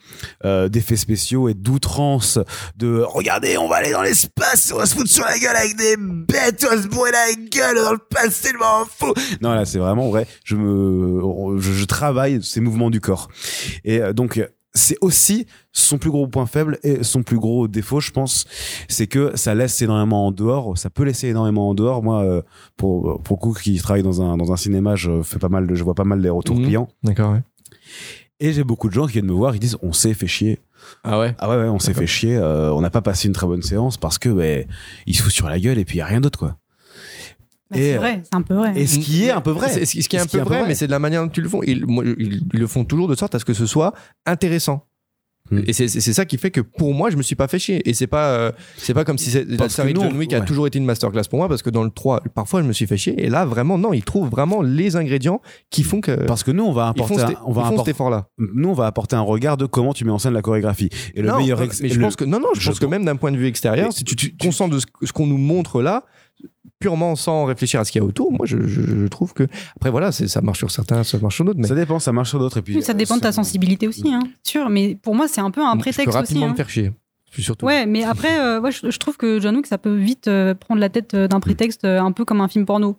euh, 0.44 0.68
d'effets 0.68 0.96
spéciaux 0.96 1.48
et 1.48 1.54
d'outrance 1.54 2.38
de 2.76 3.02
regardez 3.02 3.58
on 3.58 3.68
va 3.68 3.76
aller 3.76 3.92
dans 3.92 4.02
l'espace 4.02 4.72
on 4.74 4.78
va 4.78 4.86
se 4.86 4.94
foutre 4.94 5.10
sur 5.10 5.24
la 5.24 5.38
gueule 5.38 5.56
avec 5.56 5.76
des 5.76 5.96
bêtes 5.98 6.66
on 6.66 6.74
va 6.74 6.82
se 6.82 6.88
bourrer 6.88 7.12
la 7.12 7.34
gueule 7.50 7.76
dans 7.76 7.92
le 7.92 7.98
passé 7.98 8.52
le 8.52 8.58
m'en 8.58 8.84
fou. 8.84 9.12
Non 9.40 9.52
là 9.52 9.64
c'est 9.64 9.78
vraiment 9.78 10.08
vrai 10.08 10.26
je 10.44 10.56
me 10.56 11.60
je, 11.60 11.72
je 11.72 11.84
travaille 11.84 12.42
ces 12.42 12.60
mouvements 12.60 12.90
du 12.90 13.00
corps. 13.00 13.28
Et 13.84 14.00
euh, 14.00 14.12
donc 14.12 14.40
c'est 14.76 14.96
aussi 15.00 15.46
son 15.72 15.98
plus 15.98 16.10
gros 16.10 16.28
point 16.28 16.46
faible 16.46 16.78
et 16.84 17.02
son 17.02 17.22
plus 17.24 17.38
gros 17.38 17.66
défaut, 17.66 17.98
je 18.00 18.12
pense, 18.12 18.44
c'est 18.88 19.06
que 19.08 19.32
ça 19.36 19.54
laisse 19.54 19.82
énormément 19.82 20.26
en 20.28 20.30
dehors. 20.30 20.78
Ça 20.78 20.90
peut 20.90 21.02
laisser 21.02 21.26
énormément 21.28 21.68
en 21.70 21.74
dehors. 21.74 22.02
Moi, 22.02 22.22
euh, 22.22 22.42
pour 22.76 23.20
pour 23.22 23.36
le 23.38 23.40
coup, 23.40 23.52
qui 23.54 23.76
travaille 23.78 24.02
dans 24.04 24.22
un 24.22 24.36
dans 24.36 24.52
un 24.52 24.56
cinéma, 24.56 24.94
je 24.94 25.22
fais 25.22 25.38
pas 25.40 25.48
mal 25.48 25.66
de, 25.66 25.74
je 25.74 25.82
vois 25.82 25.94
pas 25.94 26.04
mal 26.04 26.22
des 26.22 26.28
retours 26.30 26.56
Mhm. 26.56 26.64
clients. 26.64 26.88
D'accord, 27.02 27.32
ouais. 27.32 27.42
Et 28.38 28.52
j'ai 28.52 28.64
beaucoup 28.64 28.88
de 28.88 28.92
gens 28.94 29.06
qui 29.06 29.14
viennent 29.14 29.24
me 29.26 29.32
voir, 29.32 29.54
ils 29.54 29.58
disent, 29.60 29.78
on 29.82 29.92
s'est 29.94 30.12
fait 30.12 30.26
chier. 30.26 30.60
Ah 31.04 31.18
ouais? 31.18 31.34
Ah 31.38 31.48
ouais, 31.48 31.56
ouais 31.56 31.68
on 31.68 31.78
s'est 31.78 31.94
fait 31.94 32.06
chier. 32.06 32.36
euh, 32.36 32.70
on 32.72 32.82
n'a 32.82 32.90
pas 32.90 33.00
passé 33.00 33.28
une 33.28 33.34
très 33.34 33.46
bonne 33.46 33.62
séance 33.62 33.96
parce 33.96 34.18
que 34.18 34.28
ouais, 34.28 34.66
il 35.06 35.16
se 35.16 35.22
fout 35.22 35.32
sur 35.32 35.48
la 35.48 35.58
gueule 35.58 35.78
et 35.78 35.84
puis 35.86 35.96
il 35.96 35.98
y 35.98 36.02
a 36.02 36.06
rien 36.06 36.20
d'autre 36.20 36.38
quoi. 36.38 36.56
Bah, 37.70 37.78
Et, 37.78 37.82
c'est 37.82 37.94
euh, 37.96 37.98
vrai, 37.98 38.20
c'est 38.22 38.34
un 38.34 38.42
peu 38.42 38.54
vrai. 38.54 38.72
Et 38.76 38.86
ce 38.86 38.98
qui 38.98 39.24
est 39.24 39.30
un 39.30 39.40
peu 39.40 39.50
vrai. 39.50 39.68
C'est- 39.70 39.84
Ce 39.86 39.92
qui 39.92 40.02
ce 40.02 40.08
qui 40.08 40.16
est 40.16 40.20
un 40.20 40.26
peu 40.26 40.38
vrai, 40.38 40.64
mais 40.68 40.74
c'est 40.74 40.86
de 40.86 40.92
la 40.92 40.98
manière 41.00 41.22
dont 41.24 41.32
ils 41.36 41.42
le 41.42 41.48
font. 41.48 41.62
Ils, 41.64 41.84
moi, 41.86 42.04
ils, 42.06 42.42
ils 42.52 42.60
le 42.60 42.66
font 42.66 42.84
toujours 42.84 43.08
de 43.08 43.14
sorte 43.14 43.34
à 43.34 43.38
ce 43.38 43.44
que 43.44 43.54
ce 43.54 43.66
soit 43.66 43.92
intéressant. 44.24 44.86
Hmm. 45.48 45.60
Et 45.64 45.72
c'est 45.72 45.86
c'est- 45.86 46.00
c'est 46.00 46.12
ça 46.12 46.24
qui 46.24 46.38
fait 46.38 46.50
que 46.50 46.60
pour 46.60 46.92
moi, 46.92 47.08
je 47.08 47.16
me 47.16 47.22
suis 47.22 47.36
pas 47.36 47.46
fait 47.46 47.60
chier. 47.60 47.88
Et 47.88 47.94
c'est 47.94 48.08
pas, 48.08 48.30
euh, 48.30 48.50
c'est 48.76 48.94
pas 48.94 49.04
comme 49.04 49.16
si 49.16 49.30
la 49.46 49.68
série 49.68 49.94
de 49.94 50.00
John 50.00 50.16
Wick 50.16 50.32
a 50.32 50.40
toujours 50.40 50.66
été 50.66 50.76
une 50.78 50.84
masterclass 50.84 51.22
pour 51.30 51.38
moi, 51.38 51.48
parce 51.48 51.62
que 51.62 51.70
dans 51.70 51.84
le 51.84 51.90
3, 51.90 52.20
parfois 52.34 52.62
je 52.62 52.66
me 52.66 52.72
suis 52.72 52.88
fait 52.88 52.96
chier. 52.96 53.14
Et 53.24 53.28
là, 53.28 53.44
vraiment, 53.44 53.78
non, 53.78 53.92
ils 53.92 54.02
trouvent 54.02 54.28
vraiment 54.28 54.60
les 54.60 54.96
ingrédients 54.96 55.40
qui 55.70 55.84
font 55.84 56.00
que. 56.00 56.10
parce 56.26 56.42
que 56.42 56.50
nous, 56.50 56.64
on 56.64 56.72
va 56.72 56.88
apporter, 56.88 57.20
un- 57.20 57.34
on 57.46 57.52
va 57.52 57.64
apporter, 57.66 57.92
effort-là. 57.92 58.26
nous, 58.38 58.70
on 58.70 58.74
va 58.74 58.86
apporter 58.86 59.14
un 59.14 59.20
regard 59.20 59.56
de 59.56 59.66
comment 59.66 59.92
tu 59.92 60.04
mets 60.04 60.10
en 60.10 60.18
scène 60.18 60.32
la 60.34 60.42
chorégraphie. 60.42 60.88
Et 61.14 61.22
le 61.22 61.28
non, 61.28 61.38
meilleur, 61.38 61.60
mais 61.60 61.68
je 61.90 61.94
le- 61.94 62.00
pense 62.00 62.16
que 62.16 62.24
non, 62.24 62.40
non, 62.40 62.48
je, 62.54 62.60
je 62.60 62.68
pense 62.68 62.80
que 62.80 62.86
même 62.86 63.04
d'un 63.04 63.14
point 63.16 63.30
de 63.30 63.36
vue 63.36 63.46
extérieur, 63.46 63.86
Mais 63.86 63.92
si 63.94 64.02
tu, 64.02 64.16
tu 64.16 64.36
te 64.36 64.44
concentres 64.44 64.74
de 64.74 64.80
ce, 64.80 64.86
ce 65.04 65.12
qu'on 65.12 65.28
nous 65.28 65.38
montre 65.38 65.80
là, 65.80 66.02
purement 66.78 67.16
sans 67.16 67.44
réfléchir 67.46 67.80
à 67.80 67.84
ce 67.84 67.92
qu'il 67.92 68.00
y 68.00 68.04
a 68.04 68.06
autour, 68.06 68.30
moi, 68.32 68.44
je, 68.44 68.66
je- 68.66 68.82
je 68.82 69.06
trouve 69.06 69.32
que 69.32 69.44
après 69.76 69.90
voilà, 69.90 70.12
c'est 70.12 70.28
ça 70.28 70.42
marche 70.42 70.58
sur 70.58 70.70
certains, 70.70 71.02
ça 71.04 71.18
marche 71.18 71.34
sur 71.36 71.44
d'autres, 71.44 71.58
mais 71.58 71.68
Ça 71.68 71.74
dépend, 71.74 71.98
ça 71.98 72.12
marche 72.12 72.28
sur 72.30 72.38
d'autres. 72.38 72.58
Et 72.58 72.62
puis, 72.62 72.76
Oui, 72.76 72.82
ça 72.82 72.92
dépend 72.94 73.16
de 73.16 73.22
ta 73.22 73.32
sensibilité 73.32 73.88
aussi, 73.88 74.12
hein. 74.12 74.20
sûr. 74.42 74.68
Mais 74.68 74.94
pour 74.94 75.14
moi, 75.14 75.26
c'est 75.28 75.40
un 75.40 75.50
peu 75.50 75.62
un 75.62 75.70
je 75.72 75.76
peux 75.76 75.80
prétexte 75.80 76.08
aussi. 76.08 76.16
rapidement 76.16 76.46
hein. 76.46 76.50
me 76.50 76.54
faire 76.54 76.68
chier. 76.68 76.92
Surtout. 77.38 77.66
Ouais, 77.66 77.84
mais 77.84 78.02
après, 78.04 78.38
euh, 78.40 78.60
ouais, 78.60 78.72
je, 78.72 78.90
je 78.90 78.98
trouve 78.98 79.16
que 79.18 79.40
John 79.40 79.56
Wick, 79.56 79.66
ça 79.66 79.76
peut 79.76 79.94
vite 79.94 80.26
euh, 80.26 80.54
prendre 80.54 80.80
la 80.80 80.88
tête 80.88 81.12
euh, 81.12 81.28
d'un 81.28 81.38
prétexte 81.40 81.84
euh, 81.84 82.00
un 82.00 82.12
peu 82.12 82.24
comme 82.24 82.40
un 82.40 82.48
film 82.48 82.64
porno. 82.64 82.96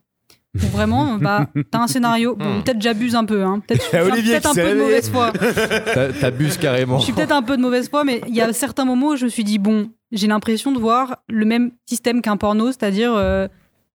Où 0.56 0.60
vraiment, 0.68 1.18
bah, 1.22 1.48
t'as 1.72 1.80
un 1.80 1.88
scénario. 1.88 2.36
Bon, 2.36 2.46
Hmm. 2.60 2.64
peut-être 2.64 2.80
j'abuse 2.82 3.16
un 3.16 3.26
peu, 3.26 3.44
hein. 3.44 3.62
Peut-être 3.68 3.82
je 3.84 3.88
suis 3.88 3.98
peut-être 4.24 4.52
qui 4.54 4.60
un 4.60 4.64
peu 4.64 4.70
de 4.76 4.80
mauvaise 4.80 5.10
foi. 5.10 5.32
T'a- 5.94 6.14
T'abuses 6.14 6.58
carrément. 6.58 7.00
Je 7.00 7.06
suis 7.06 7.14
peut-être 7.14 7.32
un 7.32 7.42
peu 7.42 7.58
de 7.58 7.62
mauvaise 7.64 7.90
foi, 7.90 8.04
mais 8.04 8.22
il 8.28 8.36
y 8.36 8.42
a 8.42 8.54
certains 8.54 8.86
moments 8.86 9.10
où 9.10 9.16
je 9.16 9.26
me 9.26 9.30
suis 9.30 9.44
dit, 9.44 9.58
bon, 9.58 9.90
j'ai 10.12 10.28
l'impression 10.28 10.72
de 10.72 10.80
voir 10.80 11.18
le 11.30 11.46
même 11.46 11.72
système 11.86 12.22
qu'un 12.22 12.38
porno, 12.38 12.68
c'est-à-dire 12.68 13.14
euh, 13.16 13.48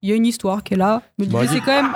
il 0.04 0.08
y 0.08 0.12
a 0.12 0.16
une 0.16 0.26
histoire 0.26 0.64
qui 0.64 0.74
est 0.74 0.76
là. 0.76 1.00
Mais 1.18 1.26
c'est 1.46 1.60
quand 1.60 1.82
même. 1.82 1.92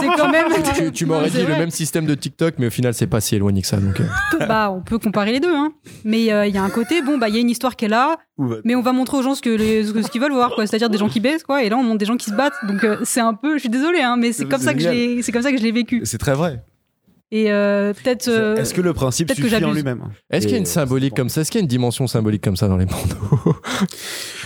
C'est 0.00 0.06
quand 0.16 0.30
même. 0.30 0.46
Tu, 0.74 0.90
tu 0.92 1.06
m'aurais 1.06 1.30
dit 1.30 1.42
le 1.42 1.48
même 1.56 1.70
système 1.70 2.04
de 2.04 2.14
TikTok, 2.16 2.54
mais 2.58 2.66
au 2.66 2.70
final, 2.70 2.92
c'est 2.92 3.06
pas 3.06 3.20
si 3.20 3.36
éloigné 3.36 3.62
que 3.62 3.68
ça. 3.68 3.76
Donc, 3.76 4.00
euh. 4.00 4.46
Bah, 4.46 4.70
on 4.72 4.80
peut 4.80 4.98
comparer 4.98 5.30
les 5.32 5.38
deux, 5.40 5.54
hein. 5.54 5.72
Mais 6.04 6.32
euh, 6.32 6.46
il 6.46 6.54
y 6.54 6.58
a 6.58 6.62
un 6.64 6.70
côté, 6.70 7.02
bon, 7.02 7.18
bah, 7.18 7.28
il 7.28 7.34
y 7.36 7.38
a 7.38 7.40
une 7.40 7.50
histoire 7.50 7.76
qui 7.76 7.84
est 7.84 7.88
là, 7.88 8.16
mais 8.64 8.74
on 8.74 8.82
va 8.82 8.92
montrer 8.92 9.16
aux 9.18 9.22
gens 9.22 9.34
ce 9.36 9.42
que 9.42 9.50
les- 9.50 9.84
ce 9.84 10.10
qu'ils 10.10 10.20
veulent 10.20 10.32
voir, 10.32 10.54
quoi. 10.56 10.66
C'est-à-dire 10.66 10.90
des 10.90 10.98
gens 10.98 11.08
qui 11.08 11.20
baissent, 11.20 11.44
quoi. 11.44 11.62
Et 11.62 11.68
là, 11.68 11.76
on 11.78 11.84
montre 11.84 11.98
des 11.98 12.06
gens 12.06 12.16
qui 12.16 12.30
se 12.30 12.34
battent. 12.34 12.54
Donc, 12.66 12.82
euh, 12.82 12.96
c'est 13.04 13.20
un 13.20 13.34
peu, 13.34 13.54
je 13.54 13.60
suis 13.60 13.68
désolée, 13.68 14.00
hein, 14.00 14.16
mais 14.18 14.32
c'est 14.32 14.46
comme 14.48 14.60
ça 14.60 14.74
que 14.74 14.80
l'ai, 14.80 15.22
c'est 15.22 15.30
comme 15.32 15.42
ça 15.42 15.52
que 15.52 15.58
je 15.58 15.62
l'ai 15.62 15.72
vécu. 15.72 16.00
C'est 16.04 16.18
très 16.18 16.34
vrai. 16.34 16.64
Et 17.32 17.52
euh, 17.52 17.92
peut-être. 17.92 18.26
euh, 18.28 18.56
Est-ce 18.56 18.74
que 18.74 18.80
le 18.80 18.92
principe 18.92 19.28
peut-être 19.28 19.40
que 19.40 19.48
suffit 19.48 19.64
en 19.64 19.72
lui-même 19.72 20.02
Est-ce 20.30 20.46
qu'il 20.46 20.52
y 20.52 20.56
a 20.56 20.58
une 20.58 20.66
symbolique 20.66 21.12
euh, 21.12 21.16
comme 21.16 21.28
ça? 21.28 21.42
Est-ce 21.42 21.50
qu'il 21.52 21.60
y 21.60 21.62
a 21.62 21.64
une 21.64 21.68
dimension 21.68 22.06
symbolique 22.08 22.42
comme 22.42 22.56
ça 22.56 22.66
dans 22.66 22.76
les 22.76 22.86
bandeaux? 22.86 23.54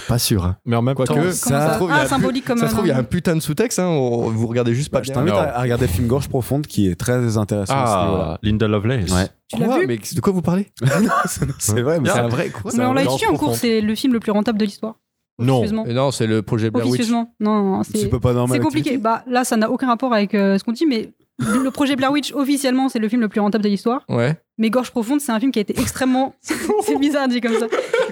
Pas 0.07 0.19
sûr. 0.19 0.45
hein. 0.45 0.59
Mais 0.67 0.77
en 0.77 0.83
même 0.83 0.95
temps, 0.95 1.05
comment 1.07 1.31
ça 1.33 1.61
ça 1.71 1.75
trouve, 1.77 1.89
il 1.91 1.95
y 1.95 1.97
a 1.97 2.01
Ah, 2.01 2.05
un 2.05 2.09
symbolique 2.09 2.45
comme 2.45 2.59
Ça 2.59 2.67
un- 2.67 2.69
se 2.69 2.75
trouve, 2.75 2.87
il 2.87 2.91
y 2.91 2.93
a 2.93 2.99
un 2.99 3.05
putain 3.05 3.35
de 3.37 3.41
sous-texte. 3.41 3.79
Hein, 3.79 3.89
vous 3.89 4.47
regardez 4.47 4.75
juste 4.75 4.91
pas 4.91 4.99
Bah, 4.99 5.05
je 5.07 5.13
t'invite 5.13 5.33
Non. 5.33 5.41
à 5.41 5.45
à 5.45 5.63
regarder 5.63 5.87
le 5.87 5.93
film 5.93 6.07
Gorge 6.09 6.29
Profonde 6.29 6.67
qui 6.67 6.89
est 6.89 6.95
très 6.95 7.39
intéressant 7.39 7.73
ah, 7.75 8.39
Linda 8.43 8.69
Lovelace. 8.69 9.11
Ouais. 9.11 9.29
Tu 9.49 9.59
l'as 9.61 9.67
Quoi? 9.67 9.79
vu? 9.81 9.87
Mais 9.87 9.97
de 9.99 10.21
quoi 10.21 10.33
vous 10.35 10.43
parlez? 10.43 10.67
C'est 11.59 11.81
vrai, 11.81 12.01
mais 12.01 12.11
C'est 12.11 12.19
un 12.19 12.29
vrai 12.29 12.51
quoi 12.51 12.71
Mais 12.77 12.85
on 12.85 12.93
l'a 12.93 13.05
dit 13.05 13.27
en 13.31 13.35
cours, 13.37 13.57
c'est 13.57 13.81
le 13.81 13.95
film 13.95 14.13
le 14.13 14.21
plus 14.21 14.33
rentable 14.33 14.59
de 14.59 14.65
l'histoire. 14.67 14.97
Non. 15.39 15.65
Non, 15.87 16.11
c'est 16.13 16.27
le 16.27 16.43
projet 16.43 16.71
Blair 16.71 16.85
Witch. 16.87 16.95
Officieusement. 17.01 17.35
Non, 17.41 17.83
c'est 17.83 18.09
pas 18.09 18.21
pas 18.21 18.33
normal. 18.35 18.59
C'est 18.59 18.63
compliqué. 18.63 18.99
Bah 18.99 19.25
là, 19.27 19.45
ça 19.45 19.57
n'a 19.57 19.71
aucun 19.71 19.87
rapport 19.89 20.13
avec 20.13 20.35
euh, 20.35 20.59
ce 20.59 20.65
qu'on 20.65 20.73
dit, 20.73 20.87
mais 20.87 21.13
le 21.39 21.71
projet 21.71 21.97
Blair 21.97 22.13
Witch 22.13 22.33
officiellement, 22.33 22.89
c'est 22.89 22.99
le 22.99 23.09
film 23.09 23.21
le 23.21 23.29
plus 23.29 23.41
rentable 23.41 23.65
de 23.65 23.69
l'histoire. 23.69 24.05
Ouais. 24.09 24.37
Mais 24.59 24.71
Gorge 24.71 24.91
profonde, 24.91 25.21
c'est 25.21 25.33
un 25.33 25.41
film 25.41 25.51
qui 25.51 25.59
a 25.59 25.63
été 25.63 25.79
extrêmement, 25.81 26.35
c'est 26.41 26.99
bizarre 26.99 27.27
dit 27.29 27.41
comme 27.41 27.59
ça, 27.59 27.67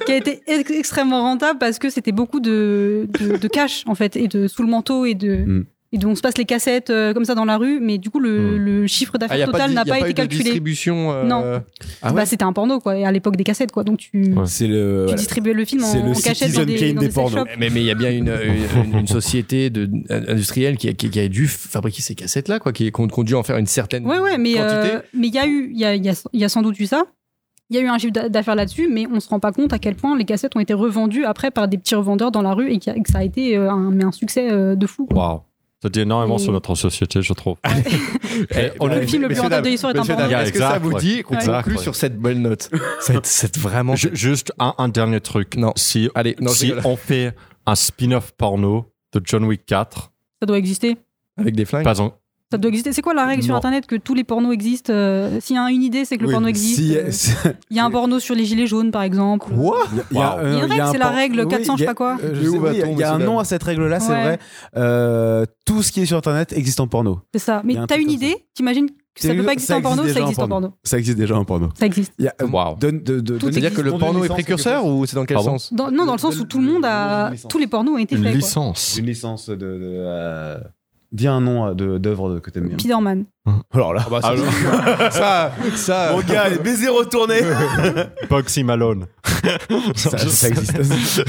qui 0.06 0.12
a 0.12 0.16
été 0.16 0.40
ex- 0.46 0.70
extrêmement 0.70 1.22
rentable 1.22 1.58
parce 1.58 1.78
que 1.78 1.88
c'était 1.88 2.10
beaucoup 2.12 2.40
de, 2.40 3.06
de, 3.20 3.36
de 3.36 3.48
cash 3.48 3.84
en 3.86 3.94
fait 3.94 4.16
et 4.16 4.26
de 4.28 4.48
sous 4.48 4.62
le 4.62 4.68
manteau 4.68 5.04
et 5.04 5.14
de 5.14 5.36
Mm. 5.36 5.64
Et 5.92 5.98
donc 5.98 6.12
on 6.12 6.14
se 6.14 6.20
passe 6.22 6.38
les 6.38 6.44
cassettes 6.44 6.90
euh, 6.90 7.12
comme 7.12 7.24
ça 7.24 7.34
dans 7.34 7.44
la 7.44 7.56
rue, 7.58 7.78
mais 7.80 7.98
du 7.98 8.10
coup 8.10 8.18
le, 8.18 8.32
Mm. 8.32 8.56
le 8.64 8.86
chiffre 8.86 9.12
Ah, 9.16 9.18
d'affaires 9.18 9.48
a 9.48 9.52
total 9.52 9.72
n'a 9.72 9.84
pas, 9.84 10.00
été 10.00 10.14
calculé. 10.14 10.42
distribution. 10.44 11.12
euh, 11.12 11.24
Non. 11.24 11.60
Ah 12.02 12.08
ouais 12.10 12.14
bah 12.16 12.26
c'était 12.26 12.44
un 12.44 12.52
porno 12.52 12.80
quoi, 12.80 12.96
et 12.98 13.04
à 13.04 13.12
l'époque 13.12 13.36
des 13.36 13.44
cassettes 13.44 13.72
quoi, 13.72 13.84
donc 13.84 13.98
tu, 13.98 14.10
Ouais. 14.34 14.46
C'est 14.46 14.66
le. 14.66 14.74
tu 14.74 15.02
voilà. 15.04 15.14
distribuais 15.14 15.52
le 15.54 15.64
film 15.64 15.84
en, 15.84 15.86
C'est 15.86 16.02
le 16.02 16.10
en 16.10 16.14
cachette 16.14 16.52
dans 16.54 16.64
des, 16.64 16.74
dans 16.74 16.80
des 16.80 16.92
des 16.94 17.00
sex 17.12 17.14
pornos. 17.14 17.40
shops. 17.40 17.50
Mais 17.58 17.70
mais 17.70 17.80
il 17.80 17.86
y 17.86 17.90
a 17.90 17.94
bien 17.94 18.10
une, 18.10 18.32
une, 18.84 18.98
une 19.00 19.06
société 19.06 19.70
de, 19.70 19.88
industrielle 20.10 20.76
qui 20.76 20.88
a, 20.88 20.92
qui, 20.92 21.10
qui 21.10 21.20
a 21.20 21.28
dû 21.28 21.46
fabriquer 21.48 22.02
ces 22.02 22.14
cassettes-là, 22.14 22.58
quoi, 22.58 22.72
qui 22.72 22.90
qu'on 22.90 23.08
qu'on 23.08 23.22
dû 23.22 23.34
en 23.34 23.42
faire 23.42 23.58
une 23.58 23.66
certaine 23.66 24.06
Ouais, 24.06 24.18
ouais, 24.18 24.38
mais 24.38 24.54
quantité. 24.54 24.94
euh, 24.94 25.00
mais 25.14 25.28
il 25.28 25.34
y 25.34 25.38
a 25.38 25.46
eu, 25.46 25.70
il 25.72 25.78
y 25.78 25.84
a, 25.84 25.94
il 25.94 26.04
y, 26.04 26.08
a, 26.08 26.14
y 26.32 26.44
a 26.44 26.48
sans 26.48 26.62
doute 26.62 26.78
eu 26.80 26.86
ça. 26.86 27.04
Il 27.70 27.76
y 27.76 27.78
a 27.78 27.82
eu 27.82 27.88
un 27.88 27.96
chiffre 27.96 28.12
d'a- 28.12 28.28
d'affaires 28.28 28.54
là-dessus, 28.54 28.86
mais 28.90 29.06
on 29.10 29.18
se 29.18 29.28
rend 29.30 29.40
pas 29.40 29.50
compte 29.52 29.72
à 29.72 29.78
quel 29.78 29.94
point 29.94 30.16
les 30.18 30.24
cassettes 30.26 30.54
ont 30.56 30.60
été 30.60 30.74
revendues 30.74 31.24
après 31.24 31.50
par 31.50 31.68
des 31.68 31.78
petits 31.78 31.94
revendeurs 31.94 32.30
dans 32.30 32.42
la 32.42 32.52
rue 32.52 32.70
et, 32.70 32.78
que 32.78 32.84
ça 33.10 33.18
a 33.18 33.22
été 33.24 33.56
euh, 33.56 33.70
un, 33.70 33.90
mais 33.90 34.04
un 34.04 34.12
succès 34.12 34.50
euh, 34.52 34.74
de 34.74 34.86
fou. 34.86 35.08
Waouh. 35.10 35.40
Ça 35.82 35.88
dit 35.88 36.00
énormément 36.00 36.36
Et- 36.36 36.40
sur 36.42 36.52
notre 36.52 36.74
société, 36.76 37.22
je 37.22 37.32
trouve. 37.32 37.56
On 38.80 38.86
le 38.86 39.04
film 39.06 39.22
le 39.22 39.28
plus 39.28 39.40
rentable 39.40 39.64
de 39.64 39.70
l'histoire 39.70 39.92
est 39.94 39.98
dames, 40.06 40.30
Est-ce 40.30 40.52
que 40.52 40.58
ça 40.58 40.78
vous 40.78 40.94
dit 40.94 41.22
qu'on 41.22 41.36
conclut 41.36 41.76
ouais. 41.76 41.82
sur 41.82 41.96
cette 41.96 42.18
belle 42.18 42.40
note 42.40 42.70
C'est 43.24 43.56
vraiment. 43.58 43.96
Ju- 43.96 44.10
Juste 44.12 44.52
un, 44.58 44.74
un 44.78 44.88
dernier 44.88 45.20
truc. 45.20 45.56
Non. 45.56 45.72
Si, 45.76 46.08
Allez, 46.14 46.36
non, 46.40 46.52
si 46.52 46.72
on 46.84 46.96
fait 46.96 47.34
un 47.66 47.74
spin-off 47.74 48.32
porno 48.32 48.86
de 49.12 49.20
John 49.24 49.44
Wick 49.44 49.66
4, 49.66 50.12
Ça 50.40 50.46
doit 50.46 50.58
exister. 50.58 50.96
Avec 51.36 51.56
des 51.56 51.64
flingues. 51.64 51.84
pas 51.84 52.00
en- 52.00 52.14
Ça 52.52 52.58
doit 52.58 52.68
exister. 52.68 52.92
C'est 52.92 53.02
quoi 53.02 53.14
la 53.14 53.26
règle 53.26 53.42
sur. 53.42 53.56
Internet 53.56 53.86
que 53.86 53.96
tous 53.96 54.14
les 54.14 54.22
pornos 54.24 54.52
existent 54.52 54.92
euh, 54.92 55.40
S'il 55.40 55.56
y 55.56 55.58
a 55.58 55.68
une 55.70 55.82
idée, 55.82 56.04
c'est 56.04 56.16
que 56.16 56.22
le 56.22 56.28
Oui, 56.28 56.32
porno 56.34 56.46
existe. 56.48 56.78
si- 56.80 56.96
euh, 56.96 57.06
si- 57.10 57.32
Il 57.70 57.76
y 57.76 57.80
a 57.80 57.84
un 57.84 57.90
porno 57.90 58.18
sur 58.20 58.34
les 58.34 58.44
gilets 58.44 58.66
jaunes, 58.66 58.90
par 58.90 59.02
exemple. 59.02 59.46
Quoi 59.54 59.84
Il 60.10 60.16
y 60.18 60.20
a, 60.20 60.36
Wow. 60.36 60.46
Il 60.46 60.52
y 60.52 60.60
a 60.60 60.64
une 60.64 60.70
règle, 60.70 60.84
c'est 60.92 60.98
la 60.98 61.08
règle 61.10 61.40
Oui, 61.40 61.48
400, 61.48 61.72
il 61.74 61.76
je 61.78 61.80
sais 61.82 61.86
pas 61.86 61.94
quoi. 61.94 62.18
euh, 62.22 62.34
je 62.34 62.42
sais, 62.50 62.58
oui, 62.58 62.82
Il 62.92 62.98
y 62.98 63.02
a 63.02 63.12
un 63.14 63.18
nom 63.18 63.38
à 63.38 63.44
cette 63.44 63.62
règle-là, 63.62 63.98
c'est 64.00 64.12
Ouais. 64.12 64.22
vrai. 64.22 64.38
Euh, 64.76 65.44
tout 65.66 65.82
ce 65.82 65.90
qui 65.92 66.00
est 66.02 66.06
sur 66.06 66.16
Internet 66.18 66.52
existe 66.52 66.78
en 66.80 66.86
porno. 66.86 67.20
C'est 67.32 67.38
ça. 67.40 67.62
Mais 67.64 67.76
un 67.76 67.86
t'as 67.86 67.98
une 67.98 68.10
idée? 68.10 68.36
T'imagines 68.54 68.88
que 68.88 68.94
ça 69.22 69.28
C'est- 69.28 69.34
peut 69.34 69.44
pas 69.44 69.52
exister 69.52 69.74
en 69.74 69.82
porno? 69.82 70.02
existe 70.02 70.18
Ça 70.18 70.22
existe 70.24 70.40
en 70.42 70.48
porno. 70.48 70.72
Ça 70.84 70.98
existe 70.98 71.18
déjà 71.18 71.36
en 71.38 71.44
porno. 71.44 71.68
Ça 71.78 71.86
existe. 71.86 72.12
Euh, 72.20 72.26
Wow. 72.50 72.76
donne- 72.80 73.00
de- 73.02 73.20
de- 73.20 73.32
Tout 73.38 73.46
donne- 73.46 73.52
C'est-à-dire 73.52 73.74
que 73.74 73.80
le 73.82 73.92
porno 73.92 74.18
une 74.20 74.24
est 74.24 74.28
précurseur 74.28 74.84
ou 74.86 75.06
c'est 75.06 75.16
dans 75.16 75.24
quel 75.24 75.36
Pardon 75.36 75.52
sens? 75.58 75.72
Dans- 75.72 75.90
non, 75.90 76.04
dans 76.06 76.12
le 76.14 76.18
sens 76.18 76.38
où 76.40 76.44
tout 76.44 76.58
le 76.58 76.64
monde 76.66 76.78
Une 76.84 76.84
a. 76.84 77.32
Tous 77.48 77.58
les 77.58 77.66
pornos 77.66 77.94
ont 77.94 77.98
été 77.98 78.14
une 78.16 78.22
faits. 78.22 78.32
quoi. 78.32 78.36
licence. 78.40 78.96
Une 78.98 79.06
licence 79.06 79.48
de. 79.48 80.58
Euh, 81.12 81.16
Dis 81.16 81.28
un 81.28 81.40
nom 81.40 81.66
euh, 81.68 81.74
de- 81.74 81.98
d'œuvre 81.98 82.38
que 82.40 82.50
t'aimes 82.50 82.68
bien. 82.68 82.78
Spider-Man. 82.78 83.24
Alors 83.74 83.92
là. 83.92 84.06
bah, 84.10 84.20
ça, 84.22 85.10
ça, 85.10 85.52
ça, 85.74 86.12
Mon 86.12 86.20
gars, 86.20 86.48
les 86.48 86.58
baisers 86.58 86.92
retournés. 86.94 87.40
Boxy 88.30 88.62
Malone. 88.64 89.06
ça, 89.96 90.16
ça 90.16 90.48
existe. 90.48 91.24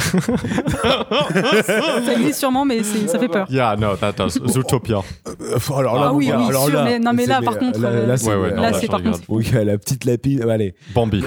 Ça 1.66 2.14
existe 2.14 2.40
sûrement, 2.40 2.66
mais 2.66 2.84
ça 2.84 3.20
fait 3.20 3.28
peur. 3.28 3.48
Yeah, 3.50 3.76
no, 3.76 3.96
that 3.96 4.14
does. 4.14 4.40
Zootopia. 4.48 5.02
Euh, 5.28 5.58
alors 5.76 5.96
là, 5.96 6.02
Ah 6.10 6.14
oui, 6.14 6.32
oui, 6.36 6.44
alors 6.50 6.66
sûr, 6.66 6.76
là, 6.76 6.84
mais- 6.86 7.00
non, 7.00 7.14
mais 7.14 7.26
là, 7.26 7.42
par 7.42 7.58
contre, 7.58 7.80
là, 7.80 7.90
euh, 7.90 8.08
là, 8.08 8.18
c'est 8.18 8.30
Ouais, 8.30 8.36
ouais, 8.36 8.50
Là, 8.56 8.72
là, 8.72 8.80
par 8.90 9.02
contre. 9.04 9.20
Oui, 9.28 9.50
la 9.54 9.78
petite 9.78 10.06
lapine. 10.06 10.48
Allez. 10.50 10.76
Bambi. 10.94 11.24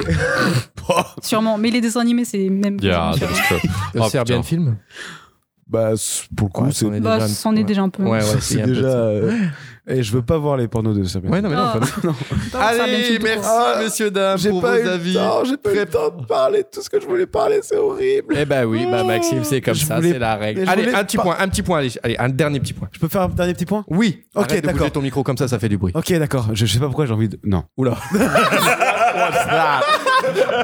Sûrement. 1.23 1.59
Mais 1.59 1.71
les 1.71 1.81
dessins 1.81 2.01
animés, 2.01 2.25
c'est 2.25 2.49
même. 2.49 2.79
Yeah, 2.81 3.11
quasiment 3.12 3.29
that 3.29 3.35
sûr. 3.35 3.57
is 3.57 3.61
true. 3.61 3.71
le 3.95 4.01
Oh, 4.03 4.09
Serbian 4.09 4.42
film? 4.42 4.77
Bah, 5.68 5.90
pour 6.37 6.46
le 6.48 6.52
coup, 6.52 6.64
Ouais, 6.66 6.70
c'est 6.72 6.85
c'en 6.85 6.92
est 6.92 7.00
Bah, 7.00 7.18
déjà 7.18 7.61
est 7.61 7.64
déjà 7.64 7.83
un 7.83 7.88
peu. 7.88 8.05
Ouais, 8.05 8.11
ouais, 8.22 8.40
c'est 8.40 8.62
déjà. 8.62 8.87
euh, 8.87 9.33
Et 9.88 10.02
je 10.02 10.12
veux 10.12 10.22
pas 10.22 10.38
voir 10.38 10.57
les 10.57 10.68
pornos 10.68 10.96
de 10.96 11.02
Serbian. 11.05 11.31
Ouais, 11.33 11.40
non, 11.40 11.48
mais 11.48 11.57
non, 11.57 11.62
Ah. 11.74 11.79
pas- 11.81 11.87
Serbian 11.87 12.14
Allez, 12.55 13.18
merci. 13.20 13.48
Ah, 13.48 13.81
messieurs, 13.83 14.11
dames, 14.12 14.38
J'ai 14.38 14.50
pour 14.50 14.62
pas 14.62 14.76
vos 14.79 14.85
eu 14.85 14.88
avis. 14.88 15.14
temps, 15.14 15.44
j'ai 15.44 15.57
pas 15.57 15.72
eu 15.72 15.76
le 15.79 15.87
temps 15.87 16.11
de 16.11 16.24
parler 16.24 16.59
de 16.62 16.68
tout 16.72 16.83
ce 16.83 16.88
que 16.90 17.00
je 17.00 17.07
voulais 17.07 17.26
parler, 17.26 17.59
c'est 17.62 17.76
horrible. 17.76 18.35
Eh 18.38 18.44
ben 18.44 18.64
oui, 18.64 18.87
bah 18.90 19.02
Maxime, 19.02 19.42
c'est 19.42 19.61
comme 19.61 19.74
Je 19.74 19.85
ça, 19.85 19.96
voulais- 19.96 20.12
c'est 20.12 20.18
la 20.20 20.37
règle. 20.37 20.61
mais 20.62 20.68
Allez, 20.68 20.94
un 20.94 21.05
petit 21.05 21.16
pas- 21.16 21.22
point, 21.24 21.37
un 21.38 21.48
petit 21.48 21.62
point, 21.62 21.79
allez, 21.79 21.90
allez, 22.05 22.16
un 22.18 22.29
dernier 22.29 22.61
petit 22.61 22.72
point. 22.72 22.88
Je 22.92 22.98
peux 23.00 23.09
faire 23.09 23.22
un 23.22 23.29
dernier 23.29 23.55
petit 23.55 23.66
point? 23.66 23.85
Oui. 23.88 24.22
Ok, 24.37 24.48
d'accord. 24.61 24.72
bouger 24.72 24.90
ton 24.92 25.02
micro 25.02 25.22
comme 25.24 25.37
ça, 25.37 25.48
ça 25.48 25.59
fait 25.59 25.68
du 25.68 25.79
bruit. 25.79 25.92
Ok, 25.96 26.12
d'accord. 26.12 26.48
Je, 26.52 26.64
je 26.64 26.72
sais 26.72 26.79
pas 26.79 26.87
pourquoi 26.87 27.07
j'ai 27.07 27.12
envie 27.12 27.29
de. 27.29 27.38
Non. 27.44 27.64
Oula. 27.76 27.96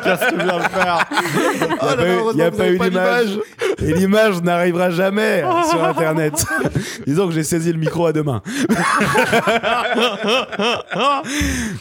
Qu'est-ce 0.02 0.26
que 0.26 0.30
tu 0.30 0.44
viens 0.44 0.58
de 0.58 0.62
faire 0.62 1.08
Il 2.32 2.36
n'y 2.36 2.42
a 2.42 2.50
pas 2.50 2.68
eu, 2.68 2.76
a 2.76 2.78
pas 2.78 2.86
eu 2.86 2.90
l'image. 2.90 3.38
Et 3.82 3.92
l'image 3.92 4.42
n'arrivera 4.42 4.90
jamais 4.90 5.42
sur 5.70 5.82
Internet. 5.82 6.44
Disons 7.06 7.28
que 7.28 7.34
j'ai 7.34 7.42
saisi 7.42 7.72
le 7.72 7.78
micro 7.78 8.06
à 8.06 8.12
deux 8.12 8.22
mains. 8.22 8.42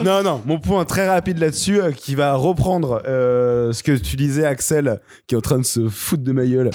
non, 0.04 0.23
non, 0.23 0.41
mon 0.45 0.60
point 0.60 0.86
très 0.86 1.08
rapide 1.08 1.38
là-dessus, 1.38 1.82
euh, 1.82 1.91
qui 1.91 2.15
va 2.15 2.36
reprendre 2.36 3.01
euh, 3.08 3.71
ce 3.73 3.84
que 3.84 3.91
tu 3.93 4.15
disais, 4.15 4.45
Axel, 4.45 4.99
qui 5.27 5.36
est 5.36 5.38
en 5.38 5.41
train 5.41 5.60
de 5.60 5.65
se 5.65 5.89
foutre 5.89 6.23
de 6.23 6.32
ma 6.32 6.45
gueule. 6.45 6.71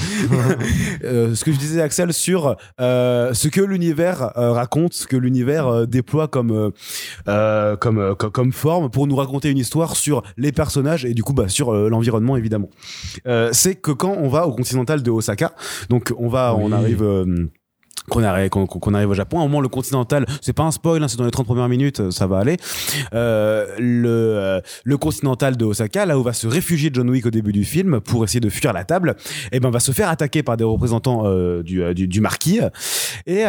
Euh, 1.04 1.34
ce 1.34 1.44
que 1.44 1.52
je 1.52 1.58
disais, 1.58 1.80
Axel, 1.80 2.12
sur 2.12 2.56
ce 2.78 3.48
que 3.48 3.60
l'univers 3.60 4.32
raconte, 4.34 4.94
ce 4.94 5.06
que 5.06 5.16
l'univers 5.16 5.86
déploie 5.86 6.28
comme, 6.28 6.72
comme, 7.26 8.14
comme, 8.16 8.32
comme 8.32 8.52
forme 8.52 8.90
pour 8.90 9.06
nous 9.06 9.16
raconter 9.16 9.50
une 9.50 9.58
histoire 9.58 9.96
sur 9.96 10.22
les 10.36 10.52
personnages 10.52 11.04
et 11.06 11.14
du 11.14 11.22
coup 11.22 11.32
bah, 11.32 11.48
sur 11.48 11.72
euh, 11.72 11.88
l'environnement, 11.88 12.36
évidemment. 12.36 12.68
Euh, 13.26 13.50
c'est 13.52 13.74
que 13.76 13.90
quand 13.92 14.16
on 14.18 14.28
va 14.28 14.46
au 14.46 14.52
continental 14.52 15.02
de 15.02 15.10
Osaka, 15.10 15.52
donc 15.88 16.12
on 16.18 16.28
va, 16.28 16.54
on 16.58 16.72
arrive. 16.72 17.02
euh, 17.02 17.46
qu'on 18.08 18.22
arrive, 18.22 18.50
qu'on, 18.50 18.66
qu'on 18.66 18.94
arrive 18.94 19.10
au 19.10 19.14
Japon. 19.14 19.38
À 19.38 19.42
un 19.42 19.46
moment, 19.46 19.60
le 19.60 19.68
continental, 19.68 20.26
c'est 20.40 20.52
pas 20.52 20.62
un 20.62 20.70
spoil, 20.70 21.02
hein, 21.02 21.08
c'est 21.08 21.16
dans 21.16 21.24
les 21.24 21.30
30 21.32 21.44
premières 21.46 21.68
minutes, 21.68 22.10
ça 22.10 22.26
va 22.28 22.38
aller. 22.38 22.56
Euh, 23.14 23.66
le, 23.78 24.08
euh, 24.08 24.60
le 24.84 24.96
continental 24.96 25.56
de 25.56 25.64
Osaka, 25.64 26.06
là 26.06 26.16
où 26.18 26.22
va 26.22 26.32
se 26.32 26.46
réfugier 26.46 26.90
John 26.92 27.10
Wick 27.10 27.26
au 27.26 27.30
début 27.30 27.52
du 27.52 27.64
film 27.64 28.00
pour 28.00 28.22
essayer 28.22 28.38
de 28.38 28.48
fuir 28.48 28.72
la 28.72 28.84
table, 28.84 29.16
et 29.50 29.58
ben 29.58 29.70
va 29.70 29.80
se 29.80 29.90
faire 29.92 30.08
attaquer 30.08 30.44
par 30.44 30.56
des 30.56 30.62
représentants 30.64 31.22
euh, 31.24 31.62
du, 31.64 31.82
du, 31.94 32.06
du 32.06 32.20
marquis. 32.20 32.60
Et 33.26 33.44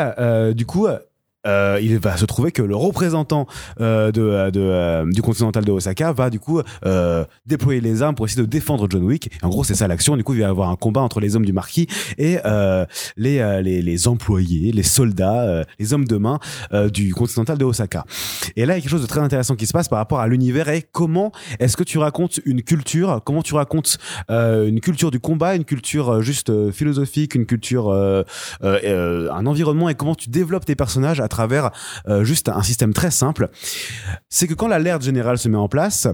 du 0.55 0.65
coup, 0.65 0.87
euh, 1.47 1.79
il 1.81 1.97
va 1.99 2.17
se 2.17 2.25
trouver 2.25 2.51
que 2.51 2.61
le 2.61 2.75
représentant 2.75 3.47
euh, 3.79 4.11
de, 4.11 4.21
euh, 4.21 5.05
du 5.09 5.21
continental 5.21 5.63
de 5.63 5.71
Osaka 5.71 6.11
va 6.11 6.29
du 6.29 6.39
coup 6.39 6.61
déployer 7.45 7.81
les 7.81 8.01
armes 8.01 8.15
pour 8.15 8.25
essayer 8.25 8.41
de 8.41 8.47
défendre 8.47 8.87
John 8.89 9.03
Wick. 9.03 9.31
En 9.41 9.49
gros, 9.49 9.63
c'est 9.63 9.75
ça 9.75 9.87
l'action. 9.87 10.17
Du 10.17 10.23
coup, 10.23 10.33
il 10.33 10.41
va 10.41 10.47
y 10.47 10.49
avoir 10.49 10.69
un 10.69 10.75
combat 10.75 11.01
entre 11.01 11.19
les 11.19 11.35
hommes 11.35 11.45
du 11.45 11.53
marquis 11.53 11.87
et 12.17 12.37
les, 13.17 13.61
les, 13.63 13.81
les 13.81 14.07
employés, 14.07 14.71
les 14.71 14.83
soldats, 14.83 15.63
les 15.79 15.93
hommes 15.93 16.05
de 16.05 16.17
main 16.17 16.39
du 16.91 17.13
continental 17.13 17.57
de 17.57 17.65
Osaka. 17.65 18.05
Et 18.55 18.65
là, 18.65 18.73
il 18.73 18.77
y 18.77 18.79
a 18.79 18.81
quelque 18.81 18.91
chose 18.91 19.01
de 19.01 19.07
très 19.07 19.21
intéressant 19.21 19.55
qui 19.55 19.67
se 19.67 19.73
passe 19.73 19.87
par 19.87 19.99
rapport 19.99 20.19
à 20.19 20.27
l'univers 20.27 20.69
et 20.69 20.83
comment 20.91 21.31
est-ce 21.59 21.77
que 21.77 21.83
tu 21.83 21.97
racontes 21.97 22.39
une 22.45 22.61
culture, 22.61 23.21
comment 23.23 23.41
tu 23.41 23.53
racontes 23.53 23.97
une 24.29 24.79
culture 24.79 25.11
du 25.11 25.19
combat, 25.19 25.55
une 25.55 25.65
culture 25.65 26.21
juste 26.21 26.71
philosophique, 26.71 27.35
une 27.35 27.45
culture, 27.45 27.91
un 28.61 29.45
environnement 29.45 29.89
et 29.89 29.95
comment 29.95 30.15
tu 30.15 30.29
développes 30.29 30.65
tes 30.65 30.75
personnages 30.75 31.19
à 31.19 31.27
euh, 31.39 32.23
juste 32.23 32.49
un 32.49 32.61
système 32.63 32.93
très 32.93 33.11
simple. 33.11 33.49
C'est 34.29 34.47
que 34.47 34.53
quand 34.53 34.67
l'alerte 34.67 35.01
générale 35.03 35.37
se 35.37 35.49
met 35.49 35.57
en 35.57 35.67
place, 35.67 36.07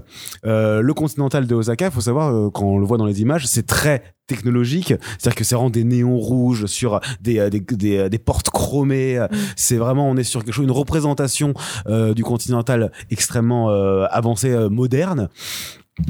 euh, 0.44 0.80
le 0.80 0.94
continental 0.94 1.46
de 1.46 1.54
Osaka, 1.54 1.90
faut 1.90 2.00
savoir 2.00 2.34
euh, 2.34 2.50
quand 2.50 2.64
on 2.64 2.78
le 2.78 2.86
voit 2.86 2.98
dans 2.98 3.06
les 3.06 3.20
images, 3.20 3.46
c'est 3.46 3.66
très 3.66 4.02
technologique, 4.26 4.94
c'est-à-dire 5.18 5.34
que 5.34 5.44
c'est 5.44 5.54
vraiment 5.54 5.68
des 5.68 5.84
néons 5.84 6.16
rouges 6.16 6.64
sur 6.64 7.00
des, 7.20 7.50
des, 7.50 7.60
des, 7.60 8.08
des 8.08 8.18
portes 8.18 8.48
chromées. 8.48 9.18
Mm. 9.18 9.36
C'est 9.56 9.76
vraiment, 9.76 10.08
on 10.08 10.16
est 10.16 10.24
sur 10.24 10.42
quelque 10.44 10.54
chose, 10.54 10.64
une 10.64 10.70
représentation 10.70 11.52
euh, 11.86 12.14
du 12.14 12.24
continental 12.24 12.90
extrêmement 13.10 13.70
euh, 13.70 14.06
avancée, 14.10 14.50
euh, 14.50 14.70
moderne. 14.70 15.28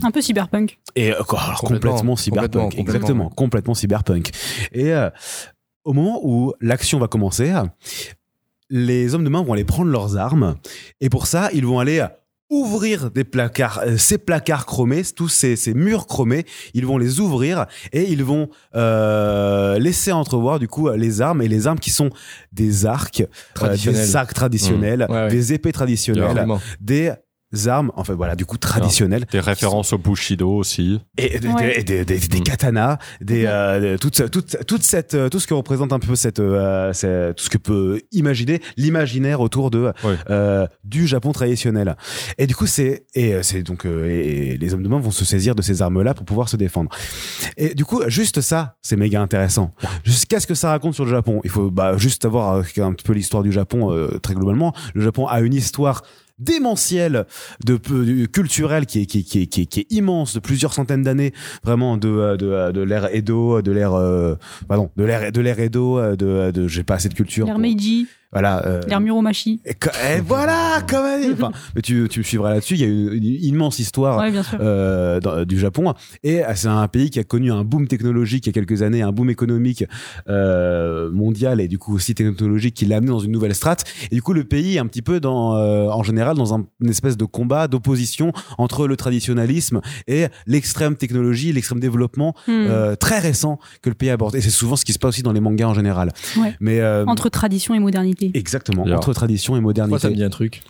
Un 0.03 0.11
peu 0.11 0.21
cyberpunk. 0.23 0.79
Et 0.97 1.13
euh, 1.13 1.23
quoi, 1.25 1.41
alors, 1.41 1.61
Complètement, 1.61 1.91
complètement, 1.91 2.17
cyberpunk, 2.17 2.53
complètement, 2.53 2.69
complètement, 2.69 2.95
exactement, 2.95 3.25
ouais. 3.25 3.35
complètement 3.37 3.75
cyberpunk. 3.75 4.31
Et 4.73 4.95
euh, 4.95 5.11
au 5.85 5.93
moment 5.93 6.21
où 6.23 6.55
l'action 6.61 6.99
va 6.99 7.09
commencer, 7.09 7.53
les 8.71 9.15
hommes 9.15 9.25
de 9.25 9.29
main 9.31 9.43
vont 9.43 9.53
aller 9.53 9.65
prendre 9.65 9.91
leurs 9.91 10.17
armes 10.17 10.57
et 11.01 11.09
pour 11.11 11.27
ça, 11.27 11.51
ils 11.53 11.67
vont 11.67 11.79
aller 11.79 12.05
ouvrir 12.51 13.11
des 13.11 13.25
placards, 13.25 13.81
euh, 13.85 13.97
ces 13.97 14.19
placards 14.19 14.67
chromés, 14.67 15.03
tous 15.17 15.29
ces, 15.29 15.57
ces 15.57 15.75
murs 15.75 16.07
chromés, 16.07 16.45
ils 16.75 16.87
vont 16.87 16.99
les 16.99 17.19
ouvrir 17.19 17.67
et 17.93 18.05
ils 18.13 18.23
vont 18.23 18.49
euh, 18.77 19.79
laisser 19.79 20.13
entrevoir 20.13 20.59
du 20.59 20.69
coup 20.69 20.89
les 20.91 21.21
armes 21.21 21.41
et 21.43 21.49
les 21.49 21.67
armes 21.67 21.79
qui 21.81 21.91
sont 21.91 22.11
des 22.53 22.87
arcs, 22.87 23.23
euh, 23.23 23.27
Traditionnels. 23.55 24.07
des 24.07 24.17
arcs 24.17 24.35
traditionnels, 24.35 25.07
Mmh. 25.09 25.13
Ouais, 25.13 25.23
ouais. 25.25 25.29
des 25.31 25.53
épées 25.55 25.73
traditionnelles, 25.73 26.47
des 26.81 27.13
armes, 27.69 27.91
en 27.97 28.05
fait 28.05 28.15
voilà, 28.15 28.37
du 28.37 28.45
coup 28.47 28.59
traditionnelles. 28.59 29.25
Des 29.31 29.41
références 29.41 29.93
au 29.93 29.99
Bushido 29.99 30.51
aussi. 30.51 31.01
Et 31.19 31.39
des, 31.39 31.49
Ouais. 31.49 31.83
des, 31.83 32.05
des- 32.05 32.19
des- 32.19 32.29
des 32.29 32.41
Mm. 32.41 32.43
katanas, 32.45 32.99
des, 33.21 33.45
euh, 33.47 33.97
toute, 33.99 34.31
toute, 34.31 34.57
toute 34.67 34.83
cette, 34.83 35.17
tout 35.31 35.39
ce 35.41 35.47
que 35.47 35.55
représente 35.55 35.93
un 35.93 35.99
peu 35.99 36.15
cette, 36.17 36.41
euh, 36.41 36.93
tout 37.35 37.45
ce 37.45 37.51
que 37.51 37.59
peut 37.59 38.01
imaginer 38.13 38.61
l'imaginaire 38.77 39.41
autour 39.41 39.71
de, 39.71 39.93
Ouais. 40.05 40.17
euh, 40.31 40.67
du 40.85 41.07
Japon 41.07 41.33
traditionnel. 41.33 41.97
Et 42.39 42.47
du 42.47 42.55
coup, 42.55 42.67
c'est, 42.67 43.07
et 43.15 43.43
c'est 43.43 43.63
donc, 43.63 43.87
euh, 43.87 44.07
et, 44.09 44.57
les 44.59 44.75
hommes 44.75 44.83
de 44.83 44.89
main 44.89 44.99
vont 45.01 45.11
se 45.11 45.25
saisir 45.25 45.55
de 45.55 45.63
ces 45.63 45.83
armes-là 45.83 46.15
pour 46.15 46.25
pouvoir 46.27 46.49
se 46.49 46.57
défendre. 46.57 46.91
Et 47.57 47.75
du 47.75 47.85
coup, 47.85 48.03
juste 48.09 48.41
ça, 48.41 48.77
c'est 48.83 48.97
méga 48.97 49.21
intéressant. 49.21 49.73
Jusqu'à 50.05 50.41
ce 50.41 50.47
que 50.47 50.55
ça 50.55 50.71
raconte 50.71 50.95
sur 50.95 51.05
le 51.05 51.11
Japon? 51.11 51.41
Il 51.45 51.51
faut, 51.51 51.71
bah, 51.71 51.97
juste 51.97 52.25
avoir 52.25 52.55
un 52.57 52.63
petit 52.93 53.05
peu 53.05 53.13
l'histoire 53.13 53.43
du 53.43 53.53
Japon, 53.53 53.93
euh, 53.93 54.19
très 54.23 54.35
globalement. 54.35 54.73
Le 54.95 55.03
Japon 55.03 55.27
a 55.27 55.41
une 55.41 55.55
histoire 55.55 56.03
démentielle 56.39 57.27
de 57.65 57.77
culturelle 58.27 58.87
qui 58.87 59.01
est, 59.03 59.07
qui, 59.07 59.21
est- 59.21 59.23
qui, 59.23 59.43
est- 59.43 59.47
qui, 59.47 59.61
est- 59.63 59.67
qui 59.67 59.81
est 59.81 59.87
immense 59.93 60.35
de 60.35 60.41
plusieurs 60.41 60.73
centaines 60.75 61.03
d'années 61.03 61.33
vraiment 61.63 61.97
de 61.97 62.09
euh, 62.09 62.37
de, 62.37 62.47
euh, 62.47 62.73
de 62.73 62.81
l'ère 62.83 63.15
Edo 63.15 63.63
de 63.63 63.73
l'ère 63.73 63.95
euh, 63.95 64.35
pardon 64.69 64.91
de 64.97 65.05
l'ère 65.05 65.31
de 65.33 65.41
l'ère 65.41 65.61
Edo 65.61 65.99
euh, 65.99 66.17
de, 66.17 66.51
de 66.51 66.69
j'ai 66.69 66.83
pas 66.85 66.95
assez 66.95 67.09
de 67.09 67.15
culture 67.15 67.47
L'ère 67.47 67.55
pour- 67.55 67.63
Meiji, 67.63 68.07
voilà 68.35 68.67
euh, 68.67 68.81
et, 69.65 69.71
et 69.71 70.21
voilà 70.21 70.83
quand 70.89 71.03
même 71.03 71.33
enfin, 71.33 71.53
mais 71.75 71.81
tu, 71.83 72.07
tu 72.11 72.19
me 72.19 72.25
suivras 72.25 72.51
là-dessus 72.51 72.75
il 72.75 72.81
y 72.81 72.85
a 72.85 72.89
une, 72.89 73.13
une 73.15 73.25
immense 73.45 73.79
histoire 73.79 74.19
Ouais, 74.19 74.33
euh, 74.61 75.21
dans- 75.21 75.45
du 75.45 75.59
Japon. 75.59 75.95
Et 76.23 76.45
euh, 76.45 76.53
c'est 76.55 76.69
un 76.69 76.87
pays 76.89 77.11
qui 77.11 77.19
a 77.21 77.25
connu 77.25 77.51
un 77.53 77.65
boom 77.65 77.87
technologique 77.89 78.47
il 78.47 78.49
y 78.49 78.51
a 78.51 78.53
quelques 78.53 78.83
années 78.83 79.03
un 79.03 79.13
boom 79.13 79.31
économique 79.31 79.85
euh, 80.29 81.11
mondial 81.11 81.61
et 81.61 81.69
du 81.69 81.79
coup 81.79 81.95
aussi 81.95 82.15
technologique 82.15 82.75
qui 82.75 82.87
l'a 82.87 82.97
amené 82.97 83.11
dans 83.11 83.19
une 83.21 83.33
nouvelle 83.33 83.55
strate. 83.55 83.85
Et 84.11 84.15
du 84.17 84.23
coup 84.23 84.33
le 84.33 84.45
pays 84.45 84.77
est 84.77 84.79
un 84.79 84.87
petit 84.87 85.03
peu 85.03 85.21
dans 85.21 85.55
en 85.55 86.03
général 86.03 86.37
dans 86.37 86.55
un, 86.55 86.65
une 86.81 86.91
espèce 86.91 87.17
de 87.17 87.25
combat 87.25 87.69
d'opposition 87.69 88.33
entre 88.59 88.87
le 88.87 88.97
traditionnalisme 88.97 89.81
et 90.07 90.27
l'extrême 90.47 90.97
technologie 90.97 91.53
l'extrême 91.53 91.81
développement 91.81 92.35
Hmm. 92.47 92.95
très 92.99 93.19
récent 93.19 93.59
que 93.83 93.89
le 93.89 93.95
pays 93.95 94.11
aborde. 94.11 94.35
Et 94.35 94.41
c'est 94.41 94.51
souvent 94.51 94.77
ce 94.77 94.85
qui 94.85 94.93
se 94.93 94.99
passe 94.99 95.11
aussi 95.11 95.23
dans 95.23 95.33
les 95.33 95.41
mangas 95.41 95.67
en 95.67 95.75
général. 95.75 96.11
Ouais. 96.37 96.55
mais 96.61 96.81
Entre 97.07 97.29
tradition 97.29 97.75
et 97.75 97.79
modernité. 97.79 98.24
Exactement. 98.35 98.85
Entre 98.85 99.13
tradition 99.13 99.57
et 99.57 99.61
Pourquoi 99.61 99.75
ça 99.75 99.85
me 99.89 99.91
modernité 99.91 100.15
dit 100.15 100.25
un 100.25 100.31
truc 100.31 100.63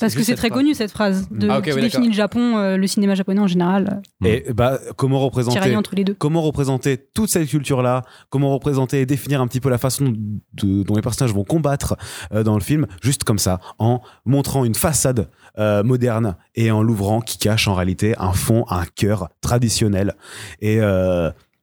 Parce 0.00 0.14
que 0.14 0.22
c'est 0.22 0.34
très 0.34 0.48
connu 0.48 0.72
cette 0.72 0.90
phrase 0.90 1.28
de, 1.30 1.46
Ah, 1.50 1.60
qui 1.60 1.70
oui, 1.72 1.82
définit 1.82 2.06
le 2.08 2.14
Japon, 2.14 2.56
euh, 2.56 2.78
le 2.78 2.86
cinéma 2.86 3.14
japonais 3.14 3.40
en 3.42 3.46
général, 3.46 4.00
et 4.24 4.46
bah 4.54 4.78
comment 4.96 5.20
représenter 5.20 5.56
tiraillé 5.58 5.76
entre 5.76 5.94
les 5.94 6.04
deux. 6.04 6.14
comment 6.14 6.40
représenter 6.40 6.96
toute 7.12 7.28
cette 7.28 7.48
culture-là, 7.48 8.02
comment 8.30 8.50
représenter 8.54 9.02
et 9.02 9.06
définir 9.06 9.42
un 9.42 9.46
petit 9.46 9.60
peu 9.60 9.68
la 9.68 9.76
façon 9.76 10.14
de- 10.54 10.82
dont 10.84 10.94
les 10.96 11.02
personnages 11.02 11.34
vont 11.34 11.44
combattre 11.44 11.96
euh, 12.32 12.42
dans 12.42 12.54
le 12.54 12.62
film, 12.62 12.86
juste 13.02 13.24
comme 13.24 13.38
ça, 13.38 13.60
en 13.78 14.00
montrant 14.24 14.64
une 14.64 14.74
façade 14.74 15.28
euh, 15.58 15.82
moderne 15.84 16.36
et 16.54 16.70
en 16.70 16.82
l'ouvrant 16.82 17.20
qui 17.20 17.36
cache 17.36 17.68
en 17.68 17.74
réalité 17.74 18.14
un 18.18 18.32
fond, 18.32 18.64
un 18.70 18.86
cœur 18.86 19.28
traditionnel. 19.42 20.14
Et, 20.62 20.78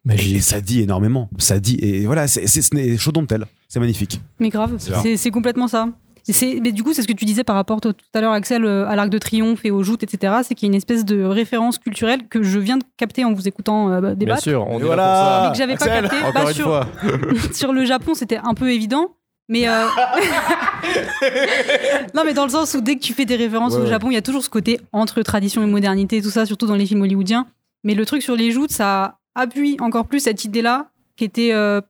euh, 0.09 0.13
et 0.13 0.39
ça 0.39 0.61
dit 0.61 0.81
énormément. 0.81 1.29
Ça 1.37 1.59
dit 1.59 1.77
et 1.81 2.05
voilà, 2.05 2.27
c'est 2.27 2.47
c'est- 2.47 2.61
ce 2.61 2.73
n'est 2.75 2.97
chaud 2.97 3.11
dont 3.11 3.25
tel. 3.25 3.45
C'est 3.67 3.79
magnifique. 3.79 4.21
Mais 4.39 4.49
grave, 4.49 4.75
C'est 5.15 5.31
complètement 5.31 5.67
ça. 5.67 5.89
Et 6.27 6.33
c'est- 6.33 6.59
Mais 6.61 6.71
du 6.71 6.83
coup, 6.83 6.93
c'est 6.93 7.01
ce 7.01 7.07
que 7.07 7.13
tu 7.13 7.25
disais 7.25 7.43
par 7.43 7.55
rapport 7.55 7.81
tout 7.81 7.93
tout 7.93 8.05
à 8.13 8.21
l'heure, 8.21 8.31
Axel, 8.33 8.63
euh, 8.63 8.87
à 8.87 8.95
l'Arc 8.95 9.09
de 9.09 9.17
Triomphe 9.17 9.65
et 9.65 9.71
aux 9.71 9.81
joutes, 9.81 10.03
etc. 10.03 10.33
C'est 10.43 10.53
qu'il 10.53 10.67
y 10.67 10.69
a 10.69 10.71
une 10.71 10.75
espèce 10.77 11.03
de 11.03 11.23
référence 11.23 11.79
culturelle 11.79 12.27
que 12.29 12.43
je 12.43 12.59
viens 12.59 12.77
de 12.77 12.83
capter 12.97 13.25
en 13.25 13.33
vous 13.33 13.47
écoutant 13.47 13.89
euh, 13.91 14.01
Bien 14.01 14.13
débattre. 14.15 14.41
sûr, 14.43 14.65
on 14.67 14.77
Et 14.77 14.81
est 14.81 14.85
voilà. 14.85 15.03
là 15.03 15.17
pour 15.17 15.25
ça. 15.25 15.41
Mais 15.47 15.51
que 15.51 15.57
j'avais 15.57 15.77
pas 15.77 15.87
capté. 16.01 16.17
Encore 16.23 16.43
Bah, 16.43 16.49
une 16.51 16.55
sur, 16.55 16.65
fois. 16.65 16.87
sur 17.53 17.73
le 17.73 17.85
Japon, 17.85 18.13
c'était 18.13 18.37
un 18.37 18.53
peu 18.53 18.71
évident. 18.71 19.15
Mais 19.49 19.67
euh, 19.67 19.85
non, 22.15 22.23
mais 22.25 22.33
dans 22.33 22.43
le 22.45 22.49
sens 22.51 22.73
où 22.73 22.81
dès 22.81 22.95
que 22.95 23.01
tu 23.01 23.13
fais 23.13 23.25
des 23.25 23.35
références 23.35 23.73
Ouais, 23.75 23.81
au. 23.81 23.85
Japon, 23.87 24.11
il 24.11 24.13
y 24.13 24.17
a 24.17 24.21
toujours 24.21 24.43
ce 24.43 24.49
côté 24.49 24.79
entre 24.91 25.21
tradition 25.23 25.63
et 25.63 25.65
modernité, 25.65 26.21
tout 26.21 26.29
ça, 26.29 26.45
surtout 26.45 26.67
dans 26.67 26.75
les 26.75 26.85
films 26.85 27.01
hollywoodiens. 27.01 27.47
Mais 27.83 27.95
le 27.95 28.05
truc 28.05 28.21
sur 28.21 28.35
les 28.35 28.51
joutes, 28.51 28.71
ça 28.71 29.17
appuie 29.35 29.77
encore 29.79 30.05
plus 30.05 30.21
cette 30.21 30.45
idée-là, 30.45 30.89
qui 31.15 31.23
était 31.23 31.53
euh, 31.53 31.81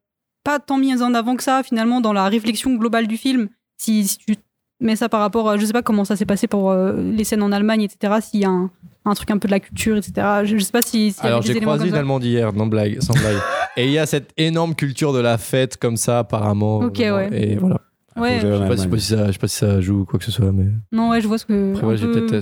pas 0.44 0.60
tant 0.60 0.78
mise 0.78 1.02
en 1.02 1.14
avant 1.14 1.36
que 1.36 1.44
ça, 1.44 1.64
finalement, 1.64 2.02
dans 2.02 2.14
la 2.14 2.28
réflexion 2.28 2.74
globale 2.76 3.08
du 3.08 3.18
film. 3.18 3.50
Si, 3.78 4.08
si 4.08 4.18
tu 4.20 4.36
mets 4.80 4.96
ça 4.96 5.10
par 5.10 5.20
rapport, 5.20 5.50
à, 5.50 5.58
je 5.58 5.66
sais 5.66 5.74
pas 5.74 5.82
comment 5.82 6.06
ça 6.06 6.16
s'est 6.16 6.26
passé 6.26 6.48
pour 6.48 6.72
euh, 6.72 6.94
les 7.02 7.24
scènes 7.24 7.44
en 7.44 7.52
Allemagne, 7.52 7.84
etc. 7.84 8.16
S'il 8.22 8.42
y 8.42 8.46
a 8.46 8.50
un, 8.50 8.70
un 9.06 9.14
truc 9.14 9.32
un 9.32 9.38
peu 9.38 9.48
de 9.48 9.52
la 9.52 9.60
culture, 9.60 9.98
etc. 9.98 10.14
Je, 10.44 10.58
je 10.58 10.64
sais 10.64 10.72
pas 10.72 10.82
si. 10.82 11.16
avait 11.20 11.28
Alors 11.28 11.42
j'ai 11.42 11.60
croisé 11.60 11.88
une. 11.88 11.96
Allemande 11.96 12.24
hier, 12.24 12.54
non 12.54 12.68
blague, 12.68 13.02
sans 13.02 13.14
blague. 13.14 13.38
Et 13.78 13.86
il 13.86 13.92
y 13.92 14.00
a 14.00 14.06
cette 14.06 14.32
énorme 14.38 14.76
culture 14.76 15.14
de 15.14 15.20
la 15.20 15.38
fête 15.38 15.78
comme 15.78 15.98
ça 15.98 16.20
apparemment. 16.20 16.80
Ok, 16.80 16.98
ouais. 16.98 17.30
Et 17.32 17.56
voilà. 17.56 17.82
Ouais, 18.22 18.40
Je 18.40 18.42
sais 18.42 18.48
pas, 18.48 18.48
si- 18.48 18.52
je 18.52 18.58
sais 18.58 18.72
Allemagne. 18.74 18.90
pas 18.90 18.98
si 18.98 19.08
ça, 19.08 19.28
je 19.28 19.32
sais 19.34 19.38
pas 19.40 19.48
si 19.48 19.56
ça 19.58 19.82
joue 19.82 20.00
ou 20.02 20.06
quoi 20.06 20.20
que 20.20 20.26
ce 20.26 20.32
soit, 20.32 20.52
mais 20.52 20.66
non, 20.92 21.10
ouais, 21.10 21.22
je 21.22 21.28
vois 21.28 21.38
ce 21.38 21.46
que. 21.46 21.72
après 21.74 21.86
un 21.86 21.90
ouais, 21.90 21.98
j'ai 21.98 22.06
peu- 22.06 22.12
peut-être 22.14 22.32
le 22.32 22.40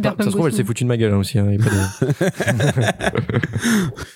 bah, 0.00 0.14
Ça 0.24 0.24
se 0.24 0.30
trouve, 0.30 0.40
elle 0.46 0.48
aussi. 0.48 0.56
s'est 0.56 0.64
foutue 0.64 0.84
de 0.84 0.88
ma 0.88 0.96
gueule 0.96 1.12
hein, 1.12 1.18
aussi. 1.18 1.38
hein, 1.38 1.46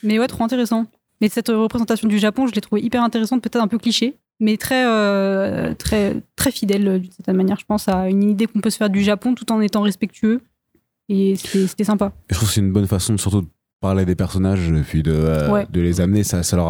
Mais 0.03 0.19
ouais, 0.19 0.27
trop 0.29 0.45
intéressant. 0.45 0.87
Mais 1.21 1.29
cette 1.29 1.49
représentation 1.49 2.09
du 2.09 2.19
Japon, 2.19 2.47
je 2.47 2.53
l'ai 2.55 2.61
trouvée 2.61 2.83
hyper 2.83 3.03
intéressante, 3.03 3.43
peut-être 3.43 3.57
un 3.63 3.69
peu 3.69 3.79
cliché, 3.79 4.17
mais 4.39 4.57
très, 4.59 4.87
euh, 4.87 5.73
très, 5.75 6.17
très 6.37 6.51
fidèle 6.51 6.87
euh, 6.89 6.99
d'une 6.99 7.11
certaine 7.11 7.37
manière, 7.37 7.59
je 7.59 7.65
pense, 7.65 7.89
à 7.89 8.09
une 8.11 8.23
idée 8.23 8.47
qu'on 8.47 8.61
peut 8.61 8.69
se 8.71 8.77
faire 8.77 8.91
du 8.91 9.03
Japon 9.03 9.35
tout 9.35 9.51
en 9.51 9.61
étant 9.61 9.81
respectueux. 9.83 10.41
Et 11.09 11.37
c'était 11.37 11.85
sympa. 11.85 12.13
Je 12.31 12.35
trouve 12.35 12.49
que 12.49 12.55
c'est 12.55 12.61
une 12.61 12.73
bonne 12.73 12.87
façon 12.87 13.15
de 13.15 13.19
surtout 13.21 13.43
de 13.43 13.47
parler 13.81 14.05
des 14.05 14.17
personnages 14.17 14.71
puis 14.83 15.03
de, 15.03 15.13
euh, 15.13 15.51
Ouais. 15.53 15.67
de 15.71 15.81
les 15.81 16.01
amener. 16.01 16.23
Ça, 16.25 16.43
ça, 16.43 16.57
leur 16.57 16.67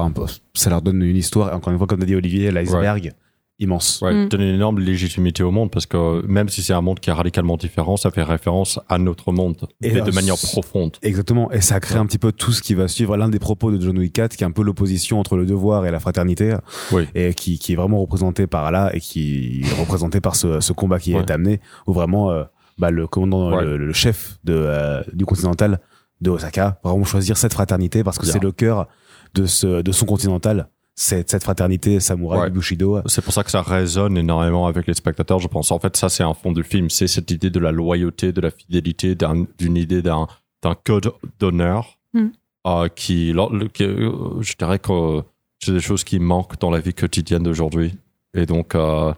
ça 0.54 0.68
donne 0.82 1.02
une 1.02 1.16
histoire. 1.16 1.54
Encore 1.56 1.72
une 1.72 1.78
fois, 1.78 1.86
comme 1.86 2.02
a 2.02 2.04
dit 2.04 2.14
Olivier, 2.14 2.50
l'iceberg 2.52 3.12
immense. 3.58 4.00
Ouais, 4.02 4.12
Mm. 4.12 4.28
donne 4.28 4.40
une 4.42 4.54
énorme 4.54 4.78
légitimité 4.80 5.42
au 5.42 5.50
monde 5.50 5.70
parce 5.70 5.86
que 5.86 6.24
même 6.26 6.48
si 6.48 6.62
c'est 6.62 6.72
un 6.74 6.80
monde 6.82 7.00
qui 7.00 7.08
est 7.10 7.12
radicalement 7.12 7.56
différent, 7.56 7.96
ça 7.96 8.10
fait 8.10 8.22
référence 8.22 8.78
à 8.88 8.98
notre 8.98 9.32
monde, 9.32 9.56
Et 9.82 9.88
mais 9.88 9.98
là, 10.00 10.04
de 10.04 10.10
manière 10.12 10.36
profonde. 10.36 10.96
Exactement, 11.02 11.50
et 11.52 11.60
ça 11.62 11.80
crée 11.80 11.98
un 11.98 12.06
petit 12.06 12.18
peu 12.18 12.32
tout 12.32 12.52
ce 12.52 12.60
qui 12.62 12.74
va 12.74 12.86
suivre. 12.88 13.16
L'un 13.16 13.28
des 13.28 13.38
propos 13.38 13.70
de 13.70 13.80
John 13.80 13.96
Wick 13.98 14.12
4, 14.12 14.36
qui 14.36 14.44
est 14.44 14.46
un 14.46 14.50
peu 14.50 14.62
l'opposition 14.62 15.18
entre 15.18 15.36
le 15.36 15.46
devoir 15.46 15.86
et 15.86 15.90
la 15.90 16.00
fraternité, 16.00 16.54
Oui. 16.92 17.04
et 17.14 17.32
qui, 17.34 17.58
qui 17.58 17.72
est 17.72 17.76
vraiment 17.76 18.00
représenté 18.00 18.46
par 18.46 18.70
là, 18.70 18.90
et 18.94 19.00
qui 19.00 19.62
est 19.64 19.80
représenté 19.80 20.20
par 20.20 20.36
ce, 20.36 20.60
ce 20.60 20.72
combat 20.72 20.98
qui 20.98 21.14
Ouais. 21.14 21.20
est 21.20 21.30
amené, 21.30 21.60
où 21.86 21.92
vraiment 21.94 22.30
euh, 22.30 22.44
bah, 22.78 22.90
le 22.90 23.06
commandant, 23.06 23.56
Ouais. 23.56 23.64
le, 23.64 23.76
le 23.78 23.92
chef 23.94 24.38
de, 24.44 24.52
euh, 24.54 25.02
du 25.14 25.24
Continental 25.24 25.80
de 26.20 26.30
Osaka, 26.30 26.78
va 26.84 26.90
vraiment 26.90 27.04
choisir 27.04 27.36
cette 27.38 27.52
fraternité 27.54 28.02
parce 28.04 28.18
que 28.18 28.26
c'est 28.26 28.42
le 28.42 28.52
cœur 28.52 28.86
de, 29.34 29.46
ce, 29.46 29.82
de 29.82 29.92
son 29.92 30.04
Continental, 30.06 30.68
cette, 30.98 31.30
cette 31.30 31.44
fraternité 31.44 32.00
samouraï 32.00 32.40
Ouais. 32.40 32.50
du 32.50 32.58
Bushido. 32.58 33.00
C'est 33.06 33.22
pour 33.22 33.32
ça 33.34 33.44
que 33.44 33.50
ça 33.50 33.60
résonne 33.62 34.16
énormément 34.16 34.66
avec 34.66 34.86
les 34.86 34.94
spectateurs, 34.94 35.38
je 35.38 35.46
pense. 35.46 35.70
En 35.70 35.78
fait, 35.78 35.94
ça, 35.96 36.08
c'est 36.08 36.22
un 36.24 36.32
fond 36.34 36.52
du 36.52 36.64
film. 36.64 36.88
C'est 36.90 37.06
cette 37.06 37.30
idée 37.30 37.50
de 37.50 37.60
la 37.60 37.70
loyauté, 37.70 38.32
de 38.32 38.40
la 38.40 38.50
fidélité, 38.50 39.14
d'un- 39.14 39.46
d'une 39.58 39.76
idée 39.76 40.02
d'un 40.02 40.26
d'un 40.62 40.74
code 40.74 41.12
d'honneur 41.38 41.98
Mm. 42.14 42.26
euh, 42.66 42.88
qui, 42.88 43.32
euh, 43.36 44.40
je 44.40 44.54
dirais 44.58 44.78
que 44.78 44.90
euh, 45.18 45.22
c'est 45.62 45.72
des 45.72 45.80
choses 45.80 46.02
qui 46.02 46.18
manquent 46.18 46.58
dans 46.58 46.70
la 46.70 46.80
vie 46.80 46.94
quotidienne 46.94 47.42
d'aujourd'hui. 47.42 47.94
Et 48.34 48.46
donc, 48.46 48.74
euh, 48.74 49.12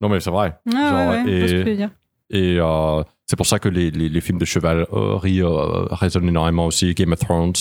non, 0.00 0.08
mais 0.08 0.18
c'est 0.20 0.30
vrai. 0.30 0.58
Ouais, 0.66 0.72
Genre, 0.72 1.10
ouais, 1.10 1.22
ouais, 1.24 1.48
ce 1.48 1.52
que 1.62 1.68
et- 1.68 1.76
dire. 1.76 1.90
Et 2.30 2.56
euh, 2.58 3.02
c'est 3.26 3.36
pour 3.36 3.46
ça 3.46 3.58
que 3.60 3.68
les, 3.68 3.90
les, 3.92 4.08
les 4.08 4.20
films 4.20 4.38
de 4.38 4.44
chevalerie 4.44 5.40
euh, 5.42 5.84
résonnent 5.92 6.28
énormément 6.28 6.66
aussi. 6.66 6.92
Game 6.94 7.12
of 7.12 7.20
Thrones, 7.20 7.52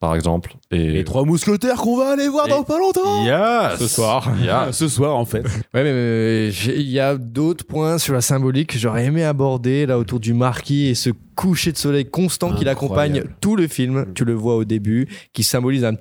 par 0.00 0.14
exemple. 0.14 0.54
Et, 0.70 0.90
Les 0.90 1.04
trois 1.04 1.24
mousquetaires 1.24 1.76
qu'on 1.76 1.96
va 1.96 2.12
aller 2.12 2.28
voir 2.28 2.46
dans 2.48 2.62
pas 2.62 2.78
longtemps 2.78 3.24
Yes! 3.24 3.78
Ce 3.80 3.88
soir. 3.88 4.30
Yes! 4.42 4.70
Ce 4.76 4.88
soir, 4.88 5.16
en 5.16 5.24
fait. 5.24 5.42
Ouais, 5.74 5.82
mais, 5.82 5.92
mais 5.92 6.50
j'ai- 6.50 6.78
il 6.78 6.88
y 6.88 7.00
a 7.00 7.16
d'autres 7.16 7.64
points 7.66 7.98
sur 7.98 8.14
la 8.14 8.20
symbolique 8.20 8.72
que 8.72 8.78
j'aurais 8.78 9.04
aimé 9.06 9.24
aborder 9.24 9.86
là 9.86 9.98
autour 9.98 10.20
du 10.20 10.34
marquis 10.34 10.86
et 10.86 10.94
ce 10.94 11.10
coucher 11.34 11.72
de 11.72 11.76
soleil 11.78 12.04
constant 12.08 12.54
qui 12.54 12.64
l'accompagne 12.64 13.24
tout 13.40 13.56
le 13.56 13.66
film. 13.68 14.06
Tu 14.14 14.24
le 14.24 14.34
vois 14.34 14.56
au 14.56 14.64
début, 14.64 15.08
qui 15.32 15.42
symbolise 15.42 15.84
un. 15.84 15.94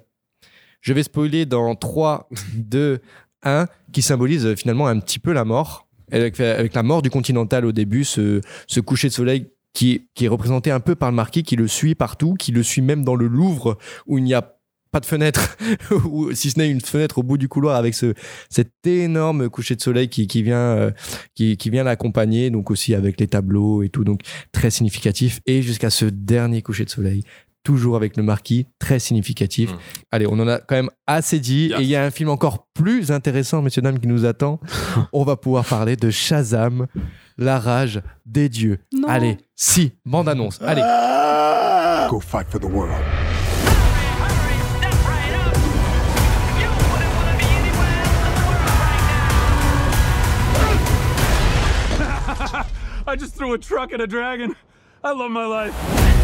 Je 0.82 0.94
vais 0.94 1.04
spoiler 1.04 1.46
dans 1.46 1.74
3, 1.76 2.30
2, 2.56 3.00
1, 3.44 3.66
qui 3.92 4.02
symbolise 4.02 4.46
euh, 4.46 4.56
finalement 4.56 4.88
un 4.88 5.00
petit 5.00 5.20
peu 5.20 5.34
la 5.34 5.44
mort. 5.44 5.88
Avec, 6.12 6.40
avec 6.40 6.74
la 6.74 6.84
mort 6.84 7.02
du 7.02 7.10
Continental 7.10 7.66
au 7.66 7.74
début, 7.74 8.06
ce, 8.06 8.40
ce 8.68 8.80
coucher 8.80 9.10
de 9.10 9.14
soleil 9.14 9.48
qui, 9.78 10.08
est 10.22 10.28
représenté 10.28 10.72
un 10.72 10.80
peu 10.80 10.96
par 10.96 11.12
le 11.12 11.16
marquis, 11.16 11.44
qui 11.44 11.56
le 11.56 11.68
suit 11.68 11.94
partout, 11.94 12.34
qui 12.34 12.52
le 12.52 12.64
suit 12.64 12.82
même 12.82 13.04
dans 13.04 13.16
le 13.16 13.28
Louvre 13.28 13.78
où 14.08 14.18
il 14.18 14.24
n'y 14.24 14.34
a 14.34 14.56
pas 14.92 15.00
de 15.00 15.06
fenêtre, 15.06 15.56
ou 16.06 16.34
si 16.34 16.50
ce 16.50 16.58
n'est 16.58 16.70
une 16.70 16.82
fenêtre 16.82 17.20
au 17.20 17.24
bout 17.24 17.38
du 17.38 17.48
couloir 17.48 17.76
avec 17.76 17.94
ce, 17.94 18.16
cet 18.50 18.72
énorme 18.88 19.50
coucher 19.50 19.76
de 19.76 19.82
soleil 19.82 20.10
qui, 20.10 20.26
qui 20.26 20.42
vient, 20.42 20.58
euh, 20.58 20.92
qui, 21.36 21.58
qui 21.58 21.70
vient 21.70 21.84
l'accompagner, 21.84 22.50
donc 22.50 22.72
aussi 22.72 22.96
avec 22.96 23.20
les 23.20 23.28
tableaux 23.28 23.84
et 23.84 23.90
tout, 23.90 24.04
donc 24.04 24.22
très 24.52 24.72
significatif. 24.72 25.42
Et 25.46 25.62
jusqu'à 25.62 25.92
ce 25.92 26.06
dernier 26.06 26.64
coucher 26.64 26.86
de 26.86 26.90
soleil, 26.90 27.24
toujours 27.68 27.98
avec 27.98 28.16
le 28.16 28.24
marquis, 28.24 28.66
très 28.80 28.98
significatif. 28.98 29.74
Mm. 29.74 29.78
Allez, 30.12 30.26
on 30.26 30.40
en 30.40 30.48
a 30.48 30.60
quand 30.60 30.76
même 30.76 30.90
assez 31.06 31.42
dit. 31.42 31.68
Yes. 31.68 31.82
Et 31.82 31.84
il 31.84 31.90
y 31.90 31.98
a 31.98 32.06
un 32.06 32.12
film 32.12 32.30
encore 32.30 32.66
plus 32.74 33.12
intéressant, 33.12 33.62
messieurs, 33.62 33.82
dames, 33.82 34.00
qui 34.00 34.08
nous 34.08 34.24
attend. 34.24 34.62
on 35.12 35.26
va 35.26 35.36
pouvoir 35.36 35.66
parler 35.66 35.98
de 35.98 36.10
Shazam, 36.10 36.88
la 37.38 37.60
rage 37.60 38.02
des 38.26 38.48
dieux. 38.48 38.78
Non. 38.94 39.10
Allez, 39.10 39.36
si, 39.58 39.92
bande-annonce. 40.06 40.62
Allez. 40.62 40.82
Go 42.10 42.22
fight 42.22 42.48
for 42.50 42.58
the 42.58 42.64
world. 42.64 42.94
I 53.06 53.18
just 53.18 53.36
threw 53.36 53.52
a 53.52 53.58
truck 53.58 53.92
at 53.92 54.00
a 54.00 54.08
dragon. 54.08 54.56
I 55.04 55.12
love 55.12 55.32
my 55.32 55.46
life. 55.46 56.17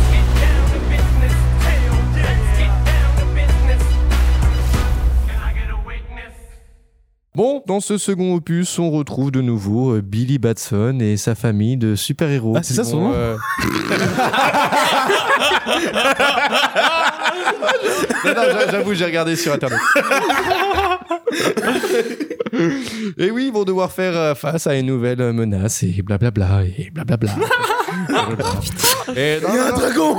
Bon, 7.35 7.63
dans 7.65 7.79
ce 7.79 7.97
second 7.97 8.35
opus, 8.35 8.77
on 8.77 8.91
retrouve 8.91 9.31
de 9.31 9.41
nouveau 9.41 9.95
euh, 9.95 10.01
Billy 10.01 10.37
Batson 10.37 10.99
et 11.01 11.17
sa 11.17 11.33
famille 11.33 11.77
de 11.77 11.95
super-héros. 11.95 12.53
Ah, 12.55 12.59
c'est 12.61 12.75
ça 12.75 12.83
son 12.83 13.01
nom 13.01 13.11
euh, 13.15 13.35
Non, 18.25 18.33
non, 18.35 18.41
j'a- 18.51 18.71
J'avoue, 18.71 18.93
j'ai 18.93 19.05
regardé 19.05 19.35
sur 19.35 19.51
Internet. 19.53 19.79
et 23.17 23.31
oui, 23.31 23.45
ils 23.47 23.51
vont 23.53 23.63
devoir 23.63 23.91
faire 23.91 24.15
euh, 24.15 24.35
face 24.35 24.67
à 24.67 24.75
une 24.75 24.85
nouvelle 24.85 25.33
menace 25.33 25.81
et 25.81 26.03
blablabla 26.03 26.65
et 26.77 26.91
blablabla. 26.91 27.31
Et 29.15 29.39
non, 29.41 29.49
Il 29.49 29.55
y 29.55 29.59
a 29.59 29.65
un 29.67 29.71
non, 29.71 29.77
dragon 29.77 30.15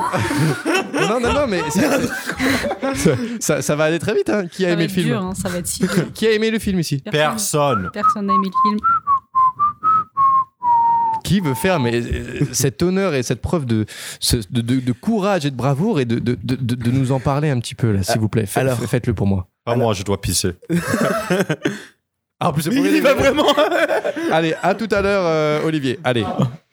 non, 0.95 1.21
non, 1.21 1.33
non, 1.33 1.47
mais 1.49 1.61
ça, 1.71 3.11
ça- 3.41 3.63
ça 3.63 3.77
va 3.77 3.85
aller 3.85 3.99
très 3.99 4.15
vite. 4.15 4.31
Hein. 4.31 4.47
Qui 4.47 4.65
a 4.65 4.69
Ça 4.69 4.75
aimé 4.75 4.85
le 4.85 4.93
film 4.93 5.07
dur, 5.07 5.23
hein, 5.23 5.33
ça 5.35 5.49
va 5.49 5.59
être 5.59 5.67
si 5.67 5.81
dur. 5.81 5.91
Qui 6.15 6.27
a 6.27 6.33
aimé 6.33 6.51
le 6.51 6.59
film 6.59 6.79
ici 6.81 7.03
Personne. 7.11 7.91
Personne 7.93 8.27
n'a 8.27 8.35
aimé 8.35 8.47
le 8.47 8.71
film. 8.71 8.79
qui 11.25 11.41
veut 11.41 11.55
faire 11.55 11.81
mais 11.81 11.95
euh, 12.03 12.41
cet 12.53 12.83
honneur 12.83 13.15
et 13.15 13.23
cette 13.23 13.41
preuve 13.41 13.65
de, 13.65 13.87
ce- 14.21 14.37
de, 14.51 14.61
de- 14.61 14.81
de 14.81 14.93
courage 14.93 15.47
et 15.47 15.51
de 15.51 15.57
bravoure 15.57 15.99
et 16.01 16.05
de, 16.05 16.19
de, 16.19 16.37
de- 16.43 16.55
de- 16.57 16.75
de 16.75 16.91
nous 16.91 17.13
en 17.13 17.21
parler 17.21 17.49
un 17.51 17.59
petit 17.61 17.75
peu 17.75 17.93
là, 17.93 18.03
s'il 18.03 18.21
vous 18.21 18.29
plaît. 18.29 18.45
Faites- 18.47 18.63
alors- 18.63 18.79
Faites-le 18.79 19.15
pour 19.15 19.27
moi. 19.27 19.49
Pas 19.65 19.75
moi, 19.75 19.95
je 19.95 20.03
dois 20.03 20.21
pisser. 20.21 20.53
Ah, 22.41 22.49
en 22.49 22.53
plus, 22.53 22.63
c'est 22.63 22.71
Mais 22.71 22.77
pour 22.77 22.87
il 22.87 22.97
y 22.97 23.01
va 23.01 23.15
vraiment 23.15 23.47
Allez, 24.33 24.55
à 24.61 24.75
tout 24.75 24.89
à 24.91 25.01
l'heure, 25.01 25.23
euh, 25.25 25.65
Olivier. 25.65 26.01
Allez, 26.03 26.25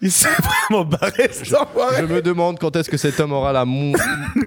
Il 0.03 0.11
s'est 0.11 0.29
vraiment 0.69 0.83
barré, 0.85 1.29
enfoiré. 1.59 1.97
je 2.01 2.05
me 2.13 2.21
demande 2.21 2.57
quand 2.59 2.75
est-ce 2.75 2.89
que 2.89 2.97
cet 2.97 3.19
homme 3.19 3.33
aura 3.33 3.53
la, 3.53 3.65
mon- 3.65 3.93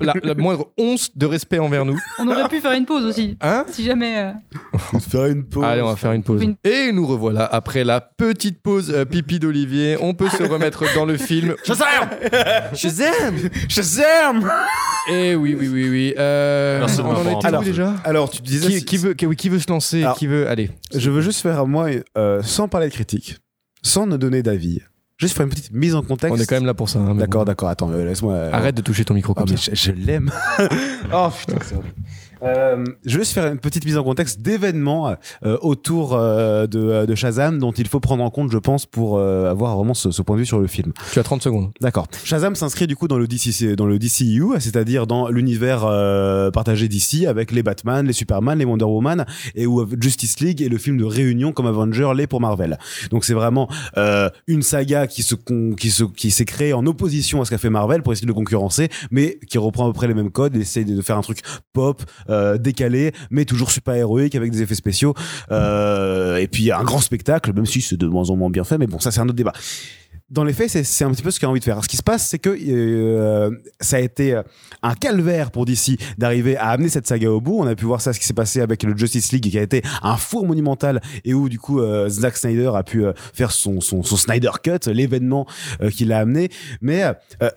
la, 0.01 0.13
la 0.23 0.35
moindre 0.35 0.69
once 0.77 1.11
de 1.17 1.27
respect 1.27 1.59
envers 1.61 1.85
nous. 1.85 1.99
On 2.19 2.27
aurait 2.29 2.49
pu 2.49 2.61
faire 2.61 2.73
une 2.73 2.87
pause 2.87 3.05
aussi. 3.05 3.37
Hein 3.41 3.65
Si 3.71 3.85
jamais. 3.85 4.19
euh, 4.19 4.99
Faire 5.11 5.27
une 5.27 5.45
pause. 5.45 5.65
Allez, 5.65 5.83
on 5.83 5.87
va 5.89 5.97
faire 5.97 6.13
une 6.13 6.23
pause. 6.25 6.43
Une- 6.43 6.57
Et 6.65 6.91
nous 6.93 7.07
revoilà 7.07 7.45
après 7.45 7.85
la 7.85 8.01
petite 8.01 8.61
pause 8.63 8.91
euh, 8.93 9.05
pipi 9.05 9.39
d'Olivier. 9.39 9.97
On 10.01 10.15
peut 10.15 10.29
se 10.29 10.43
remettre 10.43 10.85
dans 10.95 11.05
le 11.05 11.17
film. 11.17 11.55
Shazam 11.65 12.09
Shazam 12.75 13.35
Shazam 13.69 14.51
Eh 15.11 15.35
oui, 15.35 15.57
oui, 15.59 15.69
oui, 15.69 15.89
oui. 15.89 16.15
Euh, 16.19 16.81
Merci 16.81 16.97
de 16.99 17.03
on 17.03 17.07
en 17.07 17.13
m'avoir 17.13 17.35
était 17.39 17.47
où 17.47 17.49
entendu. 17.51 17.65
déjà 17.71 17.95
Alors, 18.05 18.31
tu 18.31 18.43
disais... 18.43 18.69
qui, 18.81 18.85
qui 18.85 18.97
veut, 18.97 19.15
qui, 19.15 19.29
qui 19.37 19.49
veut 19.49 19.59
se 19.61 19.71
lancer 19.71 20.03
Alors- 20.03 20.17
Qui 20.17 20.27
veut 20.27 20.49
Allez. 20.49 20.71
Je 20.95 21.11
veux 21.11 21.21
juste 21.21 21.41
faire, 21.43 21.67
moi, 21.67 21.89
euh, 22.19 22.43
sans 22.43 22.69
parler 22.69 22.89
de 22.89 22.93
critique, 22.93 23.37
sans 23.83 24.07
ne 24.07 24.17
donner 24.17 24.43
d'avis, 24.43 24.81
juste 25.19 25.37
faire 25.37 25.45
une 25.47 25.51
petite 25.53 25.73
mise 25.73 25.95
en 25.95 26.03
contexte. 26.03 26.37
On 26.39 26.43
est 26.43 26.47
quand 26.47 26.57
même 26.57 26.67
là 26.67 26.75
pour 26.75 26.89
ça. 26.89 26.99
hein, 26.99 27.15
D'accord, 27.15 27.43
bon. 27.43 27.45
d'accord, 27.47 27.69
attends, 27.69 27.91
laisse-moi... 27.91 28.33
euh, 28.35 28.53
Arrête 28.53 28.75
de 28.77 28.83
toucher 28.83 29.05
ton 29.05 29.15
micro 29.15 29.33
Ah, 29.37 29.41
comme 29.41 29.57
ça. 29.57 29.71
je, 29.73 29.75
je 29.75 29.93
l'aime. 29.93 30.31
oh 31.13 31.29
putain, 31.39 31.57
c'est 31.65 31.75
horrible. 31.77 31.95
Euh, 32.45 32.85
je 33.05 33.17
vais 33.17 33.25
juste 33.25 33.33
faire 33.33 33.47
une 33.51 33.59
petite 33.59 33.85
mise 33.85 33.97
en 33.97 34.05
contexte 34.05 34.41
d'événements 34.41 35.17
euh, 35.45 35.59
autour 35.63 36.15
euh, 36.15 36.67
de, 36.67 37.07
de 37.07 37.15
Shazam 37.15 37.59
dont 37.59 37.73
il 37.73 37.89
faut 37.89 38.01
prendre 38.01 38.23
en 38.23 38.31
compte, 38.31 38.51
je 38.51 38.59
pense, 38.59 38.87
pour 38.87 39.19
euh, 39.19 39.51
avoir 39.51 39.77
vraiment 39.77 39.95
ce, 39.95 40.11
ce 40.11 40.23
point 40.23 40.37
de 40.37 40.41
vue 40.41 40.47
sur 40.47 40.59
le 40.59 40.67
film. 40.67 40.93
Tu 41.13 41.19
as 41.19 41.23
30 41.23 41.43
secondes. 41.43 41.71
D'accord. 41.81 42.07
Shazam 42.25 42.55
s'inscrit 42.55 42.87
du 42.87 42.97
coup 42.97 43.09
dans 43.09 43.19
le 43.19 43.27
DC, 43.27 43.75
dans 43.77 43.87
le 43.87 43.99
DCU, 43.99 44.45
c'est-à-dire 44.59 45.07
dans 45.07 45.29
l'univers 45.29 45.85
euh, 45.85 46.51
partagé 46.51 46.89
d'ici 46.89 47.27
avec 47.27 47.53
les 47.53 47.63
Batman, 47.63 48.07
les 48.07 48.13
Superman, 48.13 48.59
les 48.59 48.65
Wonder 48.65 48.85
Woman 48.85 49.25
et 49.55 49.67
où 49.67 49.87
Justice 50.01 50.41
League 50.41 50.63
et 50.63 50.69
le 50.69 50.79
film 50.79 50.99
de 50.99 51.05
réunion 51.05 51.53
comme 51.53 51.67
Avenger 51.67 52.11
l'est 52.15 52.27
pour 52.27 52.41
Marvel. 52.41 52.79
Donc 53.11 53.25
c'est 53.25 53.35
vraiment 53.35 53.69
euh, 53.97 54.29
une 54.47 54.63
saga 54.63 55.07
qui 55.07 55.23
se 55.23 55.35
qui 55.35 55.91
se 55.91 56.05
qui 56.05 56.31
s'est 56.31 56.45
créée 56.45 56.73
en 56.73 56.87
opposition 56.87 57.41
à 57.41 57.45
ce 57.45 57.51
qu'a 57.51 57.59
fait 57.59 57.71
Marvel 57.71 58.03
pour 58.03 58.13
essayer 58.13 58.27
de 58.27 58.31
le 58.31 58.35
concurrencer, 58.35 58.89
mais 59.11 59.39
qui 59.49 59.59
reprend 59.59 59.85
à 59.85 59.89
peu 59.89 59.95
près 59.95 60.09
les 60.09 60.15
mêmes 60.15 60.31
codes 60.31 60.57
et 60.57 60.61
essaie 60.61 60.85
de 60.85 61.01
faire 61.03 61.17
un 61.17 61.23
truc 61.23 61.41
pop, 61.73 62.03
euh, 62.35 62.59
décalé, 62.59 63.13
mais 63.31 63.45
toujours 63.45 63.71
super 63.71 63.95
héroïque 63.95 64.35
avec 64.35 64.51
des 64.51 64.63
effets 64.63 64.75
spéciaux 64.75 65.15
euh, 65.51 66.37
et 66.37 66.49
puis 66.49 66.71
un 66.73 66.83
grand 66.85 67.01
spectacle, 67.01 67.53
même 67.55 67.67
si 67.67 67.81
c'est 67.81 67.97
de 67.97 68.07
moins 68.07 68.31
en 68.31 68.37
moins 68.37 68.51
bien 68.51 68.65
fait, 68.65 68.79
mais 68.79 68.87
bon 68.87 68.99
ça 68.99 69.11
c'est 69.11 69.21
un 69.21 69.25
autre 69.25 69.35
débat 69.35 69.53
dans 70.31 70.43
les 70.43 70.55
faits, 70.55 70.71
c'est- 70.71 71.05
un 71.05 71.11
petit 71.13 71.23
peu 71.23 71.31
ce 71.31 71.39
qu'il 71.39 71.47
a 71.47 71.51
envie 71.51 71.61
de 71.61 71.65
faire. 71.65 71.83
Ce 71.85 71.89
qui 71.89 71.99
se 71.99 72.03
passe, 72.03 72.27
c'est 72.27 72.39
que 72.39 72.49
euh, 72.51 73.51
ça 73.79 73.97
a 73.97 74.01
été 74.01 74.35
euh, 74.35 74.43
un 74.83 74.95
calvaire 74.95 75.51
pour 75.51 75.67
DC 75.67 75.99
d'arriver 76.17 76.57
à 76.57 76.69
amener 76.71 76.89
cette 76.89 77.07
saga 77.07 77.31
au 77.31 77.41
bout. 77.43 77.59
On 77.61 77.67
a 77.67 77.75
pu 77.77 77.85
voir 77.85 78.01
ça, 78.01 78.13
ce 78.13 78.19
qui 78.19 78.27
s'est 78.27 78.33
passé 78.33 78.61
avec 78.63 78.83
le 78.83 78.97
Justice 78.97 79.33
League, 79.33 79.49
qui 79.49 79.59
a 79.59 79.63
été 79.63 79.83
un 80.03 80.17
four 80.17 80.47
monumental 80.47 81.03
et 81.25 81.35
où 81.35 81.49
du 81.51 81.59
coup 81.59 81.79
euh, 81.81 82.09
Zack 82.09 82.39
Snyder 82.39 82.73
a 82.75 82.83
pu 82.83 83.05
euh, 83.05 83.13
faire 83.35 83.53
son, 83.53 83.81
son, 83.83 84.03
son 84.03 84.17
Snyder 84.17 84.51
Cut, 84.63 84.91
l'événement 84.91 85.47
euh, 85.83 85.91
qu'il 85.91 86.11
a 86.11 86.19
amené. 86.21 86.49
Mais 86.81 87.05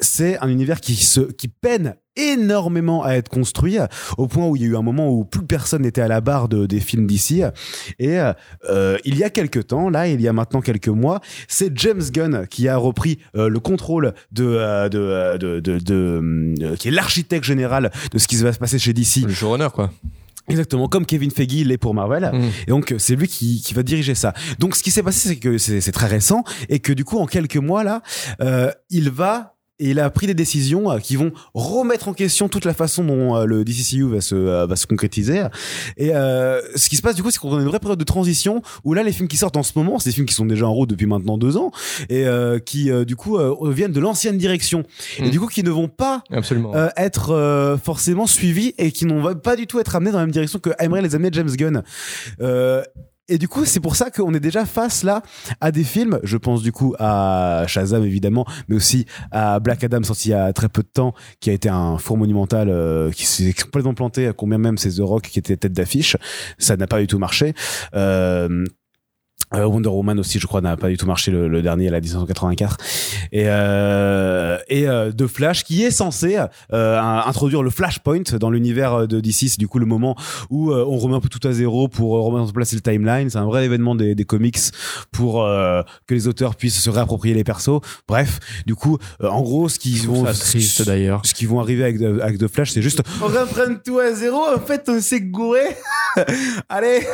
c'est 0.01 0.37
un 0.39 0.49
univers 0.49 0.81
qui 0.81 0.95
se 0.95 1.21
qui 1.21 1.47
peine 1.47 1.95
énormément 2.17 3.03
à 3.03 3.13
être 3.13 3.29
construit 3.29 3.77
au 4.17 4.27
point 4.27 4.47
où 4.47 4.55
il 4.55 4.63
y 4.63 4.65
a 4.65 4.67
eu 4.69 4.75
un 4.75 4.81
moment 4.81 5.09
où 5.09 5.23
plus 5.23 5.45
personne 5.45 5.83
n'était 5.83 6.01
à 6.01 6.07
la 6.07 6.21
barre 6.21 6.49
de, 6.49 6.65
des 6.65 6.79
films 6.79 7.07
d'ici 7.07 7.43
et 7.99 8.19
euh, 8.69 8.97
il 9.05 9.17
y 9.17 9.23
a 9.23 9.29
quelques 9.29 9.67
temps 9.67 9.89
là 9.89 10.07
il 10.07 10.21
y 10.21 10.27
a 10.27 10.33
maintenant 10.33 10.61
quelques 10.61 10.87
mois 10.87 11.21
c'est 11.47 11.75
James 11.77 12.03
Gunn 12.11 12.47
qui 12.49 12.67
a 12.67 12.77
repris 12.77 13.19
euh, 13.35 13.49
le 13.49 13.59
contrôle 13.59 14.13
de 14.31 14.57
euh, 14.67 14.89
de, 14.89 14.99
euh, 14.99 15.37
de, 15.37 15.59
de, 15.59 15.79
de, 15.79 16.55
euh, 16.61 16.75
qui 16.75 16.87
est 16.87 16.91
l'architecte 16.91 17.45
général 17.45 17.91
de 18.11 18.17
ce 18.17 18.27
qui 18.27 18.35
va 18.37 18.53
se 18.53 18.59
passer 18.59 18.79
chez 18.79 18.93
DC 18.93 19.23
Le 19.25 19.33
showrunner, 19.33 19.69
quoi. 19.73 19.91
Exactement, 20.49 20.87
comme 20.87 21.05
Kevin 21.05 21.29
Feige 21.29 21.65
l'est 21.65 21.77
pour 21.77 21.93
Marvel. 21.93 22.31
Mm. 22.33 22.43
Et 22.67 22.69
donc, 22.69 22.95
c'est 22.97 23.15
lui 23.15 23.27
qui, 23.27 23.61
qui 23.61 23.73
va 23.73 23.83
diriger 23.83 24.15
ça. 24.15 24.33
Donc, 24.59 24.75
ce 24.75 24.83
qui 24.83 24.91
s'est 24.91 25.03
passé, 25.03 25.27
c'est 25.29 25.35
que 25.35 25.57
c'est 25.57 25.81
c'est 25.81 25.91
très 25.91 26.07
récent 26.07 26.43
et 26.69 26.79
que 26.79 26.93
du 26.93 27.03
coup, 27.03 27.17
en 27.17 27.25
quelques 27.25 27.57
mois, 27.57 27.83
là, 27.83 28.01
euh, 28.39 28.71
il 28.89 29.09
va 29.09 29.56
et 29.79 29.89
il 29.91 29.99
a 29.99 30.09
pris 30.09 30.27
des 30.27 30.33
décisions 30.33 30.91
euh, 30.91 30.97
qui 30.99 31.15
vont 31.15 31.31
remettre 31.53 32.07
en 32.07 32.13
question 32.13 32.49
toute 32.49 32.65
la 32.65 32.73
façon 32.73 33.03
dont 33.03 33.35
euh, 33.35 33.45
le 33.45 33.63
DCCU 33.63 34.03
va 34.09 34.21
se 34.21 34.35
euh, 34.35 34.65
va 34.65 34.75
se 34.75 34.87
concrétiser. 34.87 35.43
Et 35.97 36.15
euh, 36.15 36.61
ce 36.75 36.89
qui 36.89 36.95
se 36.95 37.01
passe 37.01 37.15
du 37.15 37.23
coup, 37.23 37.29
c'est 37.31 37.39
qu'on 37.39 37.55
a 37.57 37.61
une 37.61 37.67
vraie 37.67 37.79
période 37.79 37.99
de 37.99 38.03
transition 38.03 38.61
où 38.83 38.93
là, 38.93 39.03
les 39.03 39.11
films 39.11 39.27
qui 39.27 39.37
sortent 39.37 39.57
en 39.57 39.63
ce 39.63 39.73
moment, 39.75 39.99
c'est 39.99 40.09
des 40.09 40.13
films 40.15 40.25
qui 40.25 40.33
sont 40.33 40.45
déjà 40.45 40.65
en 40.67 40.73
route 40.73 40.89
depuis 40.89 41.05
maintenant 41.05 41.37
deux 41.37 41.57
ans 41.57 41.71
et 42.09 42.25
euh, 42.27 42.59
qui 42.59 42.89
euh, 42.91 43.05
du 43.05 43.15
coup 43.15 43.37
euh, 43.37 43.55
viennent 43.71 43.91
de 43.91 43.99
l'ancienne 43.99 44.37
direction 44.37 44.83
et 45.19 45.23
Mm. 45.27 45.29
du 45.29 45.39
coup 45.39 45.47
qui 45.47 45.63
ne 45.63 45.69
vont 45.69 45.87
pas 45.89 46.23
Absolument. 46.31 46.75
euh, 46.75 46.89
être 46.97 47.31
euh, 47.31 47.77
forcément 47.77 48.27
suivis 48.27 48.73
et 48.77 48.91
qui 48.91 49.05
n'ont 49.05 49.35
pas 49.35 49.55
du 49.55 49.67
tout 49.67 49.79
être 49.79 49.95
amenés 49.95 50.11
dans 50.11 50.17
la 50.19 50.25
même 50.25 50.31
direction 50.31 50.59
que 50.59 50.69
aimerait 50.79 51.01
les 51.01 51.15
amener 51.15 51.29
James 51.33 51.49
Gunn. 51.55 51.83
Et 53.29 53.37
du 53.37 53.47
coup, 53.47 53.65
c'est 53.65 53.79
pour 53.81 53.95
ça 53.95 54.09
qu'on 54.09 54.33
est 54.33 54.39
déjà 54.39 54.65
face 54.65 55.03
là 55.03 55.21
à 55.59 55.71
des 55.71 55.83
films. 55.83 56.19
Je 56.23 56.37
pense 56.37 56.61
du 56.61 56.71
coup 56.71 56.95
à 56.97 57.65
Shazam 57.67 58.03
évidemment, 58.05 58.45
mais 58.69 58.75
aussi 58.75 59.05
à 59.31 59.59
Black 59.59 59.83
Adam 59.83 60.01
sorti 60.03 60.29
il 60.29 60.31
y 60.31 60.35
a 60.35 60.53
très 60.53 60.69
peu 60.69 60.81
de 60.81 60.87
temps, 60.87 61.13
qui 61.39 61.49
a 61.49 61.53
été 61.53 61.67
un 61.67 61.97
four 61.97 62.17
monumental 62.17 62.69
euh, 62.69 63.11
qui 63.11 63.25
s'est 63.25 63.53
complètement 63.53 63.93
planté. 63.93 64.27
À 64.27 64.33
combien 64.33 64.57
même 64.57 64.77
c'est 64.77 64.91
The 64.91 65.01
Rock 65.01 65.23
qui 65.23 65.39
était 65.39 65.57
tête 65.57 65.73
d'affiche, 65.73 66.15
ça 66.57 66.77
n'a 66.77 66.87
pas 66.87 66.99
du 66.99 67.07
tout 67.07 67.19
marché. 67.19 67.53
Euh, 67.95 68.65
Wonder 69.53 69.89
Woman 69.89 70.19
aussi, 70.19 70.39
je 70.39 70.47
crois, 70.47 70.61
n'a 70.61 70.75
pas 70.77 70.89
du 70.89 70.97
tout 70.97 71.05
marché 71.05 71.31
le, 71.31 71.47
le 71.47 71.61
dernier, 71.61 71.89
la 71.89 72.01
1984. 72.01 72.77
Et 73.31 73.43
euh, 73.45 74.57
et 74.67 74.87
euh, 74.87 75.11
de 75.11 75.27
Flash, 75.27 75.63
qui 75.63 75.83
est 75.83 75.91
censé 75.91 76.37
euh, 76.73 76.99
introduire 76.99 77.63
le 77.63 77.69
Flashpoint 77.69 78.23
dans 78.39 78.49
l'univers 78.49 79.07
de 79.07 79.19
DC. 79.19 79.49
C'est 79.49 79.59
du 79.59 79.67
coup 79.67 79.79
le 79.79 79.85
moment 79.85 80.15
où 80.49 80.71
euh, 80.71 80.85
on 80.87 80.97
remet 80.97 81.15
un 81.15 81.19
peu 81.19 81.29
tout 81.29 81.45
à 81.47 81.51
zéro 81.51 81.87
pour 81.87 82.17
euh, 82.17 82.21
remettre 82.21 82.49
en 82.49 82.53
place 82.53 82.73
le 82.73 82.81
timeline. 82.81 83.29
C'est 83.29 83.37
un 83.37 83.45
vrai 83.45 83.65
événement 83.65 83.95
des, 83.95 84.15
des 84.15 84.25
comics 84.25 84.57
pour 85.11 85.43
euh, 85.43 85.81
que 86.07 86.13
les 86.13 86.27
auteurs 86.27 86.55
puissent 86.55 86.81
se 86.81 86.89
réapproprier 86.89 87.33
les 87.33 87.43
persos. 87.43 87.79
Bref, 88.07 88.39
du 88.65 88.75
coup, 88.75 88.97
euh, 89.21 89.29
en 89.29 89.41
gros, 89.41 89.69
ce 89.69 89.79
qu'ils 89.79 90.07
vont 90.07 90.25
ça 90.25 90.33
triste 90.33 90.85
d'ailleurs. 90.85 91.21
ce 91.25 91.33
qui 91.33 91.45
vont 91.45 91.59
arriver 91.59 91.83
avec, 91.83 92.01
avec 92.01 92.37
The 92.37 92.47
Flash, 92.47 92.71
c'est 92.71 92.81
juste 92.81 93.01
on 93.21 93.27
reprend 93.27 93.75
tout 93.83 93.99
à 93.99 94.11
zéro. 94.13 94.39
En 94.55 94.59
fait, 94.59 94.83
on 94.89 94.99
s'est 94.99 95.21
gouré. 95.21 95.61
Allez, 96.69 97.05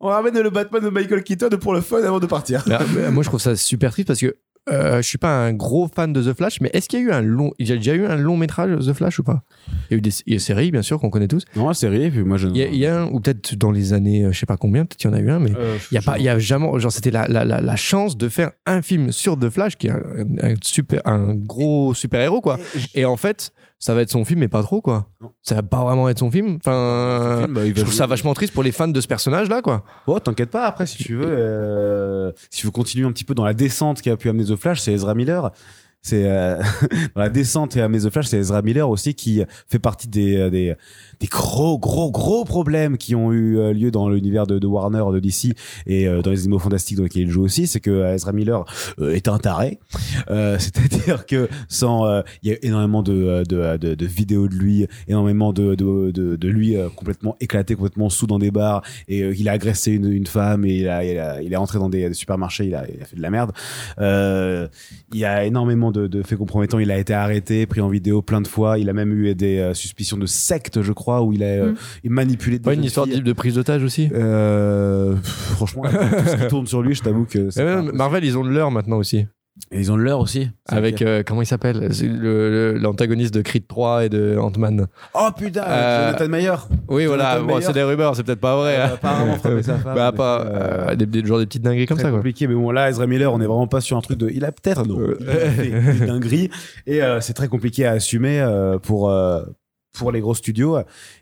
on 0.00 0.08
ramène 0.08 0.38
le 0.40 0.50
Batman 0.50 0.82
de 0.82 0.88
Michael 0.88 1.22
Keaton 1.22 1.50
pour 1.60 1.73
le 1.74 1.80
fun 1.80 2.02
avant 2.02 2.20
de 2.20 2.26
partir. 2.26 2.64
Euh, 2.68 3.10
moi, 3.12 3.22
je 3.22 3.28
trouve 3.28 3.40
ça 3.40 3.56
super 3.56 3.92
triste 3.92 4.08
parce 4.08 4.20
que 4.20 4.36
euh, 4.70 5.02
je 5.02 5.06
suis 5.06 5.18
pas 5.18 5.44
un 5.44 5.52
gros 5.52 5.90
fan 5.94 6.14
de 6.14 6.22
The 6.22 6.34
Flash, 6.34 6.62
mais 6.62 6.70
est-ce 6.72 6.88
qu'il 6.88 7.00
y 7.00 7.02
a 7.02 7.04
eu 7.04 7.12
un 7.12 7.20
long, 7.20 7.52
il 7.58 7.68
y 7.68 7.72
a 7.72 7.76
déjà 7.76 7.94
eu 7.94 8.06
un 8.06 8.16
long 8.16 8.38
métrage 8.38 8.70
The 8.86 8.94
Flash 8.94 9.18
ou 9.18 9.22
pas? 9.22 9.42
Il 9.68 9.92
y 9.92 9.94
a 9.94 9.98
eu 9.98 10.00
des, 10.00 10.10
il 10.24 10.32
y 10.32 10.36
a 10.36 10.36
des 10.36 10.42
séries, 10.42 10.70
bien 10.70 10.80
sûr, 10.80 10.98
qu'on 10.98 11.10
connaît 11.10 11.28
tous. 11.28 11.44
Non, 11.54 11.68
la 11.68 11.74
série, 11.74 12.10
puis 12.10 12.22
moi 12.22 12.38
je. 12.38 12.48
Il 12.48 12.56
y 12.56 12.62
a, 12.62 12.66
il 12.68 12.76
y 12.76 12.86
a 12.86 13.02
un, 13.02 13.06
ou 13.08 13.20
peut-être 13.20 13.56
dans 13.56 13.70
les 13.70 13.92
années, 13.92 14.24
euh, 14.24 14.32
je 14.32 14.38
sais 14.38 14.46
pas 14.46 14.56
combien, 14.56 14.86
peut-être 14.86 15.04
il 15.04 15.08
y 15.08 15.10
en 15.10 15.12
a 15.12 15.20
eu 15.20 15.30
un, 15.30 15.38
mais 15.38 15.52
il 15.90 15.94
y 15.94 15.98
a 15.98 16.02
pas, 16.02 16.18
il 16.18 16.24
y 16.24 16.30
a 16.30 16.38
jamais, 16.38 16.66
genre 16.80 16.92
c'était 16.92 17.10
la, 17.10 17.28
la, 17.28 17.44
la, 17.44 17.60
la 17.60 17.76
chance 17.76 18.16
de 18.16 18.30
faire 18.30 18.52
un 18.64 18.80
film 18.80 19.12
sur 19.12 19.38
The 19.38 19.50
Flash 19.50 19.76
qui 19.76 19.88
est 19.88 19.90
un, 19.90 20.00
un 20.40 20.54
super, 20.62 21.02
un 21.04 21.34
gros 21.34 21.92
super 21.92 22.22
héros 22.22 22.40
quoi. 22.40 22.58
Et 22.94 23.04
en 23.04 23.18
fait, 23.18 23.52
ça 23.84 23.92
va 23.92 24.00
être 24.00 24.10
son 24.10 24.24
film, 24.24 24.40
mais 24.40 24.48
pas 24.48 24.62
trop, 24.62 24.80
quoi. 24.80 25.10
Non. 25.20 25.30
Ça 25.42 25.56
va 25.56 25.62
pas 25.62 25.84
vraiment 25.84 26.08
être 26.08 26.20
son 26.20 26.30
film. 26.30 26.56
Enfin, 26.56 27.40
Film, 27.42 27.52
bah, 27.52 27.60
je 27.66 27.82
trouve 27.82 27.92
ça 27.92 28.06
vachement 28.06 28.32
triste 28.32 28.54
pour 28.54 28.62
les 28.62 28.72
fans 28.72 28.88
de 28.88 28.98
ce 28.98 29.06
personnage-là, 29.06 29.60
quoi. 29.60 29.84
Bon, 30.06 30.18
t'inquiète 30.18 30.50
pas, 30.50 30.64
après, 30.64 30.86
si 30.86 30.96
tu 30.96 31.16
veux, 31.16 31.26
euh, 31.28 32.32
si 32.48 32.60
tu 32.60 32.66
veux 32.66 32.70
continuer 32.70 33.06
un 33.06 33.12
petit 33.12 33.24
peu 33.24 33.34
dans 33.34 33.44
la 33.44 33.52
descente 33.52 34.00
qui 34.00 34.08
a 34.08 34.16
pu 34.16 34.30
amener 34.30 34.46
The 34.46 34.56
Flash, 34.56 34.80
c'est 34.80 34.94
Ezra 34.94 35.14
Miller. 35.14 35.50
C'est 36.06 36.24
euh, 36.26 36.58
dans 37.14 37.22
la 37.22 37.30
descente 37.30 37.76
et 37.78 37.80
amener 37.80 37.98
The 37.98 38.10
Flash, 38.10 38.26
c'est 38.26 38.36
Ezra 38.36 38.60
Miller 38.60 38.88
aussi 38.90 39.14
qui 39.14 39.42
fait 39.68 39.78
partie 39.78 40.06
des, 40.06 40.36
euh, 40.36 40.50
des, 40.50 40.74
des 41.18 41.26
gros, 41.26 41.78
gros, 41.78 42.10
gros 42.10 42.44
problèmes 42.44 42.98
qui 42.98 43.14
ont 43.14 43.32
eu 43.32 43.56
euh, 43.58 43.72
lieu 43.72 43.90
dans 43.90 44.10
l'univers 44.10 44.46
de, 44.46 44.64
Warner, 44.66 45.02
de 45.14 45.18
DC 45.18 45.54
et 45.86 46.06
euh, 46.06 46.20
dans 46.20 46.30
les 46.30 46.40
animaux 46.40 46.58
fantastiques 46.58 46.98
dans 46.98 47.04
lesquels 47.04 47.22
il 47.22 47.30
joue 47.30 47.42
aussi. 47.42 47.66
C'est 47.66 47.80
que 47.80 48.12
Ezra 48.14 48.32
Miller 48.32 48.64
est 49.00 49.28
un 49.28 49.38
taré. 49.38 49.78
Euh, 50.30 50.58
C'est-à-dire 50.60 51.24
que 51.24 51.48
sans, 51.68 52.04
euh, 52.06 52.20
il 52.42 52.50
y 52.50 52.54
a 52.54 52.58
énormément 52.60 53.02
de, 53.02 53.42
de, 53.48 53.78
de, 53.78 53.94
de 53.94 54.06
vidéos 54.06 54.46
de 54.46 54.54
lui, 54.54 54.86
énormément 55.08 55.54
de, 55.54 55.74
de, 55.74 56.10
de, 56.10 56.36
de 56.36 56.48
lui 56.48 56.76
complètement 56.96 57.34
éclaté, 57.40 57.76
complètement 57.76 58.10
sous 58.10 58.26
dans 58.26 58.38
des 58.38 58.50
bars 58.50 58.82
et 59.08 59.20
il 59.20 59.48
a 59.48 59.52
agressé 59.52 59.92
une, 59.92 60.12
une 60.12 60.26
femme 60.26 60.66
et 60.66 60.74
il, 60.80 60.88
a, 60.90 61.02
il, 61.02 61.18
a- 61.18 61.40
il 61.40 61.50
est 61.50 61.56
rentré 61.56 61.78
dans 61.78 61.88
des, 61.88 62.12
supermarchés, 62.12 62.66
il 62.66 62.74
a, 62.74 62.84
il 62.94 63.00
a 63.02 63.06
fait 63.06 63.16
de 63.16 63.22
la 63.22 63.30
merde. 63.30 63.52
Il 63.98 65.18
y 65.18 65.24
a 65.24 65.44
énormément 65.46 65.93
de, 65.94 66.06
de 66.06 66.22
faits 66.22 66.36
compromettants. 66.38 66.78
Il 66.78 66.90
a 66.90 66.98
été 66.98 67.14
arrêté, 67.14 67.64
pris 67.66 67.80
en 67.80 67.88
vidéo 67.88 68.20
plein 68.20 68.40
de 68.42 68.46
fois. 68.48 68.78
Il 68.78 68.90
a 68.90 68.92
même 68.92 69.12
eu 69.12 69.34
des 69.34 69.58
euh, 69.58 69.72
suspicions 69.74 70.18
de 70.18 70.26
secte, 70.26 70.82
je 70.82 70.92
crois, 70.92 71.22
où 71.22 71.32
il 71.32 71.42
a 71.42 71.46
euh, 71.46 71.72
Mm. 72.04 72.08
manipulé 72.10 72.58
des 72.58 72.64
Pas 72.64 72.74
une 72.74 72.84
histoire 72.84 73.06
de, 73.06 73.16
de 73.16 73.32
prise 73.32 73.54
d'otage 73.54 73.82
aussi? 73.82 74.10
Euh, 74.14 75.14
pff, 75.14 75.24
franchement, 75.56 75.82
tout 75.84 76.28
ce 76.28 76.36
qui 76.36 76.46
tourne 76.48 76.66
sur 76.66 76.82
lui, 76.82 76.94
je 76.94 77.02
t'avoue 77.02 77.24
que 77.24 77.38
impossible. 77.38 77.96
Marvel, 77.96 78.24
ils 78.24 78.36
ont 78.36 78.44
de 78.44 78.50
l'heure 78.50 78.70
maintenant 78.70 78.98
aussi. 78.98 79.26
Et 79.70 79.78
ils 79.78 79.92
ont 79.92 79.96
de 79.96 80.02
l'heure 80.02 80.18
aussi. 80.18 80.50
C'est 80.68 80.74
Avec, 80.74 81.00
euh, 81.00 81.22
comment 81.24 81.40
il 81.40 81.46
s'appelle? 81.46 81.88
C'est 81.94 82.06
le- 82.08 82.72
le- 82.72 82.78
L'antagoniste 82.78 83.32
de 83.34 83.40
Creed 83.40 83.68
3 83.68 84.04
et 84.04 84.08
de 84.08 84.36
Ant-Man. 84.36 84.88
Oh 85.14 85.28
putain, 85.36 85.62
Euh, 85.64 86.06
Jonathan 86.08 86.28
Mayer. 86.28 86.54
Oui, 86.88 87.06
voilà, 87.06 87.38
bon, 87.38 87.60
c'est 87.60 87.72
des 87.72 87.84
rumeurs, 87.84 88.16
c'est 88.16 88.24
peut-être 88.24 88.40
pas 88.40 88.56
vrai. 88.56 88.76
Euh, 88.78 88.84
hein. 88.86 88.90
apparemment 88.94 89.36
frappé 89.36 89.62
sa 89.62 89.78
femme. 89.78 89.94
Bah, 89.94 90.10
pas, 90.10 90.40
c'est, 90.42 90.48
euh, 90.48 90.86
euh, 90.90 90.94
des, 90.96 91.06
des, 91.06 91.24
genre 91.24 91.38
des 91.38 91.46
petites 91.46 91.62
dingueries 91.62 91.86
comme 91.86 91.98
ça, 91.98 92.08
quoi. 92.08 92.18
compliqué 92.18 92.48
mais 92.48 92.54
bon 92.54 92.70
là 92.72 92.90
Ezra 92.90 93.06
Miller 93.06 93.32
on 93.32 93.40
est 93.40 93.46
vraiment 93.46 93.68
pas 93.68 93.80
sur 93.80 93.96
un 93.96 94.00
truc 94.00 94.18
de 94.18 94.28
il 94.28 94.44
a 94.44 94.50
peut-être 94.52 94.84
non 94.86 94.98
Euh. 94.98 95.16
il 95.20 95.28
a 95.30 95.34
fait 95.50 95.70
des 96.00 96.06
dingueries 96.06 96.50
et 96.86 97.02
euh, 97.02 97.20
c'est 97.20 97.32
très 97.34 97.48
compliqué 97.48 97.86
à 97.86 97.92
assumer 97.92 98.40
euh, 98.40 98.78
pour 98.78 99.08
euh, 99.10 99.42
pour 99.94 100.12
les 100.12 100.20
gros 100.20 100.34
studios. 100.34 100.78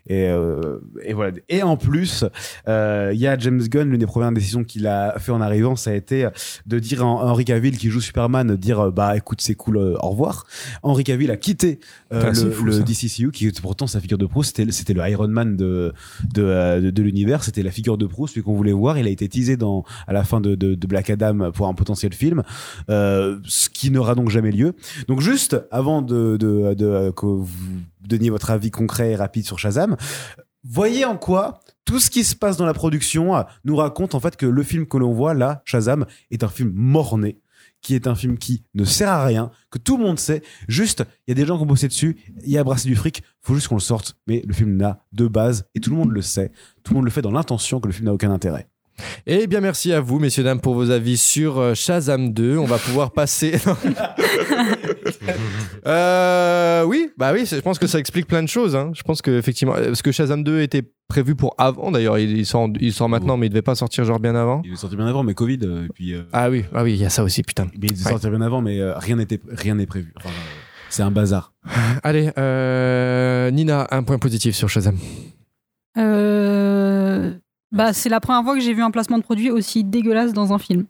Et, 0.07 0.27
euh, 0.27 0.79
et 1.03 1.13
voilà. 1.13 1.33
Et 1.49 1.63
en 1.63 1.77
plus 1.77 2.25
euh, 2.67 3.11
il 3.13 3.19
y 3.19 3.27
a 3.27 3.37
James 3.37 3.61
Gunn 3.61 3.89
l'une 3.89 3.99
des 3.99 4.05
premières 4.05 4.31
décisions 4.31 4.63
qu'il 4.63 4.87
a 4.87 5.17
fait 5.19 5.31
en 5.31 5.41
arrivant 5.41 5.75
ça 5.75 5.91
a 5.91 5.93
été 5.93 6.27
de 6.65 6.79
dire 6.79 7.01
à 7.03 7.05
Henry 7.05 7.45
Cavill 7.45 7.77
qui 7.77 7.89
joue 7.89 8.01
Superman 8.01 8.55
dire 8.55 8.79
euh, 8.79 8.91
bah 8.91 9.15
écoute 9.15 9.41
c'est 9.41 9.55
cool 9.55 9.77
euh, 9.77 9.95
au 10.01 10.09
revoir. 10.09 10.45
Henry 10.81 11.03
Cavill 11.03 11.31
a 11.31 11.37
quitté 11.37 11.79
euh, 12.11 12.33
c'est 12.33 12.45
le, 12.45 12.51
fou, 12.51 12.65
le. 12.65 12.83
DCCU 12.83 13.31
qui 13.31 13.47
était 13.47 13.61
pourtant 13.61 13.87
sa 13.87 13.99
figure 13.99 14.17
de 14.17 14.25
proue 14.25 14.43
c'était 14.43 14.69
c'était 14.71 14.93
le 14.93 15.07
Iron 15.07 15.27
Man 15.27 15.55
de 15.55 15.93
de, 16.33 16.43
euh, 16.43 16.81
de, 16.81 16.89
de 16.89 17.03
l'univers. 17.03 17.43
C'était 17.43 17.63
la 17.63 17.71
figure 17.71 17.97
de 17.97 18.05
proue 18.05 18.27
celui 18.27 18.43
qu'on 18.43 18.53
voulait 18.53 18.71
voir. 18.73 18.97
Il 18.97 19.07
a 19.07 19.09
été 19.09 19.27
teasé 19.29 19.57
dans 19.57 19.83
à 20.07 20.13
la 20.13 20.23
fin 20.23 20.41
de, 20.41 20.55
de, 20.55 20.75
de 20.75 20.87
Black 20.87 21.09
Adam 21.09 21.51
pour 21.51 21.67
un 21.67 21.73
potentiel 21.73 22.13
film 22.13 22.43
euh, 22.89 23.39
ce 23.45 23.69
qui 23.69 23.91
n'aura 23.91 24.15
donc 24.15 24.29
jamais 24.29 24.51
lieu. 24.51 24.73
Donc 25.07 25.21
juste 25.21 25.57
avant 25.71 26.01
de, 26.01 26.37
de, 26.37 26.73
de, 26.73 26.85
euh, 26.85 27.11
que 27.11 27.25
vous 27.25 27.47
donniez 28.07 28.29
votre 28.29 28.51
avis 28.51 28.71
concret 28.71 29.11
et 29.11 29.15
rapide 29.15 29.45
sur 29.45 29.59
Shazam 29.59 29.95
voyez 30.63 31.05
en 31.05 31.17
quoi 31.17 31.59
tout 31.85 31.99
ce 31.99 32.09
qui 32.09 32.23
se 32.23 32.35
passe 32.35 32.57
dans 32.57 32.65
la 32.65 32.73
production 32.73 33.35
euh, 33.35 33.43
nous 33.65 33.75
raconte 33.75 34.15
en 34.15 34.19
fait 34.19 34.37
que 34.37 34.45
le 34.45 34.63
film 34.63 34.87
que 34.87 34.97
l'on 34.97 35.13
voit 35.13 35.33
là 35.33 35.61
Shazam 35.65 36.05
est 36.31 36.43
un 36.43 36.49
film 36.49 36.71
mort-né 36.73 37.39
qui 37.83 37.95
est 37.95 38.07
un 38.07 38.15
film 38.15 38.37
qui 38.37 38.63
ne 38.73 38.85
sert 38.85 39.09
à 39.09 39.25
rien, 39.25 39.51
que 39.69 39.77
tout 39.77 39.97
le 39.97 40.03
monde 40.03 40.17
sait. 40.17 40.41
Juste, 40.69 41.03
il 41.27 41.31
y 41.31 41.33
a 41.33 41.35
des 41.35 41.45
gens 41.45 41.57
qui 41.57 41.63
ont 41.63 41.67
bossé 41.67 41.89
dessus, 41.89 42.17
il 42.43 42.49
y 42.49 42.57
a 42.57 42.63
brassé 42.63 42.87
du 42.87 42.95
fric, 42.95 43.21
faut 43.41 43.53
juste 43.55 43.67
qu'on 43.67 43.75
le 43.75 43.81
sorte. 43.81 44.15
Mais 44.25 44.41
le 44.47 44.53
film 44.53 44.77
n'a 44.77 45.03
de 45.11 45.27
base, 45.27 45.65
et 45.75 45.81
tout 45.81 45.89
le 45.89 45.97
monde 45.97 46.11
le 46.11 46.21
sait. 46.21 46.53
Tout 46.83 46.93
le 46.93 46.99
monde 46.99 47.05
le 47.05 47.11
fait 47.11 47.21
dans 47.21 47.31
l'intention 47.31 47.81
que 47.81 47.87
le 47.87 47.93
film 47.93 48.05
n'a 48.05 48.13
aucun 48.13 48.31
intérêt. 48.31 48.69
Eh 49.25 49.47
bien, 49.47 49.59
merci 49.59 49.91
à 49.91 49.99
vous, 49.99 50.19
messieurs, 50.19 50.43
dames, 50.43 50.61
pour 50.61 50.75
vos 50.75 50.91
avis 50.91 51.17
sur 51.17 51.59
euh, 51.59 51.73
Shazam 51.73 52.31
2. 52.31 52.57
On 52.57 52.65
va 52.65 52.77
pouvoir 52.77 53.11
passer. 53.11 53.57
Euh, 55.85 56.83
oui, 56.85 57.09
bah 57.17 57.33
oui, 57.33 57.45
je 57.45 57.59
pense 57.59 57.77
que 57.77 57.87
ça 57.87 57.99
explique 57.99 58.25
plein 58.25 58.41
de 58.41 58.47
choses. 58.47 58.73
hein. 58.75 58.91
Je 58.93 59.01
pense 59.03 59.21
que 59.21 59.31
effectivement, 59.37 59.73
parce 59.73 60.01
que 60.01 60.13
Shazam 60.13 60.41
2 60.43 60.61
était 60.61 60.81
prévu 61.09 61.35
pour 61.35 61.55
avant. 61.57 61.91
D'ailleurs, 61.91 62.17
il, 62.17 62.37
il 62.37 62.45
sort, 62.45 62.69
il 62.79 62.93
sort 62.93 63.09
maintenant, 63.09 63.35
mais 63.35 63.47
il 63.47 63.49
devait 63.49 63.61
pas 63.61 63.75
sortir 63.75 64.05
genre 64.05 64.19
bien 64.19 64.33
avant. 64.33 64.61
Il 64.63 64.71
est 64.73 64.75
sorti 64.77 64.95
bien 64.95 65.07
avant, 65.07 65.23
mais 65.23 65.33
Covid, 65.33 65.59
euh, 65.63 65.85
et 65.85 65.89
puis. 65.93 66.13
euh, 66.13 66.21
Ah 66.31 66.49
oui, 66.49 66.63
ah 66.73 66.83
oui, 66.83 66.93
il 66.93 66.99
y 67.01 67.05
a 67.05 67.09
ça 67.09 67.21
aussi, 67.23 67.43
putain. 67.43 67.65
mais 67.77 67.87
il 67.87 67.93
est 67.93 68.05
Ouais. 68.05 68.11
sorti 68.11 68.29
bien 68.29 68.39
avant, 68.41 68.61
mais 68.61 68.79
euh, 68.79 68.97
rien 68.97 69.17
n'était, 69.17 69.41
rien 69.49 69.75
n'est 69.75 69.85
prévu. 69.85 70.13
Enfin, 70.17 70.29
euh, 70.29 70.31
c'est 70.89 71.03
un 71.03 71.11
bazar. 71.11 71.51
Allez, 72.03 72.31
euh, 72.37 73.51
Nina, 73.51 73.85
un 73.91 74.03
point 74.03 74.19
positif 74.19 74.55
sur 74.55 74.69
Shazam. 74.69 74.97
Euh, 75.97 77.33
Bah, 77.71 77.91
c'est 77.93 78.09
la 78.09 78.19
première 78.19 78.43
fois 78.43 78.55
que 78.55 78.61
j'ai 78.61 78.73
vu 78.73 78.81
un 78.83 78.91
placement 78.91 79.17
de 79.17 79.23
produit 79.23 79.49
aussi 79.51 79.83
dégueulasse 79.83 80.31
dans 80.33 80.53
un 80.53 80.59
film. 80.59 80.85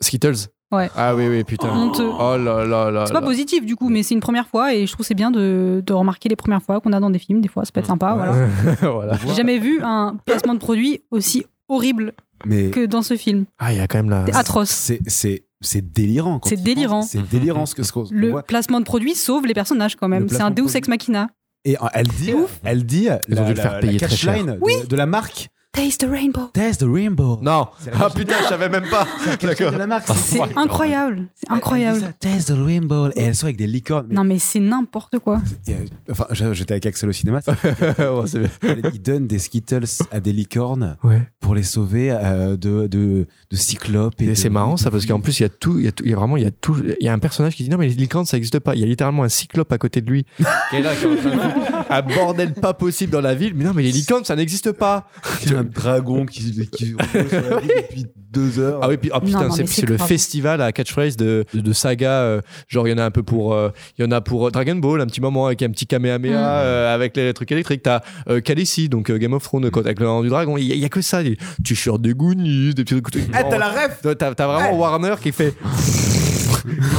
Skittles. 0.00 0.48
Ouais. 0.74 0.90
Ah 0.96 1.14
oui, 1.14 1.26
oui, 1.28 1.44
putain. 1.44 1.68
Honteux. 1.68 2.08
Oh 2.18 2.36
là 2.36 2.64
là 2.64 2.90
là. 2.90 3.06
C'est 3.06 3.12
pas 3.12 3.20
là. 3.20 3.26
positif 3.26 3.64
du 3.64 3.76
coup, 3.76 3.88
mais 3.88 4.02
c'est 4.02 4.14
une 4.14 4.20
première 4.20 4.46
fois 4.48 4.74
et 4.74 4.86
je 4.86 4.92
trouve 4.92 5.04
c'est 5.06 5.14
bien 5.14 5.30
de, 5.30 5.82
de 5.84 5.92
remarquer 5.92 6.28
les 6.28 6.36
premières 6.36 6.62
fois 6.62 6.80
qu'on 6.80 6.92
a 6.92 7.00
dans 7.00 7.10
des 7.10 7.18
films. 7.18 7.40
Des 7.40 7.48
fois, 7.48 7.64
ça 7.64 7.70
peut 7.72 7.80
être 7.80 7.86
sympa. 7.86 8.14
Voilà. 8.14 8.32
voilà. 8.92 9.18
J'ai 9.26 9.34
jamais 9.34 9.58
vu 9.58 9.80
un 9.82 10.16
placement 10.24 10.54
de 10.54 10.58
produit 10.58 11.02
aussi 11.10 11.44
horrible 11.68 12.12
Mais 12.44 12.70
que 12.70 12.86
dans 12.86 13.02
ce 13.02 13.16
film. 13.16 13.44
Ah, 13.58 13.72
il 13.72 13.78
y 13.78 13.80
a 13.80 13.86
quand 13.86 13.98
même 13.98 14.10
la. 14.10 14.24
C'est 14.26 14.36
atroce. 14.36 14.70
c'est, 14.70 15.00
c'est, 15.06 15.44
c'est 15.60 15.92
délirant. 15.92 16.38
quand 16.38 16.48
C'est 16.48 16.62
délirant. 16.62 17.02
C'est 17.02 17.26
délirant 17.28 17.66
ce 17.66 17.74
que 17.74 17.82
ce 17.82 17.92
qu'on 17.92 18.04
Le 18.10 18.30
voit. 18.30 18.42
placement 18.42 18.80
de 18.80 18.84
produit 18.84 19.14
sauve 19.14 19.46
les 19.46 19.54
personnages 19.54 19.96
quand 19.96 20.08
même. 20.08 20.28
C'est 20.28 20.42
un 20.42 20.50
de 20.50 20.60
Deus 20.62 20.76
ex 20.76 20.88
machina. 20.88 21.28
Et 21.66 21.76
euh, 21.76 21.86
elle 21.94 22.08
dit, 22.08 22.34
ouf. 22.34 22.60
elle 22.62 22.84
dit, 22.84 23.08
Ils 23.28 23.38
ont 23.38 23.42
la, 23.42 23.48
dû 23.48 23.54
le 23.54 23.60
faire 23.60 23.80
payer 23.80 23.98
la 23.98 24.06
très 24.06 24.16
cher. 24.16 24.44
Oui. 24.60 24.74
de 24.86 24.96
la 24.96 25.06
marque. 25.06 25.48
Taste 25.74 26.00
the 26.06 26.08
rainbow. 26.10 26.50
Test 26.52 26.80
the 26.80 26.86
rainbow. 26.88 27.38
Non. 27.42 27.66
Ah 28.00 28.08
putain, 28.08 28.34
je 28.42 28.48
savais 28.48 28.68
même 28.68 28.88
pas. 28.88 29.06
C'est 30.14 30.40
incroyable. 30.56 31.26
C'est 31.34 31.50
incroyable. 31.50 32.14
Test 32.20 32.48
the 32.48 32.56
rainbow. 32.56 33.08
Et 33.16 33.22
elles 33.22 33.34
sont 33.34 33.46
avec 33.46 33.56
des 33.56 33.66
licornes. 33.66 34.06
Mais- 34.08 34.14
Non 34.14 34.22
mais 34.24 34.38
c'est 34.38 34.60
n'importe 34.60 35.18
quoi. 35.18 35.42
Enfin, 36.10 36.26
j'étais 36.52 36.72
avec 36.72 36.86
Axel 36.86 37.08
au 37.08 37.12
cinéma. 37.12 37.40
Ouais, 37.98 38.26
c'est 38.26 38.38
bien. 38.38 38.50
Il 38.92 39.02
donne 39.02 39.26
des 39.26 39.38
Skittles 39.40 39.84
à 40.12 40.20
des 40.20 40.32
licornes 40.32 40.96
Ouais. 41.02 41.22
pour 41.40 41.54
les 41.56 41.62
sauver 41.64 42.10
euh, 42.12 42.56
de, 42.56 42.86
de, 42.86 43.26
de 43.50 43.56
cyclopes. 43.56 44.20
Et 44.22 44.34
c'est 44.36 44.50
marrant 44.50 44.76
ça 44.76 44.90
parce 44.92 45.06
qu'en 45.06 45.20
plus 45.20 45.40
il 45.40 45.42
y 45.42 45.46
a 45.46 45.48
tout, 45.48 45.78
il 45.78 45.84
y 45.84 45.88
a 45.88 45.92
tout, 45.92 46.04
il 46.04 46.10
y 46.10 46.14
a 46.14 46.16
vraiment, 46.16 46.36
il 46.36 46.44
y 46.44 46.46
a 46.46 46.50
tout, 46.52 46.76
il 47.00 47.04
y 47.04 47.08
a 47.08 47.12
un 47.12 47.18
personnage 47.18 47.56
qui 47.56 47.64
dit 47.64 47.70
non 47.70 47.78
mais 47.78 47.88
les 47.88 47.94
licornes 47.94 48.26
ça 48.26 48.36
existe 48.36 48.60
pas. 48.60 48.74
Il 48.74 48.80
y 48.80 48.84
a 48.84 48.86
littéralement 48.86 49.24
un 49.24 49.28
cyclope 49.28 49.72
à 49.72 49.78
côté 49.78 50.00
de 50.02 50.10
lui 50.10 50.24
qui 50.70 50.76
est 50.76 50.82
là, 50.82 50.94
qui 50.94 51.04
est 51.04 51.08
en 51.08 51.16
train 51.16 51.30
de 51.30 51.38
foutre 51.52 51.84
un 51.90 52.02
bordel 52.02 52.54
pas 52.54 52.74
possible 52.74 53.10
dans 53.12 53.20
la 53.20 53.34
ville. 53.34 53.54
Mais 53.56 53.64
non 53.64 53.72
mais 53.74 53.82
les 53.82 53.92
licornes 53.92 54.24
ça 54.24 54.36
n'existe 54.36 54.70
pas. 54.72 55.08
Un 55.64 55.68
dragon 55.80 56.26
qui, 56.26 56.68
qui 56.72 56.92
roule 56.94 57.28
sur 57.28 57.40
la 57.50 57.60
ville 57.60 57.70
depuis 57.88 58.06
deux 58.32 58.58
heures. 58.58 58.80
Ah 58.82 58.88
oui, 58.88 58.96
puis, 58.96 59.10
oh, 59.14 59.20
putain, 59.20 59.48
c'est 59.50 59.86
le 59.88 59.96
grave. 59.96 60.08
festival 60.08 60.60
à 60.60 60.72
catchphrase 60.72 61.16
de, 61.16 61.44
de, 61.54 61.60
de 61.60 61.72
saga. 61.72 62.10
euh, 62.22 62.40
genre, 62.68 62.86
il 62.88 62.90
y 62.90 62.94
en 62.94 62.98
a 62.98 63.04
un 63.04 63.10
peu 63.10 63.22
pour, 63.22 63.54
euh, 63.54 63.70
il 63.98 64.04
y 64.04 64.08
en 64.08 64.10
a 64.10 64.20
pour 64.20 64.46
euh, 64.46 64.50
Dragon 64.50 64.74
Ball, 64.76 65.00
un 65.00 65.06
petit 65.06 65.20
moment 65.20 65.46
avec 65.46 65.62
un 65.62 65.70
petit 65.70 65.86
Kamehameha, 65.86 66.30
Mm. 66.30 66.34
euh, 66.36 66.94
avec 66.94 67.16
les 67.16 67.32
trucs 67.34 67.52
électriques. 67.52 67.82
T'as 67.82 68.00
euh, 68.28 68.40
Khaleesi, 68.40 68.88
donc 68.88 69.10
euh, 69.10 69.18
Game 69.18 69.32
of 69.34 69.42
Thrones, 69.42 69.64
avec 69.74 70.00
le 70.00 70.06
nom 70.06 70.22
du 70.22 70.28
dragon. 70.28 70.56
Il 70.56 70.64
y, 70.64 70.72
a- 70.72 70.74
il 70.74 70.80
y 70.80 70.84
a 70.84 70.88
que 70.88 71.00
ça, 71.02 71.22
des 71.22 71.36
t-shirts 71.64 72.00
des 72.02 72.12
Goonies, 72.14 72.74
des 72.74 72.84
petits 72.84 73.00
trucs. 73.00 73.24
Ah, 73.32 73.44
t'as 73.44 73.58
la 73.58 73.68
ref 73.70 74.00
T'as 74.18 74.30
vraiment 74.32 74.72
Ouais. 74.72 74.78
Warner 74.78 75.14
qui 75.22 75.30
fait. 75.32 75.54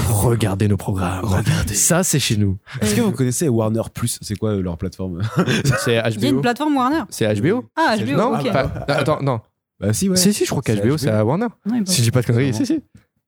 Regardez 0.09 0.67
nos 0.67 0.77
programmes. 0.77 1.23
Regardez. 1.25 1.73
Ça, 1.73 2.03
c'est 2.03 2.19
chez 2.19 2.37
nous. 2.37 2.57
Est-ce 2.81 2.95
que 2.95 3.01
vous 3.01 3.11
connaissez 3.11 3.47
Warner 3.49 3.81
Plus? 3.93 4.19
C'est 4.21 4.35
quoi 4.37 4.51
euh, 4.51 4.61
leur 4.61 4.77
plateforme? 4.77 5.21
C'est 5.83 5.91
Il 5.93 6.21
y 6.23 6.25
a 6.25 6.29
une 6.29 6.35
HBO. 6.35 6.41
plateforme 6.41 6.75
Warner. 6.77 7.01
C'est 7.09 7.33
HBO. 7.41 7.65
Ah, 7.75 7.95
HBO, 7.97 8.11
non, 8.17 8.35
ok. 8.39 8.51
pas- 8.51 8.85
attends, 8.89 9.21
non. 9.21 9.39
Bah 9.79 9.91
si, 9.93 10.07
ouais. 10.09 10.15
Si, 10.15 10.33
si, 10.33 10.45
je 10.45 10.49
crois 10.51 10.61
C'est 10.65 10.79
qu'HBO, 10.79 10.97
c'est 10.97 11.09
à 11.09 11.25
Warner. 11.25 11.47
Ouais, 11.65 11.79
bah- 11.79 11.85
Si 11.85 11.97
je 11.97 12.03
dis 12.03 12.11
pas 12.11 12.21
de 12.21 12.27
conneries. 12.27 12.53
Si, 12.53 12.65
si. 12.65 12.81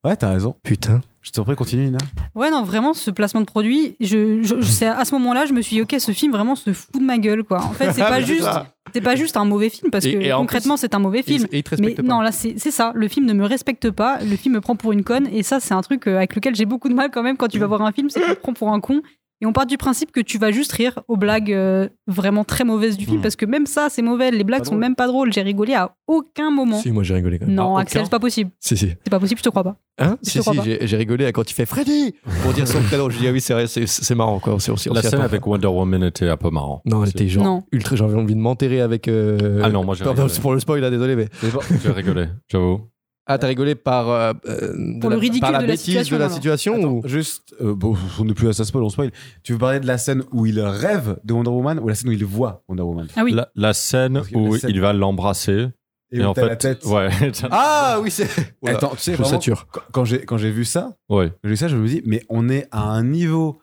Ouais, 0.08 0.16
t'as 0.16 0.32
raison. 0.32 0.56
Putain. 0.64 1.02
Je 1.22 1.32
t'en 1.32 1.44
prie, 1.44 1.56
continue, 1.58 1.84
Nina. 1.86 1.98
Ouais, 2.36 2.50
non, 2.50 2.64
vraiment, 2.64 2.94
ce 2.94 3.12
placement 3.12 3.42
de 3.42 3.46
produit, 3.46 3.98
je, 4.00 4.42
je, 4.42 4.62
je- 4.62 4.86
à 4.86 5.04
ce 5.04 5.14
moment-là, 5.16 5.46
je 5.46 5.52
me 5.52 5.62
suis 5.62 5.76
dit, 5.76 5.82
ok, 5.82 5.96
ce 6.00 6.14
film 6.14 6.32
vraiment 6.32 6.56
se 6.56 6.72
fout 6.72 6.96
de 7.02 7.06
ma 7.06 7.18
gueule, 7.18 7.44
quoi. 7.44 7.58
En 7.62 7.72
fait, 7.72 7.92
c'est 7.92 8.02
Ah, 8.02 8.08
pas 8.08 8.22
juste, 8.22 8.48
c'est 8.94 9.02
pas 9.02 9.16
juste 9.18 9.36
un 9.36 9.44
mauvais 9.44 9.70
film, 9.70 9.92
parce 9.92 10.06
Et- 10.06 10.14
que 10.14 10.18
et 10.20 10.32
concrètement, 10.32 10.78
c'est 10.78 10.96
un 10.96 11.00
mauvais 11.00 11.24
film. 11.24 11.46
Et 11.52 11.58
il 11.58 11.64
te 11.64 11.76
Mais 11.76 11.88
respecte 11.88 12.08
pas. 12.08 12.14
non, 12.16 12.22
là, 12.22 12.32
c'est 12.32 12.54
c'est 12.58 12.72
ça. 12.72 12.94
Le 12.96 13.08
film 13.10 13.26
ne 13.26 13.34
me 13.34 13.44
respecte 13.46 13.92
pas. 13.92 14.20
Le 14.24 14.38
film 14.38 14.56
me 14.56 14.62
prend 14.62 14.78
pour 14.78 14.94
une 14.94 15.04
conne. 15.04 15.28
Et 15.28 15.44
ça, 15.44 15.60
c'est 15.60 15.74
un 15.74 15.82
truc 15.82 16.08
euh, 16.08 16.16
avec 16.16 16.34
lequel 16.36 16.56
j'ai 16.56 16.66
beaucoup 16.66 16.88
de 16.88 16.94
mal 16.94 17.12
quand 17.12 17.24
même 17.24 17.36
quand 17.36 17.50
tu 17.50 17.60
vas 17.60 17.68
voir 17.68 17.82
un 17.82 17.92
film. 17.92 18.10
C'est 18.10 18.22
qu'on 18.22 18.34
te 18.34 18.40
prend 18.40 18.54
pour 18.54 18.72
un 18.72 18.80
con. 18.80 19.02
Et 19.40 19.46
on 19.46 19.54
part 19.54 19.68
du 19.68 19.78
principe 19.78 20.12
que 20.12 20.20
tu 20.20 20.40
vas 20.40 20.52
juste 20.52 20.72
rire 20.72 21.00
aux 21.08 21.16
blagues 21.16 21.54
euh, 21.54 21.88
vraiment 22.08 22.44
très 22.44 22.64
mauvaises 22.64 22.98
du 22.98 23.06
film. 23.06 23.20
Mm. 23.20 23.22
Parce 23.22 23.36
que 23.36 23.46
même 23.46 23.68
ça, 23.68 23.88
c'est 23.92 24.02
mauvais. 24.02 24.32
Les 24.32 24.44
blagues 24.44 24.62
Pas 24.62 24.66
sont 24.66 24.72
drôle. 24.72 24.80
même 24.82 24.96
pas 24.96 25.06
drôles. 25.06 25.32
J'ai 25.32 25.44
rigolé 25.44 25.76
à 25.76 25.96
aucun 26.08 26.50
moment. 26.50 26.80
Si, 26.80 26.92
moi 26.92 27.04
j'ai 27.04 27.14
rigolé 27.14 27.38
quand 27.38 27.46
même. 27.46 27.54
Non, 27.56 27.78
Ah, 27.78 27.82
Axel, 27.82 28.04
c'est 28.04 28.10
pas 28.10 28.20
possible. 28.20 28.50
Si, 28.60 28.76
si. 28.76 28.88
C'est 29.04 29.10
pas 29.12 29.20
possible, 29.20 29.38
je 29.38 29.44
te 29.44 29.50
crois 29.50 29.64
pas. 29.64 29.76
Hein 30.00 30.18
Je 30.24 30.30
Si, 30.32 30.38
te 30.40 30.42
crois 30.42 30.54
si, 30.64 30.78
pas. 30.78 30.86
j'ai 30.86 30.98
rigolé 30.98 31.26
à 31.26 31.32
quand 31.32 31.50
il 31.50 31.54
fait 31.54 31.66
Freddy 31.68 32.16
pour 32.42 32.54
dire 32.54 32.68
son 32.68 32.82
prénom. 32.82 33.10
Je 33.12 33.18
dis, 33.20 33.28
ah 33.28 33.32
oui, 33.32 33.40
c'est 33.42 33.54
vrai, 33.54 33.68
c'est- 33.68 33.86
c'est 33.88 34.16
marrant 34.16 34.40
quoi. 34.40 34.54
On 34.54 34.58
on 34.58 34.94
La 34.94 35.02
scène 35.04 35.22
avec. 35.22 35.46
Wonder 35.46 35.68
Woman 35.68 36.04
était 36.04 36.30
un 36.30 36.38
peu 36.38 36.50
marrant. 36.50 36.82
Non, 36.86 37.04
elle 37.04 37.10
était 37.10 37.28
genre 37.28 37.44
Non. 37.44 37.64
ultra. 37.72 37.96
J'avais 37.96 38.16
envie 38.16 38.34
de 38.36 38.40
m'enterrer 38.40 38.82
avec. 38.82 39.08
euh, 39.08 39.62
Ah 39.64 39.70
non, 39.70 39.84
moi, 39.84 39.94
j'ai 39.96 40.04
rigolé. 40.04 40.30
c'est 40.30 40.42
pour 40.42 40.54
le 40.54 40.60
spoil 40.60 40.82
là, 40.82 40.90
désolé, 40.90 41.16
mais. 41.16 41.28
J'ai 41.84 41.92
rigolé, 41.92 42.26
j'avoue. 42.50 42.82
Ah, 43.30 43.38
t'as 43.38 43.48
rigolé 43.48 43.76
par, 43.76 44.10
euh, 44.10 44.32
euh, 44.48 45.00
Pour 45.02 45.10
la, 45.10 45.18
le 45.18 45.20
ridicule 45.20 45.42
par 45.42 45.52
la 45.52 45.58
de 45.60 45.64
la 45.64 45.74
bêtise 45.74 45.84
situation, 45.86 46.16
de 46.16 46.20
la 46.20 46.26
alors. 46.26 46.36
situation 46.36 46.74
Attends, 46.76 46.88
ou... 46.94 47.02
juste, 47.08 47.54
euh, 47.62 47.76
bon, 47.76 47.96
on 48.20 48.26
n'est 48.26 48.34
plus 48.34 48.48
à 48.48 48.54
ça 48.54 48.64
spoil, 48.64 48.84
on 48.84 48.90
spoil. 48.90 49.12
Tu 49.44 49.52
veux 49.54 49.60
parler 49.60 49.80
de 49.82 49.86
la 49.88 49.98
scène 49.98 50.24
où 50.32 50.46
il 50.46 50.60
rêve 50.62 51.18
de 51.26 51.34
Wonder 51.34 51.50
Woman 51.50 51.80
ou 51.80 51.90
la 51.90 51.96
scène 51.96 52.10
où 52.10 52.14
il 52.14 52.24
voit 52.26 52.64
Wonder 52.70 52.84
Woman? 52.84 53.08
Ah 53.18 53.24
oui. 53.26 53.34
La, 53.34 53.50
la 53.56 53.74
scène 53.74 54.14
Parce 54.14 54.30
que 54.30 54.36
la 54.36 54.40
où 54.42 54.56
scène- 54.58 54.70
il 54.70 54.80
va 54.80 54.94
l'embrasser. 54.94 55.68
Et, 56.10 56.22
où 56.22 56.24
en 56.24 56.34
t'as 56.34 56.44
fait, 56.44 56.48
la 56.48 56.56
tête. 56.56 56.86
ouais, 56.86 57.10
Ah 57.52 58.00
oui, 58.02 58.10
c'est. 58.10 58.30
Attends, 58.66 58.92
tu 58.92 59.00
sais, 59.00 59.12
je 59.12 59.18
vraiment, 59.18 59.30
sature. 59.30 59.68
quand- 59.72 59.82
quand 59.92 60.06
j'ai 60.06 60.20
quand 60.24 60.38
j'ai 60.38 60.52
vu 60.52 60.64
ça, 60.64 60.96
ouais. 61.10 61.34
j'ai 61.44 61.50
vu 61.50 61.58
ça, 61.58 61.68
je 61.68 61.76
me 61.76 61.86
dis, 61.86 62.02
mais 62.06 62.24
on 62.30 62.48
est 62.48 62.68
à 62.72 62.84
un 62.84 63.04
niveau. 63.04 63.60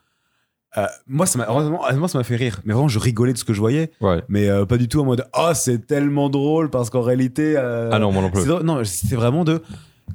Euh, 0.76 0.86
moi, 1.06 1.26
ça 1.26 1.38
m'a 1.38 1.46
heureusement, 1.48 1.80
heureusement, 1.84 2.08
ça 2.08 2.18
m'a 2.18 2.24
fait 2.24 2.36
rire. 2.36 2.60
Mais 2.64 2.72
vraiment, 2.74 2.88
je 2.88 2.98
rigolais 2.98 3.32
de 3.32 3.38
ce 3.38 3.44
que 3.44 3.52
je 3.52 3.60
voyais, 3.60 3.90
Ouais. 4.00 4.22
mais 4.28 4.48
euh, 4.48 4.64
pas 4.66 4.76
du 4.76 4.88
tout 4.88 5.00
en 5.00 5.04
mode 5.04 5.24
oh 5.38 5.50
c'est 5.54 5.86
tellement 5.86 6.28
drôle 6.30 6.70
parce 6.70 6.90
qu'en 6.90 7.02
réalité. 7.02 7.54
euh, 7.56 7.90
Ah 7.92 7.98
non, 7.98 8.10
moi 8.12 8.22
non 8.22 8.30
plus. 8.30 8.42
c'est 8.42 8.62
non, 8.62 8.82
c'est 8.84 9.14
vraiment 9.16 9.44
de 9.44 9.62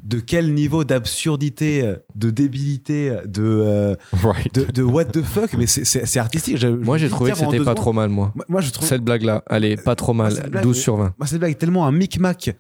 de 0.04 0.20
quel 0.20 0.54
niveau 0.54 0.84
d'absurdité, 0.84 1.96
de 2.16 2.30
débilité, 2.30 3.18
de 3.26 3.44
euh, 3.44 3.96
Right. 4.24 4.54
de, 4.54 4.72
de 4.72 4.84
what 4.84 5.06
the 5.06 5.24
fuck. 5.24 5.54
Mais 5.58 5.66
c'est- 5.68 5.84
c'est 5.84 6.06
c'est 6.06 6.20
artistique. 6.20 6.58
Je- 6.58 6.68
Moi, 6.68 6.98
j'ai 6.98 7.10
trouvé 7.10 7.32
que 7.32 7.38
c'était 7.38 7.60
pas 7.64 7.74
trop 7.76 7.92
mal, 7.94 8.10
moi. 8.10 8.32
Moi, 8.36 8.46
moi, 8.50 8.62
je 8.62 8.72
trouve 8.72 8.88
Cette 8.88 9.04
blague-là, 9.04 9.44
elle 9.50 9.66
est 9.66 9.84
pas 9.84 9.96
trop 9.96 10.14
mal. 10.14 10.34
Ah, 10.44 10.48
blague, 10.48 10.64
12 10.64 10.78
mais- 10.78 10.82
sur 10.84 10.96
20. 10.98 11.14
Moi, 11.18 11.28
cette 11.28 11.40
blague 11.40 11.52
est 11.52 11.56
tellement 11.56 11.88
un 11.88 11.92
micmac 11.92 12.56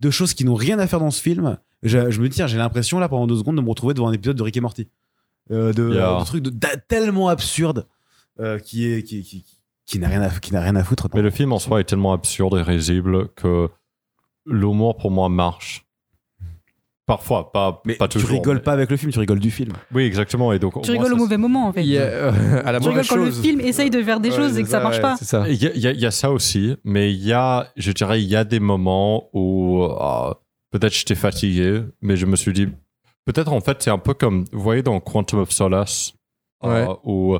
de 0.00 0.10
choses 0.10 0.34
qui 0.34 0.44
n'ont 0.44 0.54
rien 0.54 0.78
à 0.78 0.86
faire 0.86 1.00
dans 1.00 1.10
ce 1.10 1.20
film. 1.20 1.58
Je, 1.82 2.10
je 2.10 2.20
me 2.20 2.28
dis, 2.28 2.36
tiens, 2.36 2.46
j'ai 2.46 2.58
l'impression, 2.58 3.00
là, 3.00 3.08
pendant 3.08 3.26
deux 3.26 3.36
secondes, 3.38 3.56
de 3.56 3.60
me 3.60 3.68
retrouver 3.68 3.94
devant 3.94 4.08
un 4.08 4.12
épisode 4.12 4.36
de 4.36 4.42
Rick 4.42 4.56
et 4.56 4.60
Morty. 4.60 4.88
Euh, 5.50 5.72
de, 5.72 5.92
Yeah. 5.94 6.20
de 6.20 6.24
trucs 6.24 6.42
de, 6.42 6.50
tellement 6.88 7.28
absurde 7.28 7.86
euh, 8.40 8.58
qui 8.58 8.86
est 8.90 9.02
qui, 9.02 9.22
qui, 9.24 9.44
qui 9.86 9.98
n'a 9.98 10.08
rien 10.08 10.22
à 10.22 10.30
qui 10.30 10.52
n'a 10.52 10.60
rien 10.60 10.76
à 10.76 10.84
foutre. 10.84 11.08
Mais 11.14 11.20
le 11.22 11.30
film 11.30 11.52
en 11.52 11.58
soi 11.58 11.80
est 11.80 11.84
tellement 11.84 12.12
absurde 12.12 12.56
et 12.58 12.62
risible 12.62 13.28
que 13.34 13.68
l'humour 14.46 14.96
pour 14.96 15.10
moi 15.10 15.28
marche. 15.28 15.84
Parfois, 17.04 17.50
pas, 17.50 17.82
Mais 17.84 17.96
pas 17.96 18.06
tu 18.06 18.18
toujours. 18.20 18.30
rigoles 18.38 18.58
mais- 18.58 18.62
pas 18.62 18.72
avec 18.72 18.88
le 18.88 18.96
film, 18.96 19.10
tu 19.10 19.18
rigoles 19.18 19.40
du 19.40 19.50
film. 19.50 19.72
Oui, 19.92 20.04
exactement. 20.04 20.52
Et 20.52 20.60
donc, 20.60 20.80
Tu 20.82 20.92
rigoles 20.92 21.12
au 21.12 21.16
mauvais 21.16 21.36
moment, 21.36 21.66
en 21.66 21.72
fait. 21.72 21.80
A, 21.80 22.00
euh, 22.00 22.62
à 22.64 22.70
la 22.70 22.78
Tu 22.80 22.88
rigoles 22.88 23.06
quand 23.06 23.16
le 23.16 23.32
film 23.32 23.60
essaye 23.60 23.90
de 23.90 24.00
faire 24.04 24.20
des 24.20 24.30
Ouais, 24.30 24.36
choses 24.36 24.56
et 24.56 24.62
que 24.62 24.68
ça 24.68 24.80
marche 24.80 24.96
ouais, 24.96 25.02
pas. 25.02 25.16
Il 25.48 25.60
y, 25.60 25.66
a- 25.66 25.72
il 25.92 25.98
y 25.98 26.00
y 26.02 26.06
a 26.06 26.10
ça 26.12 26.30
aussi, 26.30 26.76
mais 26.84 27.12
il 27.12 27.22
y 27.22 27.32
a, 27.32 27.66
je 27.76 27.90
dirais, 27.90 28.22
il 28.22 28.28
y 28.28 28.36
a 28.36 28.44
des 28.44 28.60
moments 28.60 29.28
où 29.32 29.82
euh, 29.82 30.32
peut-être 30.70 30.94
j'étais 30.94 31.16
fatigué, 31.16 31.82
mais 32.02 32.16
je 32.16 32.24
me 32.24 32.36
suis 32.36 32.52
dit, 32.52 32.68
peut-être 33.24 33.52
en 33.52 33.60
fait 33.60 33.82
c'est 33.82 33.90
un 33.90 33.98
peu 33.98 34.14
comme, 34.14 34.44
vous 34.52 34.60
voyez 34.60 34.82
dans 34.82 34.98
Quantum 35.00 35.40
of 35.40 35.50
Solace, 35.50 36.14
euh, 36.64 36.94
où 37.04 37.36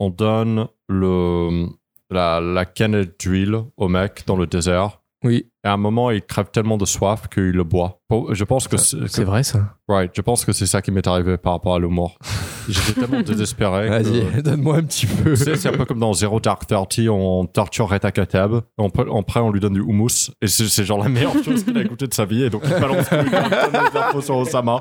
on 0.00 0.10
donne 0.10 0.68
le, 0.88 1.66
la, 2.10 2.40
la 2.40 2.64
canne 2.64 3.04
d'huile 3.18 3.56
au 3.76 3.88
mec 3.88 4.24
dans 4.26 4.36
le 4.36 4.46
désert, 4.46 5.02
Oui, 5.22 5.50
et 5.64 5.68
à 5.68 5.72
un 5.72 5.76
moment 5.76 6.10
il 6.10 6.22
crève 6.22 6.50
tellement 6.52 6.76
de 6.76 6.84
soif 6.84 7.28
qu'il 7.32 7.50
le 7.50 7.64
boit. 7.64 8.00
Je 8.30 8.44
pense 8.44 8.68
que 8.68 8.76
c'est 8.76 8.96
que- 8.98 9.22
vrai 9.22 9.42
ça. 9.42 9.74
right, 9.88 10.12
je 10.14 10.20
pense 10.22 10.44
que 10.44 10.52
c'est 10.52 10.66
ça 10.66 10.80
qui 10.80 10.92
m'est 10.92 11.04
arrivé 11.08 11.36
par 11.36 11.54
rapport 11.54 11.74
à 11.74 11.80
l'humour. 11.80 12.16
J'étais 12.68 13.00
tellement 13.00 13.22
désespéré. 13.22 13.88
que- 13.88 14.02
Vas-y, 14.04 14.42
donne-moi 14.42 14.76
un 14.76 14.82
petit 14.84 15.06
peu. 15.06 15.30
tu 15.30 15.36
sais, 15.42 15.56
c'est 15.56 15.68
un 15.68 15.72
peu 15.72 15.84
comme 15.84 15.98
dans 15.98 16.12
Zero 16.12 16.38
Dark 16.38 16.64
Thirty, 16.66 17.08
on 17.08 17.44
torture 17.46 17.88
Reta 17.88 18.12
Kateb, 18.12 18.52
on 18.78 18.88
peut- 18.90 19.06
après 19.18 19.40
on 19.40 19.50
lui 19.50 19.58
donne 19.58 19.72
du 19.74 19.80
houmous, 19.80 20.30
et 20.40 20.46
c'est 20.46 20.84
genre 20.84 21.02
la 21.02 21.08
meilleure 21.08 21.34
chose 21.44 21.64
qu'il 21.64 21.76
a 21.76 21.82
goûté 21.84 22.06
de 22.06 22.14
sa 22.14 22.24
vie, 22.24 22.44
et 22.44 22.50
donc 22.50 22.62
il 22.64 22.70
balance 22.80 23.08
tout, 23.08 23.16
des 23.16 23.98
infos 23.98 24.20
sur 24.22 24.36
Osama. 24.36 24.78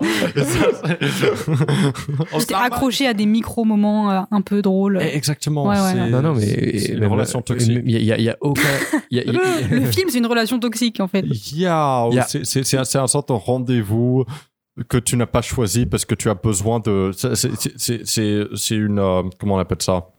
J'étais 2.38 2.54
accroché 2.54 3.08
à 3.08 3.14
des 3.14 3.26
micro-moments 3.26 4.12
euh, 4.12 4.20
un 4.32 4.42
peu 4.42 4.62
drôles. 4.62 5.00
Eh, 5.02 5.16
Exactement. 5.16 5.68
Ouais, 5.68 6.10
Non, 6.10 6.22
non, 6.22 6.34
mais. 6.36 6.52
une 6.90 7.06
relation 7.06 7.42
toxique. 7.42 7.82
Il 7.86 7.92
y, 8.04 8.12
a- 8.12 8.18
il 8.18 8.24
y 8.24 8.30
a 8.30 8.38
aucun. 8.42 8.62
il 9.10 9.18
y 9.18 9.22
a- 9.22 9.24
il 9.26 9.34
y 9.34 9.38
a- 9.38 9.68
Le 9.80 9.86
film, 9.86 10.10
c'est 10.10 10.20
une 10.20 10.26
relation 10.28 10.60
toxique, 10.60 10.73
en 11.00 11.08
fait. 11.08 11.26
Yeah, 11.54 12.08
Il 12.12 12.16
y 12.16 12.20
a- 12.20 12.24
c'est- 12.24 12.44
un, 12.78 12.84
c'est 12.84 12.98
un 12.98 13.08
sorte 13.08 13.30
de 13.30 13.34
rendez-vous 13.34 14.26
que 14.90 14.98
tu 14.98 15.16
n'as 15.18 15.26
pas 15.28 15.42
choisi 15.42 15.86
parce 15.86 16.04
que 16.06 16.16
tu 16.16 16.30
as 16.30 16.34
besoin 16.36 16.80
de. 16.80 17.12
c'est- 17.16 17.36
c'est- 17.36 17.52
C'est 17.78 18.06
c'est- 18.08 18.48
c'est 18.56 18.76
une. 18.76 19.00
euh, 19.00 19.24
comment 19.40 19.56
on 19.56 19.60
appelle 19.60 19.82
ça? 19.82 20.10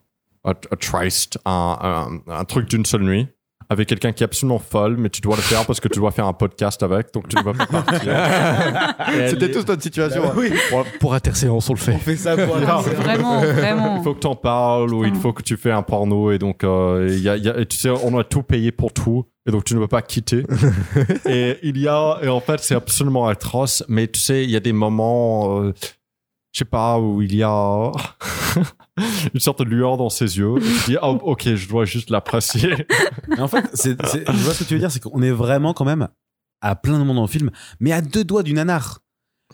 A, 0.44 0.50
a 0.50 0.76
tryst, 0.76 1.38
un, 1.46 2.20
un, 2.28 2.32
un 2.32 2.44
truc 2.44 2.68
d'une 2.68 2.84
seule 2.84 3.02
nuit. 3.02 3.26
Avec 3.70 3.88
quelqu'un 3.88 4.12
qui 4.12 4.22
est 4.22 4.26
absolument 4.26 4.58
folle, 4.58 4.96
mais 4.98 5.08
tu 5.08 5.20
dois 5.20 5.36
le 5.36 5.42
faire 5.42 5.64
parce 5.66 5.80
que 5.80 5.88
tu 5.88 5.98
dois 5.98 6.10
faire 6.10 6.26
un 6.26 6.32
podcast 6.32 6.82
avec, 6.82 7.12
donc 7.14 7.28
tu 7.28 7.36
ne 7.36 7.42
vas 7.42 7.52
pas 7.54 7.66
partir. 7.82 8.12
C'était 9.30 9.50
tous 9.50 9.66
notre 9.66 9.82
situation. 9.82 10.22
Bah 10.22 10.32
oui, 10.36 10.52
Pour, 10.70 10.84
pour 11.00 11.14
interséance, 11.14 11.68
on 11.70 11.74
le 11.74 11.78
fait. 11.78 11.92
on 11.94 11.98
fait 11.98 12.16
ça 12.16 12.36
pour 12.36 12.56
vraiment, 12.56 13.38
vraiment. 13.40 13.96
Il 13.98 14.02
faut 14.02 14.14
que 14.14 14.20
tu 14.20 14.26
en 14.26 14.34
parles 14.36 14.92
ou 14.92 15.04
il 15.04 15.14
faut 15.14 15.32
que 15.32 15.42
tu 15.42 15.56
fais 15.56 15.70
un 15.70 15.82
porno 15.82 16.30
et 16.30 16.38
donc 16.38 16.62
euh, 16.64 17.08
il 17.10 17.20
y 17.20 17.28
a, 17.28 17.36
il 17.36 17.44
y 17.44 17.48
a- 17.48 17.58
et 17.58 17.66
tu 17.66 17.76
sais 17.76 17.90
on 17.90 18.18
a 18.18 18.24
tout 18.24 18.42
payé 18.42 18.70
pour 18.72 18.92
tout 18.92 19.24
et 19.46 19.50
donc 19.50 19.64
tu 19.64 19.74
ne 19.74 19.80
peux 19.80 19.88
pas 19.88 20.02
quitter 20.02 20.42
et 21.28 21.58
il 21.62 21.78
y 21.78 21.88
a 21.88 22.18
et 22.22 22.28
en 22.28 22.40
fait 22.40 22.60
c'est 22.60 22.74
absolument 22.74 23.26
atroce 23.26 23.82
mais 23.88 24.06
tu 24.08 24.20
sais 24.20 24.44
il 24.44 24.50
y 24.50 24.56
a 24.56 24.60
des 24.60 24.72
moments 24.72 25.60
euh, 25.60 25.72
je 26.52 26.58
sais 26.60 26.64
pas 26.64 26.98
où 26.98 27.22
il 27.22 27.34
y 27.34 27.42
a 27.42 27.90
une 29.34 29.40
sorte 29.40 29.59
de 29.61 29.64
lueur 29.64 29.97
dans 29.97 30.09
ses 30.09 30.38
yeux 30.38 30.55
et 30.59 30.61
tu 30.61 30.90
dis 30.92 30.97
ah, 31.03 31.09
ok 31.11 31.55
je 31.55 31.68
dois 31.68 31.84
juste 31.84 32.11
l'apprécier 32.11 32.86
Mais 33.28 33.40
en 33.40 33.49
fait, 33.49 33.64
c'est, 33.74 33.97
je 34.01 34.32
vois 34.45 34.55
ce 34.55 34.61
que 34.61 34.68
tu 34.68 34.74
veux 34.74 34.80
dire, 34.80 34.90
c'est 34.90 35.01
qu'on 35.03 35.20
est 35.22 35.30
vraiment 35.32 35.72
quand 35.74 35.84
même 35.84 36.09
à 36.61 36.76
plein 36.76 36.95
de 36.95 36.99
moments 36.99 37.14
dans 37.14 37.22
le 37.22 37.26
film, 37.28 37.51
mais 37.80 37.92
à 37.92 38.01
deux 38.01 38.24
doigts 38.24 38.42
du 38.42 38.53
nanar. 38.55 39.01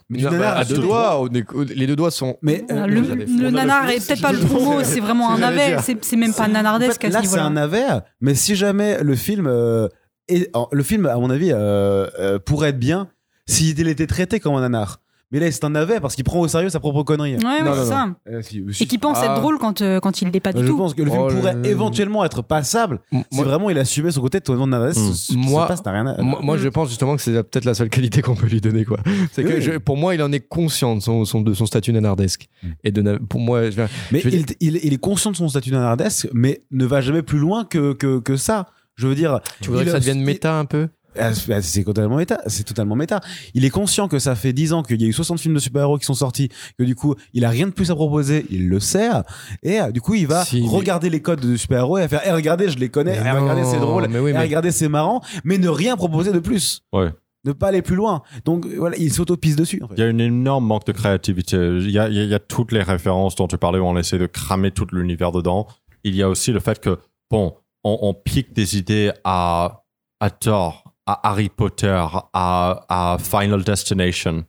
Mais 0.09 0.19
du 0.19 0.23
Non, 0.25 0.31
bah, 0.31 0.37
nanar 0.37 0.57
à 0.57 0.65
deux 0.65 0.77
doigts, 0.77 1.27
est- 1.33 1.73
les 1.75 1.87
deux 1.87 1.95
doigts 1.95 2.11
sont. 2.11 2.37
Mais 2.41 2.63
euh, 2.71 2.85
le, 2.87 3.49
nanar 3.49 3.85
le- 3.87 3.91
est 3.93 4.07
peut-être 4.07 4.21
pas 4.21 4.31
le 4.31 4.39
bon 4.39 4.63
mot, 4.63 4.83
c'est 4.83 4.99
vraiment 4.99 5.31
un 5.33 5.37
navet. 5.39 5.77
C'est 6.01 6.15
même 6.15 6.33
pas 6.33 6.45
En 6.45 6.49
nanardesque 6.49 7.01
fait, 7.01 7.07
à 7.07 7.09
ce 7.11 7.15
là, 7.15 7.23
c'est 7.23 7.39
un 7.39 7.49
navet, 7.51 7.85
mais 8.21 8.35
si 8.35 8.55
jamais 8.55 9.01
le 9.03 9.15
film, 9.15 9.47
euh, 9.47 9.87
est- 10.29 10.49
en- 10.55 10.67
le 10.71 10.83
film, 10.83 11.05
à 11.05 11.15
mon 11.17 11.29
avis, 11.29 11.51
euh, 11.51 12.07
euh, 12.19 12.39
pourrait 12.39 12.69
être 12.69 12.79
bien 12.79 13.09
s'il 13.47 13.87
était 13.87 14.07
traité 14.07 14.39
comme 14.39 14.55
un 14.55 14.61
nanar. 14.61 15.01
Mais 15.31 15.39
là, 15.39 15.51
c'est 15.51 15.63
un 15.63 15.69
navet 15.69 15.99
parce 15.99 16.15
qu'il 16.15 16.23
prend 16.23 16.39
au 16.39 16.47
sérieux 16.47 16.69
sa 16.69 16.79
propre 16.79 17.03
connerie. 17.03 17.35
Ouais, 17.37 17.43
ouais, 17.45 17.63
Non, 17.63 17.71
c'est 17.73 17.79
non, 17.81 17.85
ça. 17.85 18.07
Euh, 18.29 18.41
si- 18.41 18.63
si- 18.71 18.83
Et 18.83 18.85
qui 18.87 18.97
pense 18.97 19.17
Ah. 19.21 19.25
être 19.27 19.35
drôle 19.41 19.57
quand, 19.59 19.81
euh, 19.81 19.99
quand 19.99 20.21
il 20.21 20.29
l'est 20.29 20.39
pas 20.39 20.51
du 20.53 20.61
je 20.61 20.67
tout. 20.67 20.77
pense 20.77 20.93
que 20.93 21.01
le 21.03 21.09
film 21.09 21.23
Oh, 21.25 21.31
pourrait 21.33 21.53
le- 21.55 21.65
éventuellement 21.67 22.25
être 22.25 22.41
passable 22.41 22.99
M- 23.13 23.23
si 23.31 23.37
moi- 23.37 23.45
vraiment 23.45 23.69
il 23.69 23.77
assumait 23.77 24.11
son 24.11 24.21
côté 24.21 24.41
totalement 24.41 24.67
navet. 24.67 24.89
Mm. 24.89 24.93
Ce- 24.93 25.13
ce 25.13 25.27
qui 25.31 25.37
Moi- 25.37 25.63
se 25.63 25.67
passe 25.69 25.85
n'a 25.85 25.91
rien 25.93 26.07
à... 26.07 26.21
Moi, 26.21 26.39
moi, 26.43 26.57
je 26.57 26.67
pense 26.69 26.89
justement 26.89 27.15
que 27.15 27.21
c'est 27.21 27.31
peut-être 27.43 27.65
la 27.65 27.73
seule 27.73 27.89
qualité 27.89 28.21
qu'on 28.21 28.35
peut 28.35 28.47
lui 28.47 28.59
donner, 28.61 28.83
quoi. 28.85 28.97
C'est 29.31 29.43
que 29.43 29.53
Oui. 29.55 29.61
je- 29.61 29.77
pour 29.77 29.97
moi, 29.97 30.15
il 30.15 30.21
en 30.21 30.31
est 30.31 30.41
conscient 30.47 30.95
de 30.95 31.01
son, 31.01 31.23
son- 31.25 31.41
de 31.41 31.53
son 31.53 31.65
statut 31.65 31.93
nanardesque. 31.93 32.47
Mm. 32.63 32.67
Et 32.83 32.91
de, 32.91 33.17
pour 33.29 33.39
moi, 33.39 33.69
je- 33.69 33.81
Mais 34.11 34.19
je 34.19 34.29
veux 34.29 34.35
il, 34.35 34.45
il- 34.59 34.79
il 34.83 34.93
est 34.93 34.97
conscient 34.97 35.31
de 35.31 35.37
son 35.37 35.47
statut 35.47 35.71
nanardesque, 35.71 36.27
mais 36.33 36.61
ne 36.71 36.85
va 36.85 36.99
jamais 37.01 37.21
plus 37.21 37.39
loin 37.39 37.63
que, 37.65 37.93
que, 37.93 38.19
que 38.19 38.35
ça. 38.35 38.67
Je 38.95 39.07
veux 39.07 39.15
dire, 39.15 39.39
tu 39.61 39.69
voudrais 39.69 39.83
il 39.83 39.85
que 39.85 39.91
ça 39.91 39.97
a- 39.97 39.99
devienne 40.01 40.21
méta 40.21 40.55
un 40.59 40.65
peu? 40.65 40.89
Ah, 40.91 41.00
c'est 41.33 41.53
ah, 41.53 41.61
c'est 41.61 41.83
totalement 41.83 42.15
méta. 42.17 42.39
C'est 42.47 42.63
totalement 42.63 42.95
méta. 42.95 43.19
Il 43.53 43.65
est 43.65 43.69
conscient 43.69 44.07
que 44.07 44.19
ça 44.19 44.35
fait 44.35 44.53
10 44.53 44.73
ans 44.73 44.83
qu'il 44.83 45.01
y 45.01 45.05
a 45.05 45.07
eu 45.07 45.13
60 45.13 45.39
films 45.39 45.53
de 45.55 45.59
super-héros 45.59 45.97
qui 45.97 46.05
sont 46.05 46.13
sortis, 46.13 46.49
que 46.77 46.83
du 46.83 46.95
coup, 46.95 47.15
il 47.33 47.45
a 47.45 47.49
rien 47.49 47.67
de 47.67 47.71
plus 47.71 47.91
à 47.91 47.95
proposer, 47.95 48.45
il 48.49 48.69
le 48.69 48.79
sert. 48.79 49.23
Et 49.63 49.79
euh, 49.81 49.91
du 49.91 50.01
coup, 50.01 50.13
il 50.15 50.27
va 50.27 50.45
Si, 50.45 50.61
mais- 50.61 50.67
regarder 50.67 51.09
les 51.09 51.21
codes 51.21 51.41
de 51.41 51.55
super-héros 51.55 51.97
et 51.97 52.07
faire, 52.07 52.21
Eh, 52.25 52.31
regardez, 52.31 52.69
je 52.69 52.77
les 52.77 52.89
connais, 52.89 53.15
Eh, 53.17 53.29
regardez, 53.31 53.63
c'est 53.65 53.79
drôle, 53.79 54.07
mais 54.09 54.19
oui, 54.19 54.31
Eh, 54.31 54.33
mais- 54.33 54.41
regardez, 54.41 54.71
c'est 54.71 54.89
marrant, 54.89 55.21
mais 55.43 55.57
ne 55.57 55.69
rien 55.69 55.95
proposer 55.97 56.31
de 56.31 56.39
plus. 56.39 56.81
ouais 56.93 57.09
Ne 57.43 57.53
pas 57.53 57.69
aller 57.69 57.81
plus 57.81 57.95
loin. 57.95 58.21
Donc, 58.45 58.67
voilà, 58.67 58.95
il 58.97 59.11
s'autopise 59.11 59.55
dessus, 59.55 59.81
en 59.83 59.87
fait. 59.87 59.95
il 59.97 59.99
y 59.99 60.03
a 60.03 60.07
une 60.09 60.21
énorme 60.21 60.65
manque 60.65 60.85
de 60.85 60.91
créativité 60.91 61.57
y 61.81 61.97
a- 61.97 62.07
il 62.07 62.25
y 62.29 62.33
a 62.35 62.39
toutes 62.39 62.71
les 62.71 62.83
références 62.83 63.35
dont 63.35 63.47
tu 63.47 63.57
parlais 63.57 63.79
où 63.79 63.83
on 63.85 63.97
essaie 63.97 64.19
de 64.19 64.27
cramer 64.27 64.69
tout 64.71 64.85
l'univers 64.91 65.31
dedans 65.31 65.65
il 66.03 66.15
y 66.15 66.21
a 66.23 66.29
aussi 66.29 66.51
le 66.51 66.59
fait 66.59 66.79
que 66.79 66.97
bon 67.31 67.55
on, 67.83 67.97
on 68.03 68.13
pique 68.13 68.53
des 68.53 68.77
idées 68.77 69.11
à 69.23 69.83
à 70.19 70.29
tort 70.29 70.90
à 71.11 71.29
Harry 71.29 71.49
Potter 71.49 71.87
à, 72.33 72.85
à 72.89 73.17
Final 73.19 73.63
Destination 73.63 74.45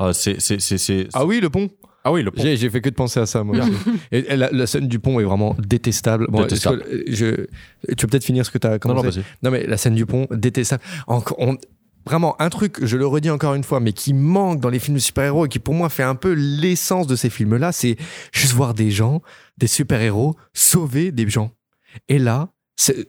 Euh, 0.00 0.12
c'est 0.12 0.40
c'est 0.40 0.60
c'est 0.60 0.78
c'est 0.78 1.08
Ah 1.14 1.24
oui, 1.24 1.40
le 1.40 1.48
pont 1.50 1.68
ah 2.04 2.12
oui 2.12 2.22
le 2.22 2.30
pont. 2.30 2.40
J'ai 2.40 2.56
j'ai 2.56 2.70
fait 2.70 2.80
que 2.80 2.88
de 2.88 2.94
penser 2.94 3.18
à 3.18 3.26
ça, 3.26 3.42
moi. 3.42 3.56
aussi. 3.58 3.72
et, 4.12 4.18
et 4.32 4.36
la, 4.36 4.48
la 4.52 4.66
scène 4.68 4.86
du 4.86 5.00
pont 5.00 5.18
est 5.18 5.24
vraiment 5.24 5.56
détestable. 5.58 6.26
Bon, 6.28 6.42
Détestable. 6.42 6.82
que- 6.84 7.04
je, 7.08 7.46
tu 7.88 7.96
peux 7.96 8.06
peut-être 8.06 8.24
finir 8.24 8.46
ce 8.46 8.50
que 8.52 8.58
tu 8.58 8.66
as 8.68 8.70
non 8.74 8.78
commencé 8.78 9.06
non 9.06 9.10
vas-y 9.10 9.24
Non, 9.42 9.50
mais 9.50 9.66
la 9.66 9.76
scène 9.76 9.96
du 9.96 10.06
pont, 10.06 10.28
détestable. 10.30 10.84
On- 11.08 11.56
vraiment, 12.06 12.40
un 12.40 12.48
truc, 12.48 12.78
je 12.84 12.96
le 12.96 13.04
redis 13.08 13.30
encore 13.30 13.54
une 13.54 13.64
fois, 13.64 13.80
mais 13.80 13.92
qui 13.92 14.14
manque 14.14 14.60
dans 14.60 14.68
les 14.68 14.78
films 14.78 14.94
de 14.98 15.02
super-héros 15.02 15.46
et 15.46 15.48
qui 15.48 15.58
pour 15.58 15.74
moi 15.74 15.88
fait 15.88 16.04
un 16.04 16.14
peu 16.14 16.32
l'essence 16.32 17.08
de 17.08 17.16
ces 17.16 17.28
films-là, 17.28 17.72
c'est 17.72 17.96
juste 18.32 18.52
voir 18.52 18.72
des 18.74 18.92
gens, 18.92 19.20
des 19.58 19.66
super-héros, 19.66 20.36
sauver 20.54 21.10
des 21.10 21.28
gens. 21.28 21.50
Et 22.08 22.20
là, 22.20 22.50
c'est. 22.76 22.94
c'est 22.94 22.98
des- 22.98 23.04
c'est- 23.04 23.08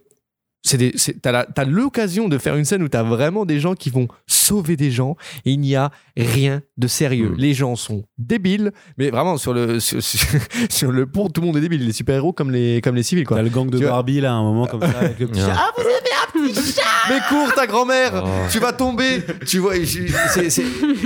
T'as 1.21 1.31
la- 1.31 1.45
t'as 1.45 1.63
l'occasion 1.65 2.27
de 2.27 2.37
faire 2.37 2.55
une 2.55 2.65
scène 2.65 2.83
où 2.83 2.87
t'as 2.89 3.03
vraiment 3.03 3.45
des 3.45 3.59
gens 3.59 3.73
qui 3.75 3.89
vont 3.89 4.07
sauver 4.27 4.75
des 4.75 4.91
gens 4.91 5.15
et 5.45 5.51
il 5.51 5.59
n'y 5.59 5.75
a 5.75 5.91
rien 6.17 6.61
de 6.77 6.87
sérieux. 6.87 7.29
Mm. 7.29 7.35
Les 7.37 7.53
gens 7.53 7.75
sont 7.75 8.03
débiles, 8.17 8.71
mais 8.97 9.09
vraiment 9.09 9.37
sur 9.37 9.53
le 9.53 9.79
sur, 10.69 10.91
le 10.91 11.05
pont, 11.05 11.29
tout 11.29 11.41
le 11.41 11.47
monde 11.47 11.57
est 11.57 11.61
débile, 11.61 11.85
les 11.85 11.93
super-héros 11.93 12.33
comme 12.33 12.51
les 12.51 12.81
comme 12.81 12.95
les 12.95 13.03
civils 13.03 13.25
quoi. 13.25 13.37
T'as 13.37 13.43
le 13.43 13.49
gang 13.49 13.69
de 13.69 13.77
Tu 13.77 13.83
vois- 13.83 13.91
Barbie, 13.93 14.21
là, 14.21 14.31
à 14.31 14.35
un 14.35 14.43
moment, 14.43 14.65
comme 14.67 14.81
ça, 14.81 14.87
avec 14.99 15.19
le 15.19 15.27
petit 15.27 15.39
Yeah. 15.39 15.47
chat. 15.47 15.55
Ah, 15.59 15.71
vous 15.75 15.81
avez 15.83 16.47
un 16.47 16.47
petit 16.53 16.71
chat 16.75 16.81
Mais 17.09 17.19
cours 17.29 17.53
ta 17.53 17.67
grand-mère, 17.67 18.23
Oh. 18.25 18.29
tu 18.51 18.59
vas 18.59 18.73
tomber. 18.73 19.21
Tu 19.45 19.59
vois, 19.59 19.75
je- 19.75 20.01
c'est- 20.33 20.49
c'est- 20.49 20.63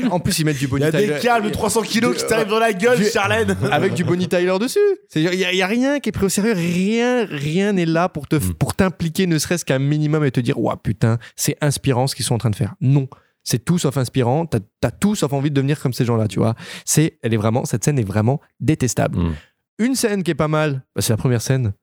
en 0.10 0.20
plus 0.20 0.40
ils 0.40 0.46
mettent 0.46 0.58
du 0.58 0.66
Il 0.66 0.70
Bonnie 0.70 0.84
y 0.86 0.88
a 0.88 0.92
Tyler. 0.92 1.08
des 1.14 1.20
calmes 1.20 1.46
de 1.46 1.50
300 1.50 1.82
kilos 1.82 2.18
qui 2.18 2.26
t'arrivent 2.26 2.48
dans 2.48 2.60
la 2.60 2.74
gueule, 2.74 2.98
Du- 2.98 3.06
Charlène 3.06 3.56
avec 3.72 3.94
du 3.94 4.04
Bonnie 4.04 4.28
Tyler 4.28 4.56
dessus. 4.60 4.80
Il 5.16 5.22
y, 5.22 5.28
a- 5.28 5.52
il 5.52 5.58
y 5.58 5.62
a 5.62 5.68
rien 5.68 6.00
qui 6.00 6.10
est 6.10 6.12
pris 6.12 6.26
au 6.26 6.30
sérieux, 6.30 6.54
rien 6.54 7.26
rien 7.30 7.74
n'est 7.74 7.86
là 7.86 8.10
pour 8.10 8.28
te 8.28 8.36
Mm. 8.38 8.54
pour 8.58 8.74
t'impliquer 8.76 9.28
ne 9.28 9.38
serait-ce 9.52 9.66
qu'un 9.66 9.80
minimum 9.80 10.24
et 10.26 10.32
te 10.32 10.40
dire 10.40 10.58
"Ouah 10.60 10.78
putain, 10.82 11.18
c'est 11.36 11.58
inspirant 11.62 12.08
ce 12.08 12.16
qu'ils 12.16 12.26
sont 12.26 12.36
en 12.36 12.40
train 12.40 12.50
de 12.52 12.56
faire." 12.56 12.76
Non. 12.82 13.08
c'est 13.44 13.66
tout 13.66 13.80
sauf 13.80 13.98
inspirant. 13.98 14.46
T'as 14.46 14.60
as 14.84 14.92
tout 14.92 15.16
sauf 15.16 15.34
envie 15.34 15.50
de 15.50 15.56
devenir 15.56 15.80
comme 15.80 15.94
ces 15.94 16.06
gens-là, 16.06 16.28
tu 16.28 16.40
vois. 16.40 16.54
C'est, 16.86 17.18
elle 17.24 17.34
est 17.34 17.38
vraiment, 17.38 17.66
cette 17.66 17.84
scène 17.84 17.98
est 18.00 18.04
vraiment 18.04 18.40
détestable. 18.60 19.18
Mm. 19.20 19.34
Une 19.80 19.96
scène 19.96 20.22
qui 20.24 20.30
est 20.32 20.36
pas 20.36 20.48
mal, 20.48 20.84
bah, 20.96 21.02
c'est 21.02 21.12
la 21.14 21.18
première 21.18 21.42
scène. 21.42 21.74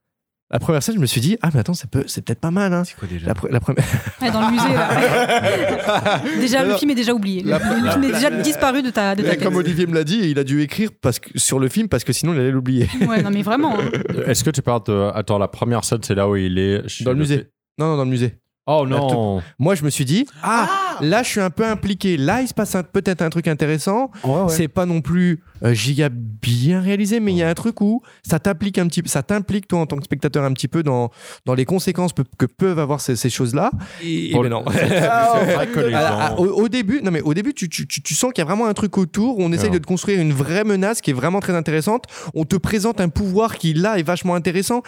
La 0.51 0.61
première 0.61 0.83
scène, 0.83 0.95
je 0.95 1.01
me 1.01 1.07
suis 1.07 1.21
dit, 1.21 1.37
ah, 1.43 1.51
mais 1.53 1.61
attends, 1.61 1.75
ça 1.75 1.87
peut, 1.89 2.05
c'est 2.07 2.25
peut-être 2.25 2.39
pas 2.41 2.51
mal, 2.53 2.73
hein. 2.73 2.83
C'est 2.85 2.97
quoi 2.97 3.07
déjà 3.09 3.27
La, 3.27 3.35
la 3.51 3.61
première. 3.61 3.85
Ouais, 4.23 4.31
dans 4.31 4.41
le 4.49 4.53
musée, 4.53 4.73
là. 4.73 6.23
déjà, 6.41 6.65
le 6.65 6.77
film 6.77 6.91
est 6.93 6.95
déjà 6.95 7.13
oublié. 7.13 7.43
Le, 7.43 7.51
la- 7.51 7.59
le 7.59 7.91
film 7.91 8.05
est 8.05 8.13
déjà 8.13 8.31
disparu 8.31 8.83
de 8.83 8.91
ta, 8.91 9.15
de 9.15 9.23
ta 9.23 9.37
comme. 9.37 9.57
Olivier 9.57 9.87
me 9.87 9.95
l'a 9.95 10.05
dit, 10.05 10.21
il 10.31 10.39
a 10.39 10.45
dû 10.45 10.63
écrire 10.63 10.91
parce 11.03 11.19
que, 11.19 11.37
sur 11.39 11.59
le 11.59 11.69
film 11.69 11.89
parce 11.89 12.05
que 12.05 12.13
sinon 12.13 12.33
il 12.35 12.41
allait 12.41 12.51
l'oublier. 12.51 12.89
Ouais, 13.07 13.21
non, 13.23 13.31
mais 13.31 13.43
vraiment. 13.43 13.79
hein. 13.79 13.91
Est-ce 14.27 14.43
que 14.45 14.51
tu 14.51 14.63
parles 14.63 14.85
de. 14.87 15.11
Attends, 15.15 15.39
la 15.39 15.49
première 15.49 15.85
scène, 15.85 16.01
c'est 16.03 16.15
là 16.15 16.29
où 16.29 16.37
il 16.37 16.59
est. 16.59 17.03
Dans 17.03 17.13
le 17.13 17.19
musée. 17.19 17.49
Non, 17.79 17.87
non, 17.87 17.97
dans 17.97 18.05
le 18.05 18.11
musée. 18.11 18.39
Oh 18.67 18.87
non. 18.87 19.43
Moi, 19.59 19.75
je 19.75 19.85
me 19.85 19.91
suis 19.91 20.05
dit, 20.05 20.27
ah, 20.43 20.88
là, 21.01 21.23
je 21.23 21.29
suis 21.29 21.41
un 21.41 21.51
peu 21.51 21.65
impliqué. 21.65 22.17
Là, 22.17 22.41
il 22.43 22.49
se 22.49 22.55
passe 22.55 22.77
peut-être 22.93 23.23
un 23.23 23.31
truc 23.31 23.49
intéressant. 23.49 24.11
Ouais, 24.25 24.31
ouais. 24.33 24.49
C'est 24.49 24.69
pas 24.69 24.87
non 24.87 25.01
plus 25.01 25.41
euh, 25.65 25.73
giga 25.75 26.09
bien 26.11 26.81
réalisé, 26.81 27.21
mais 27.21 27.33
il 27.33 27.39
y 27.39 27.43
a 27.43 27.49
un 27.49 27.55
truc 27.55 27.81
où 27.81 28.03
ça 28.27 28.39
t'implique 28.39 28.79
un 28.79 28.87
petit 28.87 29.03
peu, 29.03 29.09
ça 29.09 29.23
t'implique 29.23 29.67
toi 29.69 29.81
en 29.81 29.87
tant 29.87 29.97
que 29.97 30.05
spectateur 30.05 30.45
un 30.45 30.53
petit 30.53 30.69
peu 30.69 30.83
dans, 30.83 31.11
dans 31.47 31.55
les 31.55 31.65
conséquences 31.65 32.13
pe- 32.13 32.23
que 32.39 32.47
peuvent 32.47 32.79
avoir 32.79 33.01
ces, 33.01 33.17
ces 33.17 33.31
choses-là. 33.31 33.71
Et, 34.03 34.31
ben 34.33 34.43
le- 34.43 34.49
non. 34.49 34.65
Gens. 34.69 36.37
au, 36.39 36.47
au 36.63 36.69
début, 36.69 37.01
non 37.03 37.11
mais 37.11 37.21
au 37.23 37.35
début, 37.35 37.55
tu, 37.55 37.69
tu, 37.69 37.87
tu, 37.87 38.03
tu 38.03 38.15
sens 38.15 38.33
qu'il 38.33 38.43
y 38.43 38.47
a 38.47 38.47
vraiment 38.47 38.67
un 38.67 38.75
truc 38.75 38.97
autour. 38.99 39.39
Où 39.39 39.43
on 39.43 39.53
essaye 39.53 39.69
Ouais. 39.69 39.75
de 39.75 39.79
te 39.79 39.87
construire 39.87 40.21
une 40.21 40.33
vraie 40.33 40.65
menace 40.65 41.01
qui 41.01 41.11
est 41.11 41.15
vraiment 41.15 41.41
très 41.41 41.55
intéressante. 41.55 42.05
On 42.35 42.45
te 42.45 42.57
présente 42.57 43.01
un 43.01 43.09
pouvoir 43.09 43.59
qui 43.59 43.75
là 43.75 43.99
est 43.99 44.03
vachement 44.03 44.35
intéressant 44.35 44.83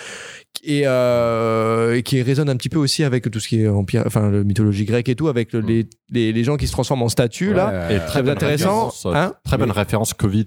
et, 0.64 0.82
euh, 0.86 1.96
et 1.96 2.02
qui 2.02 2.22
résonne 2.22 2.48
un 2.48 2.56
petit 2.56 2.68
peu 2.68 2.78
aussi 2.78 3.04
avec 3.04 3.30
tout 3.30 3.40
ce 3.40 3.48
qui 3.48 3.60
est 3.62 3.68
empire, 3.68 4.04
enfin 4.06 4.30
la 4.30 4.42
mythologie 4.44 4.84
grecque 4.84 5.08
et 5.08 5.14
tout, 5.14 5.28
avec 5.28 5.52
le- 5.52 5.60
les, 5.60 5.86
les, 6.10 6.32
les 6.32 6.44
gens 6.44 6.56
qui 6.56 6.66
se 6.66 6.72
transforment 6.72 7.02
en 7.02 7.08
statues 7.08 7.52
là. 7.54 7.90
Et 7.92 7.98
très 8.06 8.22
bonne 8.22 8.32
intéressant. 8.32 8.86
référence, 8.88 9.06
hein 9.06 9.34
très 9.44 9.56
bonne 9.58 9.70
référence 9.70 10.14
Covid. 10.14 10.46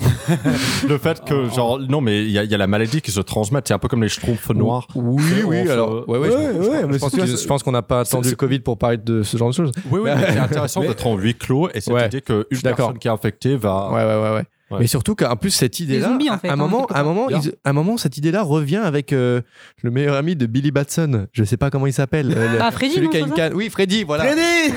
le 0.88 0.96
fait 0.96 1.22
que, 1.24 1.48
genre, 1.50 1.78
non, 1.78 2.00
mais 2.00 2.22
il 2.24 2.30
y, 2.30 2.38
a- 2.38 2.44
il 2.44 2.50
y 2.50 2.54
a 2.54 2.58
la 2.58 2.66
maladie 2.66 3.02
qui 3.02 3.10
se 3.10 3.20
transmet, 3.20 3.60
c'est 3.64 3.74
un 3.74 3.78
peu 3.78 3.88
comme 3.88 4.02
les 4.02 4.08
schtroumpfs 4.08 4.48
noirs. 4.50 4.86
Oui, 4.94 5.22
oui, 5.44 5.58
On 5.62 5.66
se- 5.66 5.70
alors, 5.70 6.08
ouais, 6.08 6.18
ouais, 6.18 6.28
Ouais, 6.28 6.30
je, 6.30 6.62
je- 6.62 6.68
ouais, 6.70 6.80
je 6.80 6.86
mais 6.86 6.98
pense 6.98 7.60
je 7.60 7.64
qu'on 7.64 7.72
n'a 7.72 7.82
pas 7.82 8.00
attendu 8.00 8.30
le 8.30 8.36
Covid 8.36 8.60
pour 8.60 8.78
parler 8.78 8.96
de 8.96 9.22
ce 9.22 9.36
genre 9.36 9.48
de 9.50 9.54
choses. 9.54 9.72
Oui, 9.90 10.00
oui, 10.02 10.10
mais 10.14 10.32
c'est 10.32 10.38
intéressant 10.38 10.80
Mais- 10.80 10.88
d'être 10.88 11.06
en 11.06 11.16
huis 11.16 11.34
clos 11.34 11.68
et 11.74 11.80
cette 11.82 11.92
Ouais, 11.92 12.06
idée 12.06 12.22
qu'une 12.22 12.44
personne 12.62 12.98
qui 12.98 13.08
est 13.08 13.10
infectée 13.10 13.56
va. 13.56 13.90
Ouais, 13.90 14.04
ouais, 14.04 14.22
ouais, 14.22 14.34
ouais. 14.36 14.44
Ouais. 14.70 14.78
Mais 14.80 14.86
surtout 14.86 15.16
qu'en 15.16 15.34
plus 15.36 15.50
cette 15.50 15.80
idée-là, 15.80 16.16
en 16.30 16.38
fait, 16.38 16.48
à 16.48 16.52
un 16.52 16.54
hein, 16.54 16.56
moment, 16.56 16.86
à 16.86 17.00
un 17.00 17.02
moment, 17.02 17.28
ils- 17.28 17.54
à 17.64 17.70
un 17.70 17.72
moment, 17.72 17.96
cette 17.96 18.16
idée-là 18.18 18.42
revient 18.42 18.76
avec 18.76 19.12
euh, 19.12 19.40
le 19.82 19.90
meilleur 19.90 20.14
ami 20.14 20.36
de 20.36 20.46
Billy 20.46 20.70
Batson. 20.70 21.26
Je 21.32 21.42
sais 21.42 21.56
pas 21.56 21.70
comment 21.70 21.88
il 21.88 21.92
s'appelle. 21.92 22.32
euh, 22.36 22.58
Ah, 22.60 22.70
Freddy, 22.70 22.94
celui 22.94 23.06
non, 23.06 23.10
qui 23.12 23.16
a 23.16 23.20
une 23.20 23.32
canne. 23.32 23.54
Oui, 23.54 23.68
Freddy, 23.68 24.04
voilà. 24.04 24.26
Freddy 24.26 24.72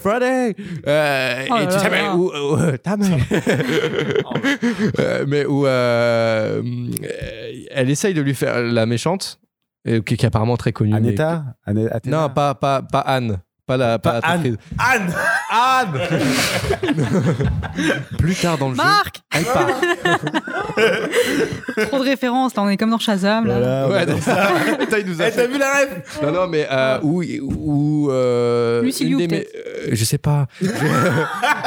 Friday 0.00 0.56
Euh, 0.86 1.44
Oh 1.50 1.56
et 1.56 1.60
là 1.60 1.66
tu 1.66 1.78
sais, 1.78 1.84
là 1.84 1.90
mais 1.90 2.08
où, 2.16 2.26
où- 2.30 2.56
euh, 2.56 2.76
ta 2.76 2.96
mère. 2.96 3.18
Mais 5.26 5.46
où 5.46 5.66
euh, 5.66 6.62
elle 7.70 7.90
essaye 7.90 8.14
de 8.14 8.20
lui 8.20 8.34
faire 8.34 8.62
la 8.62 8.86
méchante, 8.86 9.40
qui, 9.86 10.02
qui 10.02 10.14
est 10.14 10.24
apparemment 10.26 10.56
très 10.56 10.72
connue. 10.72 10.90
mais- 10.92 10.96
Aneta 10.98 11.44
Ane- 11.66 11.88
Athéna 11.90 12.22
Non, 12.22 12.28
pas, 12.30 12.54
pas, 12.54 12.82
pas 12.82 13.00
Anne. 13.00 13.38
Pas 13.66 13.78
la, 13.78 13.98
pas, 13.98 14.20
Pas 14.20 14.28
Anne. 14.28 14.58
Anne 14.78 15.14
Anne 15.56 16.00
Plus 18.18 18.34
tard 18.34 18.58
dans 18.58 18.70
le 18.70 18.74
jeu, 18.74 18.82
Marc 18.82 19.20
elle 19.34 19.44
part. 19.44 19.66
Trop 21.88 21.98
de 21.98 22.04
références, 22.04 22.54
là, 22.56 22.62
on 22.62 22.68
est 22.68 22.76
comme 22.76 22.90
dans 22.90 22.98
Shazam. 22.98 23.46
Là. 23.46 23.88
Ouais, 23.88 24.06
donc 24.06 24.20
ça, 24.20 24.48
putain, 24.78 24.98
il 24.98 25.06
nous 25.06 25.20
a 25.22 25.28
Eh, 25.28 25.32
T'as 25.32 25.46
vu 25.46 25.58
la 25.58 25.72
rêve 25.72 26.02
Non, 26.22 26.32
non, 26.32 26.46
mais 26.46 26.66
euh, 26.70 26.98
où, 27.02 27.22
où 27.42 28.10
euh, 28.10 28.82
des 28.82 29.28
mé- 29.28 29.46
euh, 29.54 29.88
je 29.92 30.04
sais 30.04 30.18
pas. 30.18 30.46
je, 30.60 30.66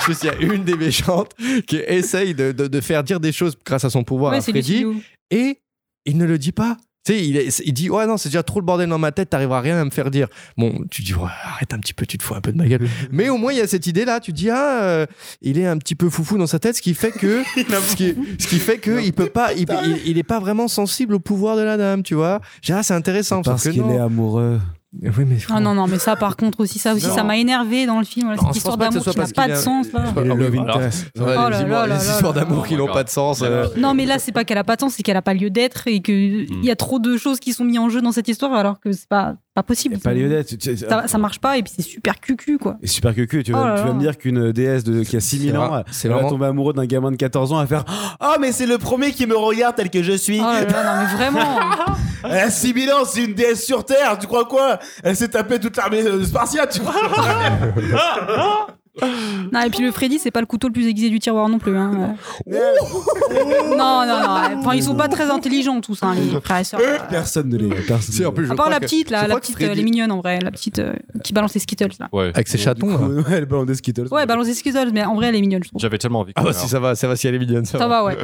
je 0.08 0.14
sais, 0.14 0.28
il 0.42 0.48
y 0.48 0.52
a 0.52 0.54
une 0.54 0.64
des 0.64 0.76
méchantes 0.76 1.32
qui 1.68 1.78
essaye 1.78 2.34
de, 2.34 2.52
de, 2.52 2.68
de 2.68 2.82
faire 2.82 3.04
dire 3.04 3.20
des 3.20 3.32
choses 3.32 3.58
grâce 3.66 3.86
à 3.86 3.90
son 3.90 4.04
pouvoir 4.04 4.32
Ouais, 4.32 4.38
à 4.40 4.42
Freddy 4.42 4.86
et 5.32 5.60
il 6.06 6.18
ne 6.18 6.26
le 6.26 6.38
dit 6.38 6.52
pas. 6.54 6.78
Tu 7.08 7.14
sais, 7.14 7.26
il, 7.26 7.38
est- 7.38 7.62
il 7.66 7.72
dit 7.72 7.90
ouais 7.90 8.06
non 8.06 8.18
c'est 8.18 8.28
déjà 8.28 8.44
trop 8.44 8.60
le 8.60 8.66
bordel 8.66 8.90
dans 8.90 8.98
ma 8.98 9.14
tête, 9.14 9.30
t'arriveras 9.30 9.60
à 9.60 9.62
rien 9.62 9.78
à 9.80 9.86
me 9.86 9.92
faire 9.92 10.12
dire. 10.12 10.28
Bon, 10.58 10.84
tu 10.92 11.04
dis 11.04 11.14
ouais, 11.14 11.30
arrête 11.46 11.74
un 11.74 11.80
petit 11.80 11.94
peu, 11.94 12.06
tu 12.06 12.18
te 12.18 12.24
fous 12.24 12.36
un 12.36 12.42
peu 12.42 12.52
de 12.52 12.58
ma 12.58 12.68
gueule. 12.68 12.86
Mais 13.12 13.30
au 13.30 13.38
moins 13.38 13.54
il 13.54 13.60
y 13.60 13.62
a 13.62 13.68
cette 13.68 13.88
idée 13.88 14.04
là, 14.04 14.20
tu 14.20 14.34
dis 14.34 14.50
ah 14.50 14.82
euh, 14.84 15.06
il 15.42 15.58
est 15.58 15.66
un 15.68 15.78
petit 15.78 15.96
peu 15.96 16.10
foufou 16.10 16.38
dans 16.38 16.48
sa 16.48 16.60
tête, 16.60 16.76
ce 16.76 16.82
qui 16.82 16.94
fait 16.94 17.12
que 17.12 17.44
ce 17.56 17.96
qui, 17.96 18.14
ce 18.38 18.48
qui 18.48 18.60
fait 18.60 18.78
que 18.80 19.02
il 19.02 19.14
peut 19.14 19.28
pas, 19.30 19.54
il, 19.54 19.66
il, 19.86 20.02
il 20.06 20.18
est 20.18 20.24
pas 20.24 20.40
vraiment 20.42 20.68
sensible 20.68 21.14
au 21.16 21.20
pouvoir 21.20 21.56
de 21.56 21.62
la 21.62 21.78
dame, 21.78 22.04
tu 22.04 22.14
vois. 22.14 22.42
J'ai 22.62 22.74
ah 22.74 22.84
c'est 22.84 22.94
intéressant 22.94 23.42
Parce 23.42 23.64
qu'il 23.70 23.80
est 23.96 24.00
amoureux. 24.00 24.60
Oui 24.94 25.26
mais 25.28 25.38
Ah 25.50 25.60
non, 25.60 25.74
non, 25.76 25.86
mais 25.86 26.00
ça, 26.00 26.16
par 26.16 26.38
contre, 26.38 26.62
aussi, 26.62 26.80
ça 26.80 26.94
aussi, 26.94 27.08
Non. 27.08 27.16
ça 27.16 27.24
m'a 27.24 27.38
énervé 27.38 27.86
dans 27.86 28.00
le 28.00 28.06
film. 28.06 28.28
Voilà, 28.28 28.42
Non, 28.42 28.48
cette 28.48 28.58
histoire 28.58 28.78
d'amour 28.78 29.04
qui 29.04 29.18
n'a 29.20 29.26
pas 29.28 29.48
de 29.50 29.56
sens, 29.56 29.92
là. 29.92 30.04
Oh 30.16 30.22
les, 30.22 30.30
là 30.30 31.60
histoires- 31.60 31.88
les 31.88 31.96
histoires 32.10 32.34
d'amour 32.34 32.66
qui 32.68 32.76
n'ont 32.76 32.88
pas 32.88 33.04
de 33.04 33.10
sens. 33.10 33.42
euh. 33.44 33.68
Non, 33.78 33.94
mais 33.94 34.06
là, 34.06 34.18
c'est 34.18 34.32
pas 34.32 34.44
qu'elle 34.46 34.58
a 34.58 34.64
pas 34.64 34.76
de 34.76 34.82
sens, 34.82 34.94
c'est 34.94 35.04
qu'elle 35.04 35.18
a 35.18 35.22
pas 35.22 35.34
lieu 35.34 35.50
d'être 35.50 35.88
et 35.88 36.02
qu'il 36.02 36.48
Hmm. 36.50 36.64
y 36.64 36.72
a 36.72 36.76
trop 36.76 37.00
de 37.00 37.18
choses 37.18 37.40
qui 37.40 37.54
sont 37.54 37.66
mises 37.66 37.80
en 37.80 37.90
jeu 37.90 38.02
dans 38.02 38.12
cette 38.14 38.28
histoire 38.30 38.54
alors 38.54 38.80
que 38.80 38.92
c'est 38.94 39.08
pas, 39.10 39.36
pas 39.58 39.64
possible. 39.64 39.96
Et 39.96 39.98
pas 39.98 40.14
lieu 40.14 40.30
d'être. 40.30 40.48
Tu- 40.50 40.58
tu- 40.58 40.78
Ça, 40.78 41.08
ça 41.08 41.18
marche 41.18 41.40
pas 41.40 41.58
et 41.58 41.64
puis 41.64 41.74
c'est 41.76 41.82
super 41.82 42.20
cucu, 42.20 42.60
quoi. 42.60 42.78
Et 42.84 42.86
super 42.88 43.16
que 43.16 43.22
tu, 43.24 43.52
Oh 43.54 43.58
vas, 43.58 43.70
là 43.70 43.76
tu 43.78 43.82
vas 43.82 43.88
là. 43.88 43.94
me 43.96 44.00
dire 44.00 44.16
qu'une 44.18 44.52
déesse 44.52 44.84
de, 44.84 45.02
qui 45.04 45.18
a 45.18 45.20
6000 45.20 45.50
C'est 45.52 45.58
ans, 45.58 45.84
elle 46.04 46.10
va 46.12 46.16
vraiment- 46.16 46.30
tomber 46.30 46.46
amoureux 46.46 46.74
d'un 46.74 46.86
gamin 46.86 47.10
de 47.10 47.16
14 47.16 47.52
ans 47.54 47.58
à 47.58 47.66
faire 47.66 47.84
Oh, 48.22 48.36
mais 48.40 48.52
c'est 48.52 48.68
le 48.68 48.78
premier 48.78 49.12
qui 49.14 49.26
me 49.26 49.36
regarde 49.36 49.76
tel 49.76 49.90
que 49.90 50.04
je 50.04 50.12
suis. 50.14 50.40
Oh 50.40 50.44
là 50.44 50.64
là, 50.64 50.84
non, 50.84 51.02
mais 51.02 51.16
vraiment. 51.16 51.60
Elle 52.24 52.32
a 52.40 52.50
6000 52.52 52.92
ans, 52.92 53.06
c'est 53.06 53.24
une 53.24 53.34
déesse 53.34 53.66
sur 53.66 53.84
Terre, 53.86 54.18
tu 54.20 54.28
crois 54.28 54.46
quoi? 54.46 54.78
Elle 55.04 55.16
s'est 55.16 55.28
tapée 55.30 55.60
toute 55.60 55.76
l'armée 55.78 56.02
euh, 56.04 56.24
spartiate, 56.24 56.72
tu 56.74 56.82
vois 56.82 56.94
Non, 59.54 59.62
et 59.62 59.70
puis 59.70 59.80
le 59.84 59.92
Freddy, 59.92 60.20
c'est 60.20 60.32
pas 60.32 60.42
le 60.42 60.46
couteau 60.46 60.68
le 60.68 60.74
plus 60.74 60.88
aiguisé 60.88 61.10
du 61.10 61.20
tiroir 61.20 61.48
non 61.48 61.58
plus. 61.58 61.78
Hein. 61.78 62.16
non, 62.48 64.06
non, 64.06 64.06
non. 64.06 64.60
Enfin, 64.60 64.74
ils 64.76 64.84
sont 64.84 64.96
pas 64.96 65.08
très 65.08 65.30
intelligents 65.30 65.80
tous, 65.82 66.04
hein, 66.04 66.14
les 66.16 66.40
frères 66.42 66.58
et 66.60 66.64
sœurs. 66.64 66.82
Personne 67.10 67.50
ne 67.50 67.58
les. 67.58 67.70
Personne 67.70 68.14
Si, 68.14 68.26
en 68.26 68.32
plus, 68.32 68.46
je 68.48 68.52
À 68.52 68.56
part 68.56 68.70
la 68.70 68.80
petite, 68.80 69.10
là, 69.10 69.28
la 69.28 69.36
petite, 69.36 69.56
Freddy- 69.56 69.70
euh, 69.70 69.72
elle 69.74 69.80
est 69.80 69.84
mignonne 69.84 70.12
en 70.12 70.20
vrai, 70.20 70.40
la 70.40 70.52
petite 70.52 70.80
euh, 70.80 70.94
qui 71.24 71.34
balance 71.34 71.54
les 71.54 71.60
Skittles 71.60 71.96
là. 72.00 72.10
Ouais. 72.12 72.32
avec 72.34 72.48
ses 72.48 72.58
chatons. 72.58 72.88
là. 72.90 72.98
Ouais, 73.08 73.24
elle 73.38 73.46
balance 73.46 73.68
des 73.68 73.76
Skittles. 73.76 74.08
Ouais, 74.12 74.26
balance 74.26 74.48
les 74.48 74.54
Skittles, 74.54 74.90
mais 74.94 75.06
en 75.06 75.16
vrai, 75.16 75.28
elle 75.28 75.36
est 75.36 75.42
mignonne, 75.42 75.64
je 75.64 75.70
trouve. 75.70 75.82
J'avais 75.82 75.98
tellement 75.98 76.20
envie 76.20 76.34
Ah 76.36 76.44
bah 76.44 76.54
si 76.54 76.68
ça 76.68 76.80
va, 76.80 76.96
ça 76.96 77.08
va 77.08 77.16
si 77.16 77.28
elle 77.28 77.36
est 77.36 77.40
mignonne. 77.40 77.66
Ça, 77.66 77.78
Ça 77.78 77.88
va, 77.88 78.04
ouais. 78.04 78.18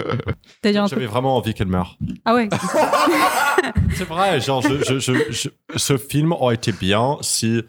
J'avais 0.63 0.85
truc. 0.87 1.03
vraiment 1.03 1.37
envie 1.37 1.53
qu'elle 1.53 1.67
meure. 1.67 1.97
Ah 2.25 2.33
ouais. 2.35 2.49
C'est 3.95 4.07
vrai, 4.07 4.41
genre, 4.41 4.61
je, 4.61 4.83
je, 4.83 4.99
je- 4.99 5.31
je- 5.31 5.49
ce 5.77 5.97
film 5.97 6.31
aurait 6.31 6.55
été 6.55 6.71
bien 6.71 7.17
si 7.21 7.61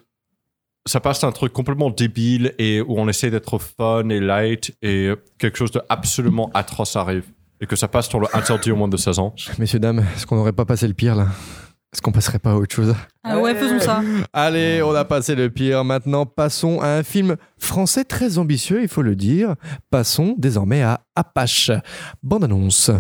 ça 0.86 1.00
passe 1.00 1.20
d'un 1.20 1.32
truc 1.32 1.52
complètement 1.52 1.90
débile 1.90 2.54
et 2.58 2.80
où 2.80 2.98
on 2.98 3.08
essaie 3.08 3.30
d'être 3.30 3.58
fun 3.58 4.08
et 4.10 4.20
light 4.20 4.76
et 4.82 5.10
quelque 5.38 5.56
chose 5.56 5.70
de 5.70 5.80
absolument 5.88 6.50
atroce 6.54 6.96
arrive. 6.96 7.24
Et 7.60 7.66
que 7.66 7.76
ça 7.76 7.88
passe 7.88 8.08
sur 8.08 8.20
le 8.20 8.26
interdit 8.34 8.72
au 8.72 8.76
moins 8.76 8.88
de 8.88 8.96
16 8.96 9.18
ans. 9.18 9.34
Messieurs, 9.58 9.78
dames, 9.78 10.04
est-ce 10.14 10.26
qu'on 10.26 10.36
n'aurait 10.36 10.52
pas 10.52 10.66
passé 10.66 10.86
le 10.86 10.92
pire 10.92 11.14
là? 11.14 11.28
Est-ce 11.92 12.02
qu'on 12.02 12.10
passerait 12.10 12.40
pas 12.40 12.50
à 12.50 12.54
autre 12.56 12.74
chose? 12.74 12.94
Ah 13.22 13.38
ouais, 13.38 13.54
faisons 13.54 13.78
ça. 13.78 14.02
Allez, 14.32 14.82
on 14.82 14.92
a 14.94 15.04
passé 15.04 15.36
le 15.36 15.48
pire. 15.48 15.84
Maintenant, 15.84 16.26
passons 16.26 16.80
à 16.80 16.88
un 16.88 17.04
film 17.04 17.36
français 17.56 18.02
très 18.02 18.36
ambitieux, 18.36 18.82
il 18.82 18.88
faut 18.88 19.02
le 19.02 19.14
dire. 19.14 19.54
Passons 19.90 20.34
désormais 20.36 20.82
à 20.82 21.02
Apache. 21.14 21.70
Bande 22.22 22.44
annonce. 22.44 22.90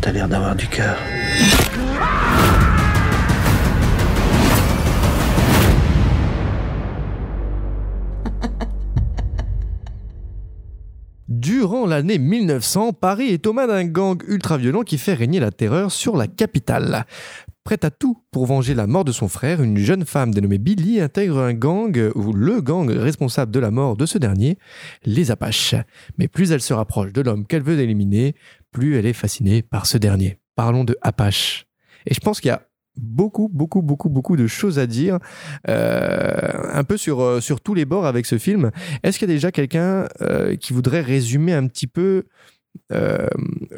T'as 0.00 0.12
l'air 0.12 0.28
d'avoir 0.28 0.56
du 0.56 0.66
cœur. 0.66 0.96
Durant 11.36 11.84
l'année 11.84 12.18
1900, 12.18 12.92
Paris 12.92 13.30
est 13.30 13.44
aux 13.48 13.52
mains 13.52 13.66
d'un 13.66 13.86
gang 13.86 14.22
ultra-violent 14.28 14.82
qui 14.82 14.98
fait 14.98 15.14
régner 15.14 15.40
la 15.40 15.50
terreur 15.50 15.90
sur 15.90 16.16
la 16.16 16.28
capitale. 16.28 17.06
Prête 17.64 17.84
à 17.84 17.90
tout 17.90 18.22
pour 18.30 18.46
venger 18.46 18.72
la 18.72 18.86
mort 18.86 19.04
de 19.04 19.10
son 19.10 19.26
frère, 19.26 19.60
une 19.60 19.78
jeune 19.78 20.04
femme 20.04 20.32
dénommée 20.32 20.58
Billy 20.58 21.00
intègre 21.00 21.40
un 21.40 21.52
gang, 21.52 22.12
ou 22.14 22.32
le 22.32 22.60
gang 22.60 22.88
responsable 22.88 23.50
de 23.50 23.58
la 23.58 23.72
mort 23.72 23.96
de 23.96 24.06
ce 24.06 24.16
dernier, 24.16 24.58
les 25.04 25.32
Apaches. 25.32 25.74
Mais 26.18 26.28
plus 26.28 26.52
elle 26.52 26.60
se 26.60 26.72
rapproche 26.72 27.12
de 27.12 27.20
l'homme 27.20 27.48
qu'elle 27.48 27.64
veut 27.64 27.80
éliminer, 27.80 28.36
plus 28.70 28.96
elle 28.96 29.06
est 29.06 29.12
fascinée 29.12 29.62
par 29.62 29.86
ce 29.86 29.98
dernier. 29.98 30.38
Parlons 30.54 30.84
de 30.84 30.96
Apache. 31.02 31.66
Et 32.06 32.14
je 32.14 32.20
pense 32.20 32.40
qu'il 32.40 32.50
y 32.50 32.52
a 32.52 32.62
beaucoup, 32.96 33.50
beaucoup, 33.52 33.82
beaucoup, 33.82 34.08
beaucoup 34.08 34.36
de 34.36 34.46
choses 34.46 34.78
à 34.78 34.86
dire, 34.86 35.18
euh, 35.68 36.50
un 36.72 36.84
peu 36.84 36.96
sur, 36.96 37.20
euh, 37.20 37.40
sur 37.40 37.60
tous 37.60 37.74
les 37.74 37.84
bords 37.84 38.06
avec 38.06 38.26
ce 38.26 38.38
film. 38.38 38.70
Est-ce 39.02 39.18
qu'il 39.18 39.28
y 39.28 39.32
a 39.32 39.34
déjà 39.34 39.52
quelqu'un 39.52 40.06
euh, 40.22 40.56
qui 40.56 40.72
voudrait 40.72 41.00
résumer 41.00 41.52
un 41.52 41.66
petit 41.66 41.86
peu 41.86 42.24
euh, 42.92 43.26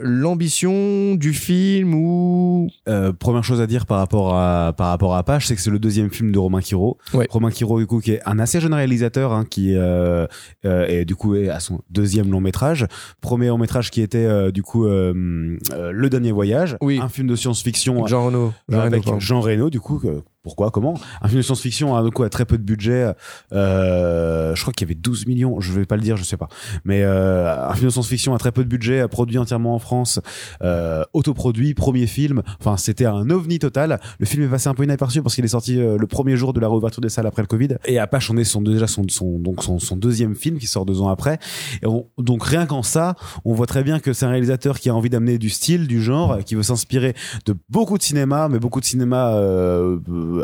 l'ambition 0.01 1.14
du 1.14 1.32
film 1.32 1.94
ou 1.94 2.68
Euh, 2.88 3.12
première 3.12 3.44
chose 3.44 3.61
à 3.61 3.66
dire 3.66 3.86
par 3.86 3.99
rapport 3.99 4.34
à 4.34 4.72
par 4.76 4.88
rapport 4.88 5.14
à 5.14 5.18
Apache, 5.18 5.47
c'est 5.47 5.55
que 5.55 5.61
c'est 5.61 5.70
le 5.70 5.78
deuxième 5.78 6.11
film 6.11 6.32
de 6.32 6.38
Romain 6.38 6.61
Quiro. 6.61 6.99
Ouais. 7.14 7.26
Romain 7.30 7.51
Quiro 7.51 7.78
du 7.78 7.86
coup 7.86 8.01
qui 8.01 8.12
est 8.12 8.20
un 8.26 8.38
assez 8.38 8.61
jeune 8.61 8.74
réalisateur 8.74 9.32
hein, 9.32 9.44
qui 9.49 9.74
euh, 9.76 10.26
euh, 10.64 10.86
est 10.86 11.05
du 11.05 11.14
coup 11.14 11.34
est 11.34 11.49
à 11.49 11.61
son 11.61 11.80
deuxième 11.90 12.30
long 12.30 12.40
métrage. 12.40 12.86
Premier 13.20 13.49
long 13.49 13.59
métrage 13.59 13.90
qui 13.90 14.01
était 14.03 14.53
du 14.53 14.62
coup 14.62 14.84
Le 14.86 16.07
Dernier 16.09 16.32
Voyage, 16.32 16.76
Oui. 16.80 16.99
un 17.03 17.09
film 17.09 17.26
de 17.28 17.36
science-fiction 17.36 18.07
Jean 18.07 18.26
Reno 18.26 18.53
avec 18.72 19.05
Jean 19.18 19.40
Reno 19.40 19.70
du 19.70 19.80
coup 19.80 20.01
pourquoi, 20.47 20.70
comment? 20.70 20.94
Un 21.22 21.26
film 21.26 21.38
de 21.40 21.42
science-fiction 21.42 21.97
a, 21.97 22.24
a 22.24 22.28
très 22.28 22.44
peu 22.44 22.57
de 22.57 22.62
budget. 22.62 23.12
Euh, 23.53 24.55
je 24.55 24.61
crois 24.62 24.72
qu'il 24.72 24.86
y 24.86 24.88
avait 24.92 24.94
12 25.01 25.26
millions, 25.26 25.61
je 25.61 25.72
vais 25.72 25.86
pas 25.86 25.97
le 25.97 26.03
dire, 26.03 26.16
je 26.16 26.22
sais 26.22 26.36
pas. 26.36 26.49
Mais 26.84 27.03
euh, 27.03 27.68
un 27.68 27.74
film 27.74 27.86
de 27.86 27.90
science-fiction 27.90 28.32
a 28.32 28.38
très 28.38 28.53
peu 28.53 28.62
de 28.62 28.68
budget, 28.68 29.09
produit 29.09 29.38
entièrement 29.38 29.74
en 29.74 29.80
France, 29.80 30.20
euh, 30.62 31.03
autoproduit, 31.14 31.74
premier 31.74 32.07
film. 32.07 32.42
Enfin, 32.61 32.76
c'était 32.76 33.07
un 33.07 33.28
ovni 33.28 33.59
total. 33.59 33.99
Le 34.20 34.26
film 34.26 34.44
est 34.44 34.49
passé 34.49 34.68
un 34.68 34.74
peu 34.74 34.84
inaperçu 34.84 35.20
parce 35.20 35.34
qu'il 35.34 35.44
est 35.44 35.49
sorti 35.49 35.80
euh, 35.80 35.97
le 35.99 36.07
premier 36.07 36.36
jour 36.36 36.53
de 36.53 36.61
la 36.61 36.68
réouverture 36.68 37.01
des 37.01 37.09
salles 37.09 37.26
après 37.26 37.42
le 37.42 37.49
Covid. 37.49 37.78
Et 37.86 37.99
Apache 37.99 38.30
on 38.30 38.36
est 38.36 38.44
son, 38.44 38.62
déjà 38.62 38.86
son, 38.86 39.05
donc 39.40 39.64
son, 39.64 39.97
deuxième 39.97 40.36
film 40.36 40.59
qui 40.59 40.68
sort 40.68 40.86
deux 40.86 41.01
ans 41.01 41.09
après. 41.09 41.40
Et 41.82 41.86
on- 41.86 42.07
donc 42.18 42.44
rien 42.44 42.66
qu'en 42.66 42.84
ça, 42.84 43.16
on 43.44 43.53
voit 43.53 43.66
très 43.66 43.82
bien 43.82 43.99
que 43.99 44.12
c'est 44.12 44.26
un 44.26 44.30
réalisateur 44.30 44.78
qui 44.78 44.90
a 44.90 44.94
envie 44.94 45.11
d'amener 45.11 45.38
du 45.38 45.51
style, 45.51 45.88
du 45.88 46.01
genre, 46.01 46.38
qui 46.44 46.55
veut 46.55 46.62
s'inspirer 46.62 47.14
de 47.47 47.57
beaucoup 47.68 47.99
de 47.99 48.03
cinéma, 48.03 48.49
mais 48.49 48.59
beaucoup 48.61 48.78
de 48.80 48.84
cinéma 48.84 49.32
euh, 49.34 49.99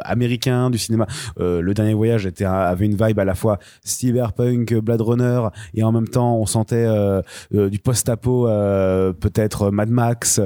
américain, 0.05 0.71
du 0.71 0.79
cinéma. 0.79 1.07
euh, 1.41 1.61
le 1.61 1.75
dernier 1.75 1.95
voyage 1.95 2.27
était 2.27 2.45
avait 2.45 2.87
une 2.87 2.97
vibe 2.97 3.19
à 3.19 3.25
la 3.25 3.35
fois 3.35 3.59
cyberpunk, 3.85 4.75
Blade 4.75 5.01
Runner, 5.01 5.41
et 5.75 5.83
en 5.83 5.93
même 5.93 6.09
temps 6.09 6.37
on 6.37 6.47
sentait 6.47 6.85
euh, 6.87 7.23
euh, 7.55 7.71
du 7.71 7.79
post-apo, 7.79 8.49
euh, 8.49 9.13
peut-être 9.13 9.71
Mad 9.71 9.91
Max, 9.91 10.41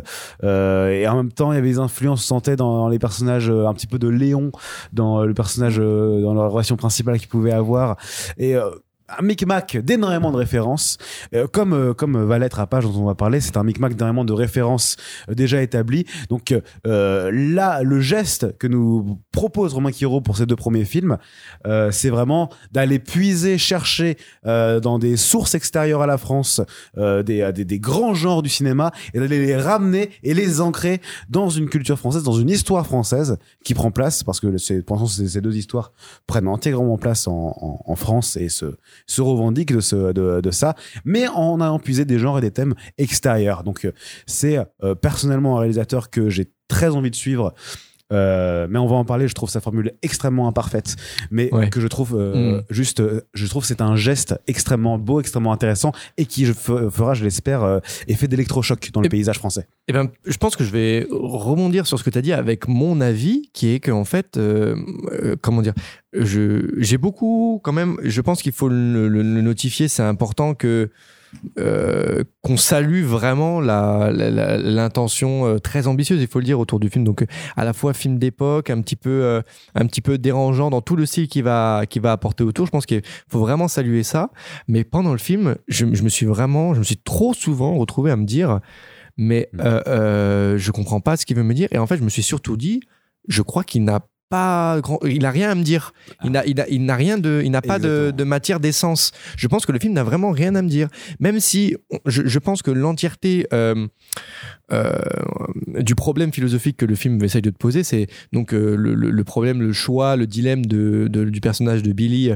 euh, 0.45 0.91
et 0.91 1.07
en 1.09 1.17
même 1.17 1.33
temps 1.33 1.53
il 1.53 1.57
y 1.57 1.59
avait 1.59 1.69
des 1.69 1.79
influences, 1.79 2.25
on 2.25 2.37
sentait 2.37 2.57
dans, 2.57 2.79
dans 2.79 2.89
les 2.89 2.99
personnages 2.99 3.51
euh, 3.51 3.67
un 3.67 3.75
petit 3.75 3.87
peu 3.87 3.99
de 3.99 4.09
Léon, 4.09 4.51
dans 4.93 5.25
le 5.25 5.35
personnage, 5.35 5.77
euh, 5.79 6.23
dans 6.23 6.35
la 6.35 6.47
relation 6.47 6.77
principale 6.77 7.19
qu'il 7.19 7.29
pouvait 7.29 7.53
avoir, 7.53 7.97
et 8.39 8.57
euh, 8.57 8.71
un 9.09 9.23
micmac 9.23 9.77
d'énormément 9.77 10.33
de 10.33 10.37
références, 10.37 10.99
Euh, 11.35 11.47
comme 11.47 11.73
euh, 11.73 11.95
comme 11.95 12.17
va 12.25 12.39
l'être 12.39 12.61
à 12.61 12.67
page 12.67 12.85
dont 12.85 13.03
on 13.03 13.07
va 13.07 13.15
parler, 13.15 13.41
c'est 13.41 13.57
un 13.57 13.65
micmac 13.65 13.95
d'énormément 13.95 14.25
de 14.25 14.33
références 14.33 14.97
euh, 15.29 15.35
déjà 15.35 15.61
établies. 15.63 16.07
Donc 16.29 16.53
euh, 16.87 17.31
là, 17.33 17.83
le 17.83 18.01
geste 18.01 18.57
que 18.59 18.67
nous 18.69 19.19
propose 19.33 19.75
Romain 19.75 19.93
Quiro 19.93 20.21
pour 20.21 20.37
ces 20.37 20.47
deux 20.47 20.57
premiers 20.57 20.85
films, 20.85 21.19
euh, 21.67 21.91
c'est 21.91 22.11
vraiment 22.11 22.49
d'aller 22.73 22.99
puiser, 22.99 23.59
chercher 23.59 24.17
euh, 24.47 24.81
dans 24.81 24.99
des 24.99 25.17
sources 25.17 25.55
extérieures 25.55 26.03
à 26.03 26.07
la 26.07 26.19
France 26.19 26.61
euh, 26.97 27.23
des, 27.23 27.51
des 27.53 27.65
des 27.65 27.81
grands 27.81 28.15
genres 28.15 28.43
du 28.43 28.49
cinéma 28.49 28.93
et 29.15 29.19
d'aller 29.19 29.45
les 29.45 29.57
ramener 29.57 30.11
et 30.23 30.35
les 30.35 30.61
ancrer 30.61 31.01
dans 31.29 31.51
une 31.51 31.69
culture 31.69 31.99
française, 31.99 32.23
dans 32.23 32.39
une 32.41 32.51
histoire 32.51 32.87
française 32.87 33.39
qui 33.65 33.75
prend 33.75 33.91
place 33.91 34.23
parce 34.23 34.41
que 34.41 34.57
c'est 34.59 34.83
pensons 34.83 35.07
ces 35.07 35.41
deux 35.41 35.57
histoires 35.57 35.93
prennent 36.27 36.49
entièrement 36.49 36.99
place 36.99 37.27
en, 37.27 37.33
en, 37.61 37.83
en 37.85 37.97
France 37.97 38.37
et 38.37 38.49
se 38.49 38.77
se 39.07 39.23
revendique 39.23 39.73
de, 39.73 39.81
ce, 39.81 40.13
de, 40.13 40.41
de 40.41 40.51
ça, 40.51 40.75
mais 41.05 41.29
en 41.29 41.61
ayant 41.61 41.79
puisé 41.79 42.05
des 42.05 42.19
genres 42.19 42.39
et 42.39 42.41
des 42.41 42.51
thèmes 42.51 42.75
extérieurs. 42.99 43.63
Donc 43.63 43.85
euh, 43.85 43.93
c'est 44.27 44.59
euh, 44.83 44.95
personnellement 44.95 45.57
un 45.57 45.61
réalisateur 45.61 46.11
que 46.11 46.29
j'ai 46.31 46.51
très 46.69 46.89
envie 46.91 47.11
de 47.11 47.17
suivre. 47.17 47.55
Euh, 48.13 48.69
mais 48.71 48.79
on 48.79 48.87
va 48.87 48.95
en 48.97 49.05
parler. 49.05 49.27
Je 49.27 49.35
trouve 49.35 49.51
sa 49.51 49.61
formule 49.61 49.93
extrêmement 50.03 50.47
imparfaite, 50.47 50.95
mais 51.33 51.53
Ouais. 51.53 51.71
que 51.71 51.81
je 51.81 51.89
trouve 51.89 52.15
euh, 52.17 52.59
Mm. 52.59 52.63
juste, 52.71 53.01
euh, 53.01 53.23
je 53.35 53.47
trouve 53.49 53.65
c'est 53.65 53.81
un 53.81 53.97
geste 53.97 54.35
extrêmement 54.47 54.97
beau, 54.99 55.19
extrêmement 55.21 55.53
intéressant 55.53 55.91
et 56.17 56.25
qui 56.27 56.47
je 56.47 56.53
fera, 56.53 57.15
je 57.15 57.25
l'espère, 57.25 57.65
euh, 57.65 57.81
effet 58.07 58.29
d'électrochoc 58.29 58.91
dans 58.93 59.01
le 59.01 59.07
Et- 59.07 59.11
paysage 59.11 59.39
français. 59.39 59.67
Eh 59.89 59.93
ben, 59.93 60.09
je 60.25 60.37
pense 60.37 60.55
que 60.55 60.63
je 60.65 60.71
vais 60.71 61.07
rebondir 61.11 61.87
sur 61.87 61.99
ce 61.99 62.05
que 62.05 62.11
tu 62.11 62.19
as 62.19 62.23
dit 62.23 62.33
avec 62.33 62.69
mon 62.69 63.01
avis, 63.01 63.51
qui 63.53 63.71
est 63.73 63.81
qu'en 63.81 64.05
fait, 64.05 64.39
comment 65.43 65.63
dire, 65.63 65.75
j'ai 66.13 66.99
beaucoup, 66.99 67.61
quand 67.65 67.73
même, 67.73 67.97
je 68.03 68.21
pense 68.21 68.43
qu'il 68.43 68.53
faut 68.53 68.69
le, 68.69 69.09
le- 69.09 69.23
le 69.23 69.41
notifier, 69.43 69.89
c'est 69.89 70.03
important 70.03 70.55
que 70.55 70.91
euh, 71.59 72.25
qu'on 72.43 72.57
salue 72.57 73.03
vraiment 73.03 73.61
l'intention 73.61 75.47
euh, 75.47 75.59
très 75.59 75.87
ambitieuse, 75.87 76.21
il 76.21 76.29
faut 76.29 76.39
le 76.39 76.45
dire, 76.45 76.61
autour 76.61 76.81
du 76.81 76.89
film. 76.89 77.05
Donc, 77.05 77.23
euh, 77.23 77.27
à 77.57 77.65
la 77.65 77.73
fois 77.73 77.95
film 77.95 78.19
d'époque, 78.19 78.71
un 78.71 78.81
petit 78.81 78.97
peu, 78.97 79.11
euh, 79.23 79.43
un 79.75 79.87
petit 79.87 80.01
peu 80.01 80.19
dérangeant 80.19 80.71
dans 80.71 80.81
tout 80.81 80.97
le 80.97 81.07
style 81.07 81.29
qu'il 81.29 81.45
va, 81.45 81.83
va 82.03 82.13
apporter 82.13 82.45
autour. 82.45 82.67
Je 82.67 82.71
pense 82.71 82.87
qu'il 82.87 83.03
faut 83.29 83.41
vraiment 83.41 83.69
saluer 83.69 84.03
ça. 84.03 84.31
Mais 84.69 84.85
pendant 84.85 85.13
le 85.13 85.19
film, 85.19 85.57
je, 85.69 85.87
je 85.93 86.03
me 86.03 86.09
suis 86.09 86.27
vraiment, 86.27 86.75
je 86.75 86.81
me 86.81 86.85
suis 86.85 86.99
trop 86.99 87.35
souvent 87.35 87.77
retrouvé 87.77 88.11
à 88.11 88.17
me 88.17 88.25
dire, 88.25 88.61
mais 89.17 89.49
Mm. 89.53 89.61
euh, 89.61 89.83
euh, 89.87 90.59
je 90.59 90.71
comprends 90.73 91.01
pas 91.01 91.17
ce 91.17 91.27
qu'il 91.27 91.37
veut 91.37 91.43
me 91.43 91.55
dire. 91.55 91.69
Et 91.71 91.79
en 91.79 91.87
fait, 91.87 91.97
je 91.97 92.03
me 92.03 92.09
suis 92.09 92.23
surtout 92.23 92.57
dit, 92.57 92.81
je 93.29 93.43
crois 93.43 93.65
qu'il 93.65 93.85
n'a 93.85 94.01
pas 94.29 94.81
grand, 94.81 94.99
il 95.05 95.25
a 95.25 95.31
rien 95.31 95.51
à 95.51 95.55
me 95.55 95.63
dire. 95.63 95.93
Il 96.25 96.31
n'a, 96.33 96.45
il 96.47 96.61
a- 96.61 96.69
il 96.69 96.85
n'a 96.85 96.97
rien 96.97 97.17
de, 97.19 97.43
il 97.45 97.51
n'a 97.51 97.63
pas 97.63 97.79
de, 97.79 98.11
matière 98.25 98.61
d'essence. 98.61 99.13
Je 99.37 99.47
pense 99.47 99.67
que 99.67 99.73
le 99.73 99.79
film 99.79 99.93
n'a 99.93 100.03
vraiment 100.05 100.31
rien 100.33 100.55
à 100.55 100.63
me 100.63 100.69
dire. 100.69 100.89
Même 101.21 101.39
si 101.41 101.77
je, 102.07 102.23
je 102.27 102.39
pense 102.39 102.63
que 102.63 102.71
l'entièreté 102.71 103.47
euh, 103.53 103.87
euh, 104.73 104.93
du 105.79 105.95
problème 105.95 106.33
philosophique 106.33 106.77
que 106.77 106.87
le 106.87 106.95
film 106.95 107.23
essaye 107.23 107.43
de 107.43 107.51
te 107.51 107.57
poser, 107.59 107.85
c'est 107.85 108.07
donc 108.33 108.53
euh, 108.53 108.75
le, 108.77 108.95
le- 108.95 109.11
le 109.11 109.25
problème, 109.25 109.61
le 109.63 109.73
choix, 109.73 110.17
le 110.17 110.27
dilemme 110.27 110.67
de, 110.67 111.07
de- 111.09 111.25
du 111.25 111.41
personnage 111.41 111.83
de 111.83 111.93
Billy. 111.93 112.33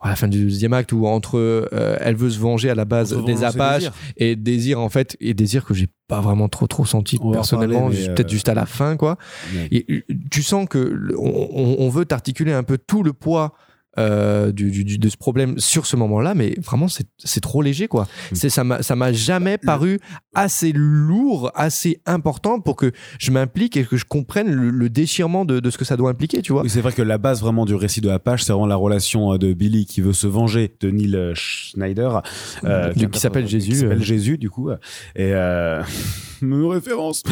À 0.00 0.10
la 0.10 0.16
fin 0.16 0.28
du 0.28 0.42
deuxième 0.44 0.72
acte 0.74 0.92
où 0.92 1.06
entre 1.06 1.38
euh, 1.38 1.96
elle 2.00 2.14
veut 2.14 2.30
se 2.30 2.38
venger 2.38 2.70
à 2.70 2.74
la 2.74 2.84
base 2.84 3.12
Entre 3.14 3.24
des 3.24 3.42
Apaches 3.44 3.90
et 4.16 4.36
désir 4.36 4.78
en 4.80 4.88
fait 4.88 5.16
et 5.20 5.34
désir 5.34 5.64
que 5.64 5.74
j'ai 5.74 5.88
pas 6.06 6.20
vraiment 6.20 6.48
trop 6.48 6.66
trop 6.68 6.84
senti 6.84 7.18
On 7.20 7.32
personnellement. 7.32 7.90
juste- 7.90 8.10
euh, 8.10 8.14
peut-être 8.14 8.30
juste 8.30 8.48
à 8.48 8.54
la 8.54 8.64
fin 8.66 8.96
quoi. 8.96 9.18
et 9.72 9.84
euh, 9.90 10.00
tu 10.30 10.42
sens 10.42 10.66
que 10.68 11.12
on 11.18 11.88
veut 11.88 12.04
t'articuler 12.04 12.52
un 12.52 12.62
peu 12.62 12.78
tout 12.78 13.02
le 13.02 13.12
poids 13.12 13.54
euh, 13.98 14.52
du, 14.52 14.70
du- 14.70 14.84
du- 14.84 14.98
de 14.98 15.08
ce 15.08 15.16
problème 15.16 15.58
sur 15.58 15.86
ce 15.86 15.96
moment-là, 15.96 16.34
mais 16.34 16.54
vraiment 16.64 16.88
c'est 16.88 17.06
c'est 17.18 17.40
trop 17.40 17.62
léger 17.62 17.88
quoi. 17.88 18.04
Mm. 18.04 18.34
C'est 18.34 18.50
ça 18.50 18.62
m'a 18.64 18.82
ça 18.82 18.94
m'a 18.96 19.12
jamais 19.12 19.58
paru 19.58 19.98
assez 20.34 20.72
lourd, 20.72 21.50
assez 21.54 22.00
important 22.06 22.60
pour 22.60 22.76
que 22.76 22.92
je 23.18 23.30
m'implique 23.30 23.76
et 23.76 23.84
que 23.84 23.96
je 23.96 24.04
comprenne 24.04 24.50
le, 24.52 24.70
le 24.70 24.88
déchirement 24.88 25.44
de, 25.44 25.58
de 25.58 25.70
ce 25.70 25.78
que 25.78 25.84
ça 25.84 25.96
doit 25.96 26.10
impliquer, 26.10 26.42
tu 26.42 26.52
vois. 26.52 26.62
Oui, 26.62 26.70
c'est 26.70 26.80
vrai 26.80 26.92
que 26.92 27.02
la 27.02 27.18
base 27.18 27.40
vraiment 27.40 27.64
du 27.64 27.74
récit 27.74 28.00
de 28.00 28.08
Apache, 28.08 28.42
c'est 28.44 28.52
vraiment 28.52 28.66
la 28.66 28.76
relation 28.76 29.32
euh, 29.32 29.38
de 29.38 29.52
Billy 29.52 29.86
qui 29.86 30.00
veut 30.00 30.12
se 30.12 30.26
venger 30.26 30.76
de 30.80 30.90
Neil 30.90 31.16
euh, 31.16 31.32
Schneider, 31.34 32.22
euh, 32.64 32.92
Qui 32.92 33.18
s'appelle 33.18 33.48
Jésus, 33.48 33.70
Qui 33.70 33.76
s'appelle 33.78 33.98
euh. 33.98 34.02
Jésus, 34.02 34.38
du 34.38 34.50
coup. 34.50 34.70
Et 34.70 34.76
euh... 35.32 35.82
une 36.42 36.64
référence. 36.66 37.22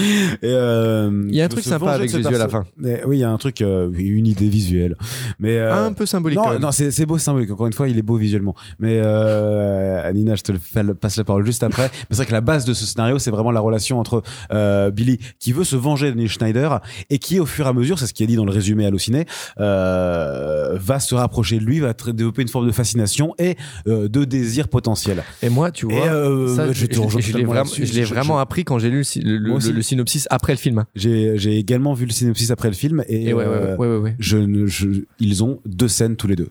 Et, 0.42 0.46
euh, 0.46 1.26
Il 1.28 1.34
y 1.34 1.40
a 1.40 1.44
un 1.44 1.48
truc 1.48 1.64
sympa 1.64 1.92
avec 1.92 2.10
Jésus 2.10 2.26
à 2.26 2.38
la 2.38 2.48
fin. 2.48 2.64
Et 2.84 3.04
oui, 3.06 3.18
il 3.18 3.20
y 3.20 3.24
a 3.24 3.30
un 3.30 3.38
truc, 3.38 3.60
euh, 3.62 3.90
une 3.96 4.26
idée 4.26 4.48
visuelle. 4.48 4.96
Mais 5.38 5.58
euh, 5.58 5.86
un 5.86 5.92
peu 5.92 6.06
symbolique. 6.06 6.38
Non, 6.54 6.58
non, 6.60 6.72
c'est 6.72 6.90
c'est 6.90 7.06
beau 7.06 7.18
symbolique. 7.18 7.50
Encore 7.50 7.66
une 7.66 7.72
fois, 7.72 7.88
il 7.88 7.98
est 7.98 8.02
beau 8.02 8.16
visuellement. 8.16 8.54
Mais 8.78 8.98
euh, 9.02 10.00
Anina, 10.08 10.34
je 10.34 10.42
te 10.42 10.52
le 10.52 10.58
fais- 10.58 10.82
passe 10.94 11.16
la 11.16 11.24
parole 11.24 11.44
juste 11.46 11.62
après. 11.62 11.84
Mais 11.92 12.06
c'est 12.10 12.16
vrai 12.16 12.26
que 12.26 12.32
la 12.32 12.40
base 12.40 12.64
de 12.64 12.74
ce 12.74 12.86
scénario, 12.86 13.18
c'est 13.18 13.30
vraiment 13.30 13.50
la 13.52 13.60
relation 13.60 13.98
entre 13.98 14.22
euh, 14.52 14.90
Billy 14.90 15.18
qui 15.38 15.52
veut 15.52 15.64
se 15.64 15.76
venger 15.76 16.10
de 16.12 16.16
Neil 16.16 16.28
Schneider 16.28 16.80
et 17.10 17.18
qui, 17.18 17.40
au 17.40 17.46
fur 17.46 17.66
et 17.66 17.68
à 17.68 17.72
mesure, 17.72 17.98
c'est 17.98 18.06
ce 18.06 18.14
qui 18.14 18.22
est 18.24 18.26
dit 18.26 18.36
dans 18.36 18.44
le 18.44 18.52
résumé 18.52 18.86
halluciné, 18.86 19.26
euh, 19.58 20.76
va 20.80 21.00
se 21.00 21.14
rapprocher 21.14 21.58
de 21.58 21.64
lui, 21.64 21.80
va 21.80 21.92
développer 21.92 22.42
une 22.42 22.48
forme 22.48 22.66
de 22.66 22.72
fascination 22.72 23.34
et 23.38 23.56
euh, 23.88 24.08
de 24.08 24.24
désir 24.24 24.68
potentiel. 24.68 25.22
Et 25.42 25.48
moi, 25.48 25.70
tu 25.70 25.86
vois, 25.86 25.94
Et, 25.94 26.08
euh, 26.08 26.54
ça, 26.54 26.68
je 26.68 26.72
je, 26.72 26.86
te 26.86 26.98
rejoins 27.00 27.20
je 27.20 27.26
l'ai 27.32 27.44
vraiment, 27.44 27.54
là-dessus. 27.54 27.86
je 27.86 27.94
l'ai 27.94 28.04
Je- 28.04 28.14
vraiment 28.14 28.36
je- 28.36 28.42
appris 28.42 28.64
quand 28.64 28.78
j'ai 28.78 28.90
lu 28.90 29.04
le, 29.22 29.82
synopsis 29.82 30.26
après 30.30 30.52
le 30.52 30.58
film. 30.58 30.84
J'ai 30.94 31.36
j'ai 31.38 31.56
également 31.58 31.94
vu 31.94 32.06
le 32.06 32.12
synopsis 32.12 32.50
après 32.50 32.68
le 32.68 32.74
film 32.74 33.04
et, 33.08 33.28
Et 33.28 33.34
ouais, 33.34 33.44
ouais, 33.44 33.50
euh, 33.52 33.76
ouais, 33.76 33.88
ouais, 33.88 33.96
ouais. 33.98 34.16
Je, 34.18 34.38
ne- 34.38 34.66
je- 34.66 35.04
ils 35.20 35.42
ont 35.44 35.60
deux 35.66 35.88
scènes 35.88 36.16
tous 36.16 36.26
les 36.26 36.36
deux. 36.36 36.45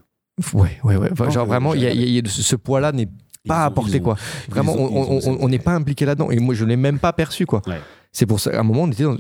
Ouais, 0.54 0.78
ouais, 0.84 0.98
ouais. 0.98 1.10
Enfin, 1.12 1.30
genre 1.30 1.46
je- 1.46 1.50
vraiment, 1.50 1.74
y 1.74 1.86
a, 1.86 1.94
y 1.94 2.20
a- 2.20 2.22
ce, 2.30 2.56
poids-là 2.56 2.92
n'est 2.92 3.08
pas 3.48 3.66
apporté 3.66 4.02
quoi. 4.02 4.16
Vraiment, 4.50 4.74
on- 4.76 5.48
n'est 5.50 5.60
pas 5.60 5.74
impliqué 5.74 6.06
là-dedans. 6.06 6.32
Et 6.32 6.40
moi, 6.40 6.54
je 6.56 6.66
l'ai 6.66 6.76
même 6.76 7.00
pas 7.00 7.14
perçu 7.14 7.46
quoi. 7.46 7.62
Ouais. 7.68 7.80
C'est 8.18 8.26
pour 8.26 8.40
ça, 8.40 8.52
à 8.52 8.62
un 8.62 8.64
moment, 8.64 8.84
on 8.84 8.92
était 8.92 9.04
dans- 9.04 9.18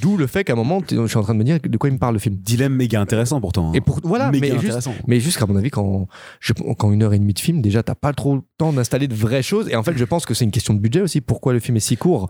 d'où 0.00 0.16
le 0.16 0.28
fait 0.28 0.44
qu'à 0.44 0.52
un 0.52 0.56
moment, 0.56 0.80
je 0.88 1.04
suis 1.08 1.16
en 1.18 1.22
train 1.22 1.34
de 1.34 1.38
me 1.40 1.42
dire 1.42 1.58
de 1.60 1.76
quoi 1.78 1.90
il 1.90 1.94
me 1.94 1.98
parle 1.98 2.14
le 2.14 2.20
film. 2.20 2.36
Dilemme 2.36 2.76
méga 2.76 3.00
intéressant 3.00 3.40
pourtant. 3.40 3.70
hein. 3.70 3.72
Et 3.74 3.80
pour 3.80 3.98
voilà, 4.04 4.30
méga 4.30 4.54
mais 4.54 4.58
juste, 4.60 4.88
mais 5.08 5.18
juste 5.18 5.36
qu'à 5.36 5.46
mon 5.46 5.56
avis, 5.56 5.70
quand, 5.70 6.06
je, 6.38 6.52
quand 6.52 6.92
une 6.92 7.02
heure 7.02 7.12
et 7.12 7.18
demie 7.18 7.34
de 7.34 7.40
film, 7.40 7.60
déjà, 7.60 7.82
t'as 7.82 7.96
pas 7.96 8.12
trop 8.12 8.36
le 8.36 8.42
temps 8.56 8.72
d'installer 8.72 9.08
de 9.08 9.16
vraies 9.16 9.42
choses. 9.42 9.68
Et 9.68 9.74
en 9.74 9.82
fait, 9.82 9.96
je 9.96 10.04
pense 10.04 10.26
que 10.26 10.34
c'est 10.34 10.44
une 10.44 10.52
question 10.52 10.74
de 10.74 10.78
budget 10.78 11.00
aussi. 11.00 11.20
Pourquoi 11.20 11.52
le 11.52 11.58
film 11.58 11.76
est 11.76 11.80
si 11.80 11.96
court 11.96 12.28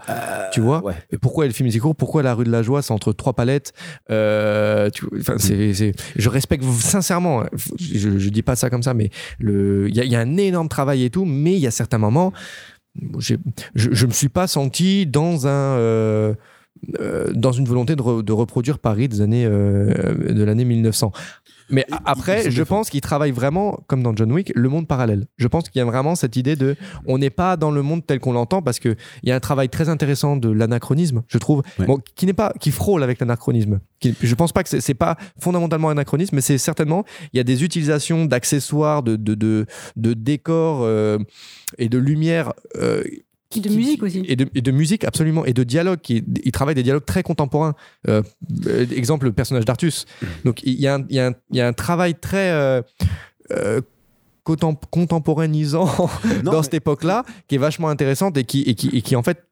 Tu 0.53 0.61
vois? 0.63 0.83
ouais. 0.83 0.95
Et 1.11 1.19
Pourquoi 1.19 1.45
le 1.47 1.53
film 1.53 1.67
est 1.69 1.73
si 1.73 1.79
court? 1.81 1.95
Pourquoi 1.95 2.23
la 2.23 2.33
rue 2.33 2.45
de 2.45 2.51
la 2.51 2.63
joie, 2.63 2.81
c'est 2.81 2.93
entre 2.95 3.13
trois 3.13 3.35
palettes? 3.35 3.75
Euh, 4.11 4.89
tu- 4.89 5.05
enfin, 5.21 5.35
c'est, 5.37 5.75
c'est- 5.75 5.93
Je 6.17 6.29
respecte 6.31 6.65
sincèrement. 6.65 7.45
Je, 7.79 8.19
je 8.19 8.29
dis 8.31 8.43
pas 8.43 8.57
ça 8.57 8.71
comme 8.71 8.83
ça, 8.83 8.95
mais 8.95 9.11
le, 9.39 9.89
il 9.91 9.95
y 9.97 10.01
a, 10.01 10.05
y 10.05 10.17
a 10.17 10.21
un 10.21 10.37
énorme 10.39 10.69
travail 10.69 11.05
et 11.05 11.11
tout. 11.11 11.27
Mais 11.27 11.53
il 11.55 11.61
y 11.61 11.67
a 11.67 11.71
certains 11.71 11.99
moments, 11.99 12.33
je, 13.19 13.35
je 13.75 14.07
me 14.07 14.13
suis 14.13 14.29
pas 14.29 14.47
senti 14.47 15.07
dans 15.07 15.47
un 15.47 15.51
euh, 15.51 16.35
euh, 16.99 17.33
dans 17.35 17.53
une 17.53 17.67
volonté 17.67 17.95
de, 17.95 18.23
de 18.23 18.33
reproduire 18.33 18.79
Paris 18.79 19.09
des 19.09 19.21
années 19.21 19.45
euh, 19.47 20.33
de 20.33 20.43
l'année 20.43 20.65
1900. 20.65 21.13
Mais 21.71 21.85
Et 21.89 21.95
après, 22.05 22.51
je 22.51 22.63
pense 22.63 22.91
qu'il 22.91 23.01
travaille 23.01 23.31
vraiment, 23.31 23.81
comme 23.87 24.03
dans 24.03 24.15
John 24.15 24.31
Wick, 24.33 24.53
le 24.55 24.69
monde 24.69 24.87
parallèle. 24.89 25.27
Je 25.37 25.47
pense 25.49 25.69
qu'il 25.69 25.79
y 25.79 25.83
a 25.83 25.85
vraiment 25.85 26.15
cette 26.15 26.37
idée 26.37 26.57
de, 26.57 26.77
on 27.07 27.19
n'est 27.19 27.31
pas 27.31 27.57
dans 27.57 27.71
le 27.71 27.83
monde 27.83 28.05
tel 28.07 28.19
qu'on 28.21 28.33
l'entend 28.33 28.61
parce 28.63 28.79
que 28.81 28.97
il 29.23 29.29
y 29.29 29.33
a 29.33 29.37
un 29.37 29.41
travail 29.41 29.69
très 29.69 29.89
intéressant 29.89 30.37
de 30.37 30.51
l'anachronisme, 30.51 31.23
je 31.29 31.39
trouve, 31.39 31.63
Ouais. 31.79 31.87
bon, 31.87 31.99
qui 32.17 32.27
n'est 32.27 32.33
pas, 32.33 32.53
qui 32.61 32.71
frôle 32.71 33.03
avec 33.03 33.21
l'anachronisme. 33.21 33.81
Je 34.03 34.35
pense 34.35 34.53
pas 34.53 34.63
que 34.63 34.69
c'est- 34.69 34.81
c'est 34.81 34.95
pas 34.95 35.17
fondamentalement 35.39 35.91
anachronisme, 35.91 36.35
mais 36.37 36.41
c'est 36.41 36.59
certainement, 36.59 37.05
il 37.33 37.37
y 37.37 37.41
a 37.41 37.45
des 37.45 37.63
utilisations 37.65 38.25
d'accessoires, 38.27 39.03
de, 39.03 39.17
de, 39.17 39.35
de, 39.35 39.67
de 39.97 40.15
décors 40.15 40.81
euh, 40.83 41.19
et 41.79 41.89
de 41.89 41.99
lumière. 41.99 42.53
euh, 42.77 43.03
De 43.57 43.69
musique 43.69 44.03
aussi. 44.05 44.23
Et 44.29 44.37
de, 44.37 44.49
et 44.55 44.61
de 44.63 44.71
musique, 44.71 45.03
absolument. 45.05 45.45
Et 45.45 45.53
de 45.53 45.65
dialogue. 45.65 46.01
Qui, 46.01 46.23
il 46.45 46.53
travaille 46.53 46.77
des 46.77 46.85
dialogues 46.85 47.05
très 47.05 47.25
contemporains. 47.25 47.75
Euh, 48.09 48.23
euh, 48.69 48.87
exemple, 48.95 49.27
le 49.27 49.33
personnage 49.33 49.65
d'Artus. 49.65 50.07
Donc, 50.45 50.63
il 50.63 50.81
y, 50.81 50.87
a 50.87 50.95
un- 50.95 51.05
il 51.09 51.17
y 51.17 51.19
a 51.19 51.27
un- 51.27 51.35
il 51.51 51.57
y 51.57 51.61
a 51.61 51.67
un 51.67 51.73
travail 51.73 52.15
très. 52.15 52.51
euh, 52.53 52.81
euh, 53.51 53.81
contem- 54.45 54.77
contemporanisant 54.91 55.87
Non, 56.45 56.53
dans 56.53 56.57
mais- 56.59 56.63
cette 56.63 56.75
époque-là, 56.75 57.25
qui 57.49 57.57
est 57.57 57.59
vachement 57.59 57.89
intéressante 57.89 58.37
et 58.39 58.45
qui, 58.45 58.63
et 58.63 58.75
qui, 58.77 58.89
et 58.97 59.03
qui 59.03 59.17
en 59.17 59.23
fait, 59.25 59.43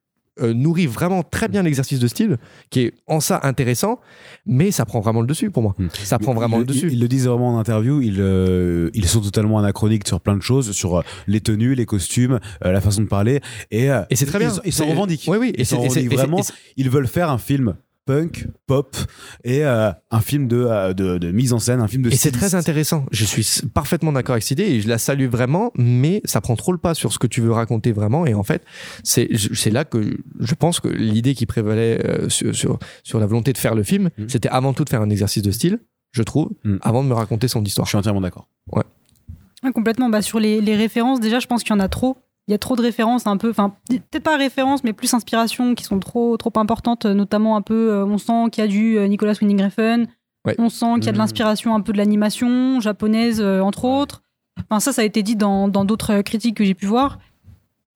euh, 0.41 0.55
nourrit 0.55 0.86
vraiment 0.86 1.22
très 1.22 1.49
bien 1.49 1.62
l'exercice 1.62 1.99
de 1.99 2.07
style, 2.09 2.36
qui 2.70 2.80
est 2.80 2.93
en 3.07 3.20
ça 3.20 3.41
intéressant, 3.43 4.01
mais 4.47 4.70
ça 4.70 4.84
prend 4.84 5.01
vraiment 5.01 5.20
le 5.20 5.26
dessus 5.26 5.51
pour 5.51 5.62
moi. 5.62 5.74
Hmm. 5.78 5.89
Ça 6.05 6.18
prend 6.18 6.34
vraiment 6.34 6.57
Ils- 6.57 6.61
le 6.61 6.66
dessus. 6.66 6.86
Ils, 6.89 6.95
ils 6.95 7.01
le 7.01 7.09
disent 7.09 7.26
vraiment 7.26 7.55
en 7.55 7.59
interview. 7.59 8.01
Ils, 8.01 8.20
euh, 8.20 8.91
ils 8.95 9.07
sont 9.07 9.20
totalement 9.20 9.59
anachroniques 9.59 10.07
sur 10.07 10.20
plein 10.20 10.36
de 10.36 10.43
choses, 10.43 10.72
sur 10.72 10.99
euh, 10.99 11.03
les 11.26 11.41
tenues, 11.41 11.74
les 11.74 11.86
costumes, 11.86 12.41
euh, 12.64 12.72
la 12.72 12.80
façon 12.80 13.03
de 13.03 13.07
parler. 13.09 13.41
Et, 13.70 13.89
Et 14.11 14.16
c'est 14.16 14.26
très 14.26 14.39
bien. 14.39 14.53
Ils, 14.64 14.72
s'en 14.72 14.86
revendiquent. 14.86 15.26
Oui, 15.28 15.39
oui. 15.39 15.53
Ils 15.57 15.66
s'en 15.66 15.80
revendiquent 15.80 16.12
vraiment. 16.12 16.41
Ils 16.76 16.91
veulent 16.91 17.07
faire 17.09 17.30
un 17.30 17.39
film 17.39 17.74
punk, 18.09 18.46
pop 18.66 18.96
et 19.44 19.66
euh, 19.66 19.90
un 20.11 20.20
film 20.22 20.48
de, 20.48 20.56
euh, 20.56 20.94
de, 20.94 21.18
de 21.18 21.30
mise 21.30 21.52
en 21.52 21.59
scène, 21.59 21.80
un 21.80 21.88
film 21.88 22.02
de 22.04 22.11
Et 22.11 22.16
c'est 22.16 22.30
très 22.32 22.54
intéressant. 22.54 23.04
Je 23.12 23.22
suis 23.26 23.46
parfaitement 23.68 24.12
d'accord 24.12 24.32
avec 24.32 24.44
cette 24.44 24.59
idée 24.59 24.64
et 24.70 24.80
je 24.80 24.88
la 24.88 24.96
salue 24.96 25.26
vraiment, 25.28 25.72
mais 25.76 26.22
ça 26.24 26.40
prend 26.40 26.56
trop 26.56 26.72
le 26.72 26.78
pas 26.78 26.94
sur 26.94 27.12
ce 27.12 27.18
que 27.18 27.26
tu 27.26 27.42
veux 27.42 27.52
raconter 27.52 27.92
vraiment. 27.92 28.24
Et 28.24 28.32
en 28.32 28.44
fait, 28.44 28.62
c'est 29.04 29.28
là 29.70 29.84
que 29.84 30.16
je 30.40 30.54
pense 30.54 30.80
que 30.80 30.88
l'idée 30.88 31.34
qui 31.34 31.44
prévalait 31.44 32.00
euh, 32.06 32.30
sur, 32.30 32.54
sur, 32.56 32.78
sur 33.04 33.20
la 33.20 33.26
volonté 33.26 33.52
de 33.52 33.59
faire 33.59 33.74
le 33.74 33.82
film, 33.82 34.09
Mhm. 34.16 34.28
c'était 34.30 34.48
avant 34.48 34.72
tout 34.72 34.84
de 34.84 34.88
faire 34.88 35.02
un 35.02 35.11
exercice 35.11 35.42
de 35.42 35.50
style, 35.50 35.78
je 36.12 36.22
trouve, 36.22 36.48
Mhm. 36.64 36.78
avant 36.80 37.04
de 37.04 37.09
me 37.09 37.14
raconter 37.14 37.46
son 37.46 37.62
histoire. 37.62 37.84
Je 37.84 37.90
suis 37.90 37.98
entièrement 37.98 38.22
d'accord. 38.22 38.48
Ouais, 38.72 39.72
complètement. 39.74 40.09
Bah, 40.09 40.22
sur 40.22 40.40
les, 40.40 40.62
les 40.62 40.76
références, 40.76 41.20
déjà, 41.20 41.40
je 41.40 41.46
pense 41.46 41.62
qu'il 41.62 41.74
y 41.74 41.76
en 41.76 41.80
a 41.80 41.88
trop. 41.88 42.16
Il 42.49 42.53
y 42.53 42.55
a 42.55 42.59
trop 42.59 42.76
de 42.76 42.82
références, 42.82 43.26
un 43.26 43.36
peu, 43.36 43.51
enfin, 43.51 43.74
peut-être 43.88 44.22
pas 44.24 44.36
références, 44.38 44.82
mais 44.82 44.92
plus 44.94 45.12
inspirations 45.14 45.74
qui 45.74 45.84
sont 45.84 45.99
trop, 46.01 46.36
trop 46.38 46.53
importantes, 46.57 47.05
euh, 47.05 47.12
notamment 47.14 47.57
un 47.57 47.62
peu, 47.62 47.90
euh, 47.92 48.07
on 48.07 48.16
sent 48.18 48.51
qu'il 48.51 48.62
y 48.62 48.66
a 48.66 48.68
du 48.68 48.96
euh, 48.99 49.07
Nicolas 49.07 49.34
Winding 49.40 49.62
Refn, 49.62 50.07
Ouais. 50.46 50.55
on 50.59 50.68
sent 50.70 50.86
qu'il 50.96 51.05
y 51.05 51.09
a 51.09 51.12
de 51.12 51.16
Mhm. 51.16 51.22
l'inspiration 51.22 51.74
un 51.74 51.80
peu 51.82 51.92
de 51.92 51.99
l'animation 51.99 52.80
japonaise, 52.80 53.40
euh, 53.40 53.61
entre 53.61 53.84
autres. 53.84 54.22
Enfin, 54.70 54.80
ça, 54.80 54.92
ça 54.92 55.03
a 55.03 55.05
été 55.05 55.22
dit 55.22 55.36
dans 55.36 55.68
dans 55.68 55.84
d'autres 55.84 56.22
critiques 56.22 56.57
que 56.57 56.64
j'ai 56.64 56.74
pu 56.74 56.86
voir. 56.86 57.18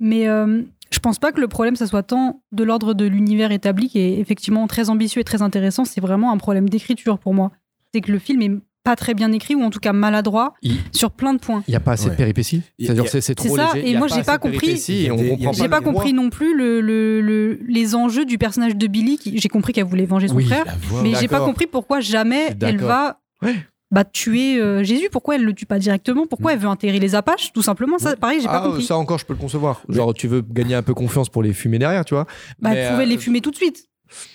Mais 0.01 0.29
euh, 0.29 0.63
je 0.91 0.99
pense 0.99 1.19
pas 1.19 1.33
que 1.33 1.41
le 1.41 1.49
problème, 1.49 1.77
ça 1.77 1.87
soit 1.87 2.03
tant 2.03 2.43
de 2.53 2.63
l'ordre 2.65 2.93
de 2.95 3.05
l'univers 3.07 3.53
établi, 3.53 3.89
qui 3.89 4.01
est 4.01 4.19
effectivement 4.19 4.67
très 4.67 4.91
ambitieux 4.91 5.21
et 5.21 5.25
très 5.25 5.41
intéressant. 5.43 5.85
C'est 5.85 6.01
vraiment 6.01 6.31
un 6.33 6.37
problème 6.37 6.69
d'écriture 6.69 7.19
pour 7.19 7.33
moi. 7.33 7.53
C'est 7.95 8.01
que 8.01 8.13
le 8.13 8.19
film 8.19 8.43
est 8.43 8.51
pas 8.85 8.97
très 8.97 9.15
bien 9.15 9.31
écrit, 9.33 9.55
ou 9.55 9.63
en 9.63 9.71
tout 9.71 9.79
cas 9.79 9.93
maladroit, 9.93 10.55
Il- 10.63 10.77
sur 10.93 11.11
plein 11.11 11.35
de 11.35 11.39
points. 11.39 11.63
Il 11.69 11.71
n'y 11.71 11.77
a 11.77 11.81
pas 11.81 11.93
assez 11.93 12.07
Ouais. 12.07 12.11
de 12.13 12.17
péripéties. 12.17 12.63
C'est 12.79 13.35
trop 13.35 13.57
ça, 13.57 13.71
léger. 13.75 13.91
et 13.91 13.97
moi, 13.97 14.09
pas 14.09 14.17
j'ai 14.17 14.23
pas 14.23 14.37
de 14.39 14.43
compris- 14.43 14.77
J'ai 15.55 15.69
pas 15.69 15.81
compris 15.81 16.13
non 16.13 16.31
plus 16.31 16.57
le, 16.57 16.81
le- 16.81 17.21
le- 17.21 17.59
les 17.67 17.95
enjeux 17.95 18.25
du 18.25 18.39
personnage 18.39 18.77
de 18.77 18.87
Billy. 18.87 19.19
qui- 19.19 19.39
J'ai 19.39 19.49
compris 19.49 19.73
qu'elle 19.73 19.85
voulait 19.85 20.07
venger 20.07 20.29
son 20.29 20.37
Oui, 20.37 20.47
frère, 20.47 20.65
mais 21.03 21.15
j'ai 21.15 21.29
pas 21.29 21.41
compris 21.41 21.67
pourquoi 21.67 22.01
jamais 22.01 22.55
elle 22.61 22.79
va 22.79 23.19
Ouais. 23.43 23.55
bah, 23.91 24.05
tuer 24.05 24.59
euh, 24.61 24.83
Jésus. 24.83 25.09
Pourquoi 25.13 25.35
elle 25.37 25.45
le 25.45 25.53
tue 25.53 25.67
pas 25.67 25.79
directement? 25.79 26.27
Pourquoi 26.27 26.53
elle 26.55 26.59
veut 26.59 26.69
intégrer 26.69 26.99
les 26.99 27.15
Apaches 27.15 27.53
Tout 27.53 27.63
simplement, 27.63 27.99
ça, 27.99 28.17
pareil, 28.17 28.41
j'ai 28.41 28.47
pas 28.47 28.61
Ah, 28.63 28.67
compris. 28.67 28.83
ça 28.85 28.97
encore, 28.97 29.19
je 29.19 29.27
peux 29.27 29.35
le 29.35 29.39
concevoir. 29.39 29.83
Genre, 29.89 30.15
tu 30.15 30.29
veux 30.29 30.41
gagner 30.43 30.75
un 30.75 30.83
peu 30.83 30.95
confiance 30.95 31.29
pour 31.29 31.43
les 31.43 31.53
fumer 31.53 31.79
derrière, 31.79 32.05
tu 32.05 32.15
vois. 32.15 32.25
Bah, 32.59 32.71
Mais, 32.71 32.77
elle 32.77 32.91
pouvait 32.93 33.03
euh, 33.05 33.07
les 33.07 33.19
fumer 33.19 33.41
tout 33.41 33.51
de 33.51 33.57
suite. 33.57 33.85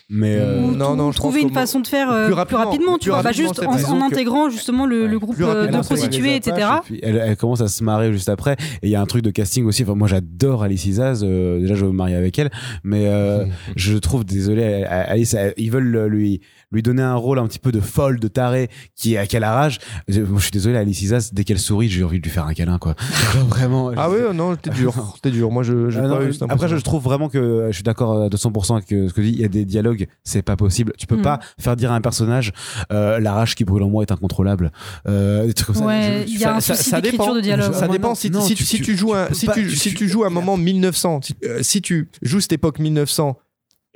Mais 0.09 0.38
euh, 0.38 0.61
Ou 0.61 0.71
non, 0.71 0.91
tout- 0.91 0.95
non, 0.95 1.11
je 1.11 1.17
trouver 1.17 1.41
une 1.41 1.51
façon 1.51 1.82
de 1.82 1.88
faire 1.88 2.09
euh, 2.09 2.28
plus 2.32 2.45
plus 2.45 2.55
rapidement, 2.55 2.97
tu 2.97 3.09
vois, 3.09 3.17
bah, 3.21 3.30
rapidement, 3.30 3.53
juste 3.53 3.89
en, 3.91 4.01
intégrant 4.01 4.49
justement 4.49 4.86
le, 4.86 5.01
Ouais, 5.03 5.07
le 5.09 5.19
groupe 5.19 5.36
euh, 5.41 5.67
de 5.67 5.78
prostituées, 5.82 6.36
etc. 6.38 6.53
Apaches, 6.61 6.78
et 6.78 6.82
puis 6.93 6.99
elle, 7.03 7.17
elle 7.17 7.36
commence 7.36 7.59
à 7.59 7.67
se 7.67 7.84
marrer 7.84 8.13
juste 8.13 8.30
après. 8.30 8.53
Et 8.82 8.88
il 8.88 8.89
y 8.89 8.95
a 8.95 9.01
un 9.01 9.05
truc 9.05 9.21
de 9.21 9.32
casting 9.32 9.65
aussi. 9.65 9.84
Enfin, 9.84 9.95
moi, 9.95 10.07
j'adore 10.07 10.63
Alice 10.63 10.86
Isaz. 10.86 11.23
euh, 11.23 11.59
déjà, 11.59 11.75
je 11.75 11.84
veux 11.84 11.91
me 11.91 11.97
marier 11.97 12.15
avec 12.15 12.39
elle. 12.39 12.49
Mais 12.86 13.07
euh, 13.07 13.43
je 13.75 13.97
trouve, 13.97 14.23
désolé, 14.23 14.84
Alice, 14.86 15.34
elle- 15.34 15.53
ils 15.57 15.71
veulent 15.71 16.05
lui 16.07 16.39
lui 16.72 16.82
donner 16.84 17.01
un 17.01 17.15
rôle 17.15 17.39
un 17.39 17.47
petit 17.47 17.59
peu 17.59 17.72
de 17.72 17.80
folle, 17.80 18.20
de 18.20 18.28
taré, 18.28 18.70
qui 18.95 19.15
à 19.18 19.26
quelle 19.26 19.45
rage. 19.45 19.80
Je, 20.07 20.22
moi, 20.22 20.38
je 20.39 20.43
suis 20.43 20.51
désolé, 20.51 20.76
Alice 20.78 21.01
Isaz, 21.01 21.30
dès 21.34 21.43
qu'elle 21.43 21.59
sourit, 21.59 21.88
j'ai 21.89 22.03
envie 22.03 22.20
de 22.20 22.24
lui 22.24 22.30
faire 22.32 22.45
un 22.45 22.53
câlin, 22.53 22.78
quoi. 22.78 22.95
Genre, 23.34 23.45
vraiment. 23.47 23.91
Ah 23.95 24.07
je- 24.11 24.28
ouais, 24.28 24.34
non, 24.34 24.55
t'es 24.55 24.70
dur. 24.72 25.18
T'es 25.22 25.32
dur. 25.32 25.49
Moi, 25.51 25.63
je, 25.63 25.89
j'ai 25.89 25.99
Ah 25.99 26.03
pas 26.03 26.07
non, 26.07 26.22
eu 26.22 26.34
cette 26.34 26.43
après, 26.51 26.68
je, 26.68 26.76
je 26.78 26.82
trouve 26.84 27.01
vraiment 27.03 27.30
que 27.30 27.38
euh, 27.38 27.68
je 27.70 27.74
suis 27.76 27.84
d'accord 27.84 28.24
à 28.24 28.28
200% 28.30 28.76
avec 28.76 28.91
euh, 28.91 29.07
ce 29.07 29.13
que 29.13 29.22
tu 29.22 29.28
dis. 29.28 29.34
Il 29.34 29.41
y 29.41 29.45
a 29.45 29.49
des 29.49 29.63
dialogues, 29.65 30.07
c'est 30.24 30.41
pas 30.41 30.55
possible. 30.57 30.93
Tu 30.97 31.07
peux 31.07 31.18
Mm. 31.18 31.22
pas 31.22 31.39
faire 31.59 31.76
dire 31.76 31.91
à 31.91 31.95
un 31.95 32.01
personnage 32.01 32.51
euh, 32.91 33.20
la 33.20 33.34
rage 33.34 33.55
qui 33.55 33.63
brûle 33.63 33.84
en 33.84 33.89
moi 33.89 34.03
est 34.03 34.11
incontrôlable. 34.11 34.72
Euh, 35.07 35.45
des 35.45 35.53
trucs 35.53 35.68
comme 35.68 35.76
ça. 35.76 35.86
Ouais, 35.86 36.26
Je- 36.28 36.32
il 36.34 36.39
y 36.39 36.43
a 36.45 36.55
un 36.55 36.59
ça- 36.59 36.76
souci 36.76 36.89
ça 36.89 37.01
dépend. 37.01 37.34
de 37.34 37.39
dialogue. 37.41 37.74
Ça 37.74 37.88
dépend 37.88 38.13
si, 38.13 38.30
non, 38.30 38.41
si, 38.41 38.55
tu- 38.55 38.65
si 38.65 38.78
tu- 38.78 38.84
tu 38.84 38.97
joues 38.97 39.13
un, 39.13 39.26
tu 39.26 39.30
peux 39.30 39.36
si 39.36 39.45
pas- 39.45 39.53
tu, 39.53 39.68
tu- 39.68 39.76
si 39.76 39.89
tu- 39.89 39.95
tu 39.95 40.09
joues 40.09 40.26
un 40.26 40.30
moment 40.30 40.57
1900, 40.57 41.22
si, 41.24 41.34
euh, 41.45 41.59
si 41.61 41.82
tu 41.82 42.09
joues 42.22 42.39
cette 42.41 42.53
époque 42.53 42.80
1900 42.80 43.38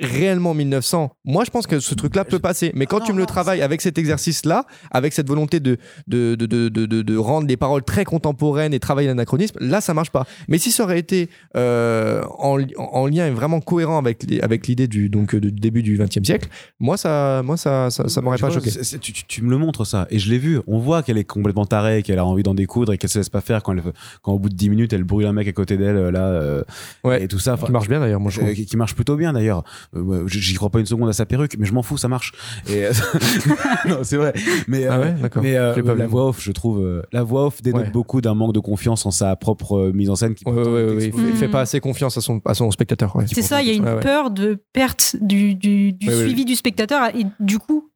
réellement 0.01 0.53
1900, 0.53 1.11
moi 1.25 1.43
je 1.45 1.51
pense 1.51 1.67
que 1.67 1.79
ce 1.79 1.93
truc-là 1.95 2.25
peut 2.25 2.39
passer. 2.39 2.71
Mais 2.75 2.85
quand 2.85 2.99
Ah 3.01 3.05
tu 3.05 3.11
non, 3.11 3.15
me 3.17 3.21
le 3.21 3.25
travailles 3.27 3.61
avec 3.61 3.81
cet 3.81 3.97
exercice-là, 3.97 4.65
avec 4.91 5.13
cette 5.13 5.27
volonté 5.27 5.59
de, 5.59 5.77
de, 6.07 6.35
de, 6.35 6.45
de, 6.45 6.69
de, 6.69 6.85
de- 6.85 7.01
de 7.01 7.17
rendre 7.17 7.47
les 7.47 7.57
paroles 7.57 7.83
très 7.83 8.03
contemporaines 8.03 8.73
et 8.73 8.79
travailler 8.79 9.07
l'anachronisme, 9.07 9.57
là 9.59 9.79
ça 9.81 9.93
marche 9.93 10.09
pas. 10.11 10.25
Mais 10.47 10.57
si 10.57 10.71
ça 10.71 10.83
aurait 10.83 10.99
été 10.99 11.29
euh, 11.55 12.21
en, 12.39 12.57
en 12.77 13.07
lien 13.07 13.27
et 13.27 13.31
vraiment 13.31 13.59
cohérent 13.61 13.97
avec, 13.97 14.23
les- 14.23 14.41
avec 14.41 14.67
l'idée 14.67 14.87
du, 14.87 15.09
donc, 15.09 15.35
du 15.35 15.51
début 15.51 15.83
du 15.83 15.97
XXe 15.97 16.23
siècle, 16.25 16.49
moi 16.79 16.97
ça, 16.97 17.41
moi, 17.43 17.57
ça, 17.57 17.89
ça, 17.89 18.07
ça 18.07 18.21
m'aurait 18.21 18.37
pas 18.37 18.47
vois, 18.49 18.55
choqué. 18.59 18.69
c'est- 18.71 18.99
tu, 18.99 19.13
tu- 19.13 19.25
tu 19.25 19.41
me 19.43 19.49
le 19.49 19.57
montres 19.57 19.85
ça 19.85 20.07
et 20.09 20.19
je 20.19 20.29
l'ai 20.29 20.37
vu. 20.39 20.59
On 20.67 20.79
voit 20.79 21.03
qu'elle 21.03 21.17
est 21.17 21.23
complètement 21.23 21.65
tarée, 21.65 22.03
qu'elle 22.03 22.19
a 22.19 22.25
envie 22.25 22.43
d'en 22.43 22.53
découdre 22.53 22.93
et 22.93 22.97
qu'elle 22.97 23.09
se 23.09 23.19
laisse 23.19 23.29
pas 23.29 23.41
faire 23.41 23.61
quand, 23.63 23.73
elle, 23.73 23.83
quand 24.21 24.33
au 24.33 24.39
bout 24.39 24.49
de 24.49 24.55
10 24.55 24.69
minutes 24.69 24.93
elle 24.93 25.03
brûle 25.03 25.25
un 25.27 25.33
mec 25.33 25.47
à 25.47 25.51
côté 25.53 25.77
d'elle 25.77 25.95
euh, 25.97 26.11
là 26.11 26.25
euh, 26.25 26.63
Ouais. 27.03 27.23
et 27.23 27.27
tout 27.27 27.39
ça. 27.39 27.57
Qui 27.63 27.71
marche 27.71 27.87
bien 27.87 27.99
d'ailleurs, 27.99 28.19
moi 28.19 28.31
je 28.31 28.41
euh, 28.41 28.53
qui 28.53 28.77
marche 28.77 28.95
plutôt 28.95 29.15
bien 29.15 29.33
d'ailleurs. 29.33 29.63
Euh, 29.95 30.25
J'y 30.27 30.53
crois 30.53 30.69
pas 30.69 30.79
une 30.79 30.85
seconde 30.85 31.09
à 31.09 31.13
sa 31.13 31.25
perruque, 31.25 31.55
mais 31.59 31.65
je 31.65 31.73
m'en 31.73 31.83
fous, 31.83 31.97
ça 31.97 32.07
marche. 32.07 32.31
Et 32.69 32.85
euh, 32.85 32.91
non, 33.89 33.97
c'est 34.03 34.15
vrai. 34.17 34.33
Mais 34.67 34.85
Ah 34.87 34.95
euh, 34.97 35.01
ouais, 35.03 35.11
d'accord. 35.21 35.43
mais 35.43 35.57
euh, 35.57 35.73
J'ai 35.75 35.83
pas 35.83 35.95
la 35.95 36.07
voix 36.07 36.27
off, 36.29 36.41
je 36.41 36.51
trouve, 36.51 36.79
euh, 36.81 37.01
la 37.11 37.23
voix 37.23 37.47
off 37.47 37.61
dénote 37.61 37.81
Ouais. 37.85 37.89
beaucoup 37.91 38.21
d'un 38.21 38.33
manque 38.33 38.53
de 38.53 38.59
confiance 38.59 39.05
en 39.05 39.11
sa 39.11 39.35
propre 39.35 39.77
euh, 39.77 39.91
mise 39.91 40.09
en 40.09 40.15
scène. 40.15 40.33
Qui 40.35 40.45
Ouais, 40.45 40.93
il, 40.95 41.11
fait, 41.11 41.17
il 41.29 41.35
fait 41.35 41.47
pas 41.49 41.61
assez 41.61 41.79
confiance 41.81 42.17
à 42.17 42.21
son, 42.21 42.39
à 42.45 42.53
son 42.53 42.71
spectateur. 42.71 43.15
ouais. 43.15 43.25
C'est 43.27 43.41
ça, 43.41 43.61
il 43.61 43.67
y 43.67 43.71
a 43.71 43.73
une 43.73 43.83
Ouais, 43.83 43.95
ouais. 43.95 43.99
peur 43.99 44.31
de 44.31 44.63
perte 44.73 45.15
du, 45.19 45.55
du, 45.55 45.91
du 45.93 46.07
Ouais, 46.07 46.13
ouais. 46.15 46.21
suivi 46.21 46.45
du 46.45 46.55
spectateur 46.55 47.13
et 47.15 47.25
du 47.39 47.59
coup, 47.59 47.89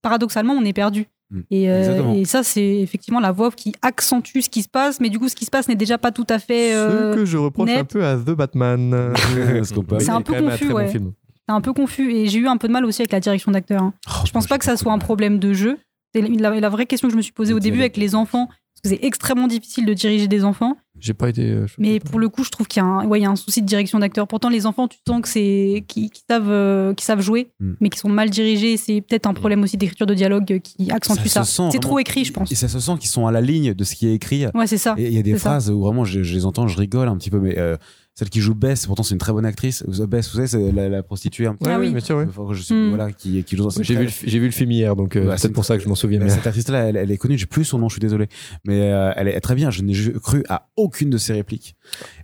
paradoxalement, 0.00 0.54
on 0.54 0.64
est 0.64 0.72
perdu. 0.72 1.06
Mm. 1.30 1.40
Et, 1.50 1.70
euh, 1.70 2.24
ça, 2.24 2.42
c'est 2.42 2.80
effectivement 2.80 3.20
la 3.20 3.32
voix 3.32 3.48
off 3.48 3.56
qui 3.56 3.74
accentue 3.82 4.40
ce 4.40 4.48
qui 4.50 4.62
se 4.62 4.68
passe, 4.68 5.00
mais 5.00 5.08
du 5.10 5.18
coup, 5.18 5.28
ce 5.28 5.34
qui 5.34 5.44
se 5.44 5.50
passe 5.50 5.68
n'est 5.68 5.74
déjà 5.76 5.98
pas 5.98 6.12
tout 6.12 6.26
à 6.28 6.38
fait. 6.38 6.74
euh, 6.74 7.12
Ce 7.12 7.18
que 7.18 7.24
je 7.24 7.36
reproche 7.38 7.66
net. 7.68 7.78
un 7.80 7.84
peu 7.84 8.04
à 8.04 8.16
The 8.16 8.30
Batman. 8.30 9.12
C'est 9.64 10.10
un 10.10 10.20
peu 10.22 10.34
confus, 10.34 10.68
bon 10.68 10.74
ouais. 10.74 10.88
film. 10.88 11.12
C'est 11.48 11.54
un 11.54 11.60
peu 11.60 11.72
confus 11.72 12.12
et 12.12 12.28
j'ai 12.28 12.38
eu 12.38 12.46
un 12.46 12.56
peu 12.56 12.68
de 12.68 12.72
mal 12.72 12.84
aussi 12.84 13.02
avec 13.02 13.12
la 13.12 13.20
direction 13.20 13.50
d'acteur. 13.52 13.82
hein. 13.82 13.94
Oh, 14.08 14.24
Je 14.26 14.30
pense 14.32 14.46
pas 14.46 14.58
que 14.58 14.64
ça 14.64 14.76
soit 14.76 14.92
un 14.92 14.98
problème 14.98 15.38
de 15.38 15.52
jeu. 15.52 15.78
C'est 16.14 16.20
la, 16.22 16.60
la 16.60 16.68
vraie 16.68 16.86
question 16.86 17.08
que 17.08 17.12
je 17.12 17.16
me 17.16 17.22
suis 17.22 17.32
posée 17.32 17.52
au 17.54 17.58
début 17.60 17.80
avec 17.80 17.96
les 17.96 18.14
enfants, 18.14 18.46
parce 18.46 18.82
que 18.84 18.88
c'est 18.90 19.04
extrêmement 19.06 19.46
difficile 19.48 19.86
de 19.86 19.94
diriger 19.94 20.28
des 20.28 20.44
enfants. 20.44 20.76
J'ai 21.00 21.14
pas 21.14 21.30
été. 21.30 21.42
euh, 21.50 21.66
Mais 21.78 21.98
pour 22.00 22.20
le 22.20 22.28
coup, 22.28 22.44
je 22.44 22.50
trouve 22.50 22.68
qu'il 22.68 22.80
y, 22.82 22.84
a 22.84 22.88
un- 22.88 23.06
ouais, 23.06 23.18
il 23.18 23.22
y 23.22 23.26
a 23.26 23.30
un 23.30 23.34
souci 23.34 23.60
de 23.62 23.66
direction 23.66 23.98
d'acteur. 23.98 24.28
Pourtant, 24.28 24.50
les 24.50 24.66
enfants, 24.66 24.86
tu 24.88 24.98
sens 25.08 25.22
que 25.22 25.28
c'est 25.28 25.84
qui, 25.88 26.10
qui 26.10 26.22
savent, 26.30 26.50
euh, 26.50 26.92
qui 26.94 27.04
savent 27.04 27.22
jouer, 27.22 27.48
Mm. 27.60 27.72
mais 27.80 27.88
qui 27.88 27.98
sont 27.98 28.08
mal 28.10 28.28
dirigés. 28.30 28.76
C'est 28.76 29.00
peut-être 29.00 29.26
un 29.26 29.32
problème 29.34 29.62
aussi 29.62 29.76
d'écriture 29.78 30.06
de 30.06 30.14
dialogue 30.14 30.60
qui 30.62 30.90
accentue 30.92 31.26
Ça 31.28 31.44
ça. 31.44 31.70
C'est 31.72 31.78
trop 31.80 31.98
écrit, 31.98 32.24
je 32.26 32.32
pense. 32.32 32.52
Et 32.52 32.54
ça 32.54 32.68
se 32.68 32.78
sent 32.78 32.92
qu'ils 33.00 33.08
sont 33.10 33.26
à 33.26 33.32
la 33.32 33.40
ligne 33.40 33.72
de 33.74 33.82
ce 33.84 33.94
qui 33.96 34.06
est 34.06 34.14
écrit. 34.14 34.44
Ouais, 34.54 34.66
c'est 34.68 34.78
ça. 34.78 34.94
Et 34.98 35.08
il 35.08 35.14
y 35.14 35.18
a 35.18 35.22
des 35.22 35.32
ça. 35.32 35.38
phrases 35.50 35.70
où 35.70 35.80
vraiment 35.80 36.04
je, 36.04 36.22
je 36.22 36.34
les 36.34 36.44
entends, 36.46 36.68
je 36.68 36.76
rigole 36.78 37.08
un 37.08 37.16
petit 37.16 37.30
peu, 37.30 37.40
mais 37.40 37.58
euh, 37.58 37.76
celle 38.14 38.28
qui 38.28 38.40
joue 38.40 38.54
Bess, 38.54 38.86
pourtant 38.86 39.02
c'est 39.02 39.14
une 39.14 39.18
très 39.18 39.32
bonne 39.32 39.46
actrice. 39.46 39.82
Bess, 39.86 40.28
vous 40.30 40.36
savez, 40.36 40.46
c'est 40.46 40.72
la, 40.72 40.88
la 40.90 41.02
prostituée 41.02 41.46
un 41.46 41.54
petit 41.54 41.66
Ouais, 41.68 41.74
Ah 41.74 41.80
oui. 41.80 41.90
bien 41.90 42.00
sûr. 42.00 42.18
Enfin, 42.28 42.46
je 42.52 42.62
sais, 42.62 42.74
Mm. 42.74 42.88
voilà, 42.90 43.10
qui, 43.12 43.42
qui 43.44 43.56
joue 43.56 43.62
dans 43.64 43.70
cette 43.70 43.84
J'ai 43.84 43.96
vu, 43.96 44.08
j'ai 44.24 44.38
vu 44.38 44.44
le 44.46 44.50
film 44.52 44.70
hier, 44.70 44.94
donc 44.96 45.16
euh, 45.16 45.26
Bah, 45.26 45.36
c'est 45.38 45.48
pour 45.50 45.64
ça 45.64 45.76
que 45.78 45.82
je 45.82 45.88
m'en 45.88 45.94
souviens. 45.94 46.18
Mais 46.18 46.26
bien. 46.26 46.34
cette 46.34 46.46
artiste-là, 46.46 46.84
elle, 46.88 46.96
elle 46.96 47.10
est 47.10 47.16
connue. 47.16 47.38
J'ai 47.38 47.46
plus 47.46 47.64
son 47.64 47.78
nom, 47.78 47.88
je 47.88 47.94
suis 47.94 48.00
désolé. 48.00 48.28
Mais 48.64 48.92
euh, 48.92 49.12
elle 49.16 49.28
est 49.28 49.40
très 49.40 49.54
bien. 49.54 49.70
Je 49.70 49.82
n'ai 49.82 49.94
cru 50.20 50.44
à 50.48 50.68
aucune 50.76 51.08
de 51.10 51.16
ses 51.18 51.32
répliques. 51.32 51.74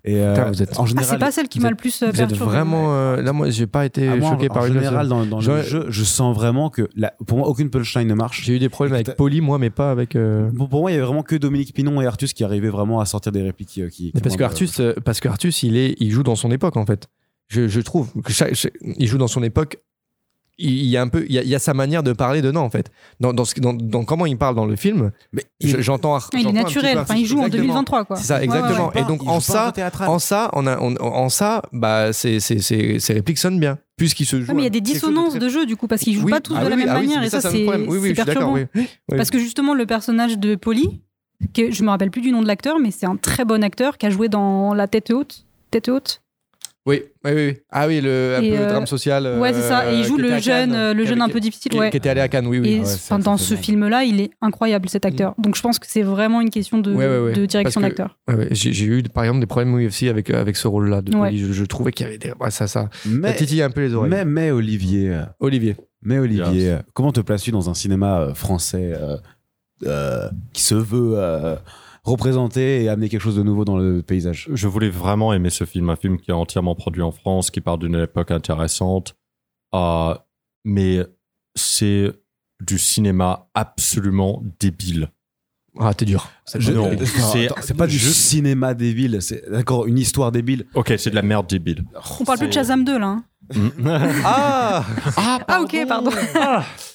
Et 0.05 0.17
euh, 0.17 0.35
Putain, 0.35 0.49
vous 0.51 0.63
êtes- 0.63 0.79
en 0.79 0.83
Ah, 0.85 0.87
général, 0.87 1.09
c'est 1.11 1.19
pas 1.19 1.31
celle 1.31 1.49
qui 1.49 1.61
m'a 1.61 1.71
le 1.71 1.77
plus 1.77 2.03
euh, 2.03 2.11
Vous 2.13 2.21
êtes 2.21 2.33
vraiment. 2.35 2.95
euh, 2.95 3.21
là, 3.23 3.33
moi, 3.33 3.51
j'ai 3.51 3.67
pas 3.67 3.85
été 3.87 4.09
moi, 4.09 4.31
choqué 4.31 4.49
en, 4.51 4.55
par 4.55 4.63
en 4.63 4.67
une 4.67 4.75
de 4.75 4.79
général, 4.81 5.09
dans, 5.09 5.27
dans 5.27 5.41
le 5.41 5.63
jeu, 5.63 5.87
je 5.89 6.05
sens 6.05 6.35
vraiment 6.35 6.71
que 6.71 6.89
la- 6.97 7.15
pour 7.27 7.39
moi, 7.39 7.49
aucune 7.49 7.71
punchline 7.71 8.07
ne 8.09 8.15
marche. 8.15 8.43
J'ai 8.45 8.55
eu 8.57 8.59
des 8.59 8.69
problèmes 8.69 8.95
avec 8.95 9.16
Polly, 9.16 9.41
moi, 9.41 9.59
mais 9.59 9.70
pas 9.70 9.91
avec. 9.91 10.16
euh, 10.16 10.51
Bon, 10.53 10.66
pour 10.66 10.81
moi, 10.81 10.91
il 10.91 10.95
y 10.95 10.97
avait 10.97 11.07
vraiment 11.07 11.23
que 11.23 11.37
Dominique 11.37 11.75
Pinon 11.75 12.01
et 12.01 12.07
Artus 12.07 12.33
qui 12.33 12.45
arrivaient 12.45 12.69
vraiment 12.70 13.01
à 13.01 13.05
sortir 13.05 13.33
des 13.33 13.43
répliques 13.43 13.89
qui. 13.91 14.12
parce 14.23 14.37
que 14.37 14.43
Artus, 14.45 14.81
euh, 14.81 14.95
parce 15.05 15.20
que 15.20 15.29
Artus, 15.29 15.62
il 15.62 15.77
est, 15.77 15.95
il 15.99 16.11
joue 16.11 16.23
dans 16.23 16.37
son 16.37 16.51
époque 16.51 16.77
en 16.77 16.87
fait. 16.87 17.09
Je, 17.49 17.66
je 17.66 17.81
trouve 17.81 18.11
que 18.23 18.33
chaque- 18.33 18.55
chaque- 18.55 18.75
il 18.83 19.07
joue 19.07 19.16
dans 19.19 19.27
son 19.27 19.43
époque. 19.43 19.79
Il 20.60 20.86
y 20.86 20.97
a 20.97 21.02
un 21.02 21.09
peu, 21.09 21.24
il 21.28 21.32
y 21.32 21.39
a, 21.39 21.43
il 21.43 21.48
y 21.48 21.55
a 21.55 21.60
sa 21.60 21.72
manière 21.72 22.02
de 22.02 22.12
parler 22.12 22.43
dedans 22.43 22.64
en 22.64 22.70
fait. 22.70 22.90
Dans, 23.20 23.32
dans, 23.32 23.44
ce- 23.44 23.60
dans, 23.60 23.72
dans 23.74 24.05
comment 24.05 24.26
il 24.26 24.36
parle 24.36 24.56
dans 24.56 24.66
le 24.66 24.74
film, 24.74 25.12
j'entends. 25.62 26.16
Ah, 26.16 26.20
il 26.32 26.48
est 26.48 26.52
naturel. 26.52 26.98
Enfin, 26.98 27.14
il 27.14 27.26
joue 27.26 27.39
en 27.39 27.47
Exactement. 27.47 27.66
2023, 27.66 28.05
quoi. 28.05 28.16
C'est 28.16 28.24
ça, 28.24 28.43
exactement. 28.43 28.89
ouais, 28.89 28.94
ouais. 28.97 29.01
Et 29.02 29.05
donc, 29.05 29.22
en 29.28 29.39
ça, 29.39 29.72
en 30.06 30.18
ça, 30.18 30.51
on 30.55 30.66
a, 30.66 30.78
on- 30.80 30.97
en 31.01 31.28
ça, 31.28 31.62
bah, 31.72 32.12
ces, 32.12 32.40
ces, 32.40 32.98
répliques 33.12 33.39
sonnent 33.39 33.60
bien, 33.60 33.78
puisqu'il 33.97 34.24
se 34.26 34.40
joue. 34.40 34.48
Ouais, 34.48 34.55
mais 34.55 34.62
il 34.62 34.64
y 34.64 34.66
a 34.66 34.70
des 34.70 34.80
dissonances 34.80 35.30
très- 35.30 35.39
de 35.39 35.48
jeu, 35.48 35.64
du 35.64 35.76
coup, 35.76 35.86
parce 35.86 36.02
qu'ils 36.02 36.14
jouent 36.14 36.24
Oui. 36.24 36.30
pas 36.32 36.40
tous 36.40 36.55
Ah 36.56 36.60
de 36.60 36.64
oui, 36.64 36.70
la 36.70 36.76
oui, 36.76 36.85
même 36.86 36.90
ah 36.97 36.98
manière, 37.01 37.22
et 37.22 37.30
ça, 37.30 37.40
c'est 37.40 37.48
un 37.48 37.51
c'est. 37.52 37.86
Oui, 37.89 38.12
c'est 38.16 38.24
perturbant. 38.24 38.56
Parce 39.16 39.30
que 39.30 39.39
justement, 39.39 39.74
le 39.74 39.86
personnage 39.86 40.39
de 40.39 40.56
Polly, 40.56 41.02
que 41.55 41.70
je 41.70 41.85
me 41.85 41.90
rappelle 41.90 42.10
plus 42.10 42.20
du 42.22 42.32
nom 42.32 42.43
de 42.43 42.48
l'acteur, 42.48 42.80
mais 42.80 42.90
c'est 42.90 43.06
un 43.06 43.14
très 43.16 43.44
bon 43.44 43.62
acteur 43.62 43.97
qui 43.97 44.06
a 44.06 44.10
joué 44.10 44.28
dans 44.28 44.74
La 44.74 44.89
Tête 44.89 45.12
Haute. 45.12 45.44
Tête 45.70 45.89
Haute 45.89 46.20
Oui, 46.89 47.02
oui, 47.24 47.32
oui. 47.35 47.56
Ah 47.70 47.86
oui, 47.86 48.01
le, 48.01 48.36
un 48.39 48.43
Et, 48.43 48.51
peu 48.51 48.56
le 48.56 48.62
euh, 48.62 48.69
drame 48.70 48.86
social. 48.86 49.39
ouais, 49.39 49.52
c'est 49.52 49.60
ça. 49.60 49.93
Et 49.93 49.97
il 49.97 50.01
euh, 50.01 50.05
joue 50.05 50.16
le 50.16 50.28
jeune, 50.31 50.40
Cannes, 50.40 50.74
euh, 50.74 50.94
le 50.94 51.05
jeune 51.05 51.20
avait- 51.20 51.31
un 51.31 51.32
peu 51.32 51.39
difficile. 51.39 51.70
qui, 51.70 51.78
ouais. 51.78 51.90
qui 51.90 51.98
était 51.98 52.09
allé 52.09 52.23
à 52.23 52.28
Cannes, 52.28 52.47
oui, 52.47 52.60
oui. 52.60 52.69
Et 52.70 52.81
Ouais, 52.81 53.19
dans 53.23 53.36
ce 53.36 53.55
film-là, 53.56 54.05
il 54.05 54.20
est 54.23 54.31
incroyable 54.40 54.89
cet 54.89 55.05
acteur. 55.05 55.35
Donc 55.36 55.55
je 55.55 55.60
pense 55.60 55.78
que 55.78 55.86
c'est 55.89 56.02
vraiment 56.02 56.40
une 56.40 56.48
question 56.51 56.78
de, 56.78 56.94
Ouais, 56.94 57.06
ouais, 57.06 57.19
ouais. 57.20 57.32
de 57.35 57.44
direction 57.47 57.81
d'acteur. 57.82 58.16
Ouais, 58.27 58.35
ouais. 58.36 58.48
J'ai 58.52 58.73
j'ai 58.73 58.86
eu 58.86 59.02
par 59.02 59.24
exemple 59.24 59.40
des 59.40 59.47
problèmes 59.47 59.74
aussi 59.74 60.09
avec, 60.09 60.31
avec 60.31 60.56
ce 60.56 60.66
rôle-là. 60.66 61.02
de 61.02 61.15
Ouais. 61.15 61.28
Oli. 61.28 61.39
Je, 61.39 61.52
je 61.52 61.65
trouvais 61.66 61.93
qu'il 61.93 62.06
y 62.06 62.09
avait 62.09 62.19
des. 62.19 62.31
ouais, 62.40 62.51
ça, 62.51 62.66
ça, 62.66 62.89
ça 62.90 62.90
Mais, 63.05 63.36
titillait 63.36 63.65
un 63.65 63.70
peu 63.70 63.82
les 63.82 63.93
oreilles. 63.94 64.10
mais, 64.10 64.24
mais 64.24 64.51
Olivier, 64.51 65.15
Olivier. 65.40 65.77
mais 66.02 66.19
Olivier, 66.19 66.62
Yes. 66.62 66.81
comment 66.94 67.12
te 67.12 67.20
places-tu 67.20 67.51
dans 67.51 67.69
un 67.69 67.74
cinéma 67.74 68.28
français 68.35 68.93
euh, 68.97 69.16
euh, 69.86 70.28
qui 70.55 70.62
se 70.62 70.74
veut 70.74 71.12
euh, 71.16 71.55
représenter 72.09 72.82
et 72.85 72.89
amener 72.89 73.09
quelque 73.09 73.20
chose 73.22 73.36
de 73.36 73.43
nouveau 73.43 73.64
dans 73.64 73.76
le 73.76 74.02
paysage 74.02 74.48
Je 74.52 74.68
voulais 74.68 74.90
vraiment 74.90 75.32
aimer 75.32 75.51
ce 75.51 75.64
film, 75.64 75.90
un 75.90 75.97
film 75.97 76.18
qui 76.18 76.30
est 76.30 76.35
entièrement 76.35 76.74
produit 76.74 77.02
en 77.02 77.12
France, 77.12 77.51
qui 77.51 77.60
parle 77.60 77.78
d'une 77.80 77.94
époque 77.97 78.30
intéressante, 78.30 79.14
euh, 79.74 80.14
mais 80.64 81.01
c'est 81.55 82.12
du 82.60 82.78
cinéma 82.78 83.48
absolument 83.55 84.43
débile. 84.60 85.10
Ah, 85.78 85.94
t'es 85.94 86.06
dur. 86.06 86.28
C'est 86.44 86.59
pas 86.59 87.60
c'est 87.62 87.86
du 87.86 87.98
juste- 87.98 88.14
cinéma 88.16 88.74
débile, 88.74 89.18
c'est 89.22 89.48
d'accord 89.51 89.86
une 89.86 89.98
histoire 89.98 90.32
débile. 90.32 90.66
Ok, 90.74 90.93
c'est 90.98 91.10
de 91.10 91.14
la 91.14 91.22
merde 91.22 91.47
débile. 91.47 91.85
On 92.20 92.24
parle 92.24 92.39
plus 92.39 92.48
de 92.48 92.52
Shazam 92.52 92.85
2 92.85 92.98
là. 92.98 93.06
hein. 93.06 93.24
Ah 94.25 94.85
ah, 95.16 95.39
Ah, 95.49 95.61
ok, 95.62 95.77
pardon. 95.87 96.11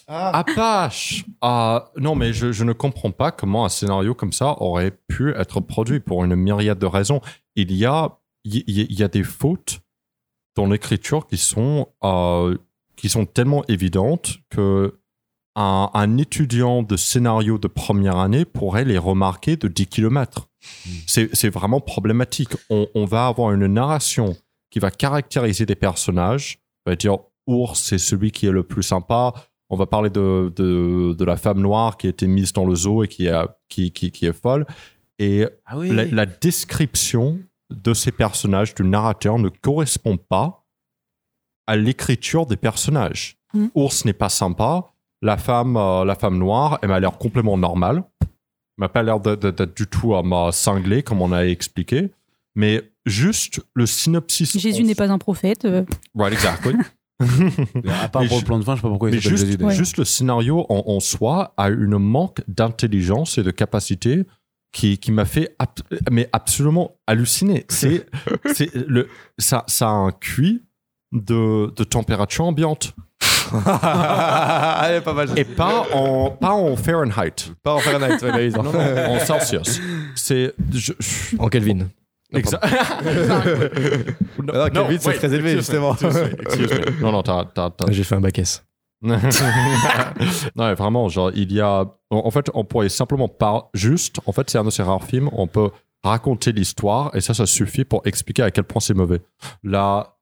Ah, 0.07 0.37
Apache 0.39 1.25
Ah, 1.41 1.91
Non, 1.97 2.15
mais 2.15 2.33
je, 2.33 2.51
je 2.51 2.63
ne 2.63 2.73
comprends 2.73 3.11
pas 3.11 3.31
comment 3.31 3.65
un 3.65 3.69
scénario 3.69 4.13
comme 4.13 4.33
ça 4.33 4.61
aurait 4.61 4.91
pu 5.07 5.33
être 5.35 5.59
produit 5.59 5.99
pour 5.99 6.23
une 6.23 6.35
myriade 6.35 6.79
de 6.79 6.85
raisons. 6.85 7.21
Il 7.55 7.71
y 7.71 7.85
a, 7.85 8.17
il 8.43 8.63
y, 8.67 9.03
a 9.03 9.07
des 9.07 9.23
fautes 9.23 9.79
dans 10.55 10.65
l'écriture 10.65 11.27
qui 11.27 11.37
sont, 11.37 11.87
euh, 12.03 12.57
qui 12.95 13.09
sont 13.09 13.25
tellement 13.25 13.63
évidentes 13.67 14.37
que 14.49 14.99
un, 15.55 15.89
un 15.93 16.17
étudiant 16.17 16.81
de 16.83 16.97
scénario 16.97 17.57
de 17.57 17.67
première 17.67 18.17
année 18.17 18.43
pourrait 18.43 18.85
les 18.85 18.97
remarquer 18.97 19.55
de 19.55 19.67
10 19.67 19.87
km. 19.87 20.49
C'est 21.07 21.35
c'est 21.35 21.49
vraiment 21.49 21.79
problématique. 21.79 22.53
On, 22.69 22.87
on 22.95 23.05
va 23.05 23.27
avoir 23.27 23.51
une 23.51 23.67
narration 23.67 24.35
qui 24.73 24.79
va 24.79 24.89
caractériser 24.89 25.67
des 25.67 25.75
personnages. 25.75 26.57
On 26.87 26.89
va 26.89 26.95
dire, 26.95 27.19
Ours, 27.45 27.79
c'est 27.79 27.99
celui 27.99 28.31
qui 28.31 28.47
est 28.47 28.51
le 28.51 28.63
plus 28.63 28.81
sympa. 28.81 29.31
On 29.69 29.75
va 29.75 29.85
parler 29.85 30.09
de, 30.09 30.51
de, 30.55 31.13
de 31.13 31.25
la 31.25 31.37
femme 31.37 31.61
noire 31.61 31.95
qui 31.95 32.07
a 32.07 32.09
été 32.09 32.25
mise 32.25 32.53
dans 32.53 32.65
le 32.65 32.73
zoo 32.73 33.03
et 33.03 33.07
qui, 33.07 33.29
a, 33.29 33.55
qui, 33.69 33.91
qui, 33.91 34.09
qui 34.11 34.25
est 34.25 34.33
folle. 34.33 34.65
Et 35.19 35.45
Ah 35.67 35.77
oui. 35.77 35.91
la, 35.91 36.05
la 36.05 36.25
description 36.25 37.37
de 37.69 37.93
ces 37.93 38.11
personnages 38.11 38.73
du 38.73 38.83
narrateur 38.83 39.37
ne 39.37 39.49
correspond 39.49 40.17
pas 40.17 40.65
à 41.67 41.75
l'écriture 41.75 42.47
des 42.47 42.57
personnages. 42.57 43.37
Mhm. 43.53 43.69
Ours 43.75 44.05
n'est 44.05 44.13
pas 44.13 44.29
sympa. 44.29 44.85
La 45.21 45.37
femme, 45.37 45.77
euh, 45.77 46.03
la 46.03 46.15
femme 46.15 46.39
noire, 46.39 46.79
elle 46.81 46.89
m'a 46.89 46.99
l'air 46.99 47.19
complètement 47.19 47.59
normale. 47.59 48.03
Elle 48.21 48.27
m'a 48.79 48.89
pas 48.89 49.03
l'air 49.03 49.19
d'être 49.19 49.75
du 49.75 49.85
tout 49.85 50.15
à 50.15 50.23
m'a 50.23 50.51
cinglé, 50.51 51.03
comme 51.03 51.21
on 51.21 51.31
a 51.31 51.41
expliqué. 51.45 52.09
Mais 52.55 52.81
juste 53.05 53.61
le 53.73 53.85
synopsis. 53.85 54.57
Jésus 54.57 54.83
n'est 54.83 54.95
pas 54.95 55.09
un 55.09 55.17
prophète. 55.17 55.65
euh, 55.65 55.83
Right, 56.15 56.33
exactly. 56.33 56.75
à 58.03 58.09
part 58.09 58.21
Mais 58.23 58.27
pour 58.27 58.39
le 58.39 58.43
plan 58.45 58.59
de 58.59 58.63
fin, 58.63 58.73
je 58.73 58.77
sais 58.77 58.81
pas 58.83 58.89
pourquoi 58.89 59.09
il 59.09 59.15
Mais 59.15 59.21
juste, 59.21 59.45
Jésus. 59.45 59.63
Ouais. 59.63 59.73
juste 59.75 59.97
le 59.97 60.03
scénario 60.05 60.65
en, 60.69 60.83
en 60.87 60.99
soi 60.99 61.53
a 61.57 61.69
une 61.69 61.97
manque 61.97 62.41
d'intelligence 62.47 63.37
et 63.37 63.43
de 63.43 63.51
capacité 63.51 64.25
qui, 64.71 64.97
qui 64.97 65.11
m'a 65.11 65.25
fait 65.25 65.55
ab- 65.59 65.69
mais 66.11 66.27
absolument 66.33 66.95
halluciner. 67.07 67.65
C'est, 67.69 68.05
c'est 68.53 68.73
le, 68.75 69.07
ça, 69.37 69.63
ça 69.67 69.87
a 69.87 69.91
un 69.91 70.11
QI 70.11 70.61
de, 71.11 71.71
de 71.75 71.83
température 71.83 72.45
ambiante 72.45 72.93
Allez, 73.53 75.01
pas 75.01 75.13
mal. 75.13 75.29
et 75.37 75.43
pas 75.45 75.85
en, 75.93 76.31
pas 76.31 76.51
en 76.53 76.75
Fahrenheit, 76.75 77.51
pas 77.61 77.73
en 77.75 77.79
Fahrenheit, 77.79 78.21
ouais, 78.23 78.49
bah, 78.49 78.61
non, 78.63 78.71
non, 78.73 78.79
en 79.15 79.19
Celsius. 79.19 79.79
C'est, 80.15 80.53
En 81.39 81.47
Kelvin. 81.49 81.87
Exa- 82.33 82.59
Alors, 84.53 84.69
Kelvin, 84.71 84.97
c'est 84.99 85.13
très 85.13 85.33
élevé, 85.33 85.55
justement. 85.57 85.95
Non, 87.01 87.11
non, 87.11 87.21
t'as, 87.23 87.45
t'as- 87.45 87.71
J'ai 87.91 88.03
fait 88.03 88.15
un 88.15 88.21
bac 88.21 88.37
S. 88.39 88.65
non, 89.03 89.17
mais 90.55 90.73
vraiment, 90.75 91.09
genre, 91.09 91.31
il 91.35 91.51
y 91.51 91.59
a. 91.59 91.85
En 92.09 92.31
fait, 92.31 92.49
on 92.53 92.63
pourrait 92.63 92.89
simplement 92.89 93.27
pas. 93.27 93.69
Juste, 93.73 94.19
en 94.25 94.31
fait, 94.31 94.49
c'est 94.49 94.57
un 94.57 94.63
de 94.63 94.69
ces 94.69 94.81
rares 94.83 95.03
films, 95.03 95.29
on 95.33 95.45
peut 95.47 95.69
raconter 96.03 96.51
l'histoire 96.53 97.13
et 97.15 97.19
ça, 97.21 97.33
ça 97.33 97.45
suffit 97.45 97.83
pour 97.85 98.01
expliquer 98.05 98.43
à 98.43 98.51
quel 98.51 98.63
point 98.63 98.79
c'est 98.79 98.93
mauvais. 98.93 99.21
Là, 99.63 100.15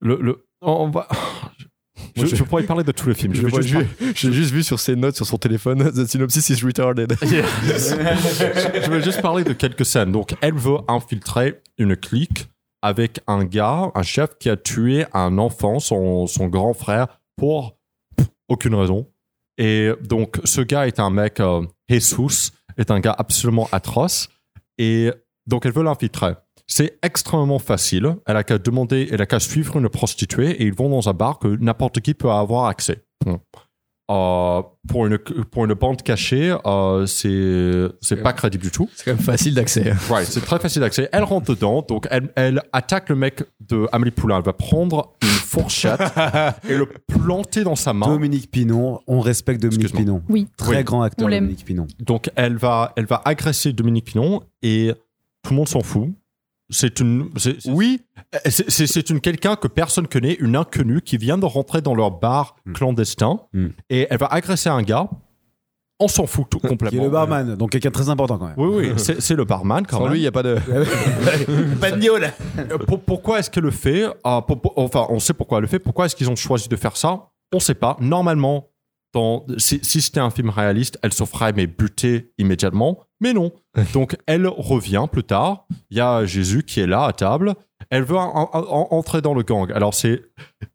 le. 0.00 0.16
le 0.20 0.46
on 0.62 0.90
va. 0.90 1.08
Je, 2.16 2.26
je- 2.26 2.36
je 2.36 2.42
pourrais 2.44 2.62
parler 2.64 2.84
de 2.84 2.92
tous 2.92 3.08
les 3.08 3.14
films. 3.14 3.34
Je 3.34 3.40
Je 3.40 3.46
vais 3.46 3.50
vois- 3.50 3.60
juste 3.62 3.86
J'ai 4.00 4.14
j'ai 4.14 4.32
juste 4.32 4.52
vu 4.52 4.62
sur 4.62 4.78
ses 4.80 4.96
notes 4.96 5.16
sur 5.16 5.26
son 5.26 5.36
téléphone 5.38 5.90
The 5.94 6.06
synopsis 6.06 6.48
is 6.50 6.64
retarded. 6.64 7.14
je 7.22 8.90
vais 8.90 9.02
juste 9.02 9.20
parler 9.22 9.44
de 9.44 9.52
quelques 9.52 9.84
scènes. 9.84 10.12
Donc, 10.12 10.34
elle 10.40 10.54
veut 10.54 10.78
infiltrer 10.88 11.60
une 11.78 11.96
clique 11.96 12.48
avec 12.82 13.20
un 13.26 13.44
gars, 13.44 13.90
un 13.94 14.02
chef 14.02 14.30
qui 14.38 14.48
a 14.48 14.56
tué 14.56 15.04
un 15.12 15.38
enfant, 15.38 15.80
son, 15.80 16.26
son 16.26 16.46
grand 16.48 16.72
frère, 16.74 17.20
pour 17.36 17.76
aucune 18.48 18.74
raison. 18.74 19.06
Et 19.58 19.90
donc, 20.02 20.40
ce 20.44 20.60
gars 20.62 20.86
est 20.86 20.98
un 20.98 21.10
mec, 21.10 21.40
euh, 21.40 21.62
Jesus, 21.88 22.52
est 22.78 22.90
un 22.90 23.00
gars 23.00 23.14
absolument 23.18 23.68
atroce. 23.72 24.28
Et 24.78 25.10
donc, 25.46 25.66
elle 25.66 25.72
veut 25.72 25.82
l'infiltrer. 25.82 26.32
C'est 26.72 26.98
extrêmement 27.02 27.58
facile. 27.58 28.14
Elle 28.26 28.36
a 28.36 28.44
qu'à 28.44 28.58
demander, 28.58 29.08
elle 29.10 29.20
a 29.20 29.26
qu'à 29.26 29.40
suivre 29.40 29.76
une 29.76 29.88
prostituée 29.88 30.50
et 30.62 30.66
ils 30.66 30.72
vont 30.72 30.88
dans 30.88 31.08
un 31.08 31.12
bar 31.14 31.40
que 31.40 31.48
n'importe 31.48 32.00
qui 32.00 32.14
peut 32.14 32.30
avoir 32.30 32.66
accès. 32.66 33.02
Euh, 34.10 34.62
pour, 34.88 35.06
une, 35.06 35.18
pour 35.18 35.64
une 35.66 35.74
bande 35.74 36.02
cachée, 36.02 36.54
euh, 36.66 37.06
c'est 37.06 37.88
c'est 38.00 38.16
pas 38.22 38.32
crédible 38.32 38.64
du 38.64 38.70
tout. 38.72 38.88
C'est 38.94 39.04
quand 39.04 39.12
même 39.16 39.20
facile 39.22 39.54
d'accès. 39.54 39.92
Right, 40.08 40.26
c'est 40.26 40.40
très 40.44 40.58
facile 40.58 40.80
d'accès. 40.82 41.08
Elle 41.12 41.22
rentre 41.24 41.54
dedans, 41.54 41.82
donc 41.82 42.06
elle, 42.10 42.30
elle 42.34 42.60
attaque 42.72 43.08
le 43.08 43.14
mec 43.16 43.44
de 43.60 43.86
Amélie 43.92 44.10
Poulain. 44.12 44.38
Elle 44.38 44.44
va 44.44 44.52
prendre 44.52 45.14
une 45.22 45.28
fourchette 45.28 46.00
et 46.68 46.76
le 46.76 46.86
planter 47.06 47.62
dans 47.62 47.76
sa 47.76 47.92
main. 47.92 48.06
Dominique 48.08 48.50
Pinon, 48.50 49.00
on 49.06 49.20
respecte 49.20 49.60
Dominique. 49.62 49.94
Pinon. 49.94 50.22
Oui. 50.28 50.48
Très 50.56 50.78
Oui. 50.78 50.84
grand 50.84 51.02
acteur, 51.02 51.26
On 51.26 51.28
l'aime. 51.28 51.44
Dominique 51.44 51.64
Pinon. 51.64 51.86
Donc 52.00 52.30
elle 52.34 52.56
va, 52.56 52.92
elle 52.96 53.06
va 53.06 53.22
agresser 53.24 53.72
Dominique 53.72 54.06
Pinon 54.06 54.42
et 54.62 54.92
tout 55.42 55.50
le 55.52 55.56
monde 55.56 55.68
s'en 55.68 55.82
fout. 55.82 56.08
C'est 56.70 57.00
une, 57.00 57.30
c'est- 57.36 57.60
c'est- 57.60 57.70
Oui, 57.70 58.00
c'est 58.48 58.70
c'est- 58.70 58.86
c'est 58.86 59.10
une 59.10 59.20
quelqu'un 59.20 59.56
que 59.56 59.68
personne 59.68 60.06
connaît, 60.06 60.34
une 60.34 60.56
inconnue 60.56 61.00
qui 61.02 61.16
vient 61.16 61.36
de 61.38 61.44
rentrer 61.44 61.82
dans 61.82 61.94
leur 61.94 62.12
bar 62.12 62.56
Mm. 62.64 62.72
clandestin 62.74 63.40
Mm. 63.52 63.66
et 63.90 64.06
elle 64.10 64.18
va 64.18 64.26
agresser 64.26 64.68
un 64.68 64.82
gars. 64.82 65.08
On 66.02 66.08
s'en 66.08 66.26
fout 66.26 66.46
tout 66.48 66.58
Qui 66.60 66.66
complètement. 66.68 67.02
est 67.02 67.04
le 67.04 67.10
barman, 67.10 67.56
donc 67.56 67.70
quelqu'un 67.72 67.90
de 67.90 67.94
très 67.94 68.08
important 68.08 68.38
quand 68.38 68.46
même. 68.46 68.54
Oui, 68.56 68.68
oui, 68.88 68.92
c'est 68.96 69.20
c'est 69.20 69.34
le 69.34 69.44
barman 69.44 69.84
quand 69.86 69.98
sans 69.98 70.04
même. 70.04 70.12
lui, 70.12 70.20
il 70.20 70.22
n'y 70.22 70.28
a 70.28 70.32
pas 70.32 70.42
de. 70.42 70.56
Euh, 72.70 72.78
pour- 72.86 73.00
pourquoi 73.00 73.38
est-ce 73.38 73.50
qu'elle 73.50 73.64
le 73.64 73.70
fait? 73.70 74.04
Ah, 74.24 74.42
pour- 74.46 74.60
pour- 74.60 74.72
Enfin, 74.78 75.06
on 75.10 75.18
sait 75.18 75.34
pourquoi 75.34 75.58
elle 75.58 75.62
le 75.62 75.68
fait. 75.68 75.78
Pourquoi 75.78 76.06
est-ce 76.06 76.16
qu'ils 76.16 76.30
ont 76.30 76.36
choisi 76.36 76.68
de 76.68 76.76
faire 76.76 76.96
ça? 76.96 77.28
On 77.52 77.56
ne 77.56 77.60
sait 77.60 77.74
pas. 77.74 77.96
Normalement, 78.00 78.68
dans, 79.12 79.44
si, 79.58 79.80
si 79.82 80.00
c'était 80.00 80.20
un 80.20 80.30
film 80.30 80.50
réaliste, 80.50 80.98
elle 81.02 81.12
se 81.12 81.24
ferait 81.24 81.52
mais 81.52 81.66
buter 81.66 82.32
immédiatement. 82.38 83.00
Mais 83.20 83.32
non. 83.32 83.52
Donc, 83.92 84.16
elle 84.26 84.46
revient 84.46 85.06
plus 85.10 85.24
tard. 85.24 85.66
Il 85.90 85.96
y 85.98 86.00
a 86.00 86.24
Jésus 86.24 86.62
qui 86.62 86.80
est 86.80 86.86
là 86.86 87.04
à 87.04 87.12
table. 87.12 87.54
Elle 87.88 88.04
veut 88.04 88.16
en- 88.16 88.34
en- 88.34 88.50
en- 88.52 88.88
entrer 88.96 89.20
dans 89.22 89.34
le 89.34 89.42
gang. 89.42 89.72
Alors, 89.72 89.94
c'est, 89.94 90.22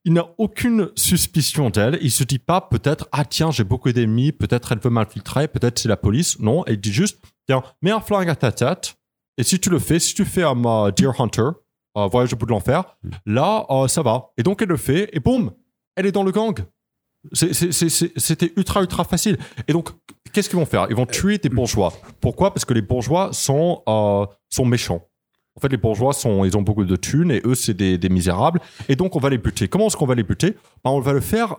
il 0.03 0.13
n'a 0.13 0.27
aucune 0.37 0.89
suspicion 0.95 1.69
d'elle. 1.69 1.97
Il 2.01 2.11
se 2.11 2.23
dit 2.23 2.39
pas 2.39 2.61
peut-être, 2.61 3.07
ah 3.11 3.23
tiens, 3.25 3.51
j'ai 3.51 3.63
beaucoup 3.63 3.91
d'ennemis. 3.91 4.31
Peut-être 4.31 4.71
elle 4.71 4.79
veut 4.79 4.89
m'infiltrer. 4.89 5.47
Peut-être 5.47 5.79
c'est 5.79 5.87
la 5.89 5.97
police. 5.97 6.39
Non, 6.39 6.63
elle 6.65 6.77
dit 6.79 6.91
juste, 6.91 7.19
tiens, 7.47 7.63
mets 7.81 7.91
un 7.91 8.01
flingue 8.01 8.29
à 8.29 8.35
ta 8.35 8.51
tête. 8.51 8.95
Et 9.37 9.43
si 9.43 9.59
tu 9.59 9.69
le 9.69 9.79
fais, 9.79 9.99
si 9.99 10.13
tu 10.13 10.25
fais 10.25 10.43
un 10.43 10.55
Deer 10.91 11.11
Hunter, 11.19 11.49
euh, 11.97 12.07
Voyage 12.07 12.33
au 12.33 12.37
bout 12.37 12.45
de 12.47 12.51
l'enfer, 12.51 12.83
là, 13.25 13.65
euh, 13.69 13.87
ça 13.87 14.01
va. 14.01 14.31
Et 14.37 14.43
donc, 14.43 14.61
elle 14.61 14.69
le 14.69 14.77
fait, 14.77 15.09
et 15.13 15.19
boum, 15.19 15.51
elle 15.95 16.05
est 16.07 16.11
dans 16.11 16.23
le 16.23 16.31
gang. 16.31 16.57
C'était 17.33 18.51
ultra, 18.55 18.81
ultra 18.81 19.03
facile. 19.03 19.37
Et 19.67 19.73
donc, 19.73 19.89
qu'est-ce 20.31 20.49
qu'ils 20.49 20.59
vont 20.59 20.65
faire? 20.65 20.87
Ils 20.89 20.95
vont 20.95 21.05
tuer 21.05 21.37
des 21.37 21.49
bourgeois. 21.49 21.93
Pourquoi? 22.21 22.53
Parce 22.53 22.65
que 22.65 22.73
les 22.73 22.81
bourgeois 22.81 23.31
sont, 23.33 23.83
euh, 23.87 24.25
sont 24.49 24.65
méchants. 24.65 25.07
En 25.57 25.61
fait, 25.61 25.69
les 25.69 25.77
bourgeois, 25.77 26.11
sont, 26.13 26.43
ils 26.43 26.57
ont 26.57 26.61
beaucoup 26.61 26.83
de 26.83 26.95
thunes, 26.97 27.31
et 27.31 27.41
eux, 27.45 27.55
c'est 27.55 27.73
des, 27.73 27.97
des 27.97 28.09
misérables. 28.09 28.59
Et 28.89 28.95
donc, 28.95 29.15
on 29.15 29.19
va 29.19 29.29
les 29.29 29.37
buter. 29.37 29.67
Comment 29.69 29.87
est-ce 29.87 29.95
qu'on 29.95 30.05
va 30.05 30.15
les 30.15 30.23
buter? 30.23 30.51
Ben, 30.83 30.91
On 30.91 30.99
va 30.99 31.13
le 31.13 31.21
faire 31.21 31.57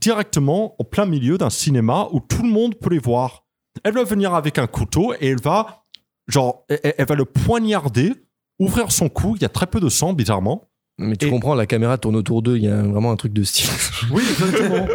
directement 0.00 0.74
au 0.78 0.84
plein 0.84 1.06
milieu 1.06 1.38
d'un 1.38 1.50
cinéma 1.50 2.08
où 2.12 2.20
tout 2.20 2.42
le 2.42 2.50
monde 2.50 2.74
peut 2.74 2.90
les 2.90 2.98
voir. 2.98 3.44
Elle 3.84 3.94
va 3.94 4.04
venir 4.04 4.34
avec 4.34 4.58
un 4.58 4.66
couteau, 4.66 5.14
et 5.20 5.28
elle 5.28 5.40
va 5.40 5.84
genre, 6.26 6.64
elle, 6.68 6.94
elle 6.98 7.06
va 7.06 7.14
le 7.14 7.24
poignarder, 7.24 8.12
ouvrir 8.58 8.92
son 8.92 9.08
cou. 9.08 9.34
Il 9.36 9.42
y 9.42 9.44
a 9.44 9.48
très 9.48 9.66
peu 9.66 9.80
de 9.80 9.88
sang, 9.88 10.12
bizarrement. 10.12 10.69
Mais 11.02 11.16
tu 11.16 11.26
Et- 11.26 11.30
comprends, 11.30 11.54
la 11.54 11.66
caméra 11.66 11.96
tourne 11.98 12.14
autour 12.16 12.42
d'eux, 12.42 12.56
il 12.56 12.64
y 12.64 12.68
a 12.68 12.76
vraiment 12.82 13.10
un 13.10 13.16
truc 13.16 13.32
de 13.32 13.42
style. 13.42 13.68
Oui, 14.10 14.22
exactement. 14.30 14.86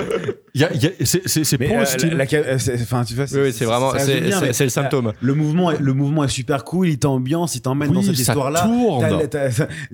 Il 0.54 0.62
y 0.62 0.64
a- 0.64 0.74
il 0.74 0.82
y 0.84 0.88
a- 0.88 0.92
c'est- 1.04 1.22
c'est 1.26 1.44
c'est 1.44 1.60
Mais 1.60 1.68
pour 1.68 1.76
euh, 1.78 1.80
le 1.82 1.86
style. 1.86 2.18
enfin, 2.82 3.04
tu 3.04 3.14
vois, 3.16 3.26
Oui, 3.32 3.40
oui, 3.44 3.54
c'est 3.54 3.66
vraiment, 3.66 3.92
c'est 3.98 4.64
le 4.64 4.70
symptôme. 4.70 5.12
Le 5.20 5.34
mouvement, 5.34 5.72
est, 5.72 5.80
le 5.80 5.94
mouvement 5.94 6.24
est 6.24 6.28
super 6.30 6.64
cool. 6.64 6.88
Il 6.90 6.98
t'ambiance, 7.00 7.56
il 7.56 7.62
t'emmène 7.62 7.92
dans 7.92 8.00
Oui, 8.00 8.06
cette 8.06 8.16
ça 8.16 8.22
histoire-là. 8.34 8.62
tourne. 8.62 9.06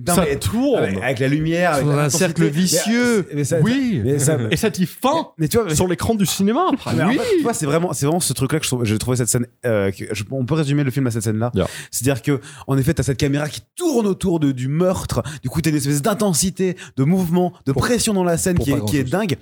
Ça 0.07 0.25
mais- 0.25 0.35
tourne. 0.37 0.83
avec, 0.83 1.01
avec 1.01 1.19
la 1.19 1.27
lumière, 1.27 1.73
avec 1.73 1.85
Dans 1.85 1.97
un 1.97 2.09
cercle 2.09 2.45
vicieux. 2.45 3.27
mais 3.33 3.43
ça- 3.43 3.59
oui. 3.61 4.01
mais 4.03 4.19
ça- 4.19 4.37
Et 4.51 4.57
ça 4.57 4.69
dit 4.69 4.85
fin 4.85 5.29
mais 5.37 5.47
tu 5.47 5.57
vois, 5.57 5.65
mais- 5.67 5.75
sur 5.75 5.87
l'écran 5.87 6.15
du 6.15 6.25
cinéma. 6.25 6.65
après. 6.73 6.93
mais 6.95 7.03
en 7.03 7.09
oui. 7.09 7.17
fait, 7.17 7.37
tu 7.37 7.43
vois, 7.43 7.53
c'est 7.53 7.65
vraiment, 7.65 7.93
c'est 7.93 8.05
vraiment 8.05 8.19
ce 8.19 8.33
truc-là 8.33 8.59
que 8.59 8.65
je 8.65 8.69
trouve, 8.69 8.85
j'ai 8.85 8.97
trouvé 8.97 9.17
cette 9.17 9.29
scène. 9.29 9.47
euh, 9.65 9.91
que- 9.91 10.05
je- 10.13 10.23
on 10.31 10.45
peut 10.45 10.53
résumer 10.55 10.83
le 10.83 10.91
film 10.91 11.07
à 11.07 11.11
cette 11.11 11.23
scène-là. 11.23 11.51
Yeah. 11.53 11.67
C'est-à-dire 11.91 12.21
que, 12.21 12.39
en 12.67 12.77
effet, 12.77 12.93
t'as 12.93 13.03
cette 13.03 13.17
caméra 13.17 13.47
qui 13.49 13.61
tourne 13.75 14.07
autour 14.07 14.39
de, 14.39 14.51
du 14.51 14.67
meurtre. 14.67 15.21
Du 15.43 15.49
coup, 15.49 15.61
t'as 15.61 15.69
une 15.69 15.75
espèce 15.77 16.00
d'intensité, 16.01 16.75
de 16.97 17.03
mouvement, 17.03 17.53
de 17.65 17.71
Pour- 17.71 17.81
pression 17.81 18.13
dans 18.13 18.23
la 18.23 18.37
scène 18.37 18.57
qui 18.59 18.71
est, 18.71 18.85
qui 18.85 18.97
est 18.97 19.03
grand-chose. 19.03 19.11
dingue. 19.11 19.37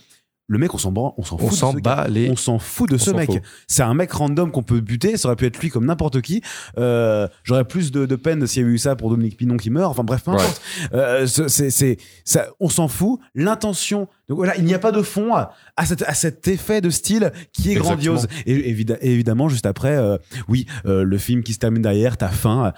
Le 0.52 0.58
mec, 0.58 0.74
on 0.74 0.80
s'en 0.80 0.92
on 0.96 1.24
s'en 1.24 1.38
fout. 1.38 1.48
On 1.48 1.52
s'en 1.52 1.74
bat 1.74 2.08
les. 2.08 2.28
On 2.32 2.36
s'en 2.36 2.58
fout 2.58 2.90
de 2.90 2.98
ce 2.98 3.12
mec. 3.12 3.30
C'est 3.68 3.84
un 3.84 3.94
mec 3.94 4.12
random 4.12 4.50
qu'on 4.52 4.64
peut 4.64 4.80
buter. 4.80 5.16
Ça 5.16 5.28
aurait 5.28 5.36
pu 5.36 5.46
être 5.46 5.60
lui 5.60 5.70
comme 5.70 5.86
n'importe 5.86 6.22
qui. 6.22 6.42
Euh, 6.80 7.28
J'aurais 7.44 7.66
plus 7.66 7.92
de, 7.92 8.08
de 8.08 8.16
peine 8.16 8.48
s'il 8.48 8.64
y 8.64 8.66
avait 8.66 8.74
eu 8.74 8.80
ça 8.80 8.96
pour 8.96 9.12
Dominique 9.12 9.38
Pinon 9.38 9.58
qui 9.58 9.70
meurt. 9.70 9.92
Enfin 9.92 10.04
bref, 10.04 10.24
peu 10.24 10.32
importe. 10.32 10.60
Euh, 10.94 11.28
c'est, 11.28 11.98
ça, 12.26 12.48
on 12.60 12.68
s'en 12.68 12.88
fout. 12.88 13.20
L'intention. 13.36 14.08
Donc 14.28 14.38
voilà, 14.38 14.58
il 14.58 14.64
n'y 14.64 14.74
a 14.74 14.80
pas 14.80 14.92
de 14.92 15.04
fond 15.04 15.36
à, 15.36 15.54
à, 15.78 15.86
cet, 15.86 16.02
à 16.02 16.16
cet 16.16 16.48
effet 16.48 16.82
de 16.82 16.90
style 16.90 17.32
qui 17.54 17.70
est 17.70 17.74
Exactement. 17.74 17.96
grandiose. 17.98 18.28
Et, 18.48 18.70
évidemment, 19.04 19.50
juste 19.50 19.68
après, 19.68 19.98
euh, 19.98 20.18
oui, 20.48 20.66
le 20.84 21.18
film 21.20 21.44
qui 21.44 21.54
se 21.54 21.60
termine 21.60 21.84
derrière, 21.84 22.18
t'as 22.18 22.30
faim. 22.30 22.74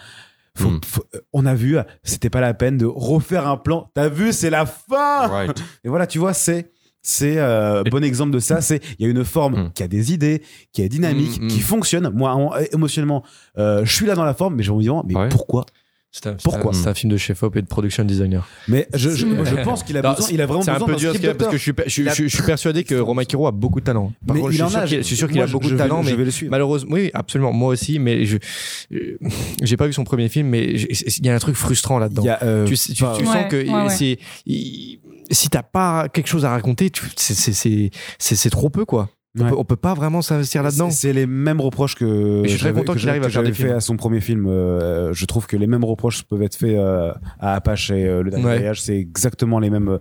Faut- 0.58 0.70
Mm. 0.70 0.82
faut- 0.86 1.06
euh, 1.16 1.20
on 1.34 1.46
a 1.46 1.54
vu, 1.56 1.78
c'était 2.04 2.30
pas 2.30 2.42
la 2.42 2.54
peine 2.54 2.78
de 2.78 2.86
refaire 2.86 3.48
un 3.48 3.58
plan. 3.58 3.90
T'as 3.94 4.10
vu, 4.10 4.34
c'est 4.34 4.50
la 4.50 4.66
fin. 4.66 5.28
Right. 5.28 5.64
Et 5.84 5.90
voilà, 5.90 6.08
tu 6.08 6.20
vois, 6.20 6.34
c'est 6.34 6.72
c'est 7.04 7.38
euh, 7.40 7.82
bon 7.90 8.04
exemple 8.04 8.32
de 8.32 8.38
ça. 8.38 8.62
C'est 8.62 8.80
il 9.00 9.06
y 9.06 9.08
a 9.08 9.12
une 9.12 9.26
forme 9.26 9.56
Mm. 9.68 9.72
qui 9.74 9.82
a 9.82 9.88
des 9.88 10.14
idées, 10.14 10.44
qui 10.72 10.84
est 10.84 10.90
dynamique, 10.90 11.42
Mm, 11.42 11.46
mm. 11.46 11.48
qui 11.48 11.60
fonctionne. 11.62 12.10
Moi, 12.14 12.32
en- 12.34 12.52
émotionnellement, 12.74 13.24
euh, 13.58 13.84
je 13.86 13.92
suis 13.96 14.06
là 14.06 14.14
dans 14.14 14.24
la 14.26 14.34
forme, 14.36 14.56
mais 14.56 14.62
j'ai 14.64 14.70
envie 14.72 14.86
de 14.86 14.92
dire, 14.92 15.02
mais 15.08 15.16
Ouais. 15.16 15.30
pourquoi 15.30 15.66
C'est 16.14 16.28
un, 16.28 16.34
Pourquoi 16.44 16.74
C'est 16.74 16.88
un 16.90 16.94
film 16.94 17.10
de 17.10 17.16
chef-op 17.16 17.56
et 17.56 17.62
de 17.62 17.68
production 17.68 18.04
designer. 18.04 18.46
Mais 18.68 18.86
je, 18.94 19.12
je, 19.12 19.26
moi, 19.26 19.46
je 19.46 19.56
pense 19.64 19.82
qu'il 19.82 19.96
a 19.98 20.02
Non, 20.02 20.12
besoin, 20.14 20.28
il 20.34 20.42
a 20.42 20.46
vraiment 20.46 20.62
C'est 20.62 20.72
un 20.72 20.74
besoin 20.74 20.88
peu 21.14 21.20
dur 21.20 21.38
parce 21.38 21.52
que 21.52 21.58
je 21.58 21.62
suis, 21.62 21.72
je, 21.88 22.04
je- 22.10 22.24
je 22.24 22.36
suis 22.36 22.44
persuadé 22.44 22.84
que 22.84 22.96
Romain 22.96 23.24
Quiro 23.24 23.48
a 23.48 23.52
beaucoup 23.52 23.80
de 23.80 23.86
talent. 23.86 24.12
Par 24.28 24.36
Mais 24.36 24.42
contre, 24.42 24.54
il 24.54 24.58
je 24.58 24.64
en 24.64 24.70
sûr 24.70 24.80
a. 24.80 24.86
je 24.88 25.02
suis 25.04 25.16
sûr 25.16 25.30
qu'il 25.30 25.40
a 25.42 25.48
beaucoup 25.48 25.68
je 25.68 25.70
de 25.70 25.76
vais- 25.76 25.84
talent, 25.84 26.04
je 26.04 26.10
mais 26.10 26.16
vais 26.18 26.26
le 26.26 26.32
suivre. 26.32 26.52
malheureusement, 26.52 26.92
oui, 26.96 27.12
absolument. 27.14 27.54
Moi 27.54 27.70
aussi, 27.70 27.98
mais 27.98 28.26
je 28.26 28.38
j'ai 29.62 29.78
pas 29.78 29.88
vu 29.88 29.94
son 29.94 30.04
premier 30.04 30.28
film, 30.28 30.48
mais 30.48 30.66
il 30.66 31.26
y 31.26 31.30
a 31.30 31.34
un 31.36 31.40
truc 31.40 31.56
frustrant 31.56 31.98
là-dedans. 31.98 32.24
Il 32.24 32.28
y 32.28 32.30
a, 32.30 32.44
euh, 32.44 32.66
tu 32.66 32.76
tu, 32.78 33.04
pas- 33.04 33.16
tu 33.18 33.24
Ouais, 33.26 33.32
sens 33.32 33.46
que 33.50 33.56
ouais, 33.66 33.88
ouais. 33.88 34.18
il- 34.46 35.00
si 35.32 35.48
t'as 35.50 35.64
pas 35.64 36.10
quelque 36.10 36.28
chose 36.28 36.44
à 36.44 36.50
raconter, 36.50 36.90
tu- 36.90 37.06
c'est 37.16 37.34
c'est 37.36 37.54
c'est 37.54 37.90
c'est 38.20 38.36
c'est 38.36 38.50
trop 38.50 38.70
peu 38.70 38.84
quoi. 38.84 39.10
On, 39.40 39.44
Ouais. 39.44 39.50
peut, 39.50 39.56
on 39.60 39.64
peut 39.64 39.78
pas 39.78 39.94
vraiment 39.94 40.22
s'investir 40.22 40.62
là-dedans. 40.62 40.90
C'est 40.92 41.14
les 41.14 41.26
mêmes 41.26 41.62
reproches 41.62 41.96
que 41.96 42.04
Mais 42.42 42.44
je 42.44 42.50
suis 42.50 42.60
très 42.60 42.68
j'avais- 42.68 42.82
content 42.82 42.94
que 42.96 43.00
qu'il 43.00 43.08
arrive 43.08 43.22
à 43.24 43.28
que 43.28 43.32
faire 43.32 43.42
j'avais 43.44 43.52
des 43.52 43.54
fait 43.56 43.64
films. 43.64 43.76
à 43.78 43.80
son 43.80 43.96
premier 43.96 44.20
film. 44.20 44.46
Euh, 44.46 45.14
je 45.14 45.26
trouve 45.26 45.48
que 45.48 45.56
les 45.56 45.68
mêmes 45.68 45.86
reproches 45.86 46.24
peuvent 46.24 46.42
être 46.42 46.56
faits 46.56 46.76
euh, 46.76 47.14
à 47.40 47.54
Apache 47.56 47.92
et 47.92 48.06
euh, 48.08 48.24
le 48.24 48.30
dernier 48.30 48.46
Ouais. 48.46 48.58
voyage. 48.58 48.82
C'est 48.82 48.98
exactement 48.98 49.60
les 49.60 49.70
mêmes 49.70 50.00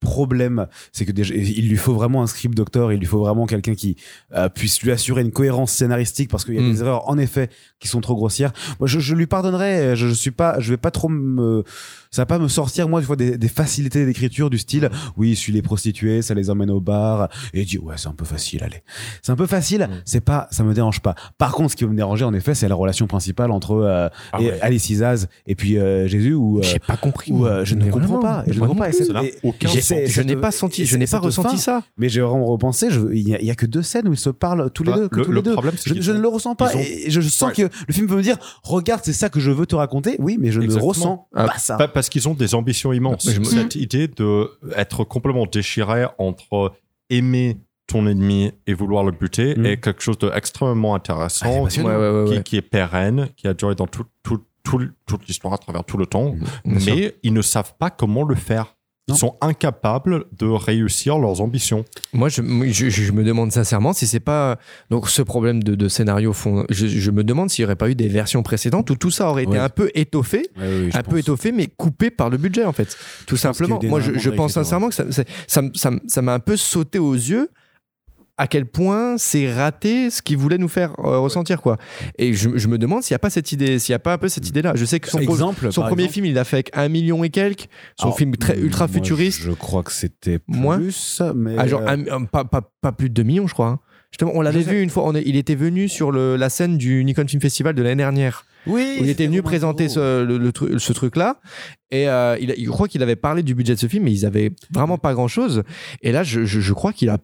problèmes. 0.00 0.66
C'est 0.92 1.04
que 1.04 1.12
déjà, 1.12 1.34
il 1.34 1.68
lui 1.68 1.76
faut 1.76 1.92
vraiment 1.92 2.22
un 2.22 2.26
script 2.26 2.56
doctor. 2.56 2.90
Il 2.92 3.00
lui 3.00 3.06
faut 3.06 3.18
vraiment 3.20 3.44
quelqu'un 3.46 3.74
qui 3.74 3.96
euh, 4.34 4.48
puisse 4.48 4.82
lui 4.82 4.92
assurer 4.92 5.20
une 5.22 5.32
cohérence 5.32 5.72
scénaristique 5.72 6.30
parce 6.30 6.46
qu'il 6.46 6.54
y 6.54 6.58
a 6.58 6.62
Mm. 6.62 6.72
des 6.72 6.80
erreurs 6.80 7.08
en 7.08 7.18
effet 7.18 7.50
qui 7.80 7.88
sont 7.88 8.00
trop 8.00 8.14
grossières. 8.14 8.52
Moi, 8.78 8.86
je, 8.86 9.00
je 9.00 9.14
lui 9.14 9.26
pardonnerai. 9.26 9.96
Je, 9.96 10.06
je 10.06 10.12
suis 10.14 10.30
pas, 10.30 10.60
je 10.60 10.70
vais 10.70 10.76
pas 10.76 10.90
trop 10.90 11.08
me, 11.08 11.64
ça 12.10 12.22
va 12.22 12.26
pas 12.26 12.38
me 12.38 12.46
sortir 12.48 12.88
moi, 12.88 13.00
tu 13.00 13.06
vois, 13.06 13.16
des, 13.16 13.38
des 13.38 13.48
facilités 13.48 14.04
d'écriture 14.06 14.50
du 14.50 14.58
style. 14.58 14.90
Oui, 15.16 15.30
il 15.30 15.36
suit 15.36 15.52
les 15.52 15.62
prostituées, 15.62 16.22
ça 16.22 16.34
les 16.34 16.50
emmène 16.50 16.70
au 16.70 16.80
bar 16.80 17.28
et 17.54 17.60
il 17.62 17.66
dit 17.66 17.78
ouais, 17.78 17.94
c'est 17.96 18.08
un 18.08 18.12
peu 18.12 18.24
facile. 18.24 18.62
Allez, 18.62 18.82
c'est 19.22 19.32
un 19.32 19.36
peu 19.36 19.46
facile. 19.46 19.88
Mm. 19.90 19.94
C'est 20.04 20.20
pas, 20.20 20.46
ça 20.50 20.62
me 20.62 20.74
dérange 20.74 21.00
pas. 21.00 21.14
Par 21.38 21.52
contre, 21.52 21.70
ce 21.72 21.76
qui 21.76 21.84
va 21.84 21.90
me 21.90 21.96
déranger 21.96 22.24
en 22.24 22.34
effet, 22.34 22.54
c'est 22.54 22.68
la 22.68 22.74
relation 22.74 23.06
principale 23.06 23.50
entre 23.50 23.72
euh, 23.72 24.08
Ah 24.32 24.40
et 24.40 24.46
ouais. 24.50 24.58
Alice 24.60 24.90
Isaz 24.90 25.28
et 25.46 25.54
puis 25.54 25.78
euh, 25.78 26.06
Jésus 26.06 26.34
ou 26.34 26.58
euh, 26.58 26.62
J'ai 26.62 26.78
pas 26.80 26.96
compris. 26.96 27.32
moi. 27.32 27.48
euh, 27.48 27.64
je 27.64 27.74
ne 27.74 27.84
comprends 27.90 28.00
vraiment, 28.00 28.20
pas. 28.20 28.44
Je 28.46 28.54
ne 28.54 28.58
comprends 28.66 28.74
pas. 28.74 28.90
Je 28.92 30.22
n'ai 30.22 30.36
pas 30.36 30.50
senti, 30.50 30.84
je 30.86 30.96
n'ai 30.96 31.06
pas 31.06 31.18
ressenti 31.18 31.58
ça. 31.58 31.82
Mais 31.96 32.08
j'ai 32.08 32.20
vraiment 32.20 32.46
repensé. 32.46 32.88
Je, 32.90 33.00
il 33.12 33.28
y, 33.28 33.34
a, 33.34 33.40
il 33.40 33.46
y 33.46 33.50
a 33.50 33.54
que 33.54 33.66
deux 33.66 33.82
scènes 33.82 34.08
où 34.08 34.12
ils 34.12 34.18
se 34.18 34.30
parlent 34.30 34.70
tous 34.72 34.82
les 34.84 34.92
Bah, 34.92 34.98
deux. 34.98 35.08
que 35.08 35.16
le- 35.16 35.24
tous 35.24 35.30
le 35.30 35.36
les 35.36 35.42
deux. 35.42 35.52
problème, 35.52 35.74
c'est 35.78 35.94
Je, 35.94 36.00
je 36.00 36.12
ne 36.12 36.18
le 36.20 36.28
ressens 36.28 36.54
pas. 36.54 36.74
Et 36.74 37.10
je 37.10 37.20
sens 37.20 37.52
que 37.52 37.68
le 37.88 37.94
film 37.94 38.06
veut 38.06 38.16
me 38.16 38.22
dire 38.22 38.36
regarde, 38.62 39.00
c'est 39.04 39.12
ça 39.12 39.28
que 39.28 39.40
je 39.40 39.50
veux 39.50 39.66
te 39.66 39.74
raconter. 39.76 40.16
Oui, 40.18 40.36
mais 40.40 40.50
je 40.52 40.60
Exactement. 40.60 40.84
ne 40.84 40.88
ressens 40.88 41.28
Ah, 41.34 41.46
pas 41.46 41.58
ça. 41.58 41.76
Pa- 41.76 41.88
Parce 41.88 42.08
qu'ils 42.08 42.28
ont 42.28 42.34
des 42.34 42.54
ambitions 42.54 42.92
immenses. 42.92 43.26
Me- 43.38 43.44
Cette 43.44 43.74
idée 43.76 44.08
de 44.08 44.50
être 44.76 45.04
complètement 45.04 45.46
déchiré 45.46 46.06
entre 46.18 46.72
aimer 47.08 47.58
ton 47.86 48.06
ennemi 48.06 48.52
et 48.68 48.74
vouloir 48.74 49.02
le 49.04 49.10
buter 49.12 49.54
Mm. 49.56 49.66
est 49.66 49.76
quelque 49.78 50.02
chose 50.02 50.18
d'extrêmement 50.18 50.94
Ah, 50.94 50.98
intéressant. 50.98 51.64
Ouais, 51.64 51.82
ouais, 51.82 51.84
ouais, 51.84 52.24
qui, 52.28 52.36
ouais. 52.36 52.42
qui 52.44 52.56
est 52.56 52.62
pérenne, 52.62 53.28
qui 53.36 53.48
a 53.48 53.54
duré 53.54 53.74
dans 53.74 53.86
tout, 53.88 54.04
tout, 54.22 54.40
tout- 54.62 54.88
toute 55.06 55.26
l'histoire 55.26 55.54
à 55.54 55.58
travers 55.58 55.82
tout 55.84 55.96
le 55.96 56.06
temps. 56.06 56.34
Sûr. 56.78 56.94
mais 56.94 57.16
ils 57.24 57.32
ne 57.32 57.42
savent 57.42 57.74
pas 57.78 57.90
comment 57.90 58.22
le 58.24 58.36
faire. 58.36 58.76
Ils 59.14 59.18
sont 59.18 59.36
incapables 59.40 60.24
de 60.38 60.46
réussir 60.46 61.18
leurs 61.18 61.40
ambitions. 61.40 61.84
Moi, 62.12 62.28
je, 62.28 62.42
je, 62.70 62.88
je 62.90 63.12
me 63.12 63.22
demande 63.24 63.52
sincèrement 63.52 63.92
si 63.92 64.06
c'est 64.06 64.20
pas 64.20 64.58
donc 64.90 65.08
ce 65.08 65.22
problème 65.22 65.62
de, 65.62 65.74
de 65.74 65.88
scénario 65.88 66.32
fond. 66.32 66.64
Je, 66.70 66.86
je 66.86 67.10
me 67.10 67.24
demande 67.24 67.50
s'il 67.50 67.62
n'y 67.62 67.66
aurait 67.66 67.76
pas 67.76 67.90
eu 67.90 67.94
des 67.94 68.08
versions 68.08 68.42
précédentes 68.42 68.88
où 68.90 68.96
tout 68.96 69.10
ça 69.10 69.28
aurait 69.28 69.42
été 69.44 69.52
Ouais. 69.52 69.58
un 69.58 69.68
peu 69.68 69.90
étoffé, 69.94 70.48
Ouais, 70.56 70.64
oui, 70.84 70.90
je 70.92 70.98
un 70.98 71.02
peu 71.02 71.18
étoffé, 71.18 71.52
mais 71.52 71.66
coupé 71.66 72.10
par 72.10 72.30
le 72.30 72.36
budget 72.36 72.64
en 72.64 72.72
fait, 72.72 72.96
tout 73.26 73.36
simplement. 73.36 73.80
Moi, 73.84 74.00
je, 74.00 74.30
pense 74.30 74.52
sincèrement 74.52 74.88
que 74.88 74.94
ça, 74.94 75.04
c'est- 75.10 75.28
ça, 75.46 75.62
ça, 75.74 75.90
ça 76.06 76.22
m'a 76.22 76.34
un 76.34 76.38
peu 76.40 76.56
sauté 76.56 76.98
aux 76.98 77.14
yeux 77.14 77.48
à 78.40 78.46
quel 78.46 78.64
point 78.64 79.18
c'est 79.18 79.52
raté 79.52 80.08
ce 80.10 80.22
qu'il 80.22 80.38
voulait 80.38 80.56
nous 80.56 80.68
faire 80.68 80.92
euh, 81.00 81.18
ressentir 81.18 81.60
quoi. 81.60 81.76
Et 82.18 82.32
je, 82.32 82.50
je 82.56 82.68
me 82.68 82.78
demande 82.78 83.02
s'il 83.02 83.12
n'y 83.12 83.16
a 83.16 83.20
pas 83.20 83.28
cette 83.30 83.52
idée, 83.52 83.78
s'il 83.78 83.92
n'y 83.92 83.96
a 83.96 83.98
pas 84.00 84.14
un 84.14 84.18
peu 84.18 84.28
cette 84.28 84.48
idée 84.48 84.62
là. 84.62 84.72
Je 84.74 84.84
sais 84.86 84.98
que 84.98 85.08
son, 85.10 85.18
pro- 85.18 85.36
premier 85.36 86.04
exemple. 86.04 86.08
film 86.08 86.24
il 86.24 86.38
a 86.38 86.44
fait 86.44 86.56
avec 86.56 86.70
un 86.72 86.88
million 86.88 87.22
et 87.22 87.28
quelques. 87.30 87.68
Son 87.98 88.06
Alors, 88.06 88.16
film 88.16 88.34
très 88.36 88.58
ultra 88.58 88.86
moi, 88.86 88.94
futuriste. 88.94 89.40
Je 89.42 89.50
crois 89.52 89.82
que 89.82 89.92
c'était 89.92 90.38
plus, 90.38 90.58
Moins 90.58 90.80
mais 91.34 91.54
Ah, 91.58 91.66
genre 91.66 91.82
euh, 91.82 91.88
un- 91.88 92.06
un- 92.22 92.24
pas, 92.24 92.44
pas, 92.44 92.62
pas 92.80 92.92
plus 92.92 93.10
de 93.10 93.14
2 93.14 93.22
millions, 93.24 93.46
je 93.46 93.52
crois. 93.52 93.68
hein. 93.68 93.78
Justement, 94.10 94.32
on 94.34 94.40
l'avait 94.40 94.62
vu 94.62 94.80
une 94.82 94.90
fois. 94.90 95.04
On 95.06 95.14
est- 95.14 95.22
il 95.24 95.36
était 95.36 95.54
venu 95.54 95.88
sur 95.88 96.10
le- 96.10 96.36
la 96.36 96.48
scène 96.48 96.78
du 96.78 97.04
Nikon 97.04 97.28
Film 97.28 97.40
Festival 97.42 97.74
de 97.74 97.82
l'année 97.82 98.02
dernière. 98.02 98.44
oui, 98.66 98.96
où 99.00 99.04
il 99.04 99.08
était 99.10 99.26
venu 99.26 99.40
présenter 99.42 99.88
ce, 99.88 100.24
le- 100.24 100.36
le 100.38 100.50
tru- 100.50 100.78
ce 100.78 100.92
truc-là. 100.92 101.40
Et 101.92 102.08
euh, 102.08 102.36
il, 102.40 102.54
je 102.58 102.70
crois 102.70 102.88
qu'il 102.88 103.02
avait 103.02 103.16
parlé 103.16 103.42
du 103.42 103.54
budget 103.54 103.74
de 103.74 103.78
ce 103.78 103.86
film, 103.86 104.04
mais 104.04 104.12
ils 104.12 104.26
avaient 104.26 104.50
vraiment 104.72 104.98
pas 104.98 105.12
grand-chose. 105.14 105.62
Et 106.02 106.10
là, 106.12 106.22
je, 106.24 106.44
je- 106.44 106.60
je 106.60 106.72
crois 106.72 106.92
qu'il 106.92 107.08
a. 107.10 107.18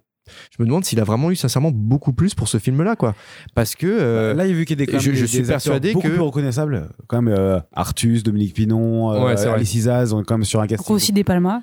Je 0.50 0.62
me 0.62 0.66
demande 0.66 0.84
s'il 0.84 1.00
a 1.00 1.04
vraiment 1.04 1.30
eu 1.30 1.36
sincèrement 1.36 1.70
beaucoup 1.72 2.12
plus 2.12 2.34
pour 2.34 2.48
ce 2.48 2.58
film-là, 2.58 2.96
quoi. 2.96 3.14
Parce 3.54 3.74
que. 3.74 3.86
euh, 3.86 4.34
Là, 4.34 4.46
il 4.46 4.50
y 4.50 4.54
a 4.54 4.56
vu 4.56 4.64
qu'il 4.64 4.78
y 4.78 4.82
a 4.82 4.86
des, 4.86 4.90
quand 4.92 4.98
je- 4.98 5.10
des- 5.10 5.16
suis 5.26 5.38
des 5.38 5.50
acteurs 5.50 5.54
persuadé 5.74 5.92
beaucoup 5.92 6.08
que- 6.08 6.12
plus 6.12 6.20
reconnaissables. 6.22 6.88
Quand 7.06 7.22
même, 7.22 7.34
euh, 7.36 7.60
Artus, 7.72 8.22
Dominique 8.22 8.54
Pinon, 8.54 9.12
euh, 9.12 9.24
Ouais. 9.34 9.46
Alice 9.46 9.74
Isaz, 9.74 10.12
on 10.12 10.20
est 10.20 10.24
quand 10.24 10.36
même 10.38 10.44
sur 10.44 10.60
un 10.60 10.66
casting. 10.66 10.86
Rossi 10.86 11.12
De 11.12 11.22
Palma, 11.22 11.62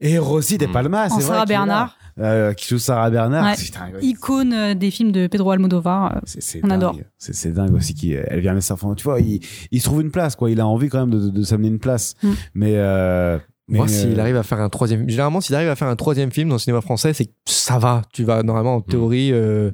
Et 0.00 0.18
Rossi 0.18 0.58
De 0.58 0.66
Mm. 0.66 0.72
Palma, 0.72 1.08
c'est 1.08 1.14
vrai. 1.16 1.22
Sarah. 1.24 1.46
Bernard, 1.46 1.96
Euh, 2.20 2.52
qui 2.52 2.68
joue 2.68 2.78
Sarah 2.78 3.10
Bernard. 3.10 3.44
Ouais. 3.44 3.56
Putain, 3.56 3.86
ouais, 3.92 3.98
icône 4.04 4.52
euh, 4.52 4.74
des 4.74 4.90
films 4.92 5.10
de 5.10 5.26
Pedro 5.26 5.50
Almodovar. 5.50 6.20
On 6.62 6.66
dingue. 6.68 6.72
adore. 6.72 6.96
C'est 7.18 7.52
dingue 7.52 7.74
aussi 7.74 7.94
qu'elle 7.94 8.40
vient 8.40 8.54
mettre 8.54 8.66
ça. 8.66 8.74
Enfin, 8.74 8.94
tu 8.94 9.02
vois, 9.04 9.20
il, 9.20 9.40
il 9.72 9.80
se 9.80 9.84
trouve 9.86 10.00
une 10.02 10.10
place, 10.12 10.36
quoi. 10.36 10.48
Il 10.50 10.60
a 10.60 10.66
envie 10.66 10.88
quand 10.88 11.00
même 11.00 11.10
de, 11.10 11.18
de, 11.18 11.30
de 11.30 11.42
s'amener 11.42 11.68
une 11.68 11.78
place. 11.80 12.14
Mm. 12.22 12.28
Mais, 12.54 12.74
euh, 12.76 13.38
mais, 13.68 13.78
Voir 13.78 13.88
s'il 13.88 14.18
euh, 14.18 14.22
arrive 14.22 14.36
à 14.36 14.42
faire 14.42 14.60
un 14.60 14.68
troisième. 14.68 15.08
Généralement, 15.08 15.40
s'il 15.40 15.54
arrive 15.54 15.68
à 15.70 15.76
faire 15.76 15.88
un 15.88 15.96
troisième 15.96 16.30
film 16.30 16.48
dans 16.50 16.56
le 16.56 16.60
cinéma 16.60 16.82
français, 16.82 17.14
c'est 17.14 17.26
que 17.26 17.32
ça 17.46 17.78
va. 17.78 18.02
Tu 18.12 18.24
vas 18.24 18.42
normalement 18.42 18.76
en 18.76 18.80
théorie. 18.80 19.30
euh, 19.32 19.70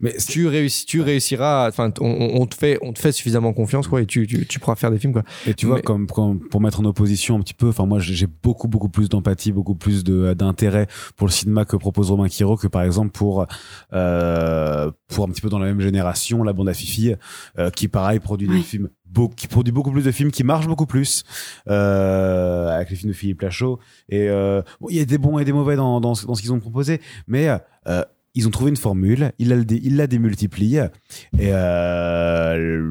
mais 0.00 0.14
tu 0.16 0.46
réussis, 0.46 0.86
tu 0.86 1.00
réussiras. 1.00 1.68
Enfin, 1.68 1.92
on, 2.00 2.46
te 2.46 2.54
fait, 2.54 2.78
on 2.82 2.92
te 2.92 2.98
fait 3.00 3.12
suffisamment 3.12 3.52
confiance, 3.52 3.88
quoi, 3.88 4.00
et 4.02 4.06
tu, 4.06 4.26
tu, 4.26 4.46
tu 4.46 4.58
pourras 4.60 4.76
faire 4.76 4.90
des 4.90 4.98
films, 4.98 5.12
quoi. 5.12 5.24
Et 5.46 5.54
tu 5.54 5.66
vois, 5.66 5.76
Mais- 5.76 5.82
comme, 5.82 6.06
comme 6.06 6.40
pour 6.48 6.60
mettre 6.60 6.80
en 6.80 6.84
opposition 6.84 7.36
un 7.36 7.40
petit 7.40 7.54
peu, 7.54 7.68
enfin 7.68 7.84
moi 7.86 7.98
j'ai 7.98 8.26
beaucoup 8.26 8.68
beaucoup 8.68 8.88
plus 8.88 9.08
d'empathie, 9.08 9.52
beaucoup 9.52 9.74
plus 9.74 10.04
de 10.04 10.34
d'intérêt 10.34 10.86
pour 11.16 11.26
le 11.26 11.32
cinéma 11.32 11.64
que 11.64 11.76
propose 11.76 12.10
Romain 12.10 12.28
Quiro 12.28 12.56
que 12.56 12.66
par 12.68 12.82
exemple 12.82 13.10
pour 13.10 13.46
euh, 13.92 14.90
pour 15.08 15.24
un 15.24 15.28
petit 15.28 15.40
peu 15.40 15.48
dans 15.48 15.58
la 15.58 15.66
même 15.66 15.80
génération, 15.80 16.42
la 16.42 16.52
bande 16.52 16.68
à 16.68 16.74
Fifi, 16.74 17.14
euh, 17.58 17.70
qui 17.70 17.88
pareil 17.88 18.20
produit 18.20 18.46
des 18.48 18.60
films, 18.60 18.88
beau- 19.06 19.28
qui 19.28 19.48
produit 19.48 19.72
beaucoup 19.72 19.90
plus 19.90 20.04
de 20.04 20.12
films, 20.12 20.30
qui 20.30 20.44
marchent 20.44 20.68
beaucoup 20.68 20.86
plus 20.86 21.24
euh, 21.68 22.68
avec 22.68 22.90
les 22.90 22.96
films 22.96 23.12
de 23.12 23.16
Philippe 23.16 23.42
Lachaud. 23.42 23.78
Et 24.08 24.28
euh, 24.28 24.62
bon, 24.80 24.88
il 24.90 24.96
y 24.96 25.00
a 25.00 25.04
des 25.04 25.18
bons 25.18 25.38
et 25.38 25.44
des 25.44 25.52
mauvais 25.52 25.76
dans 25.76 26.00
dans, 26.00 26.14
ce- 26.14 26.26
dans 26.26 26.34
ce 26.34 26.42
qu'ils 26.42 26.52
ont 26.52 26.60
proposé, 26.60 27.00
mais 27.26 27.48
euh, 27.86 28.04
ils 28.38 28.46
ont 28.46 28.50
trouvé 28.50 28.70
une 28.70 28.76
formule, 28.76 29.32
il 29.40 29.48
la, 29.96 30.06
démultiplie 30.06 30.76
et 30.76 31.50
euh, 31.52 32.86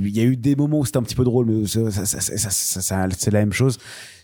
il 0.00 0.16
y 0.16 0.20
a 0.20 0.24
eu 0.24 0.36
des 0.36 0.56
moments 0.56 0.80
où 0.80 0.84
c'était 0.84 0.98
un 0.98 1.04
petit 1.04 1.14
peu 1.14 1.22
drôle, 1.22 1.46
mais 1.46 1.66
c'est 1.66 3.30
la 3.30 3.38
même 3.38 3.52
chose. 3.52 3.78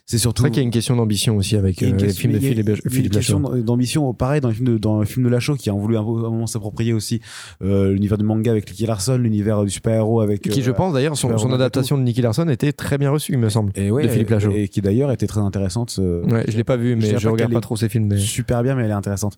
C'est 0.09 0.19
C'est 0.19 0.23
surtout. 0.23 0.43
vrai 0.43 0.51
qu'il 0.53 0.59
y 0.59 0.61
a 0.61 0.65
une 0.65 0.71
question 0.71 0.95
d'ambition 0.95 1.37
aussi 1.37 1.57
avec 1.57 1.83
euh, 1.83 1.87
les 1.87 2.11
films 2.11 2.33
de 2.35 2.39
Philippe, 2.39 2.65
il 2.65 2.69
y 2.69 2.71
a 2.71 2.75
une 2.85 2.91
Philippe 2.93 3.13
question 3.13 3.41
Lachaud. 3.41 3.63
d'ambition, 3.63 4.15
pareil 4.15 4.41
dans 4.41 4.47
le 4.49 4.55
film 4.55 4.67
de, 4.69 4.79
dans 4.79 5.01
le 5.01 5.05
film 5.05 5.27
de 5.27 5.31
Lachaud 5.31 5.57
qui 5.57 5.69
a 5.69 5.73
voulu 5.73 5.97
un, 5.97 6.01
un 6.01 6.05
moment 6.05 6.47
s'approprier 6.47 6.93
aussi 6.93 7.21
euh, 7.63 7.93
l'univers 7.93 8.17
du 8.17 8.25
manga 8.25 8.53
avec 8.53 8.71
Nicky 8.71 8.87
Larson, 8.87 9.19
l'univers 9.19 9.65
du 9.65 9.71
super-héros 9.71 10.21
avec. 10.21 10.43
Qui, 10.43 10.63
je 10.63 10.71
euh, 10.71 10.75
pense 10.75 10.95
d'ailleurs, 10.95 11.17
son, 11.17 11.53
adaptation 11.53 11.99
de 11.99 12.05
Nicky 12.05 12.23
Larson 12.23 12.49
était 12.49 12.73
très 12.73 12.99
bien 12.99 13.11
reçue, 13.11 13.33
il 13.33 13.39
me 13.39 13.49
semble. 13.49 13.73
et 13.75 13.91
ouais, 13.91 14.05
de 14.05 14.09
Philippe 14.09 14.31
Lachaud. 14.31 14.53
Et 14.53 14.69
qui 14.69 14.81
d'ailleurs 14.81 15.11
était 15.11 15.27
très 15.27 15.41
intéressante. 15.41 15.97
euh, 15.99 16.23
Ouais, 16.27 16.45
je 16.47 16.57
l'ai 16.57 16.63
pas 16.65 16.77
vu, 16.77 16.95
mais 16.95 17.19
je, 17.19 17.25
pas 17.27 17.33
regarde 17.33 17.53
pas 17.53 17.61
trop 17.61 17.75
ses 17.75 17.89
films. 17.89 18.07
Mais... 18.07 18.19
super 18.19 18.63
bien, 18.63 18.77
mais 18.77 18.85
elle 18.85 18.91
est 18.91 18.95
intéressante. 18.95 19.37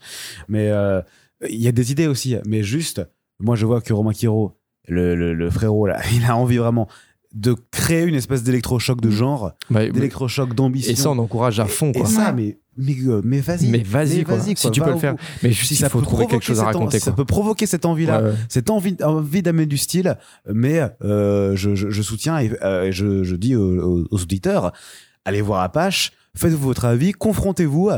Mais 0.48 0.68
euh, 0.68 1.00
il 1.48 1.62
y 1.62 1.68
a 1.68 1.72
des 1.72 1.92
idées 1.92 2.08
aussi. 2.08 2.36
Mais 2.46 2.62
juste, 2.62 3.00
moi, 3.40 3.56
je 3.56 3.64
vois 3.64 3.80
que 3.80 3.94
Romain 3.94 4.12
Quiro, 4.12 4.58
le, 4.86 5.14
le, 5.14 5.32
le 5.32 5.50
frérot, 5.50 5.86
là, 5.86 5.98
il 6.14 6.24
a 6.26 6.36
envie 6.36 6.58
vraiment 6.58 6.88
de 7.34 7.54
créer 7.70 8.04
une 8.04 8.14
espèce 8.14 8.42
d'électrochoc 8.42 9.00
de 9.00 9.10
genre, 9.10 9.52
Bah, 9.70 9.86
d'électrochoc 9.88 10.54
d'ambition. 10.54 10.90
et 10.92 10.96
ça, 10.96 11.10
on 11.10 11.18
encourage 11.18 11.60
à 11.60 11.66
fond, 11.66 11.92
Et 11.94 11.98
quoi. 12.00 12.06
ça, 12.08 12.26
Ouais. 12.26 12.32
mais, 12.32 12.58
mais, 12.78 12.96
euh, 13.06 13.20
mais 13.24 13.40
vas-y. 13.40 13.68
Mais 13.68 13.82
vas-y, 13.82 14.24
quoi. 14.24 14.40
Si 14.40 14.54
quoi, 14.54 14.70
tu 14.70 14.80
peux 14.80 14.90
le 14.92 14.98
faire. 14.98 15.14
Mais 15.42 15.52
juste, 15.52 15.68
Si 15.68 15.74
il 15.74 15.76
ça 15.76 15.88
faut 15.90 15.98
peut 15.98 16.04
trouver 16.04 16.22
quelque 16.26 16.40
provoquer 16.42 16.46
chose 16.46 16.60
à 16.60 16.62
en- 16.62 16.66
raconter, 16.66 16.98
Ça 17.00 17.12
peut 17.12 17.24
provoquer 17.26 17.66
cette 17.66 17.84
envie-là, 17.84 18.22
Ouais, 18.22 18.28
ouais. 18.30 18.34
cette 18.48 18.70
envie, 18.70 18.96
envie 19.04 19.42
d'amener 19.42 19.66
du 19.66 19.76
style, 19.76 20.16
mais 20.52 20.80
euh, 21.04 21.54
je, 21.54 21.74
je, 21.74 21.90
je 21.90 22.02
soutiens 22.02 22.38
et 22.38 22.50
euh, 22.62 22.90
je, 22.92 23.22
je 23.24 23.36
dis 23.36 23.54
aux, 23.56 23.78
aux- 23.78 24.06
aux 24.10 24.22
auditeurs, 24.22 24.72
allez 25.26 25.42
voir 25.42 25.62
Apache, 25.62 26.12
faites-vous 26.36 26.66
votre 26.68 26.86
avis, 26.86 27.12
confrontez-vous 27.12 27.90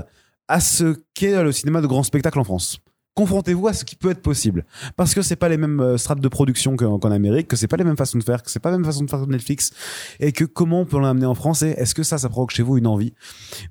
à 0.49 0.61
ce 0.61 0.97
qu'est 1.15 1.41
le 1.43 1.53
cinéma 1.53 1.81
de 1.81 1.87
grand 1.87 2.03
spectacle 2.03 2.41
en 2.41 2.45
France. 2.45 2.81
Confrontez-vous 3.15 3.69
à 3.69 3.73
ce 3.73 3.85
qui 3.85 3.97
peut 3.97 4.11
être 4.11 4.23
possible. 4.23 4.65
Parce 4.97 5.15
que 5.15 5.23
c'est 5.23 5.37
pas 5.37 5.49
les 5.49 5.57
mêmes 5.57 5.81
euh, 5.81 5.97
strates 5.99 6.21
de 6.21 6.29
production 6.29 6.77
qu'en 6.77 7.11
Amérique, 7.11 7.49
que 7.49 7.57
c'est 7.57 7.69
pas 7.69 7.77
les 7.77 7.85
mêmes 7.85 7.97
façons 7.97 8.19
de 8.19 8.23
faire, 8.23 8.43
que 8.43 8.51
c'est 8.51 8.61
pas 8.61 8.71
la 8.71 8.79
même 8.79 8.87
façon 8.87 9.05
de 9.05 9.11
faire 9.11 9.21
que 9.21 9.31
Netflix, 9.31 9.73
et 10.21 10.33
que 10.33 10.45
comment 10.45 10.81
on 10.81 10.87
peut 10.87 11.01
l'amener 11.01 11.27
en 11.27 11.35
France 11.35 11.63
et 11.63 11.71
est-ce 11.71 11.95
que 11.95 12.03
ça, 12.03 12.19
ça 12.19 12.29
provoque 12.29 12.53
chez 12.53 12.63
vous 12.63 12.79
une 12.79 12.87
envie? 12.87 13.13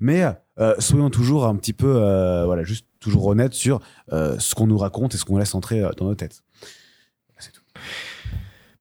Mais 0.00 0.24
euh, 0.60 0.74
soyons 0.78 1.08
toujours 1.08 1.46
un 1.46 1.56
petit 1.56 1.72
peu, 1.72 1.96
euh, 1.96 2.44
voilà, 2.44 2.64
juste 2.64 2.86
toujours 3.00 3.26
honnêtes 3.26 3.54
sur 3.54 3.80
euh, 4.12 4.36
ce 4.38 4.54
qu'on 4.54 4.66
nous 4.66 4.76
raconte 4.76 5.14
et 5.14 5.18
ce 5.18 5.24
qu'on 5.24 5.38
laisse 5.38 5.54
entrer 5.54 5.82
dans 5.96 6.04
nos 6.04 6.14
têtes. 6.14 6.42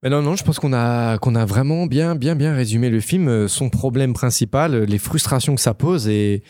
Mais 0.01 0.09
non, 0.09 0.21
non, 0.21 0.37
je 0.37 0.45
pense 0.45 0.59
qu'on 0.59 0.71
a, 0.71 1.17
qu'on 1.17 1.35
a 1.35 1.45
vraiment 1.45 1.85
bien, 1.85 2.15
bien, 2.15 2.33
bien 2.33 2.55
résumé 2.55 2.89
le 2.89 3.01
film, 3.01 3.49
son 3.49 3.69
problème 3.69 4.13
principal, 4.13 4.83
les 4.83 4.97
frustrations 4.97 5.55
que 5.55 5.61
ça 5.61 5.73
pose. 5.73 6.07
Et, 6.07 6.41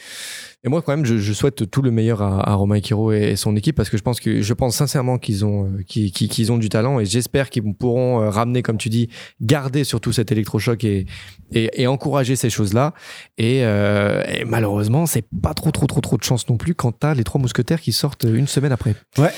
et 0.65 0.69
moi, 0.69 0.81
quand 0.81 0.91
même, 0.95 1.06
je, 1.06 1.18
je 1.18 1.34
souhaite 1.34 1.69
tout 1.72 1.81
le 1.81 1.90
meilleur 1.91 2.22
à, 2.22 2.49
à 2.49 2.53
Romain 2.56 2.81
Quiro 2.81 3.14
et, 3.14 3.30
et 3.31 3.36
son 3.38 3.56
équipe 3.56 3.76
parce 3.77 3.90
que 3.90 3.98
je 3.98 4.03
pense 4.03 4.19
que, 4.19 4.41
je 4.41 4.53
pense 4.53 4.76
sincèrement 4.76 5.18
qu'ils 5.18 5.45
ont, 5.45 5.65
euh, 5.68 5.84
qu'ils, 5.88 6.11
qu'ils- 6.11 6.52
ont 6.52 6.57
du 6.57 6.68
talent 6.69 6.99
et 6.99 7.06
j'espère 7.06 7.49
qu'ils 7.49 7.73
pourront 7.73 8.22
euh, 8.22 8.30
ramener, 8.30 8.61
comme 8.61 8.77
tu 8.77 8.90
dis, 8.90 9.07
garder 9.41 9.84
surtout 9.86 10.11
cet 10.11 10.31
électrochoc 10.34 10.84
et, 10.84 11.06
et, 11.53 11.81
et 11.81 11.88
encourager 11.88 12.36
ces 12.36 12.49
choses-là. 12.49 12.94
Et, 13.38 13.64
euh, 13.64 14.22
et 14.27 14.44
malheureusement, 14.45 15.06
c'est 15.06 15.26
pas 15.41 15.53
trop, 15.53 15.72
trop, 15.72 15.88
trop, 15.88 16.02
trop 16.02 16.18
de 16.18 16.23
chance 16.23 16.49
non 16.49 16.57
plus 16.57 16.76
quand 16.76 16.91
t'as 16.91 17.14
les 17.14 17.23
trois 17.23 17.40
mousquetaires 17.40 17.80
qui 17.80 17.91
sortent 17.94 18.26
une 18.26 18.48
semaine 18.48 18.72
après. 18.73 18.95
Ouais. 19.18 19.31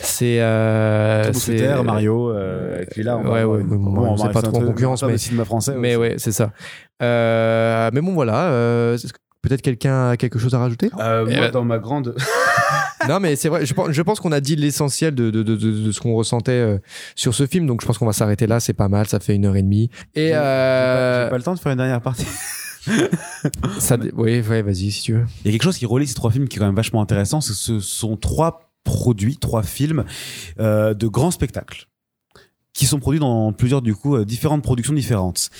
C'est, 0.00 0.40
euh, 0.40 1.32
Mario, 1.84 2.30
euh, 2.32 2.82
et 2.82 2.86
puis 2.86 3.02
là, 3.02 3.16
on 3.16 3.22
va- 3.22 3.30
Ouais, 3.32 3.44
ouais, 3.44 3.62
bon, 3.64 3.76
bon, 3.76 4.00
on 4.08 4.16
c'est 4.16 4.24
va 4.24 4.28
pas 4.30 4.42
trop 4.42 4.58
en 4.58 4.66
concurrence, 4.66 5.02
mais- 5.04 5.16
cinéma 5.18 5.44
français. 5.44 5.74
Mais 5.78 5.96
ouais, 5.96 6.16
c'est 6.18 6.32
ça. 6.32 6.52
Euh, 7.02 7.90
mais 7.92 8.00
bon, 8.00 8.12
voilà. 8.12 8.50
euh, 8.50 8.96
Peut-être 9.42 9.62
quelqu'un 9.62 10.10
a 10.10 10.16
quelque 10.16 10.38
chose 10.38 10.54
à 10.54 10.58
rajouter? 10.58 10.90
Euh, 10.98 11.24
Eh 11.28 11.32
moi, 11.36 11.46
ben- 11.46 11.50
dans 11.52 11.64
ma 11.64 11.78
grande. 11.78 12.14
Non, 13.08 13.20
mais 13.20 13.36
c'est 13.36 13.48
vrai. 13.48 13.64
Je 13.64 13.72
pense, 13.72 13.92
je 13.92 14.02
pense 14.02 14.18
qu'on 14.18 14.32
a 14.32 14.40
dit 14.40 14.56
l'essentiel 14.56 15.14
de, 15.14 15.30
de, 15.30 15.44
de, 15.44 15.54
de, 15.54 15.70
de 15.70 15.92
ce 15.92 16.00
qu'on 16.00 16.14
ressentait 16.14 16.50
euh, 16.52 16.78
sur 17.14 17.34
ce 17.34 17.46
film. 17.46 17.64
Donc, 17.66 17.80
je 17.80 17.86
pense 17.86 17.98
qu'on 17.98 18.06
va 18.06 18.12
s'arrêter 18.12 18.48
là. 18.48 18.58
C'est 18.58 18.72
pas 18.72 18.88
mal. 18.88 19.06
Ça 19.06 19.20
fait 19.20 19.36
une 19.36 19.44
heure 19.44 19.54
et 19.54 19.62
demie. 19.62 19.90
Et 20.16 20.28
J'ai 20.28 20.32
pas- 20.32 20.38
euh, 20.38 21.24
j'ai 21.24 21.30
pas 21.30 21.36
le 21.36 21.42
temps 21.44 21.54
de 21.54 21.60
faire 21.60 21.70
une 21.70 21.78
dernière 21.78 22.00
partie. 22.00 22.26
ça, 23.78 23.96
oui, 24.14 24.40
ouais, 24.40 24.62
vas-y 24.62 24.90
si 24.90 25.02
tu 25.02 25.12
veux. 25.12 25.24
Il 25.44 25.46
y 25.46 25.48
a 25.50 25.52
quelque 25.52 25.62
chose 25.62 25.78
qui 25.78 25.86
relie 25.86 26.06
ces 26.06 26.14
trois 26.14 26.30
films 26.30 26.48
qui 26.48 26.56
est 26.56 26.58
quand 26.60 26.66
même 26.66 26.74
vachement 26.74 27.00
intéressant, 27.02 27.40
c'est 27.40 27.52
que 27.52 27.58
ce 27.58 27.80
sont 27.80 28.16
trois 28.16 28.70
produits, 28.82 29.36
trois 29.36 29.62
films 29.62 30.04
euh, 30.58 30.94
de 30.94 31.06
grands 31.06 31.30
spectacles 31.30 31.86
qui 32.72 32.86
sont 32.86 32.98
produits 32.98 33.20
dans 33.20 33.52
plusieurs 33.52 33.82
du 33.82 33.94
coup 33.94 34.22
différentes 34.24 34.62
productions 34.62 34.92
différentes. 34.94 35.50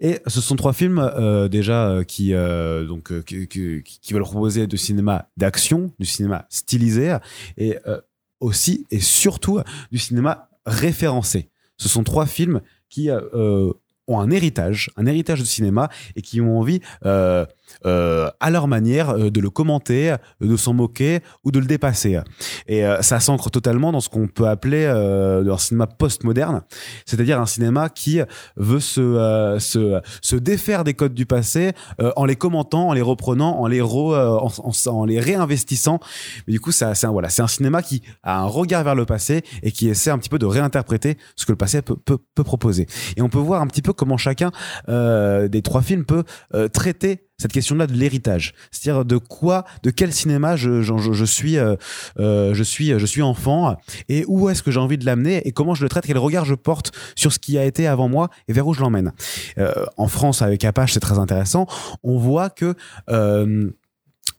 Et 0.00 0.20
ce 0.26 0.40
sont 0.40 0.56
trois 0.56 0.72
films 0.72 0.98
euh, 0.98 1.48
déjà 1.48 1.90
euh, 1.90 2.04
qui 2.04 2.32
euh, 2.32 2.86
donc 2.86 3.12
euh, 3.12 3.22
qui, 3.22 3.46
qui, 3.46 3.82
qui 3.82 4.12
veulent 4.14 4.22
proposer 4.22 4.66
du 4.66 4.78
cinéma 4.78 5.28
d'action, 5.36 5.92
du 5.98 6.06
cinéma 6.06 6.46
stylisé 6.48 7.16
et 7.58 7.76
euh, 7.86 8.00
aussi 8.40 8.86
et 8.90 9.00
surtout 9.00 9.60
du 9.92 9.98
cinéma 9.98 10.48
référencé. 10.64 11.50
Ce 11.76 11.88
sont 11.88 12.02
trois 12.02 12.26
films 12.26 12.62
qui 12.88 13.08
ont 13.10 14.20
un 14.20 14.30
héritage, 14.30 14.90
un 14.96 15.06
héritage 15.06 15.40
de 15.40 15.44
cinéma 15.44 15.88
et 16.16 16.22
qui 16.22 16.40
ont 16.40 16.58
envie 16.58 16.80
euh, 17.86 18.00
euh, 18.00 18.30
à 18.40 18.50
leur 18.50 18.66
manière 18.66 19.10
euh, 19.10 19.30
de 19.30 19.40
le 19.40 19.50
commenter, 19.50 20.14
de 20.40 20.56
s'en 20.56 20.72
moquer 20.72 21.20
ou 21.44 21.50
de 21.50 21.58
le 21.58 21.66
dépasser. 21.66 22.18
Et 22.66 22.84
euh, 22.84 23.02
ça 23.02 23.20
s'ancre 23.20 23.50
totalement 23.50 23.92
dans 23.92 24.00
ce 24.00 24.08
qu'on 24.08 24.26
peut 24.26 24.48
appeler 24.48 24.84
euh, 24.86 25.52
un 25.52 25.58
cinéma 25.58 25.86
postmoderne, 25.86 26.62
c'est-à-dire 27.04 27.40
un 27.40 27.46
cinéma 27.46 27.88
qui 27.88 28.20
veut 28.56 28.80
se, 28.80 29.00
euh, 29.00 29.58
se, 29.58 30.00
se 30.22 30.36
défaire 30.36 30.84
des 30.84 30.94
codes 30.94 31.14
du 31.14 31.26
passé 31.26 31.72
euh, 32.00 32.12
en 32.16 32.24
les 32.24 32.36
commentant, 32.36 32.88
en 32.88 32.92
les 32.92 33.02
reprenant, 33.02 33.58
en 33.60 33.66
les, 33.66 33.80
re- 33.80 34.14
euh, 34.14 34.38
en, 34.38 34.50
en- 34.58 34.90
en 34.90 35.04
les 35.04 35.20
réinvestissant. 35.20 36.00
Mais 36.46 36.52
du 36.52 36.60
coup, 36.60 36.72
c'est 36.72 36.84
un, 37.04 37.10
voilà, 37.10 37.28
un 37.38 37.46
cinéma 37.48 37.82
qui 37.82 38.02
a 38.22 38.40
un 38.40 38.46
regard 38.46 38.84
vers 38.84 38.94
le 38.94 39.04
passé 39.04 39.42
et 39.62 39.72
qui 39.72 39.88
essaie 39.88 40.10
un 40.10 40.18
petit 40.18 40.30
peu 40.30 40.38
de 40.38 40.46
réinterpréter 40.46 41.18
ce 41.36 41.44
que 41.44 41.52
le 41.52 41.56
passé 41.56 41.82
peut, 41.82 41.96
peut, 41.96 42.18
peut 42.34 42.44
proposer. 42.44 42.86
Et 43.16 43.22
on 43.22 43.28
peut 43.28 43.38
voir 43.38 43.60
un 43.60 43.66
petit 43.66 43.82
peu 43.82 43.92
comment 43.92 44.16
chacun 44.16 44.50
euh, 44.88 45.48
des 45.48 45.62
trois 45.62 45.82
films 45.82 46.04
peut 46.04 46.24
euh, 46.54 46.68
traiter 46.68 47.26
cette 47.40 47.52
question-là 47.52 47.86
de 47.86 47.94
l'héritage, 47.94 48.52
c'est-à-dire 48.70 49.04
de 49.04 49.16
quoi, 49.16 49.64
de 49.82 49.90
quel 49.90 50.12
cinéma 50.12 50.56
je, 50.56 50.82
je, 50.82 50.96
je- 51.12 51.24
suis, 51.24 51.56
euh, 51.56 51.74
euh, 52.18 52.52
je 52.54 52.62
suis, 52.62 52.98
je 52.98 53.06
suis 53.06 53.22
enfant, 53.22 53.76
et 54.08 54.24
où 54.28 54.48
est-ce 54.50 54.62
que 54.62 54.70
j'ai 54.70 54.78
envie 54.80 54.98
de 54.98 55.06
l'amener, 55.06 55.40
et 55.46 55.52
comment 55.52 55.74
je 55.74 55.82
le 55.82 55.88
traite, 55.88 56.04
quel 56.06 56.18
regard 56.18 56.44
je 56.44 56.54
porte 56.54 56.92
sur 57.16 57.32
ce 57.32 57.38
qui 57.38 57.56
a 57.58 57.64
été 57.64 57.86
avant 57.86 58.08
moi, 58.08 58.28
et 58.48 58.52
vers 58.52 58.66
où 58.66 58.74
je 58.74 58.80
l'emmène. 58.80 59.12
Euh, 59.58 59.72
en 59.96 60.08
France, 60.08 60.42
avec 60.42 60.64
Apache, 60.64 60.92
c'est 60.92 61.00
très 61.00 61.18
intéressant. 61.18 61.66
On 62.02 62.18
voit 62.18 62.50
que 62.50 62.74
euh, 63.08 63.70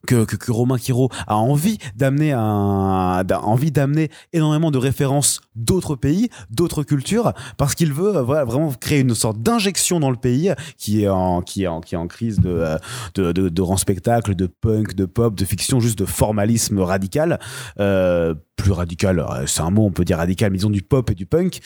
que, 0.08 0.26
que, 0.26 0.36
que 0.36 0.52
Romain 0.52 0.78
Quiro 0.78 1.10
a 1.28 1.38
envie 1.38 1.78
d'amener 1.96 2.32
un, 2.32 3.24
d'amener 3.72 4.10
énormément 4.34 4.72
de 4.72 4.78
références 4.78 5.42
d'autres 5.56 5.96
pays, 5.96 6.30
d'autres 6.50 6.84
cultures, 6.84 7.34
parce 7.58 7.76
qu'il 7.76 7.94
veut 7.94 8.16
euh, 8.16 8.24
voilà, 8.24 8.46
vraiment 8.46 8.72
créer 8.74 9.00
une 9.00 9.16
sorte 9.16 9.42
d'injection 9.42 10.00
dans 10.00 10.10
le 10.10 10.18
pays 10.18 10.54
qui 10.78 11.04
est 11.04 11.10
en, 11.10 11.42
qui 11.42 11.64
est 11.64 11.68
en, 11.68 11.82
qui 11.82 11.96
est 11.96 11.98
en 11.98 12.08
crise 12.08 12.40
de, 12.40 12.50
euh, 12.50 12.78
de, 13.16 13.32
de, 13.32 13.50
de 13.50 13.62
spectacle, 13.78 14.36
de 14.36 14.48
punk, 14.48 14.96
de 14.96 15.06
pop, 15.06 15.36
de 15.36 15.46
fiction, 15.46 15.80
juste 15.80 16.00
de 16.00 16.06
formalisme 16.06 16.80
radical, 16.80 17.40
euh, 17.80 18.36
plus 18.62 18.72
radical, 18.72 19.20
euh, 19.20 19.46
c'est 19.48 19.62
un 19.62 19.72
mot, 19.72 19.86
on 19.86 19.92
peut 19.92 20.06
dire 20.06 20.18
radical, 20.18 20.52
mais 20.52 20.58
disons 20.58 20.70
du 20.70 20.82
pop 20.82 21.10
et 21.10 21.16
du 21.16 21.26
punk, 21.26 21.60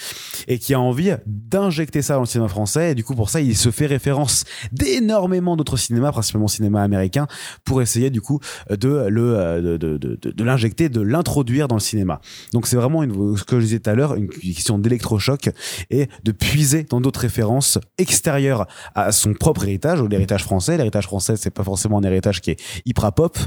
et 0.48 0.58
qui 0.60 0.74
a 0.74 0.80
envie 0.80 1.12
d'injecter 1.26 2.02
ça 2.02 2.16
dans 2.16 2.22
le 2.22 2.26
cinéma 2.26 2.48
français, 2.48 2.92
et 2.92 2.96
du 2.96 3.04
coup 3.04 3.16
pour 3.16 3.30
ça 3.30 3.42
il 3.42 3.56
se 3.56 3.70
fait 3.72 3.86
référence 3.86 4.46
d'énormément 4.72 5.56
d'autres 5.58 5.78
cinémas, 5.78 6.12
principalement 6.12 6.48
cinéma 6.48 6.82
américain, 6.82 7.28
pour 7.64 7.82
essayer 7.82 8.10
du 8.10 8.22
coup 8.22 8.40
de 8.70 9.08
le 9.10 9.36
euh, 9.38 9.62
de, 9.62 9.78
de, 9.78 9.98
de, 9.98 10.16
de- 10.22 10.32
de 10.32 10.44
l'injecter, 10.44 10.90
de 10.90 11.02
l'introduire 11.02 11.68
dans 11.68 11.76
le 11.76 11.82
cinéma. 11.82 12.22
Donc 12.54 12.68
c'est 12.68 12.76
vraiment 12.78 13.04
une, 13.04 13.38
ce 13.38 13.44
que 13.44 13.60
je 13.60 13.66
disais 13.66 13.80
tout 13.80 13.90
à 13.90 13.96
l'heure, 13.96 14.16
une 14.16 14.30
question 14.30 14.80
d'électrochoc 14.80 15.50
et 15.90 16.08
de 16.24 16.32
puiser 16.32 16.84
dans 16.84 17.02
d'autres 17.02 17.20
références 17.22 17.78
extérieures 17.98 18.68
à 18.96 19.12
son 19.12 19.34
propre 19.34 19.64
héritage, 19.66 20.02
ou 20.02 20.08
l'héritage 20.08 20.44
français. 20.44 20.78
L'héritage 20.78 21.06
français, 21.06 21.36
c'est 21.38 21.52
pas 21.52 21.64
forcément 21.64 21.98
un 22.00 22.04
héritage 22.04 22.42
qui 22.42 22.52
est 22.52 22.60
hyper 22.86 23.12
pop, 23.14 23.38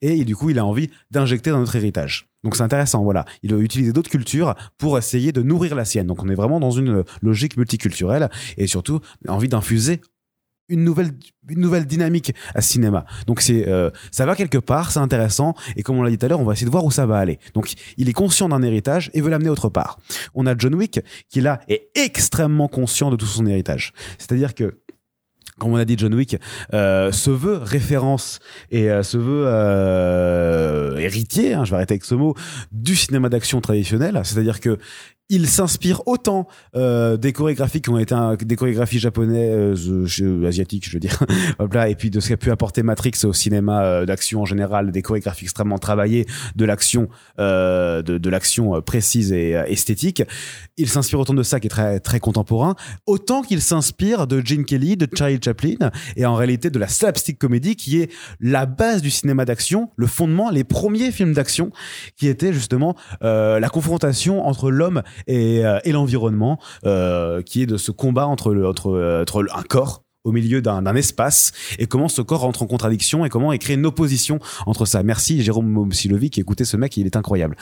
et 0.00 0.24
du 0.24 0.36
coup 0.36 0.50
il 0.50 0.58
a 0.58 0.64
envie 0.64 0.90
d'injecter 1.10 1.50
dans 1.50 1.58
notre 1.60 1.76
héritage. 1.76 2.26
Donc 2.44 2.56
c'est 2.56 2.62
intéressant, 2.62 3.02
voilà. 3.02 3.24
Il 3.42 3.54
va 3.54 3.60
utiliser 3.60 3.92
d'autres 3.92 4.10
cultures 4.10 4.54
pour 4.78 4.96
essayer 4.98 5.32
de 5.32 5.42
nourrir 5.42 5.74
la 5.74 5.84
sienne. 5.84 6.06
Donc 6.06 6.22
on 6.22 6.28
est 6.28 6.34
vraiment 6.34 6.60
dans 6.60 6.70
une 6.70 7.02
logique 7.22 7.56
multiculturelle 7.56 8.30
et 8.56 8.66
surtout 8.66 9.00
envie 9.26 9.48
d'infuser 9.48 10.00
une 10.68 10.84
nouvelle 10.84 11.10
une 11.48 11.60
nouvelle 11.60 11.84
dynamique 11.84 12.32
à 12.54 12.62
ce 12.62 12.72
cinéma. 12.72 13.04
Donc 13.26 13.40
c'est 13.42 13.68
euh, 13.68 13.90
ça 14.10 14.24
va 14.24 14.34
quelque 14.34 14.56
part, 14.58 14.92
c'est 14.92 15.00
intéressant 15.00 15.54
et 15.76 15.82
comme 15.82 15.98
on 15.98 16.02
l'a 16.02 16.10
dit 16.10 16.16
tout 16.16 16.24
à 16.24 16.28
l'heure, 16.28 16.40
on 16.40 16.44
va 16.44 16.54
essayer 16.54 16.66
de 16.66 16.70
voir 16.70 16.84
où 16.84 16.90
ça 16.90 17.04
va 17.06 17.18
aller. 17.18 17.38
Donc 17.52 17.72
il 17.96 18.08
est 18.08 18.14
conscient 18.14 18.48
d'un 18.48 18.62
héritage 18.62 19.10
et 19.12 19.20
veut 19.20 19.30
l'amener 19.30 19.50
autre 19.50 19.68
part. 19.68 19.98
On 20.34 20.46
a 20.46 20.56
John 20.56 20.74
Wick 20.74 21.00
qui 21.28 21.40
là 21.40 21.60
est 21.68 21.90
extrêmement 21.94 22.68
conscient 22.68 23.10
de 23.10 23.16
tout 23.16 23.26
son 23.26 23.46
héritage. 23.46 23.92
C'est-à-dire 24.18 24.54
que 24.54 24.80
comme 25.58 25.72
on 25.72 25.76
a 25.76 25.84
dit, 25.84 25.96
John 25.96 26.14
Wick 26.14 26.36
euh, 26.72 27.12
se 27.12 27.30
veut 27.30 27.56
référence 27.56 28.40
et 28.70 28.90
euh, 28.90 29.02
se 29.02 29.16
veut 29.16 29.44
euh, 29.46 30.96
héritier, 30.96 31.54
hein, 31.54 31.64
je 31.64 31.70
vais 31.70 31.76
arrêter 31.76 31.94
avec 31.94 32.04
ce 32.04 32.14
mot, 32.14 32.34
du 32.72 32.96
cinéma 32.96 33.28
d'action 33.28 33.60
traditionnel. 33.60 34.20
C'est-à-dire 34.24 34.60
que 34.60 34.78
il 35.30 35.48
s'inspire 35.48 36.02
autant 36.06 36.46
euh, 36.76 37.16
des 37.16 37.32
chorégraphies 37.32 37.80
qui 37.80 37.88
ont 37.88 37.98
été 37.98 38.14
des 38.42 38.56
chorégraphies 38.56 38.98
japonaises, 38.98 39.88
euh, 39.88 40.46
asiatiques, 40.46 40.86
je 40.86 40.92
veux 40.92 41.00
dire, 41.00 41.18
Hop 41.58 41.72
là, 41.72 41.88
et 41.88 41.94
puis 41.94 42.10
de 42.10 42.20
ce 42.20 42.28
qu'a 42.28 42.36
pu 42.36 42.50
apporter 42.50 42.82
Matrix 42.82 43.12
au 43.24 43.32
cinéma 43.32 43.84
euh, 43.84 44.06
d'action 44.06 44.42
en 44.42 44.44
général, 44.44 44.90
des 44.90 45.00
chorégraphies 45.00 45.44
extrêmement 45.44 45.78
travaillées, 45.78 46.26
de 46.56 46.64
l'action, 46.66 47.08
euh, 47.38 48.02
de, 48.02 48.18
de 48.18 48.30
l'action 48.30 48.76
euh, 48.76 48.80
précise 48.82 49.32
et 49.32 49.52
esthétique. 49.66 50.22
Il 50.76 50.90
s'inspire 50.90 51.20
autant 51.20 51.34
de 51.34 51.42
ça 51.42 51.58
qui 51.58 51.68
est 51.68 51.70
très 51.70 52.00
très 52.00 52.20
contemporain, 52.20 52.74
autant 53.06 53.42
qu'il 53.42 53.62
s'inspire 53.62 54.26
de 54.26 54.44
Gene 54.44 54.64
Kelly, 54.64 54.98
de 54.98 55.08
Charlie 55.16 55.40
Chaplin, 55.42 55.90
et 56.16 56.26
en 56.26 56.34
réalité 56.34 56.68
de 56.68 56.78
la 56.78 56.88
slapstick 56.88 57.38
comédie 57.38 57.76
qui 57.76 57.98
est 58.00 58.12
la 58.40 58.66
base 58.66 59.00
du 59.00 59.10
cinéma 59.10 59.46
d'action, 59.46 59.90
le 59.96 60.06
fondement, 60.06 60.50
les 60.50 60.64
premiers 60.64 61.10
films 61.12 61.32
d'action 61.32 61.70
qui 62.16 62.28
étaient 62.28 62.52
justement 62.52 62.94
la 63.20 63.68
confrontation 63.68 64.46
entre 64.46 64.70
l'homme 64.70 65.02
et, 65.26 65.64
euh, 65.64 65.78
et 65.84 65.92
l'environnement, 65.92 66.58
euh, 66.84 67.42
qui 67.42 67.62
est 67.62 67.66
de 67.66 67.76
ce 67.76 67.90
combat 67.90 68.26
entre, 68.26 68.52
le, 68.52 68.66
entre, 68.66 68.90
euh, 68.90 69.22
entre 69.22 69.46
un 69.54 69.62
corps 69.62 70.04
au 70.24 70.32
milieu 70.32 70.62
d'un 70.62 70.94
espace 70.94 71.52
et 71.78 71.86
comment 71.86 72.08
ce 72.08 72.22
corps 72.22 72.40
rentre 72.40 72.62
en 72.62 72.66
contradiction 72.66 73.26
et 73.26 73.28
comment 73.28 73.52
il 73.52 73.58
crée 73.58 73.74
une 73.74 73.84
opposition 73.84 74.40
entre 74.64 74.86
ça. 74.86 75.02
Merci 75.02 75.42
Jérôme 75.42 75.68
Momsilovic, 75.68 76.38
écoutez 76.38 76.64
ce 76.64 76.78
mec, 76.78 76.96
il 76.96 77.04
est 77.04 77.16
incroyable. 77.16 77.56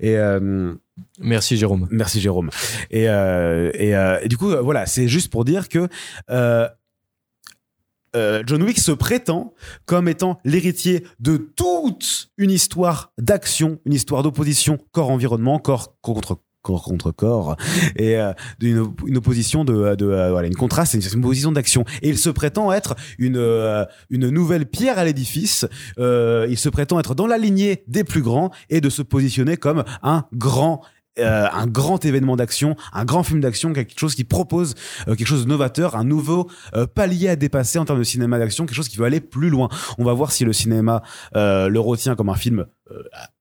Et 0.00 0.16
euh, 0.16 0.74
Merci 1.20 1.56
Jérôme. 1.56 1.86
Merci 1.90 2.20
Jérôme. 2.20 2.50
Et, 2.90 3.08
euh, 3.08 3.70
et, 3.74 3.94
euh, 3.94 4.18
et 4.22 4.28
du 4.28 4.36
coup, 4.36 4.50
voilà, 4.62 4.86
c'est 4.86 5.08
juste 5.08 5.30
pour 5.30 5.44
dire 5.44 5.68
que 5.68 5.88
euh, 6.30 6.68
John 8.46 8.62
Wick 8.64 8.80
se 8.80 8.90
prétend 8.90 9.54
comme 9.86 10.08
étant 10.08 10.40
l'héritier 10.44 11.04
de 11.20 11.36
toute 11.36 12.30
une 12.36 12.50
histoire 12.50 13.12
d'action, 13.18 13.78
une 13.84 13.92
histoire 13.92 14.24
d'opposition 14.24 14.78
corps-environnement, 14.90 15.60
corps 15.60 15.94
contre 16.00 16.40
contre 16.76 17.10
corps 17.10 17.56
et 17.96 18.16
euh, 18.16 18.32
d'une 18.58 18.92
une 19.06 19.16
opposition 19.16 19.64
de, 19.64 19.94
de 19.94 20.06
euh, 20.06 20.30
voilà 20.30 20.46
une 20.46 20.56
contraste 20.56 20.94
une, 20.94 21.02
une 21.14 21.24
opposition 21.24 21.52
d'action 21.52 21.84
et 22.02 22.08
il 22.08 22.18
se 22.18 22.30
prétend 22.30 22.72
être 22.72 22.94
une 23.18 23.36
euh, 23.36 23.84
une 24.10 24.28
nouvelle 24.28 24.66
pierre 24.66 24.98
à 24.98 25.04
l'édifice 25.04 25.66
euh, 25.98 26.46
il 26.50 26.58
se 26.58 26.68
prétend 26.68 27.00
être 27.00 27.14
dans 27.14 27.26
la 27.26 27.38
lignée 27.38 27.84
des 27.88 28.04
plus 28.04 28.22
grands 28.22 28.50
et 28.70 28.80
de 28.80 28.90
se 28.90 29.02
positionner 29.02 29.56
comme 29.56 29.84
un 30.02 30.24
grand 30.32 30.82
euh, 31.18 31.46
un 31.52 31.66
grand 31.66 32.04
événement 32.04 32.36
d'action, 32.36 32.76
un 32.92 33.04
grand 33.04 33.22
film 33.22 33.40
d'action, 33.40 33.72
quelque 33.72 33.98
chose 33.98 34.14
qui 34.14 34.24
propose 34.24 34.74
euh, 35.08 35.16
quelque 35.16 35.26
chose 35.26 35.44
de 35.44 35.48
novateur, 35.48 35.96
un 35.96 36.04
nouveau 36.04 36.48
euh, 36.76 36.86
palier 36.86 37.28
à 37.28 37.36
dépasser 37.36 37.78
en 37.78 37.84
termes 37.84 37.98
de 37.98 38.04
cinéma 38.04 38.38
d'action, 38.38 38.66
quelque 38.66 38.76
chose 38.76 38.88
qui 38.88 38.98
veut 38.98 39.04
aller 39.04 39.20
plus 39.20 39.50
loin. 39.50 39.68
On 39.98 40.04
va 40.04 40.12
voir 40.12 40.30
si 40.30 40.44
le 40.44 40.52
cinéma 40.52 41.02
le 41.34 41.78
retient 41.78 42.14
comme 42.14 42.28
un 42.28 42.34
film 42.34 42.66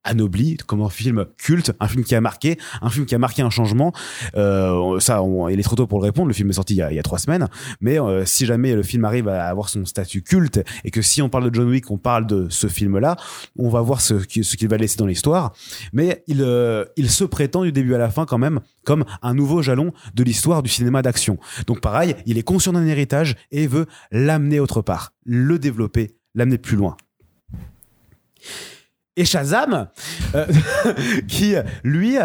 anobli, 0.03 0.57
comme 0.57 0.81
un 0.81 0.89
film 0.89 1.25
culte, 1.37 1.73
un 1.79 1.87
film 1.87 2.03
qui 2.03 2.15
a 2.15 2.21
marqué, 2.21 2.57
un 2.81 2.89
film 2.89 3.05
qui 3.05 3.13
a 3.15 3.17
marqué 3.17 3.41
un 3.41 3.49
changement. 3.49 3.91
Euh, 4.35 4.99
ça, 4.99 5.21
on- 5.21 5.49
il 5.49 5.59
est 5.59 5.63
trop 5.63 5.75
tôt 5.75 5.87
pour 5.87 5.99
le 5.99 6.05
répondre. 6.05 6.27
Le 6.29 6.33
film 6.33 6.49
est 6.49 6.53
sorti 6.53 6.75
il 6.75 6.77
y 6.77 6.99
a, 6.99 7.03
trois 7.03 7.19
semaines, 7.19 7.47
mais 7.81 7.99
euh, 7.99 8.25
si 8.25 8.45
jamais 8.45 8.73
le 8.73 8.83
film 8.83 9.05
arrive 9.05 9.27
à 9.27 9.45
avoir 9.47 9.69
son 9.69 9.85
statut 9.85 10.21
culte 10.23 10.63
et 10.83 10.91
que 10.91 11.01
si 11.01 11.21
on 11.21 11.29
parle 11.29 11.49
de 11.49 11.55
John 11.55 11.67
Wick, 11.69 11.91
on 11.91 11.97
parle 11.97 12.25
de 12.25 12.47
ce 12.49 12.67
film-là, 12.67 13.15
on 13.57 13.69
va 13.69 13.81
voir 13.81 14.01
ce 14.01 14.13
qui- 14.15 14.43
ce 14.43 14.55
qu'il 14.55 14.69
va 14.69 14.77
laisser 14.77 14.97
dans 14.97 15.05
l'histoire. 15.05 15.53
Mais 15.93 16.23
il, 16.27 16.41
euh, 16.41 16.85
il 16.95 17.09
se 17.09 17.23
prétend 17.23 17.63
du 17.63 17.71
début 17.71 17.93
à 17.93 17.97
la 17.97 18.09
fin 18.09 18.25
quand 18.25 18.37
même 18.37 18.59
comme 18.85 19.03
un 19.21 19.33
nouveau 19.33 19.61
jalon 19.61 19.91
de 20.13 20.23
l'histoire 20.23 20.63
du 20.63 20.69
cinéma 20.69 21.01
d'action. 21.01 21.37
Donc 21.65 21.81
pareil, 21.81 22.15
il 22.25 22.37
est 22.37 22.43
conscient 22.43 22.73
d'un 22.73 22.85
héritage 22.87 23.35
et 23.51 23.67
veut 23.67 23.85
l'amener 24.11 24.59
autre 24.59 24.81
part, 24.81 25.13
le 25.25 25.59
développer, 25.59 26.15
l'amener 26.35 26.57
plus 26.57 26.77
loin. 26.77 26.95
Et 29.17 29.25
Shazam, 29.25 29.87
euh, 30.35 30.45
qui 31.27 31.55
lui, 31.83 32.17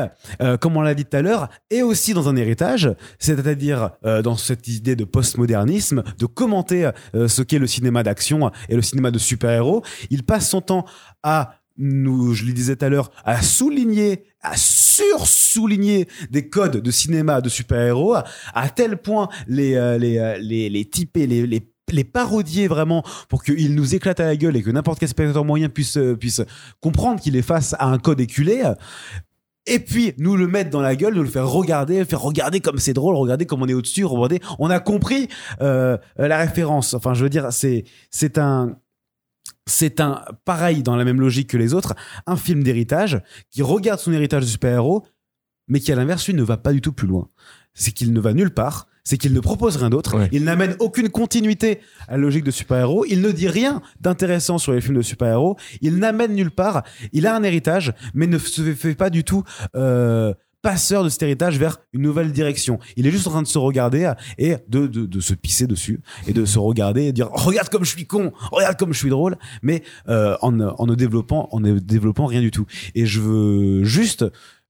euh, 0.43 0.59
comme 0.59 0.77
on 0.77 0.83
l'a 0.83 0.95
dit 0.95 1.07
tout 1.07 1.17
à 1.17 1.23
l'heure, 1.23 1.49
est 1.71 1.81
aussi 1.81 2.13
dans 2.13 2.29
un 2.29 2.37
héritage, 2.37 2.95
c'est-à-dire 3.19 3.93
euh, 4.05 4.21
dans 4.21 4.37
cette 4.37 4.69
idée 4.69 4.95
de 4.95 5.05
postmodernisme, 5.05 6.05
de 6.19 6.27
commenter 6.27 6.91
ce 7.15 7.41
qu'est 7.43 7.59
le 7.59 7.67
cinéma 7.67 8.03
d'action 8.03 8.51
et 8.69 8.77
le 8.77 8.83
cinéma 8.83 9.11
de 9.11 9.19
super-héros. 9.19 9.83
Il 10.11 10.23
passe 10.23 10.51
son 10.51 10.61
temps 10.61 10.85
à 11.23 11.55
nous, 11.79 12.35
je 12.35 12.45
le 12.45 12.53
disais 12.53 12.77
tout 12.77 12.85
à 12.85 12.91
l'heure, 12.91 13.11
à 13.25 13.41
souligner, 13.41 14.25
à 14.43 14.57
sur-souligner 14.59 16.07
des 16.31 16.51
codes 16.51 16.77
de 16.77 16.91
cinéma 16.91 17.41
de 17.41 17.49
super-héros, 17.49 18.17
à, 18.53 18.69
tel 18.69 18.99
point 18.99 19.31
les, 19.47 19.73
les, 19.99 20.39
les, 20.41 20.69
les, 20.69 21.47
les 21.47 21.72
les 21.93 22.05
parodier 22.05 22.69
vraiment 22.69 23.05
pour 23.29 23.45
qu'ils 23.45 23.75
nous 23.75 23.95
éclatent 23.95 24.21
à 24.21 24.27
la 24.27 24.37
gueule 24.37 24.57
et 24.57 24.63
que 24.63 24.71
n'importe 24.71 24.99
quel 24.99 25.09
spectateur 25.09 25.45
moyen 25.45 25.69
puisse, 25.69 25.97
euh, 25.97 26.17
puisse 26.17 26.43
comprendre 26.81 27.21
qu'il 27.21 27.37
est 27.37 27.43
face 27.43 27.75
à 27.79 27.87
un 27.87 27.99
code 27.99 28.21
éculé. 28.21 28.63
Et 29.67 29.79
puis 29.79 30.15
nous 30.19 30.37
le 30.37 30.49
mettre 30.49 30.71
dans 30.71 30.81
la 30.81 30.97
gueule, 30.97 31.15
nous 31.15 31.23
le 31.23 31.29
faire 31.29 31.49
regarder, 31.49 32.05
faire 32.05 32.21
regarder 32.21 32.61
comme 32.61 32.79
c'est 32.79 32.95
drôle, 32.95 33.15
regarder 33.15 33.47
comme 33.47 33.63
on 33.63 33.69
est 33.69 33.75
au-dessus, 33.75 34.05
regarder. 34.05 34.41
On 34.59 34.71
a 34.71 34.81
compris 34.81 35.29
euh, 35.61 35.97
la 36.17 36.39
référence. 36.39 36.95
Enfin, 36.95 37.15
je 37.15 37.23
veux 37.23 37.31
dire, 37.31 37.53
c'est 37.53 37.85
c'est 38.11 38.39
un 38.39 38.77
c'est 39.67 40.01
un 40.01 40.23
pareil 40.45 40.83
dans 40.83 40.97
la 40.97 41.05
même 41.05 41.21
logique 41.21 41.51
que 41.51 41.57
les 41.57 41.75
autres, 41.75 41.95
un 42.27 42.37
film 42.37 42.65
d'héritage 42.65 43.21
qui 43.51 43.63
regarde 43.63 44.01
son 44.01 44.13
héritage 44.13 44.43
de 44.43 44.49
super-héros, 44.49 45.07
mais 45.69 45.79
qui 45.79 45.93
à 45.93 45.97
l'inverse 45.97 46.27
lui 46.27 46.35
ne 46.35 46.43
va 46.43 46.57
pas 46.57 46.73
du 46.73 46.81
tout 46.81 46.93
plus 46.93 47.07
loin. 47.07 47.29
C'est 47.75 47.93
qu'il 47.93 48.13
ne 48.13 48.21
va 48.21 48.33
nulle 48.33 48.53
part. 48.53 48.89
C'est 49.05 49.19
qu'il 49.19 49.33
ne 49.33 49.41
propose 49.41 49.77
rien 49.77 49.91
d'autre. 49.91 50.17
Ouais. 50.17 50.29
Il 50.33 50.45
n'amène 50.45 50.77
aucune 50.79 51.09
continuité 51.09 51.81
à 52.09 52.13
la 52.13 52.19
logique 52.19 52.45
de 52.45 52.51
super-héros. 52.53 53.05
Il 53.09 53.21
ne 53.21 53.33
dit 53.33 53.49
rien 53.49 53.83
d'intéressant 54.01 54.59
sur 54.59 54.73
les 54.73 54.81
films 54.81 54.97
de 54.97 55.03
super-héros. 55.03 55.57
Il 55.81 55.97
n'amène 55.99 56.35
nulle 56.35 56.53
part. 56.53 56.85
Il 57.13 57.27
a 57.27 57.35
un 57.35 57.43
héritage, 57.43 57.93
mais 58.15 58.27
ne 58.27 58.39
se 58.39 58.63
fait 58.75 58.95
pas 58.95 59.11
du 59.11 59.25
tout 59.25 59.43
euh, 59.75 60.33
passeur 60.63 61.03
de 61.03 61.09
cet 61.09 61.25
héritage 61.25 61.59
vers 61.59 61.79
une 61.93 62.03
nouvelle 62.03 62.31
direction. 62.31 62.79
Il 62.97 63.07
est 63.07 63.11
juste 63.11 63.27
en 63.27 63.31
train 63.31 63.43
de 63.43 63.49
se 63.49 63.59
regarder 63.59 64.13
et 64.39 64.55
de, 64.69 64.87
de, 64.87 65.07
de 65.07 65.21
se 65.21 65.35
pisser 65.35 65.67
dessus 65.67 66.01
et 66.29 66.33
de 66.33 66.45
se 66.45 66.61
regarder 66.61 67.07
et 67.07 67.13
dire 67.13 67.29
regarde 67.33 67.69
comme 67.69 67.85
je 67.85 67.91
suis 67.91 68.07
con, 68.07 68.33
regarde 68.53 68.79
comme 68.79 68.93
je 68.93 68.99
suis 68.99 69.11
drôle, 69.11 69.37
mais 69.63 69.83
euh, 70.09 70.37
en, 70.41 70.59
en 70.61 70.87
ne 70.87 70.95
développant 70.95 71.49
en 71.51 71.59
ne 71.59 71.81
développant 71.81 72.27
rien 72.27 72.41
du 72.41 72.53
tout. 72.53 72.67
Et 72.95 73.07
je 73.07 73.21
veux 73.21 73.83
juste 73.83 74.25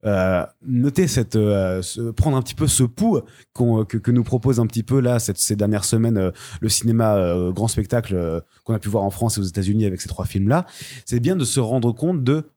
euh, 0.04 0.44
noter 0.66 1.06
cette 1.06 1.36
euh, 1.36 1.80
prendre 2.16 2.36
un 2.36 2.42
petit 2.42 2.54
peu 2.56 2.66
ce 2.66 2.82
pouls 2.82 3.20
qu'on- 3.52 3.84
que, 3.84 4.10
nous 4.10 4.24
propose 4.24 4.58
un 4.58 4.66
petit 4.66 4.82
peu 4.82 5.00
là 5.00 5.18
cette, 5.20 5.38
ces 5.38 5.54
dernières 5.54 5.84
semaines 5.84 6.18
euh, 6.18 6.30
le 6.60 6.68
cinéma 6.68 7.14
euh, 7.16 7.52
grand 7.52 7.68
spectacle 7.68 8.14
euh, 8.16 8.40
qu'on 8.64 8.74
a 8.74 8.78
pu 8.80 8.88
voir 8.88 9.04
en 9.04 9.10
France 9.10 9.38
et 9.38 9.40
aux 9.40 9.44
États-Unis 9.44 9.86
avec 9.86 10.00
ces 10.00 10.08
trois 10.08 10.24
films 10.24 10.48
là 10.48 10.66
c'est 11.04 11.20
bien 11.20 11.36
de 11.36 11.44
se 11.44 11.60
rendre 11.60 11.92
compte 11.92 12.24
de 12.24 12.50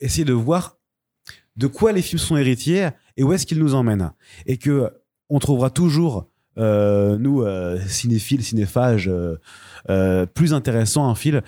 essayer 0.00 0.24
de 0.24 0.32
voir 0.32 0.78
de 1.56 1.66
quoi 1.66 1.92
les 1.92 2.02
films 2.02 2.18
sont 2.18 2.36
héritiers 2.36 2.88
et 3.16 3.22
où 3.22 3.32
est-ce 3.32 3.46
qu'ils 3.46 3.60
nous 3.60 3.74
emmènent. 3.74 4.12
Et 4.46 4.56
que 4.56 4.90
on 5.30 5.38
trouvera 5.38 5.70
toujours 5.70 6.28
euh, 6.58 7.16
nous 7.18 7.42
euh, 7.42 7.78
cinéphiles 7.86 8.44
cinéphages 8.44 9.08
euh, 9.08 9.36
euh, 9.90 10.26
plus 10.26 10.52
intéressant 10.52 11.08
un 11.08 11.14
film 11.14 11.42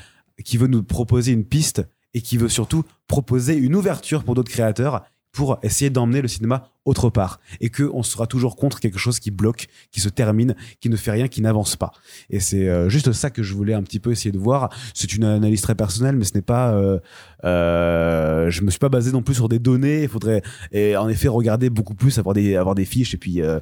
qui 0.44 0.56
veut 0.59 0.66
nous 0.68 0.82
proposer 0.82 1.32
une 1.32 1.44
piste 1.44 1.82
et 2.14 2.20
qui 2.20 2.36
veut 2.36 2.48
surtout 2.48 2.85
proposer 3.09 3.56
une 3.56 3.74
ouverture 3.74 4.24
pour 4.24 4.35
d'autres 4.35 4.51
créateurs 4.51 5.05
pour 5.37 5.59
essayer 5.63 5.91
d'emmener 5.91 6.23
le 6.23 6.29
cinéma 6.29 6.71
autre 6.87 7.11
part 7.11 7.41
et 7.61 7.69
que 7.69 7.91
on 7.93 8.03
sera 8.03 8.27
toujours 8.27 8.57
contre 8.57 8.81
quelque 8.81 8.99
chose 8.99 9.21
qui 9.21 9.31
bloque, 9.31 9.67
qui 9.91 10.01
se 10.01 10.09
termine, 10.09 10.55
qui 10.81 10.89
ne 10.89 10.97
fait 10.97 11.11
rien, 11.11 11.29
qui 11.29 11.43
n'avance 11.43 11.77
pas. 11.77 11.93
Et 12.31 12.41
c'est 12.41 12.69
euh, 12.69 12.89
juste 12.89 13.13
ça 13.13 13.31
que 13.31 13.43
je 13.43 13.55
voulais 13.55 13.75
un 13.75 13.83
petit 13.83 14.01
peu 14.01 14.13
essayer 14.13 14.33
de 14.33 14.39
voir. 14.39 14.71
C'est 14.95 15.13
une 15.13 15.25
analyse 15.25 15.61
très 15.61 15.75
personnelle, 15.75 16.17
mais 16.17 16.25
ce 16.25 16.35
n'est 16.35 16.43
pas. 16.43 16.73
Euh, 16.73 16.99
euh, 17.45 18.51
je 18.51 18.63
me 18.63 18.71
suis 18.71 18.79
pas 18.79 18.89
basé 18.89 19.13
non 19.13 19.23
plus 19.23 19.35
sur 19.35 19.49
des 19.49 19.59
données. 19.59 20.05
Il 20.05 20.09
faudrait 20.09 20.43
en 20.97 21.09
effet 21.09 21.29
regarder 21.29 21.71
beaucoup 21.71 21.95
plus, 21.95 22.19
avoir 22.19 22.35
des 22.35 22.57
avoir 22.57 22.75
des 22.75 22.85
fiches 22.85 23.15
et 23.15 23.19
puis 23.19 23.43
euh, 23.43 23.61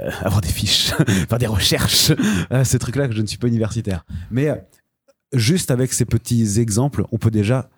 euh, 0.00 0.10
avoir 0.20 0.40
des 0.40 0.48
fiches, 0.48 0.92
faire 1.28 1.38
des 1.38 1.46
recherches. 1.46 2.12
Ces 2.64 2.78
trucs-là 2.78 3.08
que 3.08 3.14
je 3.14 3.22
ne 3.22 3.26
suis 3.26 3.38
pas 3.38 3.48
universitaire. 3.48 4.04
Mais 4.30 4.50
juste 5.32 5.70
avec 5.70 5.92
ces 5.92 6.04
petits 6.04 6.60
exemples, 6.60 7.04
on 7.12 7.18
peut 7.18 7.30
déjà 7.30 7.68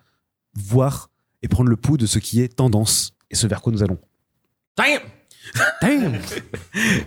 voir 0.55 1.09
et 1.41 1.47
prendre 1.47 1.69
le 1.69 1.77
pouls 1.77 1.97
de 1.97 2.05
ce 2.05 2.19
qui 2.19 2.41
est 2.41 2.55
tendance 2.55 3.13
et 3.31 3.35
ce 3.35 3.47
vers 3.47 3.61
quoi 3.61 3.71
nous 3.71 3.81
allons. 3.83 3.97
Damn 4.77 4.99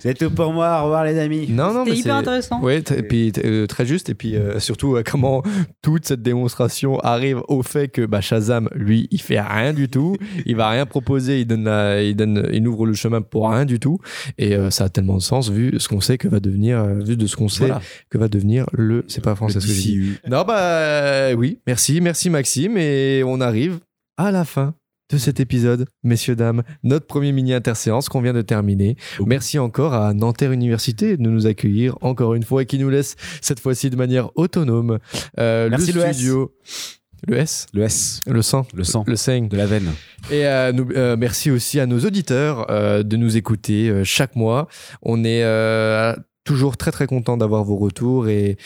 C'est 0.01 0.19
tout 0.19 0.31
pour 0.31 0.53
moi. 0.53 0.81
Au 0.81 0.85
revoir 0.85 1.05
les 1.05 1.19
amis. 1.19 1.47
Non, 1.49 1.73
non, 1.73 1.85
C'était 1.85 1.91
mais 1.95 2.01
hyper 2.01 2.17
intéressant. 2.17 2.61
Ouais, 2.61 2.83
t- 2.83 2.99
et 2.99 3.03
puis 3.03 3.33
euh, 3.45 3.67
très 3.67 3.87
juste, 3.87 4.09
et 4.11 4.15
puis 4.15 4.37
euh, 4.37 4.59
surtout 4.59 4.97
euh, 4.97 5.03
comment 5.09 5.43
toute 5.83 6.05
cette 6.07 6.21
démonstration 6.21 6.99
arrive 7.01 7.41
au 7.49 7.63
fait 7.63 7.89
que 7.89 8.05
bah, 8.05 8.21
Shazam, 8.21 8.69
lui, 8.75 9.09
il 9.13 9.21
fait 9.21 9.41
rien 9.41 9.73
du 9.73 9.89
tout, 9.89 10.17
il 10.47 10.57
va 10.57 10.69
rien 10.69 10.85
proposer, 10.85 11.41
il 11.41 11.47
donne, 11.47 11.65
la- 11.65 12.03
il 12.03 12.17
donne, 12.17 12.49
il 12.53 12.67
ouvre 12.67 12.87
le 12.87 12.95
chemin 12.95 13.23
pour 13.23 13.49
rien 13.49 13.65
du 13.65 13.79
tout, 13.79 13.99
et 14.37 14.55
euh, 14.57 14.69
ça 14.71 14.85
a 14.85 14.89
tellement 14.89 15.17
de 15.17 15.23
sens 15.23 15.49
vu 15.51 15.73
ce 15.79 15.89
qu'on 15.89 16.01
sait 16.01 16.19
que 16.19 16.29
va 16.29 16.41
devenir, 16.41 16.85
vu 16.85 17.17
de 17.17 17.27
ce 17.27 17.37
qu'on 17.37 17.49
sait 17.49 17.67
Voilà. 17.67 17.81
que 18.11 18.19
va 18.19 18.29
devenir 18.29 18.67
le, 18.73 19.05
c'est 19.09 19.23
pas 19.23 19.37
français 19.37 19.61
ce 19.61 19.67
que 19.67 19.73
j'ai 19.73 19.81
dit. 19.81 19.97
DCU. 20.01 20.19
Non 20.29 20.43
bah 20.45 20.59
euh, 20.59 21.35
oui, 21.35 21.61
merci, 21.67 22.01
merci 22.01 22.29
Maxime, 22.31 22.77
et 22.77 23.23
on 23.25 23.41
arrive 23.41 23.79
à 24.17 24.31
la 24.33 24.45
fin 24.45 24.75
de 25.11 25.19
cet 25.19 25.39
épisode, 25.41 25.87
messieurs, 26.03 26.35
dames, 26.37 26.63
notre 26.83 27.07
premier 27.07 27.33
mini 27.33 27.53
interséance 27.53 28.09
qu'on 28.09 28.21
vient 28.23 28.33
de 28.33 28.43
terminer. 28.43 28.97
Merci 29.27 29.59
encore 29.59 29.93
à 29.95 30.15
Nanterre 30.15 30.53
Université 30.53 31.17
de 31.17 31.23
nous 31.23 31.47
accueillir 31.47 31.97
encore 32.01 32.35
une 32.35 32.43
fois 32.43 32.63
et 32.63 32.67
qui 32.67 32.79
nous 32.79 32.89
laisse 32.91 33.17
cette 33.43 33.61
fois-ci 33.61 33.91
de 33.91 33.97
manière 33.97 34.31
autonome. 34.37 34.99
Euh, 35.39 35.69
Merci, 35.71 35.93
le 35.93 36.01
le 36.01 36.07
S. 36.07 36.17
studio. 36.17 36.55
Le 37.27 37.37
S, 37.39 37.67
Le 37.73 37.83
S, 37.85 38.21
le 38.27 38.43
sang, 38.43 38.67
le 38.75 38.85
sang, 38.85 39.03
le 39.07 39.17
saying. 39.17 39.49
de 39.49 39.57
la 39.57 39.65
veine. 39.67 39.91
Et 40.31 40.47
euh, 40.47 40.73
nous- 40.73 40.91
euh, 40.95 41.17
merci 41.19 41.51
aussi 41.51 41.81
à 41.81 41.87
nos 41.87 42.01
auditeurs 42.01 42.67
euh, 42.71 43.03
de 43.03 43.17
nous 43.17 43.37
écouter 43.39 43.89
euh, 43.89 44.05
chaque 44.05 44.37
mois. 44.37 44.69
On 45.01 45.25
est 45.25 45.43
euh, 45.43 46.15
toujours 46.45 46.77
très 46.77 46.93
très 46.93 47.07
content 47.07 47.37
d'avoir 47.37 47.65
vos 47.65 47.77
retours 47.77 48.29
et 48.29 48.57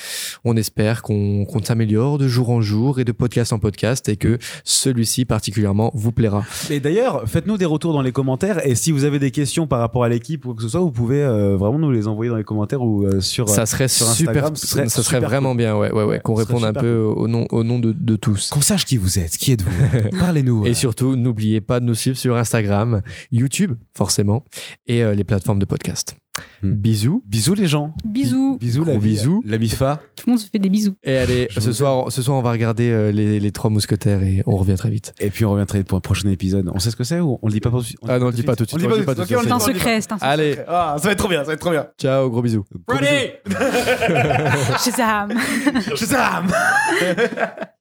on 0.45 0.57
espère 0.57 1.03
qu'on 1.03 1.47
s'améliore 1.63 2.19
de 2.19 2.29
jour 2.29 2.51
en 2.51 2.61
jour 2.61 2.99
et 3.01 3.05
de 3.05 3.13
podcast 3.13 3.53
en 3.53 3.59
podcast 3.59 4.09
et 4.09 4.17
que 4.17 4.39
celui-ci 4.65 5.25
particulièrement 5.25 5.91
vous 5.95 6.13
plaira. 6.13 6.45
Et 6.71 6.81
d'ailleurs, 6.81 7.29
faites-nous 7.29 7.57
des 7.57 7.65
retours 7.65 7.93
dans 7.93 8.03
les 8.03 8.13
commentaires. 8.13 8.67
Et 8.67 8.75
si 8.75 8.93
vous 8.93 9.05
avez 9.05 9.19
des 9.19 9.31
questions 9.31 9.67
par 9.67 9.81
rapport 9.81 10.05
à 10.05 10.09
l'équipe 10.09 10.45
ou 10.45 10.49
quoi 10.49 10.57
que 10.57 10.63
ce 10.63 10.69
soit, 10.69 10.81
vous 10.81 10.91
pouvez 10.91 11.23
euh, 11.23 11.57
vraiment 11.57 11.79
nous 11.79 11.91
les 11.91 12.09
envoyer 12.09 12.31
dans 12.31 12.37
les 12.37 12.45
commentaires 12.45 12.83
ou 12.83 13.05
euh, 13.05 13.21
sur. 13.21 13.49
Ça 13.49 13.67
serait 13.67 13.89
sur 13.89 14.07
super, 14.07 14.57
serait 14.57 14.89
ça 14.89 15.03
serait 15.03 15.17
super 15.17 15.29
vraiment 15.29 15.55
bien, 15.55 15.77
ouais, 15.77 15.93
ouais, 15.93 16.05
ouais, 16.05 16.21
qu'on 16.21 16.37
serait 16.37 16.47
réponde 16.47 16.65
un 16.65 16.73
peu 16.73 16.97
au 16.99 17.29
nom, 17.29 17.47
au 17.51 17.63
nom 17.63 17.79
de, 17.79 17.93
de 17.93 18.17
tous. 18.17 18.51
Qu'on 18.51 18.61
sache 18.61 18.85
qui 18.85 18.97
vous 18.97 19.19
êtes, 19.19 19.37
qui 19.37 19.53
êtes-vous. 19.53 20.19
Parlez-nous. 20.19 20.67
Et 20.67 20.75
surtout, 20.75 21.17
n'oubliez 21.17 21.61
pas 21.61 21.81
de 21.81 21.85
nous 21.85 21.95
suivre 21.95 22.17
sur 22.17 22.37
Instagram, 22.37 23.03
YouTube, 23.31 23.75
forcément, 23.97 24.45
et 24.87 25.03
euh, 25.03 25.15
les 25.15 25.25
plateformes 25.25 25.59
de 25.59 25.65
podcast. 25.65 26.17
Hmm. 26.63 26.73
Bisous. 26.73 27.23
Bisous 27.27 27.55
les 27.55 27.67
gens. 27.67 27.95
Bisous. 28.05 28.59
Bisous 28.61 28.83
Gros 28.85 28.93
la 28.93 28.99
vie. 28.99 29.11
bisous. 29.11 29.43
La 29.47 29.59
Mifa. 29.59 30.01
Tout 30.17 30.25
le 30.27 30.33
monde 30.33 30.41
se 30.41 30.47
fait 30.51 30.59
des 30.59 30.69
bisous. 30.69 30.95
Et 31.05 31.17
allez, 31.17 31.49
Je 31.51 31.61
ce 31.61 31.73
soir, 31.73 32.11
ce 32.11 32.21
soir, 32.23 32.37
on 32.39 32.43
va 32.43 32.51
regarder 32.51 32.91
euh, 32.91 33.11
les, 33.13 33.39
les 33.41 33.53
trois 33.53 33.71
mousquetaires 33.71 34.23
et 34.23 34.43
on 34.47 34.57
revient 34.57 34.75
très 34.77 34.91
vite. 34.91 35.15
Et 35.21 35.31
puis 35.31 35.45
on 35.45 35.53
revient 35.53 35.67
très 35.67 35.79
vite 35.79 35.89
pour 35.89 35.99
un 35.99 36.01
prochain 36.01 36.29
épisode. 36.31 36.71
On 36.75 36.79
sait 36.79 36.91
ce 36.91 36.97
que 36.97 37.05
c'est 37.05 37.21
ou 37.21 37.39
on 37.43 37.47
le 37.47 37.53
dit 37.53 37.61
pas 37.61 37.71
tout 37.71 37.79
de 37.79 37.85
suite? 37.85 37.99
Ah 38.09 38.19
non, 38.19 38.27
on 38.27 38.29
le 38.31 38.35
dit 38.35 38.43
pas 38.43 38.57
tout 38.57 38.65
de 38.65 38.69
suite, 38.69 38.81
On 38.81 38.89
le 38.89 38.95
dit 38.95 38.95
on 38.95 39.01
le 39.01 39.05
pas 39.05 39.15
dit 39.15 39.21
tout 39.21 39.35
pas 39.35 39.35
de 39.35 39.35
tout 39.35 39.39
suite. 39.39 39.45
de 39.45 39.49
C'est 39.49 39.53
un 39.55 39.59
suite. 39.61 39.77
secret, 39.77 40.01
c'est 40.01 40.13
un 40.13 40.17
secret. 40.17 40.29
Allez, 40.31 40.57
Ah, 40.67 40.97
ça 40.99 41.07
va 41.09 41.13
être 41.13 41.19
trop 41.19 41.29
bien, 41.29 41.41
ça 41.41 41.47
va 41.47 41.53
être 41.55 41.61
trop 41.61 41.71
bien. 41.71 41.87
ciao, 41.99 42.29
gros 42.31 42.43
bisous. 42.43 42.65
Ready? 42.89 43.33
Shazam 44.85 45.33
Shazam 45.97 46.47